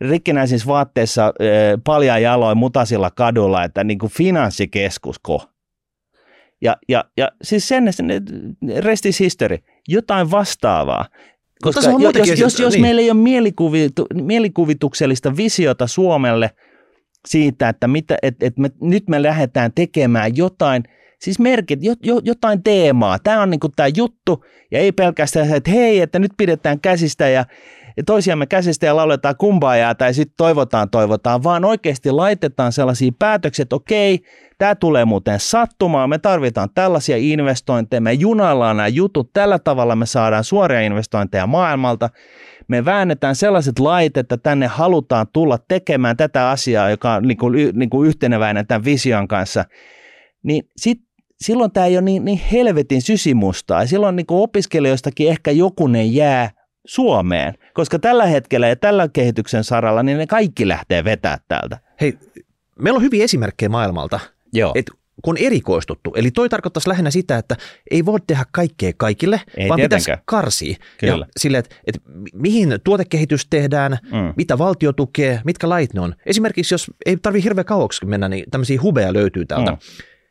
rikkinäisissä 0.00 0.66
vaatteissa 0.66 1.32
palja 1.84 2.18
jaloin 2.18 2.58
mutasilla 2.58 3.10
kadulla, 3.10 3.64
että 3.64 3.84
niin 3.84 3.98
kuin 3.98 4.12
finanssikeskusko. 4.12 5.50
Ja, 6.62 6.76
ja, 6.88 7.04
ja 7.16 7.30
siis 7.42 7.68
sen, 7.68 7.92
sen 7.92 8.06
rest 8.78 9.06
is 9.06 9.20
history, 9.20 9.58
jotain 9.88 10.30
vastaavaa. 10.30 11.06
Koska 11.62 11.90
jos, 11.98 12.28
jos, 12.28 12.40
jos, 12.40 12.60
jos 12.60 12.72
niin. 12.72 12.82
meillä 12.82 13.00
ei 13.00 13.10
ole 13.10 13.20
mielikuvitu, 13.20 14.06
mielikuvituksellista 14.14 15.36
visiota 15.36 15.86
Suomelle 15.86 16.50
siitä, 17.28 17.68
että 17.68 17.88
mitä, 17.88 18.16
et, 18.22 18.42
et 18.42 18.58
me, 18.58 18.70
nyt 18.80 19.08
me 19.08 19.22
lähdetään 19.22 19.72
tekemään 19.74 20.36
jotain, 20.36 20.82
siis 21.22 21.38
merkit, 21.38 21.78
jo, 21.82 21.94
jo, 22.02 22.20
jotain 22.24 22.62
teemaa. 22.62 23.18
Tämä 23.18 23.42
on 23.42 23.50
niin 23.50 23.60
tämä 23.76 23.88
juttu, 23.96 24.44
ja 24.70 24.78
ei 24.78 24.92
pelkästään 24.92 25.54
että 25.54 25.70
hei, 25.70 26.00
että 26.00 26.18
nyt 26.18 26.32
pidetään 26.36 26.80
käsistä 26.80 27.28
ja 27.28 27.44
toisiamme 28.06 28.46
käsistä 28.46 28.86
ja 28.86 28.96
lauletaan 28.96 29.36
kumpaajaa 29.36 29.94
tai 29.94 30.14
sitten 30.14 30.34
toivotaan, 30.36 30.90
toivotaan, 30.90 31.42
vaan 31.42 31.64
oikeasti 31.64 32.10
laitetaan 32.10 32.72
sellaisia 32.72 33.12
päätöksiä, 33.18 33.62
että 33.62 33.76
okei, 33.76 34.20
tämä 34.58 34.74
tulee 34.74 35.04
muuten 35.04 35.40
sattumaan, 35.40 36.10
me 36.10 36.18
tarvitaan 36.18 36.68
tällaisia 36.74 37.16
investointeja, 37.16 38.00
me 38.00 38.12
junaillaan 38.12 38.76
nämä 38.76 38.88
jutut, 38.88 39.30
tällä 39.32 39.58
tavalla 39.58 39.96
me 39.96 40.06
saadaan 40.06 40.44
suoria 40.44 40.80
investointeja 40.80 41.46
maailmalta, 41.46 42.10
me 42.68 42.84
väännetään 42.84 43.36
sellaiset 43.36 43.78
lait, 43.78 44.16
että 44.16 44.36
tänne 44.36 44.66
halutaan 44.66 45.26
tulla 45.32 45.58
tekemään 45.68 46.16
tätä 46.16 46.50
asiaa, 46.50 46.90
joka 46.90 47.14
on 47.14 47.28
niin 47.28 47.38
kuin, 47.38 47.54
niin 47.74 47.90
kuin 47.90 48.08
yhteneväinen 48.08 48.66
tämän 48.66 48.84
vision 48.84 49.28
kanssa, 49.28 49.64
niin 50.42 50.62
sitten 50.76 51.09
silloin 51.44 51.72
tämä 51.72 51.86
ei 51.86 51.96
ole 51.96 52.02
niin, 52.02 52.24
niin 52.24 52.40
helvetin 52.52 53.02
sysimustaa. 53.02 53.86
Silloin 53.86 54.16
niin 54.16 54.26
opiskelijoistakin 54.28 55.28
ehkä 55.28 55.50
jokunen 55.50 56.14
jää 56.14 56.50
Suomeen, 56.86 57.54
koska 57.74 57.98
tällä 57.98 58.26
hetkellä 58.26 58.68
ja 58.68 58.76
tällä 58.76 59.08
kehityksen 59.08 59.64
saralla 59.64 60.02
niin 60.02 60.18
ne 60.18 60.26
kaikki 60.26 60.68
lähtee 60.68 61.04
vetää 61.04 61.38
täältä. 61.48 61.78
Hei, 62.00 62.18
meillä 62.78 62.96
on 62.96 63.02
hyviä 63.02 63.24
esimerkkejä 63.24 63.68
maailmalta. 63.68 64.20
Joo. 64.52 64.72
Et 64.74 64.90
kun 65.22 65.36
erikoistuttu. 65.38 66.12
Eli 66.16 66.30
toi 66.30 66.48
tarkoittaisi 66.48 66.88
lähinnä 66.88 67.10
sitä, 67.10 67.38
että 67.38 67.56
ei 67.90 68.04
voi 68.04 68.18
tehdä 68.26 68.44
kaikkea 68.52 68.92
kaikille, 68.96 69.40
ei 69.56 69.68
vaan 69.68 69.76
tietenkään. 69.76 70.00
pitäisi 70.00 70.22
karsia. 70.24 70.76
Kyllä. 70.98 71.26
Ja 71.26 71.32
sille, 71.36 71.58
että, 71.58 71.76
että 71.86 72.00
mihin 72.34 72.78
tuotekehitys 72.84 73.46
tehdään, 73.50 73.98
mm. 74.02 74.32
mitä 74.36 74.58
valtio 74.58 74.92
tukee, 74.92 75.40
mitkä 75.44 75.68
lait 75.68 75.94
ne 75.94 76.00
on. 76.00 76.14
Esimerkiksi 76.26 76.74
jos 76.74 76.90
ei 77.06 77.16
tarvitse 77.16 77.44
hirveän 77.44 77.64
kauaksi 77.64 78.06
mennä, 78.06 78.28
niin 78.28 78.44
tämmöisiä 78.50 78.82
hubeja 78.82 79.12
löytyy 79.12 79.46
täältä. 79.46 79.70
Mm. 79.70 79.78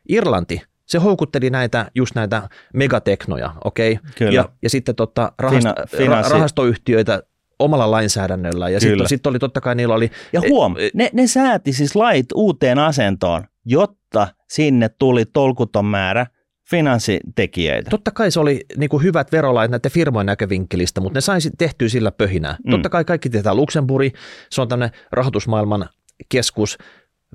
Irlanti 0.08 0.62
se 0.90 0.98
houkutteli 0.98 1.50
näitä, 1.50 1.90
just 1.94 2.14
näitä 2.14 2.48
megateknoja, 2.74 3.52
okei? 3.64 3.98
Okay? 4.14 4.28
Ja, 4.28 4.48
ja 4.62 4.70
sitten 4.70 4.94
tota, 4.94 5.32
rahast, 5.38 5.66
Fina, 5.96 6.22
rahastoyhtiöitä 6.22 7.22
omalla 7.58 7.90
lainsäädännöllä. 7.90 8.68
Ja 8.68 8.80
sitten 8.80 9.08
sit 9.08 9.26
oli 9.26 9.38
totta 9.38 9.60
kai 9.60 9.74
niillä 9.74 9.94
oli... 9.94 10.10
Ja 10.32 10.40
huom, 10.48 10.76
e, 10.78 10.90
ne, 10.94 11.10
ne 11.12 11.26
sääti 11.26 11.72
siis 11.72 11.96
lait 11.96 12.26
uuteen 12.34 12.78
asentoon, 12.78 13.44
jotta 13.64 14.28
sinne 14.48 14.88
tuli 14.88 15.24
tolkuton 15.24 15.84
määrä 15.84 16.26
finanssitekijöitä. 16.70 17.90
Totta 17.90 18.10
kai 18.10 18.30
se 18.30 18.40
oli 18.40 18.64
niin 18.76 18.90
kuin 18.90 19.02
hyvät 19.02 19.32
verolait 19.32 19.70
näiden 19.70 19.90
firmojen 19.90 20.26
näkövinkkelistä, 20.26 21.00
mutta 21.00 21.16
ne 21.16 21.20
sai 21.20 21.38
tehtyä 21.58 21.88
sillä 21.88 22.10
pöhinää. 22.10 22.56
Mm. 22.64 22.70
Totta 22.70 22.88
kai 22.88 23.04
kaikki 23.04 23.30
tietää 23.30 23.54
Luxemburgi, 23.54 24.12
se 24.50 24.60
on 24.60 24.68
tämmöinen 24.68 24.98
rahoitusmaailman 25.12 25.88
keskus, 26.28 26.78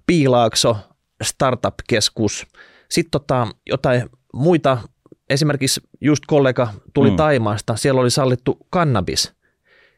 Piilaakso, 0.08 0.78
startup-keskus, 1.24 2.48
sitten 2.90 3.12
tota, 3.12 3.48
jotain 3.66 4.10
muita, 4.34 4.78
esimerkiksi 5.30 5.82
just 6.02 6.24
kollega 6.28 6.68
tuli 6.94 7.10
mm. 7.10 7.16
Taimaasta, 7.16 7.76
siellä 7.76 8.02
oli 8.02 8.10
sallittu 8.10 8.58
kannabis. 8.70 9.34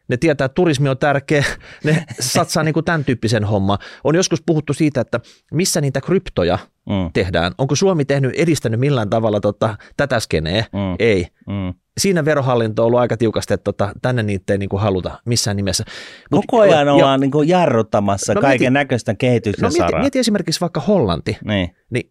Ne 0.08 0.18
tietää, 0.18 0.46
että 0.46 0.56
turismi 0.56 0.90
on 0.90 0.98
tärkeä, 0.98 1.46
ne 1.84 2.06
satsaa 2.20 2.64
niin 2.64 2.74
kuin 2.74 2.86
tämän 2.86 3.06
tyyppisen 3.06 3.44
homma. 3.44 3.78
On 4.04 4.16
joskus 4.16 4.44
puhuttu 4.46 4.74
siitä, 4.74 5.02
että 5.02 5.20
missä 5.54 5.82
niitä 5.82 6.02
kryptoja 6.02 6.60
mm. 6.90 7.12
tehdään. 7.14 7.52
Onko 7.58 7.76
Suomi 7.76 8.06
tehnyt, 8.06 8.34
edistänyt 8.36 8.80
millään 8.80 9.10
tavalla 9.10 9.40
tota, 9.40 9.78
tätä 9.98 10.20
skeneä? 10.20 10.66
Mm. 10.74 10.96
Ei. 11.00 11.28
Mm 11.48 11.74
siinä 11.98 12.26
verohallinto 12.26 12.82
on 12.82 12.88
ollut 12.88 13.00
aika 13.00 13.18
tiukasti, 13.18 13.54
että 13.54 13.64
tota, 13.64 13.92
tänne 14.02 14.24
niitä 14.24 14.54
ei 14.54 14.58
niin 14.58 14.70
kuin 14.70 14.82
haluta 14.82 15.20
missään 15.26 15.58
nimessä. 15.58 15.84
Mut, 16.32 16.46
Koko 16.48 16.62
ajan 16.62 16.88
ollaan 16.88 17.20
niin 17.20 17.32
kuin 17.32 17.50
jarruttamassa 17.50 18.34
no, 18.34 18.42
kaiken 18.42 18.74
näköistä 18.74 19.16
kehityksen 19.16 19.64
no, 19.64 19.70
mieti, 19.78 20.00
mieti 20.00 20.20
esimerkiksi 20.20 20.62
vaikka 20.62 20.80
Hollanti. 20.80 21.38
Niin. 21.46 21.76
niin 21.90 22.10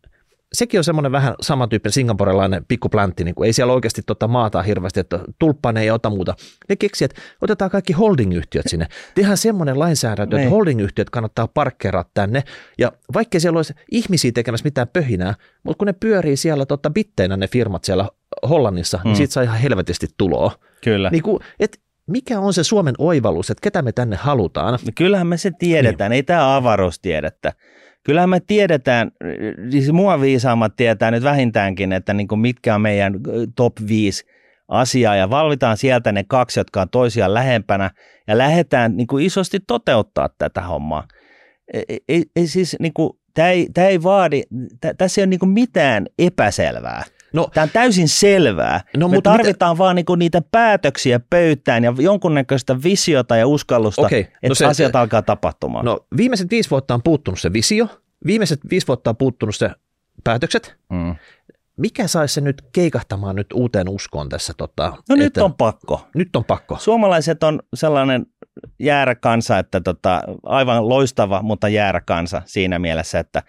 sekin 0.52 0.80
on 0.80 0.84
semmoinen 0.84 1.12
vähän 1.12 1.34
samantyyppinen 1.40 1.92
singaporelainen 1.92 2.64
pikkuplantti, 2.68 3.24
niin 3.24 3.34
kuin 3.34 3.46
ei 3.46 3.52
siellä 3.52 3.72
oikeasti 3.72 4.02
tota 4.06 4.28
maata 4.28 4.62
hirveästi, 4.62 5.00
että 5.00 5.20
tulppane 5.38 5.82
ei 5.82 5.90
ota 5.90 6.10
muuta. 6.10 6.34
Ne 6.68 6.76
keksi, 6.76 7.04
että 7.04 7.20
otetaan 7.40 7.70
kaikki 7.70 7.92
holdingyhtiöt 7.92 8.66
sinne. 8.68 8.86
Tehdään 9.14 9.36
semmoinen 9.36 9.78
lainsäädäntö, 9.78 10.36
että 10.36 10.44
niin. 10.44 10.50
holdingyhtiöt 10.50 11.10
kannattaa 11.10 11.48
parkkeeraa 11.48 12.04
tänne, 12.14 12.42
ja 12.78 12.92
vaikkei 13.14 13.40
siellä 13.40 13.58
olisi 13.58 13.74
ihmisiä 13.90 14.32
tekemässä 14.32 14.64
mitään 14.64 14.88
pöhinää, 14.88 15.34
mutta 15.62 15.78
kun 15.78 15.86
ne 15.86 15.92
pyörii 15.92 16.36
siellä 16.36 16.66
tota, 16.66 16.90
bitteinä 16.90 17.36
ne 17.36 17.48
firmat 17.48 17.84
siellä 17.84 18.08
Hollannissa, 18.48 18.96
niin 18.96 19.02
hmm. 19.02 19.08
niin 19.08 19.16
siitä 19.16 19.32
saa 19.32 19.42
ihan 19.42 19.58
helvetisti 19.58 20.06
tuloa. 20.16 20.52
Kyllä. 20.84 21.10
Niin 21.10 21.22
kuin, 21.22 21.38
et 21.60 21.80
mikä 22.06 22.40
on 22.40 22.54
se 22.54 22.64
Suomen 22.64 22.94
oivallus, 22.98 23.50
että 23.50 23.62
ketä 23.62 23.82
me 23.82 23.92
tänne 23.92 24.16
halutaan? 24.16 24.72
No 24.72 24.78
kyllähän 24.94 25.26
me 25.26 25.36
se 25.36 25.50
tiedetään, 25.58 26.10
niin. 26.10 26.16
ei 26.16 26.22
tämä 26.22 26.56
avaruustiedettä. 26.56 27.52
Kyllähän 28.06 28.30
me 28.30 28.40
tiedetään, 28.46 29.10
siis 29.70 29.92
mua 29.92 30.20
viisaammat 30.20 30.76
tietää 30.76 31.10
nyt 31.10 31.22
vähintäänkin, 31.22 31.92
että 31.92 32.14
niin 32.14 32.28
kuin 32.28 32.38
mitkä 32.38 32.74
on 32.74 32.80
meidän 32.80 33.14
top 33.56 33.72
5 33.88 34.24
asiaa 34.68 35.16
ja 35.16 35.30
valvitaan 35.30 35.76
sieltä 35.76 36.12
ne 36.12 36.24
kaksi, 36.28 36.60
jotka 36.60 36.82
on 36.82 36.88
toisiaan 36.90 37.34
lähempänä 37.34 37.90
ja 38.26 38.38
lähdetään 38.38 38.96
niin 38.96 39.06
kuin 39.06 39.26
isosti 39.26 39.60
toteuttaa 39.66 40.28
tätä 40.38 40.60
hommaa. 40.60 41.08
Ei, 41.72 41.98
ei, 42.08 42.24
ei 42.36 42.46
siis 42.46 42.76
niin 42.80 42.92
kuin, 42.94 43.10
tämä 43.34 43.48
ei, 43.48 43.68
tämä 43.74 43.86
ei 43.86 44.02
vaadi, 44.02 44.42
tä, 44.80 44.94
tässä 44.94 45.20
ei 45.20 45.22
ole 45.22 45.30
niin 45.30 45.50
mitään 45.50 46.06
epäselvää. 46.18 47.04
No, 47.36 47.48
Tämä 47.54 47.62
on 47.62 47.70
täysin 47.70 48.08
selvää. 48.08 48.80
No, 48.96 49.08
Me 49.08 49.20
tarvitaan 49.20 49.74
mitä... 49.74 49.78
vaan 49.78 49.96
niinku 49.96 50.14
niitä 50.14 50.42
päätöksiä 50.52 51.20
pöytään 51.30 51.84
ja 51.84 51.94
jonkunnäköistä 51.98 52.82
visiota 52.82 53.36
ja 53.36 53.46
uskallusta, 53.46 54.02
okay, 54.02 54.22
no 54.22 54.28
että 54.42 54.54
se, 54.54 54.66
asiat 54.66 54.96
alkaa 54.96 55.22
tapahtumaan. 55.22 55.84
No 55.84 55.98
viimeiset 56.16 56.50
viisi 56.50 56.70
vuotta 56.70 56.94
on 56.94 57.02
puuttunut 57.02 57.40
se 57.40 57.52
visio, 57.52 57.88
viimeiset 58.26 58.60
viisi 58.70 58.86
vuotta 58.86 59.10
on 59.10 59.16
puuttunut 59.16 59.56
se 59.56 59.70
päätökset. 60.24 60.76
Mm. 60.90 61.14
Mikä 61.76 62.06
saisi 62.06 62.34
se 62.34 62.40
nyt 62.40 62.62
keikahtamaan 62.72 63.36
nyt 63.36 63.46
uuteen 63.54 63.88
uskoon 63.88 64.28
tässä? 64.28 64.52
Tota, 64.56 64.88
no 64.88 64.96
että, 64.98 65.14
nyt 65.14 65.36
on 65.38 65.54
pakko. 65.54 66.08
Nyt 66.14 66.36
on 66.36 66.44
pakko. 66.44 66.76
Suomalaiset 66.78 67.42
on 67.42 67.60
sellainen 67.74 68.26
jääräkansa, 68.78 69.58
että 69.58 69.80
tota, 69.80 70.22
aivan 70.42 70.88
loistava, 70.88 71.42
mutta 71.42 71.68
jääräkansa 71.68 72.42
siinä 72.44 72.78
mielessä, 72.78 73.18
että 73.18 73.42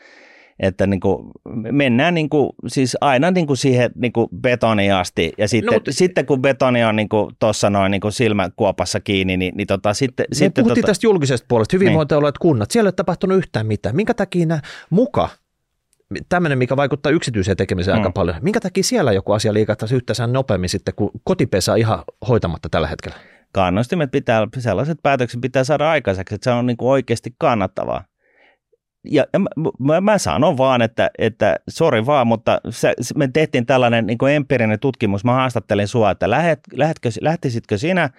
että 0.59 0.87
niin 0.87 0.99
kuin 0.99 1.31
mennään 1.71 2.13
niin 2.13 2.29
kuin, 2.29 2.49
siis 2.67 2.97
aina 3.01 3.31
niin 3.31 3.47
kuin 3.47 3.57
siihen 3.57 3.91
niin 3.95 4.13
kuin 4.13 4.27
betoniin 4.41 4.93
asti 4.93 5.33
ja 5.37 5.47
sitten, 5.47 5.71
no, 5.71 5.73
mutta... 5.73 5.91
sitten 5.91 6.25
kun 6.25 6.41
betoni 6.41 6.83
on 6.83 6.95
niin 6.95 7.09
tuossa 7.39 7.69
noin 7.69 7.91
niin 7.91 8.01
kuin 8.01 8.11
silmäkuopassa 8.11 8.99
kiinni, 8.99 9.37
niin, 9.37 9.53
niin 9.57 9.67
tota, 9.67 9.93
sitten... 9.93 10.25
Me 10.29 10.35
sitten 10.35 10.63
puhuttiin 10.63 10.83
tota... 10.83 10.91
tästä 10.91 11.07
julkisesta 11.07 11.45
puolesta, 11.49 11.75
hyvinvointialueet 11.75 12.35
niin. 12.35 12.41
kunnat, 12.41 12.71
siellä 12.71 12.87
ei 12.87 12.89
ole 12.89 12.93
tapahtunut 12.93 13.37
yhtään 13.37 13.67
mitään. 13.67 13.95
Minkä 13.95 14.13
takia 14.13 14.45
nämä 14.45 14.61
muka 14.89 15.29
tämmöinen, 16.29 16.57
mikä 16.57 16.77
vaikuttaa 16.77 17.11
yksityiseen 17.11 17.57
tekemiseen 17.57 17.97
mm. 17.97 17.99
aika 17.99 18.11
paljon. 18.11 18.37
Minkä 18.41 18.59
takia 18.59 18.83
siellä 18.83 19.11
joku 19.11 19.31
asia 19.31 19.53
liikattaisi 19.53 19.95
yhtään 19.95 20.33
nopeammin 20.33 20.69
sitten, 20.69 20.93
kun 20.95 21.11
kotipesä 21.23 21.71
on 21.71 21.77
ihan 21.77 22.03
hoitamatta 22.27 22.69
tällä 22.69 22.87
hetkellä? 22.87 23.17
Kannustimet 23.51 24.11
pitää, 24.11 24.47
sellaiset 24.57 24.97
päätökset 25.03 25.41
pitää 25.41 25.63
saada 25.63 25.89
aikaiseksi, 25.89 26.35
että 26.35 26.43
se 26.43 26.51
on 26.51 26.65
niin 26.65 26.77
kuin 26.77 26.89
oikeasti 26.89 27.35
kannattavaa 27.37 28.03
ja 29.11 29.25
mä, 29.79 30.01
mä, 30.01 30.17
sanon 30.17 30.57
vaan, 30.57 30.81
että, 30.81 31.09
että 31.17 31.55
sori 31.69 32.05
vaan, 32.05 32.27
mutta 32.27 32.61
se, 32.69 32.93
me 33.15 33.29
tehtiin 33.33 33.65
tällainen 33.65 34.07
niin 34.07 34.17
kuin 34.17 34.33
empiirinen 34.33 34.79
tutkimus. 34.79 35.23
Mä 35.23 35.33
haastattelin 35.33 35.87
sua, 35.87 36.11
että 36.11 36.29
lähet, 36.29 36.59
lähetkö, 36.73 37.09
lähtisitkö 37.21 37.77
sinä 37.77 38.09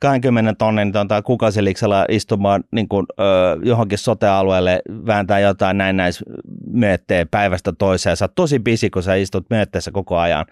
20 0.00 0.54
tonnin 0.58 0.92
tuota, 0.92 1.22
kukaseliksella 1.22 2.06
istumaan 2.08 2.64
niin 2.70 2.88
kuin, 2.88 3.06
ö, 3.20 3.22
johonkin 3.62 3.98
sote-alueelle, 3.98 4.82
vääntää 5.06 5.40
jotain 5.40 5.78
näin 5.78 5.96
näis 5.96 6.24
päivästä 7.30 7.72
toiseen. 7.78 8.16
Sä 8.16 8.24
oot 8.24 8.34
tosi 8.34 8.58
bisi, 8.58 8.90
kun 8.90 9.02
sä 9.02 9.14
istut 9.14 9.46
myötteessä 9.50 9.90
koko 9.90 10.18
ajan 10.18 10.46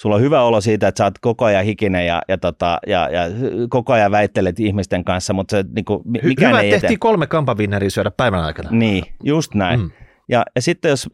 sulla 0.00 0.16
on 0.16 0.22
hyvä 0.22 0.42
olo 0.42 0.60
siitä, 0.60 0.88
että 0.88 0.98
sä 0.98 1.04
oot 1.04 1.18
koko 1.18 1.44
ajan 1.44 1.64
hikinen 1.64 2.06
ja, 2.06 2.22
ja, 2.28 2.38
tota, 2.38 2.78
ja, 2.86 3.08
ja 3.12 3.22
koko 3.68 3.92
ajan 3.92 4.10
väittelet 4.10 4.60
ihmisten 4.60 5.04
kanssa, 5.04 5.32
mutta 5.32 5.56
se 5.56 5.64
niin 5.74 5.84
kuin, 5.84 6.02
mikään 6.04 6.52
Hyvä, 6.52 6.60
ei 6.60 6.70
tehtiin 6.70 6.88
eten. 6.88 6.98
kolme 6.98 7.26
kampavinneriä 7.26 7.90
syödä 7.90 8.10
päivän 8.10 8.44
aikana. 8.44 8.70
Niin, 8.70 9.04
just 9.24 9.54
näin. 9.54 9.80
Mm. 9.80 9.90
Ja, 10.28 10.44
ja 10.54 10.62
sitten 10.62 10.88
jos 10.88 11.08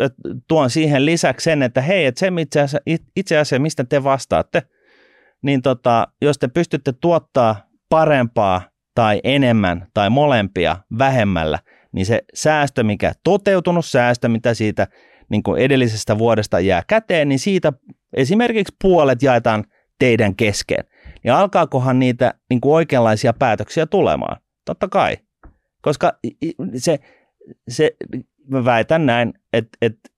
tuon 0.49 0.71
siihen 0.71 1.07
lisäksi 1.07 1.45
sen, 1.45 1.63
että 1.63 1.81
hei, 1.81 2.05
että 2.05 2.19
se 2.19 2.31
itse 2.41 2.61
asiassa, 2.61 2.79
itse 3.17 3.39
asiassa 3.39 3.59
mistä 3.59 3.85
te 3.85 4.05
vastaatte, 4.05 4.63
niin 5.43 5.63
tota, 5.63 6.09
jos 6.23 6.39
te 6.39 6.49
pystytte 6.49 6.93
tuottaa 6.93 7.57
parempaa 7.89 8.63
tai 8.95 9.21
enemmän 9.25 9.87
tai 9.95 10.11
molempia 10.11 10.77
vähemmällä, 10.99 11.59
niin 11.93 12.07
se 12.07 12.23
säästö, 12.35 12.83
mikä 12.83 13.13
toteutunut 13.25 13.87
säästö, 13.87 14.29
mitä 14.29 14.55
siitä 14.55 14.87
niin 15.29 15.43
kuin 15.43 15.63
edellisestä 15.63 16.19
vuodesta 16.19 16.61
jää 16.61 16.83
käteen, 16.87 17.29
niin 17.29 17.39
siitä 17.39 17.73
esimerkiksi 18.17 18.77
puolet 18.83 19.23
jaetaan 19.23 19.65
teidän 19.99 20.37
kesken. 20.37 20.85
Niin 21.25 21.33
alkaakohan 21.33 21.99
niitä 21.99 22.35
niin 22.51 22.61
kuin 22.61 22.75
oikeanlaisia 22.75 23.33
päätöksiä 23.33 23.87
tulemaan? 23.87 24.41
Totta 24.65 24.89
kai. 24.89 25.17
Koska 25.83 26.13
se, 26.77 26.99
se 27.69 27.97
mä 28.49 28.65
väitän 28.65 29.07
näin, 29.07 29.35
että, 29.53 29.79
että, 29.83 30.11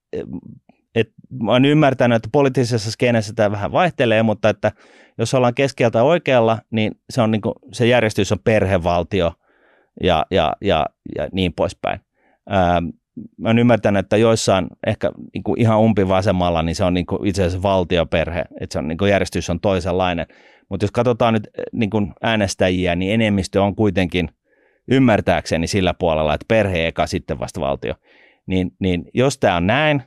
että 0.95 1.15
mä 1.43 1.53
oon 1.53 1.65
ymmärtänyt, 1.65 2.17
että 2.17 2.29
poliittisessa 2.33 2.91
skenessä 2.91 3.33
tämä 3.37 3.51
vähän 3.51 3.73
vaihtelee, 3.73 4.23
mutta 4.23 4.49
että 4.49 4.73
jos 5.19 5.35
ollaan 5.35 5.55
keskeltä 5.55 6.03
oikealla, 6.03 6.59
niin 6.71 6.93
se, 7.11 7.23
on 7.23 7.31
niin 7.31 7.41
kuin, 7.41 7.55
se 7.73 7.87
järjestys 7.87 8.33
on 8.33 8.39
perhevaltio 8.45 9.33
ja, 10.03 10.27
ja, 10.31 10.53
ja, 10.61 10.87
ja 11.17 11.29
niin 11.33 11.53
poispäin. 11.53 12.01
Ähm, 12.53 12.89
mä 13.37 13.49
oon 13.49 13.59
ymmärtänyt, 13.59 13.99
että 14.01 14.17
joissain 14.17 14.67
ehkä 14.87 15.11
niin 15.35 15.43
kuin 15.43 15.61
ihan 15.61 15.81
umpivasemmalla, 15.81 16.63
niin 16.63 16.75
se 16.75 16.85
on 16.85 16.95
niin 16.95 17.07
kuin 17.07 17.27
itse 17.27 17.43
asiassa 17.43 17.63
valtioperhe, 17.63 18.45
että 18.61 18.73
se 18.73 18.79
on, 18.79 18.89
niin 18.89 18.99
kuin 18.99 19.11
järjestys 19.11 19.51
on 19.51 19.61
toisenlainen. 19.61 20.27
Mutta 20.69 20.85
jos 20.85 20.91
katsotaan 20.91 21.35
nyt 21.35 21.47
eh, 21.47 21.65
niin 21.73 21.91
kuin 21.91 22.13
äänestäjiä, 22.23 22.97
niin 22.97 23.13
enemmistö 23.13 23.63
on 23.63 23.75
kuitenkin 23.77 24.29
ymmärtääkseni 24.91 25.67
sillä 25.67 25.95
puolella, 25.95 26.35
että 26.35 26.45
perhe 26.49 26.87
eka 26.87 27.07
sitten 27.07 27.39
vasta 27.39 27.61
valtio. 27.61 27.95
Niin, 28.47 28.71
niin 28.79 29.05
jos 29.15 29.39
tämä 29.39 29.57
on 29.57 29.67
näin, 29.67 30.03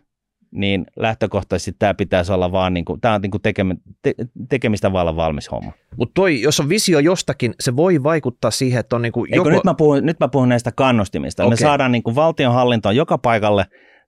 niin 0.52 0.86
lähtökohtaisesti 0.96 1.76
tämä 1.80 1.94
pitäisi 1.94 2.32
olla 2.32 2.52
vaan, 2.52 2.74
niin 2.74 2.86
kuin, 2.86 3.02
tämä 3.02 3.14
on 3.14 3.22
niin 3.22 3.32
kuin 3.32 3.42
tekemi, 3.42 3.76
te, 4.02 4.14
tekemistä 4.50 4.94
vallan 4.94 5.16
valmis 5.16 5.52
homma. 5.52 5.72
Mutta 5.98 6.14
toi, 6.14 6.42
jos 6.42 6.60
on 6.60 6.70
visio 6.70 7.00
jostakin, 7.00 7.54
se 7.60 7.76
voi 7.76 8.04
vaikuttaa 8.04 8.52
siihen, 8.52 8.80
että 8.80 8.96
on 8.96 9.02
niin 9.02 9.12
kuin 9.12 9.32
joko... 9.36 9.50
nyt, 9.50 9.64
mä 9.64 9.74
puhun, 9.74 10.06
nyt 10.06 10.20
mä 10.20 10.28
puhun 10.28 10.50
näistä 10.50 10.72
kannustimista. 10.72 11.44
Okay. 11.44 11.52
Me 11.52 11.56
saadaan 11.56 11.92
niin 11.92 12.04
kuin 12.04 12.16
valtionhallintoon 12.16 12.96
joka 12.96 13.18
paikalle 13.18 13.66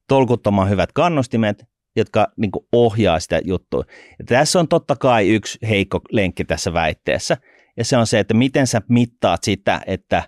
tolkuttoman 0.08 0.70
hyvät 0.70 0.92
kannustimet, 0.92 1.66
jotka 1.96 2.28
niin 2.38 2.52
kuin 2.52 2.66
ohjaa 2.72 3.20
sitä 3.20 3.42
juttua. 3.46 3.84
Ja 4.20 4.26
tässä 4.26 4.60
on 4.60 4.68
totta 4.68 4.96
kai 4.96 5.30
yksi 5.30 5.60
heikko 5.70 6.02
lenkki 6.12 6.46
tässä 6.46 6.74
väitteessä, 6.74 7.38
ja 7.78 7.86
se 7.86 7.98
on 7.98 8.08
se, 8.08 8.20
että 8.20 8.34
miten 8.34 8.68
sä 8.68 8.82
mittaat 8.90 9.44
sitä, 9.44 9.82
että 9.86 10.24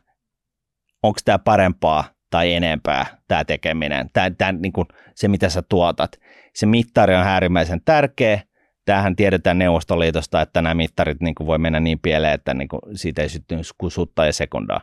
onko 1.03 1.19
tämä 1.25 1.39
parempaa 1.39 2.14
tai 2.35 2.53
enempää 2.53 3.05
tämä 3.27 3.45
tekeminen, 3.45 4.09
tämä, 4.13 4.29
tämä, 4.29 4.51
niin 4.51 4.73
kuin 4.73 4.87
se 5.13 5.27
mitä 5.27 5.49
sä 5.49 5.61
tuotat. 5.61 6.19
Se 6.53 6.65
mittari 6.65 7.15
on 7.15 7.21
äärimmäisen 7.21 7.81
tärkeä. 7.85 8.41
Tämähän 8.85 9.15
tiedetään 9.15 9.57
Neuvostoliitosta, 9.57 10.41
että 10.41 10.61
nämä 10.61 10.73
mittarit 10.73 11.21
niin 11.21 11.35
kuin 11.35 11.47
voi 11.47 11.57
mennä 11.57 11.79
niin 11.79 11.99
pieleen, 11.99 12.33
että 12.33 12.53
niin 12.53 12.67
kuin 12.67 12.81
siitä 12.93 13.21
ei 13.21 13.29
sytty 13.29 13.55
kuin 13.77 13.91
sutta 13.91 14.25
ja 14.25 14.33
sekundaa. 14.33 14.81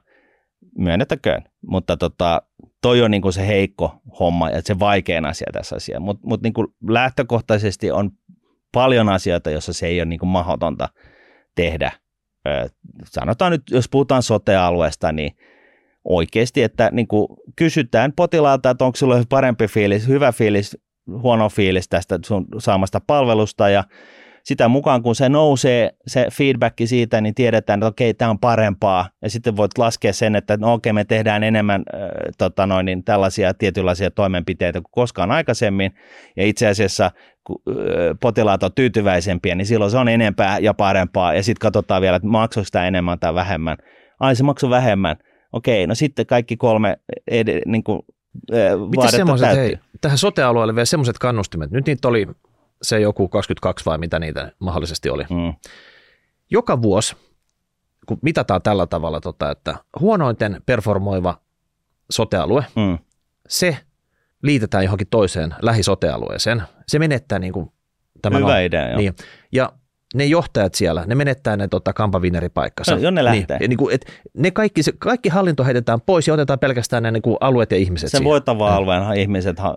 Myönnettäköön. 0.78 1.42
Mutta 1.66 1.96
tota, 1.96 2.42
toi 2.82 3.02
on 3.02 3.10
niin 3.10 3.22
kuin 3.22 3.32
se 3.32 3.46
heikko 3.46 4.00
homma 4.20 4.50
ja 4.50 4.62
se 4.62 4.78
vaikein 4.78 5.24
asia 5.24 5.48
tässä 5.52 5.76
asiassa. 5.76 6.00
Mutta 6.00 6.28
mut 6.28 6.42
niin 6.42 6.54
lähtökohtaisesti 6.88 7.90
on 7.90 8.10
paljon 8.72 9.08
asioita, 9.08 9.50
joissa 9.50 9.72
se 9.72 9.86
ei 9.86 10.00
ole 10.00 10.04
niin 10.04 10.20
kuin 10.20 10.30
mahdotonta 10.30 10.88
tehdä. 11.54 11.92
Sanotaan 13.04 13.52
nyt, 13.52 13.62
jos 13.70 13.88
puhutaan 13.88 14.22
sote-alueesta, 14.22 15.12
niin– 15.12 15.36
oikeasti, 16.04 16.62
että 16.62 16.90
niin 16.92 17.08
kuin 17.08 17.28
kysytään 17.56 18.12
potilaalta, 18.12 18.70
että 18.70 18.84
onko 18.84 18.96
sulla 18.96 19.22
parempi 19.28 19.66
fiilis, 19.66 20.08
hyvä 20.08 20.32
fiilis, 20.32 20.78
huono 21.22 21.48
fiilis 21.48 21.88
tästä 21.88 22.18
sun 22.26 22.46
saamasta 22.58 23.00
palvelusta 23.06 23.68
ja 23.68 23.84
sitä 24.44 24.68
mukaan, 24.68 25.02
kun 25.02 25.14
se 25.14 25.28
nousee, 25.28 25.90
se 26.06 26.26
feedback 26.32 26.76
siitä, 26.84 27.20
niin 27.20 27.34
tiedetään, 27.34 27.78
että 27.78 27.86
okei, 27.86 28.14
tämä 28.14 28.30
on 28.30 28.38
parempaa. 28.38 29.08
Ja 29.22 29.30
sitten 29.30 29.56
voit 29.56 29.78
laskea 29.78 30.12
sen, 30.12 30.36
että 30.36 30.56
no 30.56 30.72
okei, 30.72 30.92
me 30.92 31.04
tehdään 31.04 31.42
enemmän 31.42 31.82
äh, 31.94 32.00
tota 32.38 32.66
noin, 32.66 32.86
niin 32.86 33.04
tällaisia 33.04 33.54
tietynlaisia 33.54 34.10
toimenpiteitä 34.10 34.80
kuin 34.80 34.90
koskaan 34.90 35.30
aikaisemmin. 35.30 35.92
Ja 36.36 36.46
itse 36.46 36.66
asiassa, 36.66 37.10
kun 37.44 37.62
äh, 37.68 37.74
potilaat 38.20 38.62
on 38.62 38.70
tyytyväisempiä, 38.74 39.54
niin 39.54 39.66
silloin 39.66 39.90
se 39.90 39.98
on 39.98 40.08
enempää 40.08 40.58
ja 40.58 40.74
parempaa. 40.74 41.34
Ja 41.34 41.42
sitten 41.42 41.60
katsotaan 41.60 42.02
vielä, 42.02 42.16
että 42.16 42.28
maksoiko 42.28 42.64
sitä 42.64 42.86
enemmän 42.86 43.18
tai 43.18 43.34
vähemmän. 43.34 43.76
Ai, 44.20 44.36
se 44.36 44.42
maksoi 44.42 44.70
vähemmän 44.70 45.16
Okei, 45.52 45.86
no 45.86 45.94
sitten 45.94 46.26
kaikki 46.26 46.56
kolme 46.56 46.98
ed- 47.30 47.62
niin 47.66 47.84
kuin, 47.84 48.02
Mitä 48.90 49.10
semmoiset, 49.10 49.56
hei, 49.56 49.78
tähän 50.00 50.18
sote-alueelle 50.18 50.74
vielä 50.74 50.84
semmoiset 50.84 51.18
kannustimet, 51.18 51.70
nyt 51.70 51.86
niitä 51.86 52.08
oli 52.08 52.26
se 52.82 53.00
joku 53.00 53.28
22 53.28 53.84
vai 53.86 53.98
mitä 53.98 54.18
niitä 54.18 54.52
mahdollisesti 54.58 55.10
oli. 55.10 55.24
Mm. 55.30 55.54
Joka 56.50 56.82
vuosi, 56.82 57.16
kun 58.06 58.18
mitataan 58.22 58.62
tällä 58.62 58.86
tavalla, 58.86 59.20
tota, 59.20 59.50
että 59.50 59.74
huonointen 60.00 60.62
performoiva 60.66 61.40
sotealue, 62.10 62.64
mm. 62.76 62.98
se 63.48 63.78
liitetään 64.42 64.84
johonkin 64.84 65.06
toiseen 65.10 65.54
lähisotealueeseen. 65.62 66.62
Se 66.88 66.98
menettää 66.98 67.38
niin 67.38 67.52
kuin 67.52 67.72
tämän 68.22 68.42
Hyvä 68.42 68.54
on. 68.54 68.62
idea, 68.62 68.88
joo. 68.88 68.98
Niin. 68.98 69.14
Ja 69.52 69.72
ne 70.14 70.24
johtajat 70.24 70.74
siellä, 70.74 71.04
ne 71.06 71.14
menettää 71.14 71.56
ne 71.56 71.68
tota, 71.68 71.92
kampavinneripaikkansa. 71.92 72.94
No, 72.94 73.00
jonne 73.00 73.24
lähtee. 73.24 73.58
Niin, 73.58 73.68
niin 73.68 73.78
kuin, 73.78 73.94
et 73.94 74.06
ne 74.34 74.50
kaikki, 74.50 74.82
se, 74.82 74.92
kaikki 74.98 75.28
hallinto 75.28 75.64
heitetään 75.64 76.00
pois 76.00 76.28
ja 76.28 76.34
otetaan 76.34 76.58
pelkästään 76.58 77.02
ne 77.02 77.10
niin 77.10 77.22
kuin 77.22 77.36
alueet 77.40 77.70
ja 77.70 77.76
ihmiset 77.76 78.10
Se 78.10 78.24
voittava 78.24 78.74
alueen 78.74 79.02
mm. 79.02 79.12
ihmiset 79.12 79.58
ha, 79.58 79.74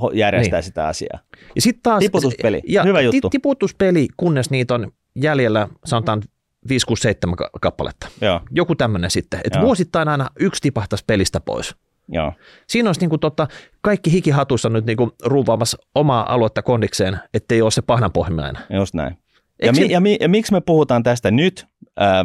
ho, 0.00 0.10
järjestää 0.14 0.58
niin. 0.58 0.64
sitä 0.64 0.88
asiaa. 0.88 1.18
Ja 1.54 1.62
sit 1.62 1.78
taas, 1.82 1.98
tiputuspeli, 1.98 2.60
ja 2.68 2.82
hyvä 2.82 3.00
juttu. 3.00 3.30
Tiputuspeli, 3.30 4.08
kunnes 4.16 4.50
niitä 4.50 4.74
on 4.74 4.92
jäljellä, 5.16 5.68
sanotaan 5.84 6.22
5, 6.68 6.86
6, 6.86 7.02
7 7.02 7.36
kappaletta. 7.60 8.08
Joo. 8.20 8.40
Joku 8.50 8.74
tämmöinen 8.74 9.10
sitten. 9.10 9.40
Että 9.44 9.60
vuosittain 9.60 10.08
aina 10.08 10.26
yksi 10.40 10.62
tipahtaisi 10.62 11.04
pelistä 11.06 11.40
pois. 11.40 11.74
Joo. 12.08 12.32
Siinä 12.66 12.88
olisi 12.88 13.00
niin 13.00 13.10
kuin 13.10 13.20
totta, 13.20 13.46
kaikki 13.80 14.12
hikihatussa 14.12 14.68
nyt 14.68 14.86
niin 14.86 14.96
kuin 14.96 15.10
ruuvaamassa 15.24 15.78
omaa 15.94 16.34
aluetta 16.34 16.62
kondikseen, 16.62 17.18
ettei 17.34 17.62
ole 17.62 17.70
se 17.70 17.82
pahnanpohjimmäinen. 17.82 18.62
Just 18.70 18.94
näin. 18.94 19.16
Ja, 19.62 19.72
mi, 19.72 19.90
ja, 19.90 20.00
mi, 20.00 20.16
ja 20.20 20.28
miksi 20.28 20.52
me 20.52 20.60
puhutaan 20.60 21.02
tästä 21.02 21.30
nyt? 21.30 21.66
Äh, 22.00 22.24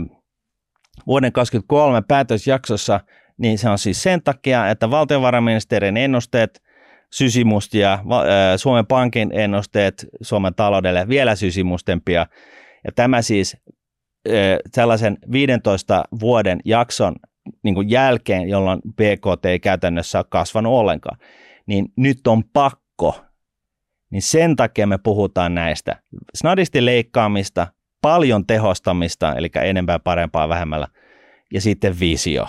vuoden 1.07 1.31
2023 1.31 2.01
päätösjaksossa 2.07 2.99
niin 3.37 3.57
se 3.57 3.69
on 3.69 3.77
siis 3.77 4.03
sen 4.03 4.23
takia, 4.23 4.69
että 4.69 4.91
valtiovarainministeriön 4.91 5.97
ennusteet 5.97 6.63
sysimustia, 7.11 7.99
Suomen 8.57 8.85
Pankin 8.85 9.31
ennusteet 9.33 10.05
Suomen 10.21 10.55
taloudelle 10.55 11.07
vielä 11.07 11.35
sysimustempia, 11.35 12.27
ja 12.83 12.91
tämä 12.95 13.21
siis 13.21 13.57
sellaisen 14.73 15.17
15 15.31 16.03
vuoden 16.19 16.59
jakson 16.65 17.15
niin 17.63 17.75
kuin 17.75 17.89
jälkeen, 17.89 18.49
jolloin 18.49 18.81
BKT 18.95 19.45
ei 19.45 19.59
käytännössä 19.59 20.19
ole 20.19 20.25
kasvanut 20.29 20.73
ollenkaan, 20.73 21.17
niin 21.65 21.85
nyt 21.95 22.27
on 22.27 22.43
pakko, 22.53 23.24
niin 24.11 24.22
sen 24.22 24.56
takia 24.56 24.88
me 24.88 24.98
puhutaan 24.98 25.56
näistä. 25.56 26.02
Snadisti 26.36 26.86
leikkaamista, 26.86 27.68
paljon 28.02 28.48
tehostamista, 28.48 29.36
eli 29.36 29.49
enempää 29.64 29.99
parempaa 29.99 30.49
vähemmällä, 30.49 30.88
ja 31.53 31.61
sitten 31.61 31.99
visio. 31.99 32.48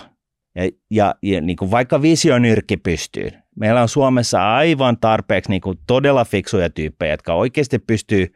Ja, 0.55 0.69
ja, 0.91 1.15
ja 1.23 1.41
niin 1.41 1.57
kuin 1.57 1.71
vaikka 1.71 2.01
visio 2.01 2.39
nyrkki 2.39 2.77
pystyy, 2.77 3.31
meillä 3.59 3.81
on 3.81 3.89
Suomessa 3.89 4.55
aivan 4.55 4.97
tarpeeksi 4.99 5.51
niin 5.51 5.61
kuin 5.61 5.77
todella 5.87 6.25
fiksuja 6.25 6.69
tyyppejä, 6.69 7.13
jotka 7.13 7.33
oikeasti 7.33 7.79
pystyy 7.79 8.27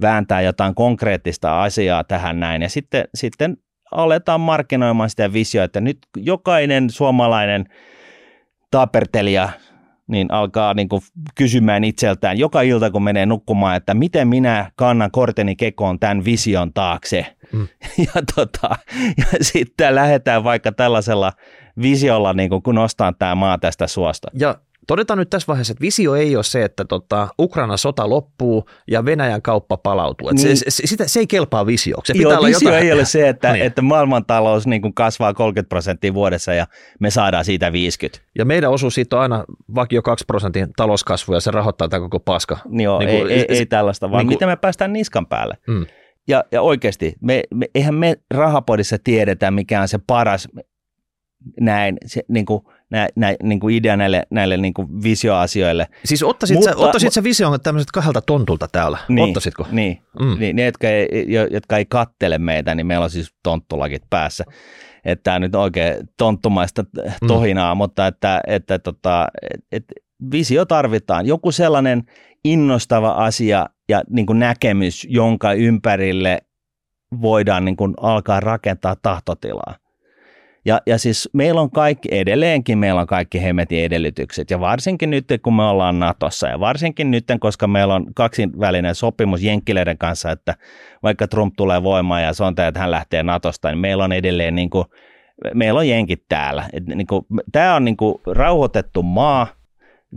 vääntää 0.00 0.40
jotain 0.40 0.74
konkreettista 0.74 1.62
asiaa 1.62 2.04
tähän 2.04 2.40
näin, 2.40 2.62
ja 2.62 2.68
sitten, 2.68 3.04
sitten 3.14 3.56
aletaan 3.92 4.40
markkinoimaan 4.40 5.10
sitä 5.10 5.32
visioa, 5.32 5.64
että 5.64 5.80
nyt 5.80 5.98
jokainen 6.16 6.90
suomalainen 6.90 7.64
tapertelija 8.70 9.48
niin 10.06 10.32
alkaa 10.32 10.74
niin 10.74 10.88
kuin 10.88 11.02
kysymään 11.34 11.84
itseltään 11.84 12.38
joka 12.38 12.62
ilta, 12.62 12.90
kun 12.90 13.02
menee 13.02 13.26
nukkumaan, 13.26 13.76
että 13.76 13.94
miten 13.94 14.28
minä 14.28 14.70
kannan 14.76 15.10
korteni 15.10 15.56
kekoon 15.56 16.00
tämän 16.00 16.24
vision 16.24 16.72
taakse. 16.72 17.26
Mm. 17.52 17.68
Ja, 18.14 18.22
tota, 18.34 18.76
ja 19.18 19.24
sitten 19.40 19.94
lähdetään 19.94 20.44
vaikka 20.44 20.72
tällaisella 20.72 21.32
visiolla, 21.82 22.32
niin 22.32 22.50
kuin, 22.50 22.62
kun 22.62 22.74
nostaa 22.74 23.12
tämä 23.12 23.34
maa 23.34 23.58
tästä 23.58 23.86
suosta. 23.86 24.28
Ja 24.34 24.58
Todetaan 24.86 25.18
nyt 25.18 25.30
tässä 25.30 25.46
vaiheessa, 25.46 25.72
että 25.72 25.82
visio 25.82 26.14
ei 26.14 26.36
ole 26.36 26.44
se, 26.44 26.64
että 26.64 26.84
tota, 26.84 27.28
Ukrainan 27.38 27.78
sota 27.78 28.08
loppuu 28.08 28.68
ja 28.90 29.04
Venäjän 29.04 29.42
kauppa 29.42 29.76
palautuu. 29.76 30.30
Niin. 30.30 30.56
Se, 30.56 30.70
se, 30.70 30.86
sitä, 30.86 31.08
se 31.08 31.20
ei 31.20 31.26
kelpaa 31.26 31.66
visioksi. 31.66 32.12
Se 32.12 32.12
pitää 32.12 32.32
Joo, 32.32 32.38
olla 32.38 32.48
visio 32.48 32.68
jotain. 32.68 32.86
ei 32.86 32.92
ole 32.92 33.04
se, 33.04 33.28
että, 33.28 33.52
niin. 33.52 33.64
että 33.64 33.82
maailmantalous 33.82 34.66
niin 34.66 34.82
kuin 34.82 34.94
kasvaa 34.94 35.34
30 35.34 35.68
prosenttia 35.68 36.14
vuodessa 36.14 36.54
ja 36.54 36.66
me 37.00 37.10
saadaan 37.10 37.44
siitä 37.44 37.72
50. 37.72 38.24
Ja 38.38 38.44
meidän 38.44 38.70
osuus 38.70 38.94
siitä 38.94 39.16
on 39.16 39.22
aina 39.22 39.44
vakio 39.74 40.02
2 40.02 40.24
prosentin 40.24 40.68
talouskasvu 40.76 41.34
ja 41.34 41.40
se 41.40 41.50
rahoittaa 41.50 41.88
tämä 41.88 42.00
koko 42.00 42.20
paska. 42.20 42.58
Niin 42.68 42.84
joo, 42.84 42.98
niin 42.98 43.10
kuin, 43.10 43.32
ei, 43.32 43.38
ei, 43.38 43.58
ei 43.58 43.66
tällaista, 43.66 44.10
vaan 44.10 44.18
niin 44.18 44.26
kuin, 44.26 44.34
miten 44.34 44.48
me 44.48 44.56
päästään 44.56 44.92
niskan 44.92 45.26
päälle. 45.26 45.54
Mm. 45.66 45.86
Ja, 46.28 46.44
ja 46.52 46.62
oikeasti, 46.62 47.14
me, 47.20 47.42
me, 47.54 47.66
eihän 47.74 47.94
me 47.94 48.16
rahapodissa 48.30 48.98
tiedetä, 49.04 49.50
mikä 49.50 49.80
on 49.80 49.88
se 49.88 49.98
paras 50.06 50.48
näin, 51.60 51.96
se, 52.06 52.22
niin 52.28 52.46
kuin, 52.46 52.62
nä, 52.94 53.08
nä, 53.16 53.34
niin 53.42 53.60
kuin 53.60 53.74
idea 53.74 53.96
näille, 53.96 54.22
näille 54.30 54.56
niin 54.56 54.74
kuin 54.74 55.02
visioasioille. 55.02 55.86
Siis 56.04 56.22
ottaisit, 56.22 56.56
Mutta, 56.56 56.70
sä, 56.70 56.76
ottaisit 56.76 57.12
sä 57.12 57.22
vision 57.22 57.60
tämmöiset 57.60 57.90
kahdelta 57.90 58.20
tontulta 58.20 58.68
täällä? 58.72 58.98
Niin, 59.08 59.28
Ottaisitko? 59.28 59.66
Niin, 59.72 60.02
mm. 60.20 60.38
niin 60.38 60.56
ne, 60.56 60.64
jotka 60.64 60.88
ei, 60.88 61.26
jotka 61.50 61.76
ei 61.76 61.84
kattele 61.84 62.38
meitä, 62.38 62.74
niin 62.74 62.86
meillä 62.86 63.04
on 63.04 63.10
siis 63.10 63.34
tonttulakit 63.42 64.02
päässä. 64.10 64.44
Että 65.04 65.22
tämä 65.22 65.38
nyt 65.38 65.54
oikein 65.54 66.08
tonttumaista 66.18 66.84
tohinaa, 67.26 67.74
mm. 67.74 67.78
mutta 67.78 68.06
että, 68.06 68.40
että 68.46 68.78
tota, 68.78 69.28
et, 69.52 69.60
et 69.72 69.84
visio 70.32 70.64
tarvitaan. 70.64 71.26
Joku 71.26 71.52
sellainen 71.52 72.02
innostava 72.44 73.10
asia 73.10 73.66
ja 73.88 74.02
niin 74.10 74.26
kuin 74.26 74.38
näkemys, 74.38 75.06
jonka 75.10 75.52
ympärille 75.52 76.38
voidaan 77.22 77.64
niin 77.64 77.76
kuin 77.76 77.94
alkaa 78.00 78.40
rakentaa 78.40 78.96
tahtotilaa. 79.02 79.74
Ja, 80.66 80.80
ja 80.86 80.98
siis 80.98 81.30
meillä 81.32 81.60
on 81.60 81.70
kaikki, 81.70 82.08
edelleenkin 82.12 82.78
meillä 82.78 83.00
on 83.00 83.06
kaikki 83.06 83.42
hemetin 83.42 83.84
edellytykset, 83.84 84.50
ja 84.50 84.60
varsinkin 84.60 85.10
nyt, 85.10 85.24
kun 85.42 85.54
me 85.54 85.62
ollaan 85.62 85.98
Natossa, 85.98 86.48
ja 86.48 86.60
varsinkin 86.60 87.10
nyt, 87.10 87.24
koska 87.40 87.66
meillä 87.66 87.94
on 87.94 88.06
kaksivälinen 88.14 88.94
sopimus 88.94 89.42
Jenkkileiden 89.42 89.98
kanssa, 89.98 90.30
että 90.30 90.54
vaikka 91.02 91.28
Trump 91.28 91.54
tulee 91.56 91.82
voimaan 91.82 92.22
ja 92.22 92.32
se 92.32 92.44
on 92.44 92.54
tämä, 92.54 92.68
että 92.68 92.80
hän 92.80 92.90
lähtee 92.90 93.22
Natosta, 93.22 93.68
niin 93.68 93.78
meillä 93.78 94.04
on 94.04 94.12
edelleen 94.12 94.54
niin 94.54 94.70
kuin, 94.70 94.84
meillä 95.54 95.78
on 95.78 95.88
jenkit 95.88 96.24
täällä. 96.28 96.68
Et 96.72 96.86
niin 96.86 97.06
kuin, 97.06 97.26
tämä 97.52 97.74
on 97.74 97.84
niin 97.84 97.96
kuin 97.96 98.14
rauhoitettu 98.26 99.02
maa, 99.02 99.46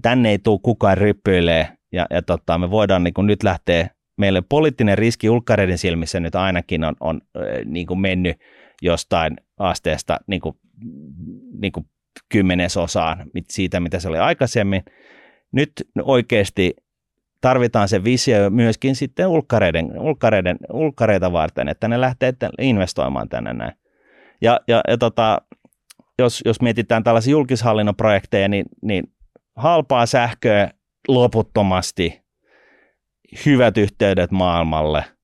tänne 0.01 0.29
ei 0.29 0.39
tule 0.39 0.59
kukaan 0.63 0.97
ryppyilee, 0.97 1.67
ja, 1.91 2.05
ja 2.09 2.21
tota, 2.21 2.57
me 2.57 2.71
voidaan 2.71 3.03
niin 3.03 3.13
kuin 3.13 3.27
nyt 3.27 3.43
lähteä, 3.43 3.89
meille 4.17 4.43
poliittinen 4.49 4.97
riski 4.97 5.29
ulkkareiden 5.29 5.77
silmissä 5.77 6.19
nyt 6.19 6.35
ainakin 6.35 6.83
on, 6.83 6.95
on 6.99 7.21
niin 7.65 7.87
kuin 7.87 7.99
mennyt 7.99 8.37
jostain 8.81 9.37
asteesta 9.57 10.17
niin 10.27 10.41
kuin, 10.41 10.55
niin 11.59 11.71
kuin 11.71 11.89
kymmenesosaan 12.29 13.31
siitä, 13.49 13.79
mitä 13.79 13.99
se 13.99 14.07
oli 14.07 14.17
aikaisemmin. 14.17 14.83
Nyt 15.51 15.71
oikeasti 16.01 16.75
tarvitaan 17.41 17.87
se 17.87 18.03
visio 18.03 18.49
myöskin 18.49 18.95
sitten 18.95 19.27
ulkkareiden, 19.27 19.99
ulkkareiden, 19.99 20.57
ulkkareita 20.73 21.31
varten, 21.31 21.67
että 21.67 21.87
ne 21.87 22.01
lähtee 22.01 22.33
investoimaan 22.61 23.29
tänne 23.29 23.53
näin. 23.53 23.73
Ja, 24.41 24.59
ja, 24.67 24.81
ja 24.87 24.97
tota, 24.97 25.41
jos, 26.19 26.41
jos 26.45 26.61
mietitään 26.61 27.03
tällaisia 27.03 27.31
julkishallinnon 27.31 27.95
projekteja, 27.95 28.47
niin, 28.47 28.65
niin 28.81 29.13
halpaa 29.55 30.05
sähköä 30.05 30.71
loputtomasti, 31.07 32.21
hyvät 33.45 33.77
yhteydet 33.77 34.31
maailmalle– 34.31 35.03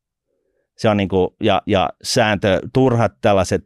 se 0.84 0.90
on 0.90 0.98
niin 0.98 1.10
kuin, 1.10 1.30
ja, 1.44 1.62
ja 1.68 1.90
sääntö, 2.04 2.60
turhat 2.74 3.14
tällaiset 3.22 3.64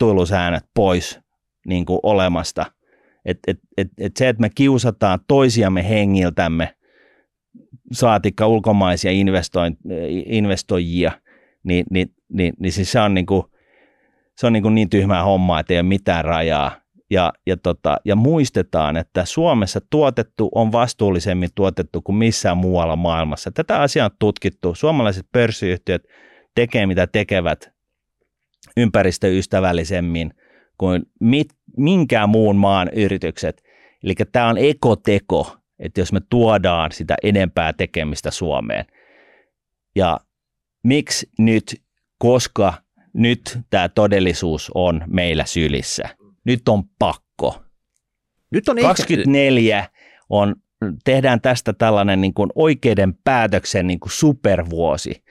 tuilusäännöt 0.00 0.64
pois 0.74 1.20
niin 1.66 1.86
kuin 1.86 2.00
olemasta. 2.02 2.66
Et, 3.24 3.38
et, 3.46 3.58
et, 3.76 3.88
et 3.98 4.16
se, 4.16 4.28
että 4.28 4.40
me 4.40 4.50
kiusataan 4.54 5.18
toisiamme 5.28 5.88
hengiltämme, 5.88 6.74
saatikka 7.92 8.46
ulkomaisia 8.46 9.10
investoijia, 10.26 11.12
niin, 11.64 11.86
niin, 11.90 12.14
niin, 12.32 12.54
niin 12.60 12.72
siis 12.72 12.92
se 12.92 13.00
on, 13.00 13.14
niin, 13.14 13.26
kuin, 13.26 13.42
se 14.38 14.46
on 14.46 14.52
niin, 14.52 14.62
kuin 14.62 14.74
niin 14.74 14.90
tyhmää 14.90 15.24
hommaa, 15.24 15.60
että 15.60 15.74
ei 15.74 15.80
ole 15.80 15.82
mitään 15.82 16.24
rajaa. 16.24 16.80
Ja, 17.14 17.32
ja, 17.46 17.56
tota, 17.56 17.96
ja 18.04 18.16
muistetaan, 18.16 18.96
että 18.96 19.24
Suomessa 19.24 19.80
tuotettu 19.90 20.48
on 20.54 20.72
vastuullisemmin 20.72 21.50
tuotettu 21.54 22.02
kuin 22.02 22.16
missään 22.16 22.56
muualla 22.56 22.96
maailmassa. 22.96 23.50
Tätä 23.50 23.80
asiaa 23.80 24.06
on 24.06 24.16
tutkittu. 24.18 24.74
Suomalaiset 24.74 25.26
pörssiyhtiöt 25.32 26.02
tekee 26.54 26.86
mitä 26.86 27.06
tekevät 27.06 27.70
ympäristöystävällisemmin 28.76 30.34
kuin 30.78 31.02
mit, 31.20 31.48
minkään 31.76 32.28
muun 32.28 32.56
maan 32.56 32.90
yritykset. 32.96 33.62
Eli 34.04 34.14
tämä 34.32 34.48
on 34.48 34.58
ekoteko, 34.58 35.56
että 35.78 36.00
jos 36.00 36.12
me 36.12 36.20
tuodaan 36.30 36.92
sitä 36.92 37.16
enempää 37.22 37.72
tekemistä 37.72 38.30
Suomeen. 38.30 38.84
Ja 39.96 40.20
miksi 40.82 41.28
nyt, 41.38 41.82
koska 42.18 42.74
nyt 43.12 43.58
tämä 43.70 43.88
todellisuus 43.88 44.70
on 44.74 45.04
meillä 45.06 45.44
sylissä 45.44 46.23
nyt 46.44 46.68
on 46.68 46.82
pakko. 46.98 47.62
Nyt 48.50 48.68
on 48.68 48.76
24 48.80 49.78
ehkä... 49.78 49.90
on, 50.30 50.54
tehdään 51.04 51.40
tästä 51.40 51.72
tällainen 51.72 52.20
niin 52.20 52.34
kuin 52.34 52.50
oikeiden 52.54 53.14
päätöksen 53.24 53.86
niin 53.86 54.00
kuin 54.00 54.12
supervuosi 54.12 55.24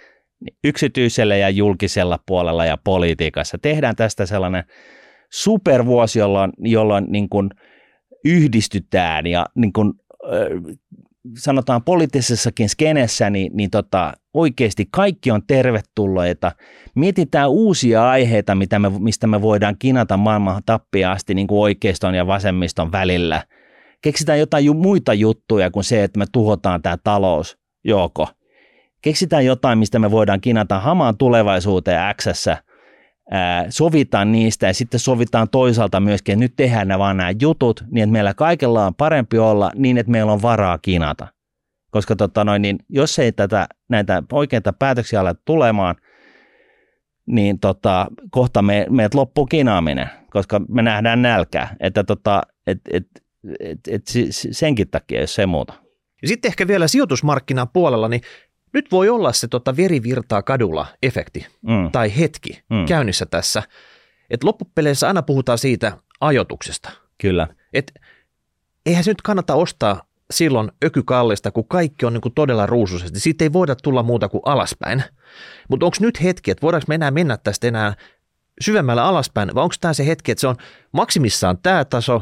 yksityisellä 0.64 1.36
ja 1.36 1.50
julkisella 1.50 2.20
puolella 2.26 2.66
ja 2.66 2.78
politiikassa. 2.84 3.58
Tehdään 3.58 3.96
tästä 3.96 4.26
sellainen 4.26 4.64
supervuosi, 5.32 6.20
jolloin, 6.20 6.52
jolloin 6.58 7.06
niin 7.10 7.30
kuin 7.30 7.50
yhdistytään 8.26 9.28
ja 9.28 9.46
niin 9.56 9.74
kuin, 9.74 9.94
sanotaan 11.38 11.84
poliittisessakin 11.84 12.70
skenessä, 12.70 13.30
niin, 13.30 13.52
niin 13.56 13.70
tota, 13.70 14.14
oikeasti 14.34 14.88
kaikki 14.92 15.32
on 15.32 15.42
tervetulleita. 15.48 16.52
Mietitään 16.96 17.50
uusia 17.50 18.10
aiheita, 18.10 18.56
mitä 18.56 18.80
me, 18.80 18.92
mistä 19.00 19.28
me 19.28 19.42
voidaan 19.42 19.76
kinata 19.80 20.18
maailman 20.18 20.62
tappia 20.66 21.12
asti 21.12 21.34
niin 21.34 21.48
kuin 21.48 21.62
oikeiston 21.62 22.16
ja 22.16 22.28
vasemmiston 22.28 22.92
välillä. 22.92 23.44
Keksitään 24.02 24.40
jotain 24.40 24.66
ju- 24.66 24.74
muita 24.74 25.14
juttuja 25.14 25.72
kuin 25.72 25.84
se, 25.84 26.04
että 26.04 26.20
me 26.20 26.26
tuhotaan 26.32 26.82
tämä 26.82 26.98
talous, 27.04 27.58
joko. 27.84 28.28
Keksitään 29.02 29.46
jotain, 29.46 29.80
mistä 29.80 30.00
me 30.00 30.12
voidaan 30.12 30.42
kinata 30.42 30.80
hamaan 30.80 31.18
tulevaisuuteen 31.18 32.16
Xssä– 32.16 32.58
sovitaan 33.70 34.32
niistä 34.32 34.68
ja 34.68 34.74
sitten 34.74 35.00
sovitaan 35.00 35.50
toisaalta 35.50 36.00
myöskin, 36.00 36.34
että 36.34 36.40
nyt 36.40 36.54
tehdään 36.56 36.88
nämä 36.88 37.00
vaan 37.00 37.18
nämä 37.18 37.34
jutut 37.42 37.84
niin, 37.92 38.04
että 38.04 38.12
meillä 38.12 38.34
kaikella 38.34 38.86
on 38.86 38.96
parempi 38.96 39.38
olla 39.38 39.72
niin, 39.76 39.98
että 39.98 40.12
meillä 40.12 40.32
on 40.32 40.42
varaa 40.42 40.78
kinata. 40.78 41.28
Koska 41.92 42.16
tota 42.16 42.44
noin, 42.44 42.62
niin 42.62 42.78
jos 42.90 43.20
ei 43.20 43.32
tätä, 43.32 43.68
näitä 43.90 44.24
oikeita 44.32 44.74
päätöksiä 44.74 45.22
ole 45.22 45.36
tulemaan, 45.46 45.96
niin 47.26 47.60
tota, 47.60 48.08
kohta 48.32 48.62
me, 48.62 48.86
meidät 48.90 49.14
loppuu 49.14 49.46
kinaaminen, 49.46 50.10
koska 50.32 50.62
me 50.70 50.82
nähdään 50.82 51.22
nälkää. 51.22 51.76
Että 51.80 52.04
tota, 52.04 52.42
et, 52.68 52.80
et, 52.92 53.08
et, 53.60 53.80
et, 53.88 54.04
senkin 54.52 54.90
takia, 54.90 55.22
jos 55.22 55.36
se 55.36 55.46
muuta. 55.46 55.74
Ja 56.22 56.28
sitten 56.28 56.50
ehkä 56.50 56.68
vielä 56.68 56.88
sijoitusmarkkinan 56.88 57.70
puolella, 57.70 58.08
niin 58.08 58.22
nyt 58.74 58.92
voi 58.92 59.10
olla 59.10 59.34
se 59.34 59.48
tota 59.48 59.78
verivirtaa 59.78 60.42
kadulla 60.42 60.88
efekti 61.04 61.48
mm. 61.62 61.92
tai 61.92 62.18
hetki 62.18 62.64
mm. 62.70 62.86
käynnissä 62.86 63.26
tässä. 63.26 63.64
Et 64.30 64.44
loppupeleissä 64.44 65.08
aina 65.08 65.22
puhutaan 65.22 65.58
siitä 65.58 65.98
ajotuksesta. 66.22 66.92
Kyllä. 67.22 67.48
Et 67.74 67.94
eihän 68.86 69.04
se 69.04 69.12
nyt 69.12 69.22
kannata 69.22 69.56
ostaa 69.56 70.04
silloin 70.32 70.72
ökykallista, 70.86 71.52
kun 71.52 71.68
kaikki 71.68 72.06
on 72.06 72.14
niin 72.14 72.22
kuin 72.22 72.34
todella 72.34 72.66
ruusuisesti. 72.66 73.20
Siitä 73.20 73.46
ei 73.46 73.54
voida 73.54 73.76
tulla 73.76 74.04
muuta 74.04 74.30
kuin 74.30 74.42
alaspäin. 74.46 75.04
Mutta 75.70 75.86
onko 75.86 75.98
nyt 76.00 76.24
hetki, 76.24 76.52
että 76.52 76.62
voidaanko 76.62 76.86
me 76.88 76.96
enää 76.96 77.12
mennä 77.12 77.38
tästä 77.38 77.68
enää 77.68 77.94
syvemmälle 78.62 79.02
alaspäin, 79.02 79.56
vai 79.56 79.64
onko 79.64 79.76
tämä 79.82 79.94
se 79.94 80.06
hetki, 80.06 80.32
että 80.32 80.40
se 80.40 80.48
on 80.48 80.56
maksimissaan 80.92 81.58
tämä 81.64 81.86
taso, 81.86 82.22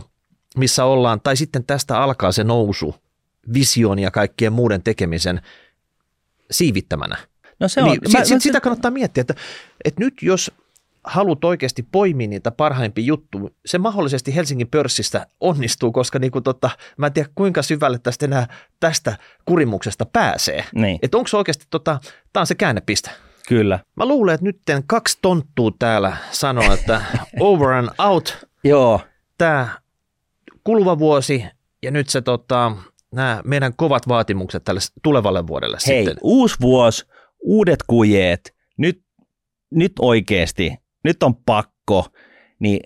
missä 0.57 0.85
ollaan, 0.85 1.21
tai 1.21 1.37
sitten 1.37 1.65
tästä 1.65 2.01
alkaa 2.01 2.31
se 2.31 2.43
nousu 2.43 2.95
vision 3.53 3.99
ja 3.99 4.11
kaikkien 4.11 4.53
muuden 4.53 4.83
tekemisen 4.83 5.41
siivittämänä. 6.51 7.17
No 7.59 7.67
se 7.67 7.81
on. 7.81 7.89
Niin, 7.89 7.99
mä, 8.01 8.09
sit, 8.09 8.19
mä, 8.19 8.25
sit, 8.25 8.41
sitä 8.41 8.61
kannattaa 8.61 8.91
miettiä, 8.91 9.21
että, 9.21 9.35
että 9.85 10.03
nyt 10.03 10.13
jos 10.21 10.51
haluat 11.03 11.43
oikeasti 11.43 11.87
poimia 11.91 12.27
niitä 12.27 12.51
parhaimpia 12.51 13.05
juttuja, 13.05 13.49
se 13.65 13.77
mahdollisesti 13.77 14.35
Helsingin 14.35 14.67
pörssistä 14.67 15.27
onnistuu, 15.39 15.91
koska 15.91 16.19
niin 16.19 16.31
kuin 16.31 16.43
tota, 16.43 16.69
mä 16.97 17.05
en 17.07 17.13
tiedä 17.13 17.29
kuinka 17.35 17.61
syvälle 17.61 17.99
tästä 17.99 18.25
enää 18.25 18.47
tästä 18.79 19.17
kurimuksesta 19.45 20.05
pääsee. 20.05 20.65
Niin, 20.75 20.99
Että 21.01 21.17
onko 21.17 21.27
se 21.27 21.37
oikeasti, 21.37 21.65
tota, 21.69 21.99
tämä 22.33 22.41
on 22.41 22.47
se 22.47 22.55
käännepiste. 22.55 23.09
kyllä. 23.47 23.79
Mä 23.95 24.05
luulen, 24.05 24.33
että 24.35 24.45
nyt 24.45 24.61
kaksi 24.87 25.19
tonttua 25.21 25.71
täällä 25.79 26.17
sanoo, 26.31 26.73
että 26.73 27.01
over 27.39 27.71
and 27.71 27.89
out, 27.97 28.47
Joo, 28.63 29.01
tämä 29.37 29.67
kuluva 30.63 30.99
vuosi 30.99 31.45
ja 31.83 31.91
nyt 31.91 32.09
se 32.09 32.21
tota, 32.21 32.71
nämä 33.13 33.41
meidän 33.45 33.73
kovat 33.75 34.07
vaatimukset 34.07 34.63
tälle 34.63 34.81
tulevalle 35.03 35.47
vuodelle 35.47 35.77
hei, 35.87 36.05
sitten. 36.05 36.17
uusi 36.21 36.55
vuosi, 36.61 37.05
uudet 37.39 37.79
kujeet, 37.87 38.55
nyt, 38.77 39.01
nyt 39.71 39.91
oikeasti, 39.99 40.77
nyt 41.03 41.23
on 41.23 41.35
pakko, 41.35 42.07
niin 42.59 42.79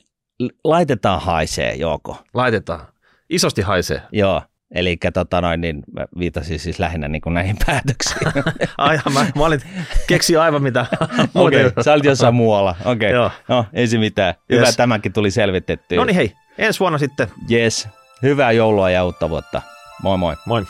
laitetaan 0.64 1.22
haisee, 1.22 1.76
Joko. 1.76 2.18
Laitetaan. 2.34 2.88
Isosti 3.30 3.61
haisee. 3.61 4.02
Joo, 4.11 4.41
eli 4.76 4.97
tota 5.14 5.41
noin, 5.41 5.61
niin 5.61 5.84
mä 5.93 6.06
viitasin 6.19 6.60
siis 6.60 6.80
lähinnä 6.80 7.07
niin 7.07 7.22
kuin 7.22 7.34
näihin 7.34 7.57
päätöksiin. 7.65 8.45
Ai, 8.77 8.99
mä, 9.14 9.27
mä 9.35 9.45
olin, 9.45 9.61
keksin 10.07 10.39
aivan 10.39 10.64
mitä 10.64 10.85
Okei, 11.35 11.65
okay, 11.65 11.84
sä 11.84 11.93
olit 11.93 12.06
jossain 12.06 12.35
muualla. 12.35 12.76
Okei, 12.85 13.18
okay. 13.18 13.30
no 13.47 13.65
ei 13.73 13.88
se 13.88 13.97
mitään. 13.97 14.34
Hyvä, 14.49 14.65
Yes. 14.65 14.77
tämäkin 14.77 15.14
tuli 15.14 15.31
selvitettyä. 15.31 15.97
No 15.97 16.06
niin 16.06 16.15
hei, 16.15 16.34
ensi 16.57 16.80
vuonna 16.80 16.97
sitten. 16.97 17.27
Yes, 17.52 17.88
hyvää 18.22 18.52
joulua 18.52 18.89
ja 18.89 19.06
uutta 19.06 19.30
vuotta. 19.30 19.61
Moi 20.01 20.17
moi. 20.17 20.35
Moi. 20.45 20.63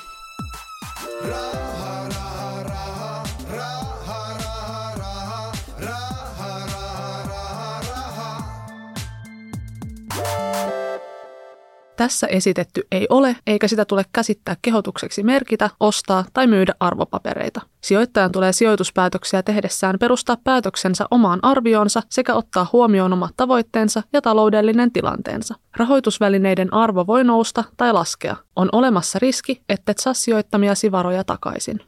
Tässä 11.98 12.28
esitetty 12.28 12.88
ei 12.92 13.08
ole, 13.10 13.36
eikä 13.48 13.68
sitä 13.68 13.86
tule 13.86 14.06
käsittää 14.14 14.56
kehotukseksi 14.62 15.24
merkitä, 15.24 15.70
ostaa 15.80 16.26
tai 16.34 16.48
myydä 16.48 16.74
arvopapereita. 16.80 17.62
Sijoittajan 17.82 18.32
tulee 18.32 18.54
sijoituspäätöksiä 18.54 19.44
tehdessään 19.44 20.00
perustaa 20.00 20.38
päätöksensä 20.44 21.06
omaan 21.12 21.40
arvioonsa 21.42 22.02
sekä 22.10 22.34
ottaa 22.34 22.68
huomioon 22.74 23.14
omat 23.14 23.32
tavoitteensa 23.38 24.04
ja 24.14 24.22
taloudellinen 24.22 24.92
tilanteensa. 24.92 25.56
Rahoitusvälineiden 25.78 26.74
arvo 26.74 27.08
voi 27.08 27.24
nousta 27.24 27.64
tai 27.78 27.94
laskea. 27.94 28.36
On 28.56 28.70
olemassa 28.72 29.20
riski, 29.20 29.62
ettet 29.70 29.98
saa 29.98 30.14
sijoittamiasi 30.14 30.92
varoja 30.92 31.24
takaisin. 31.24 31.80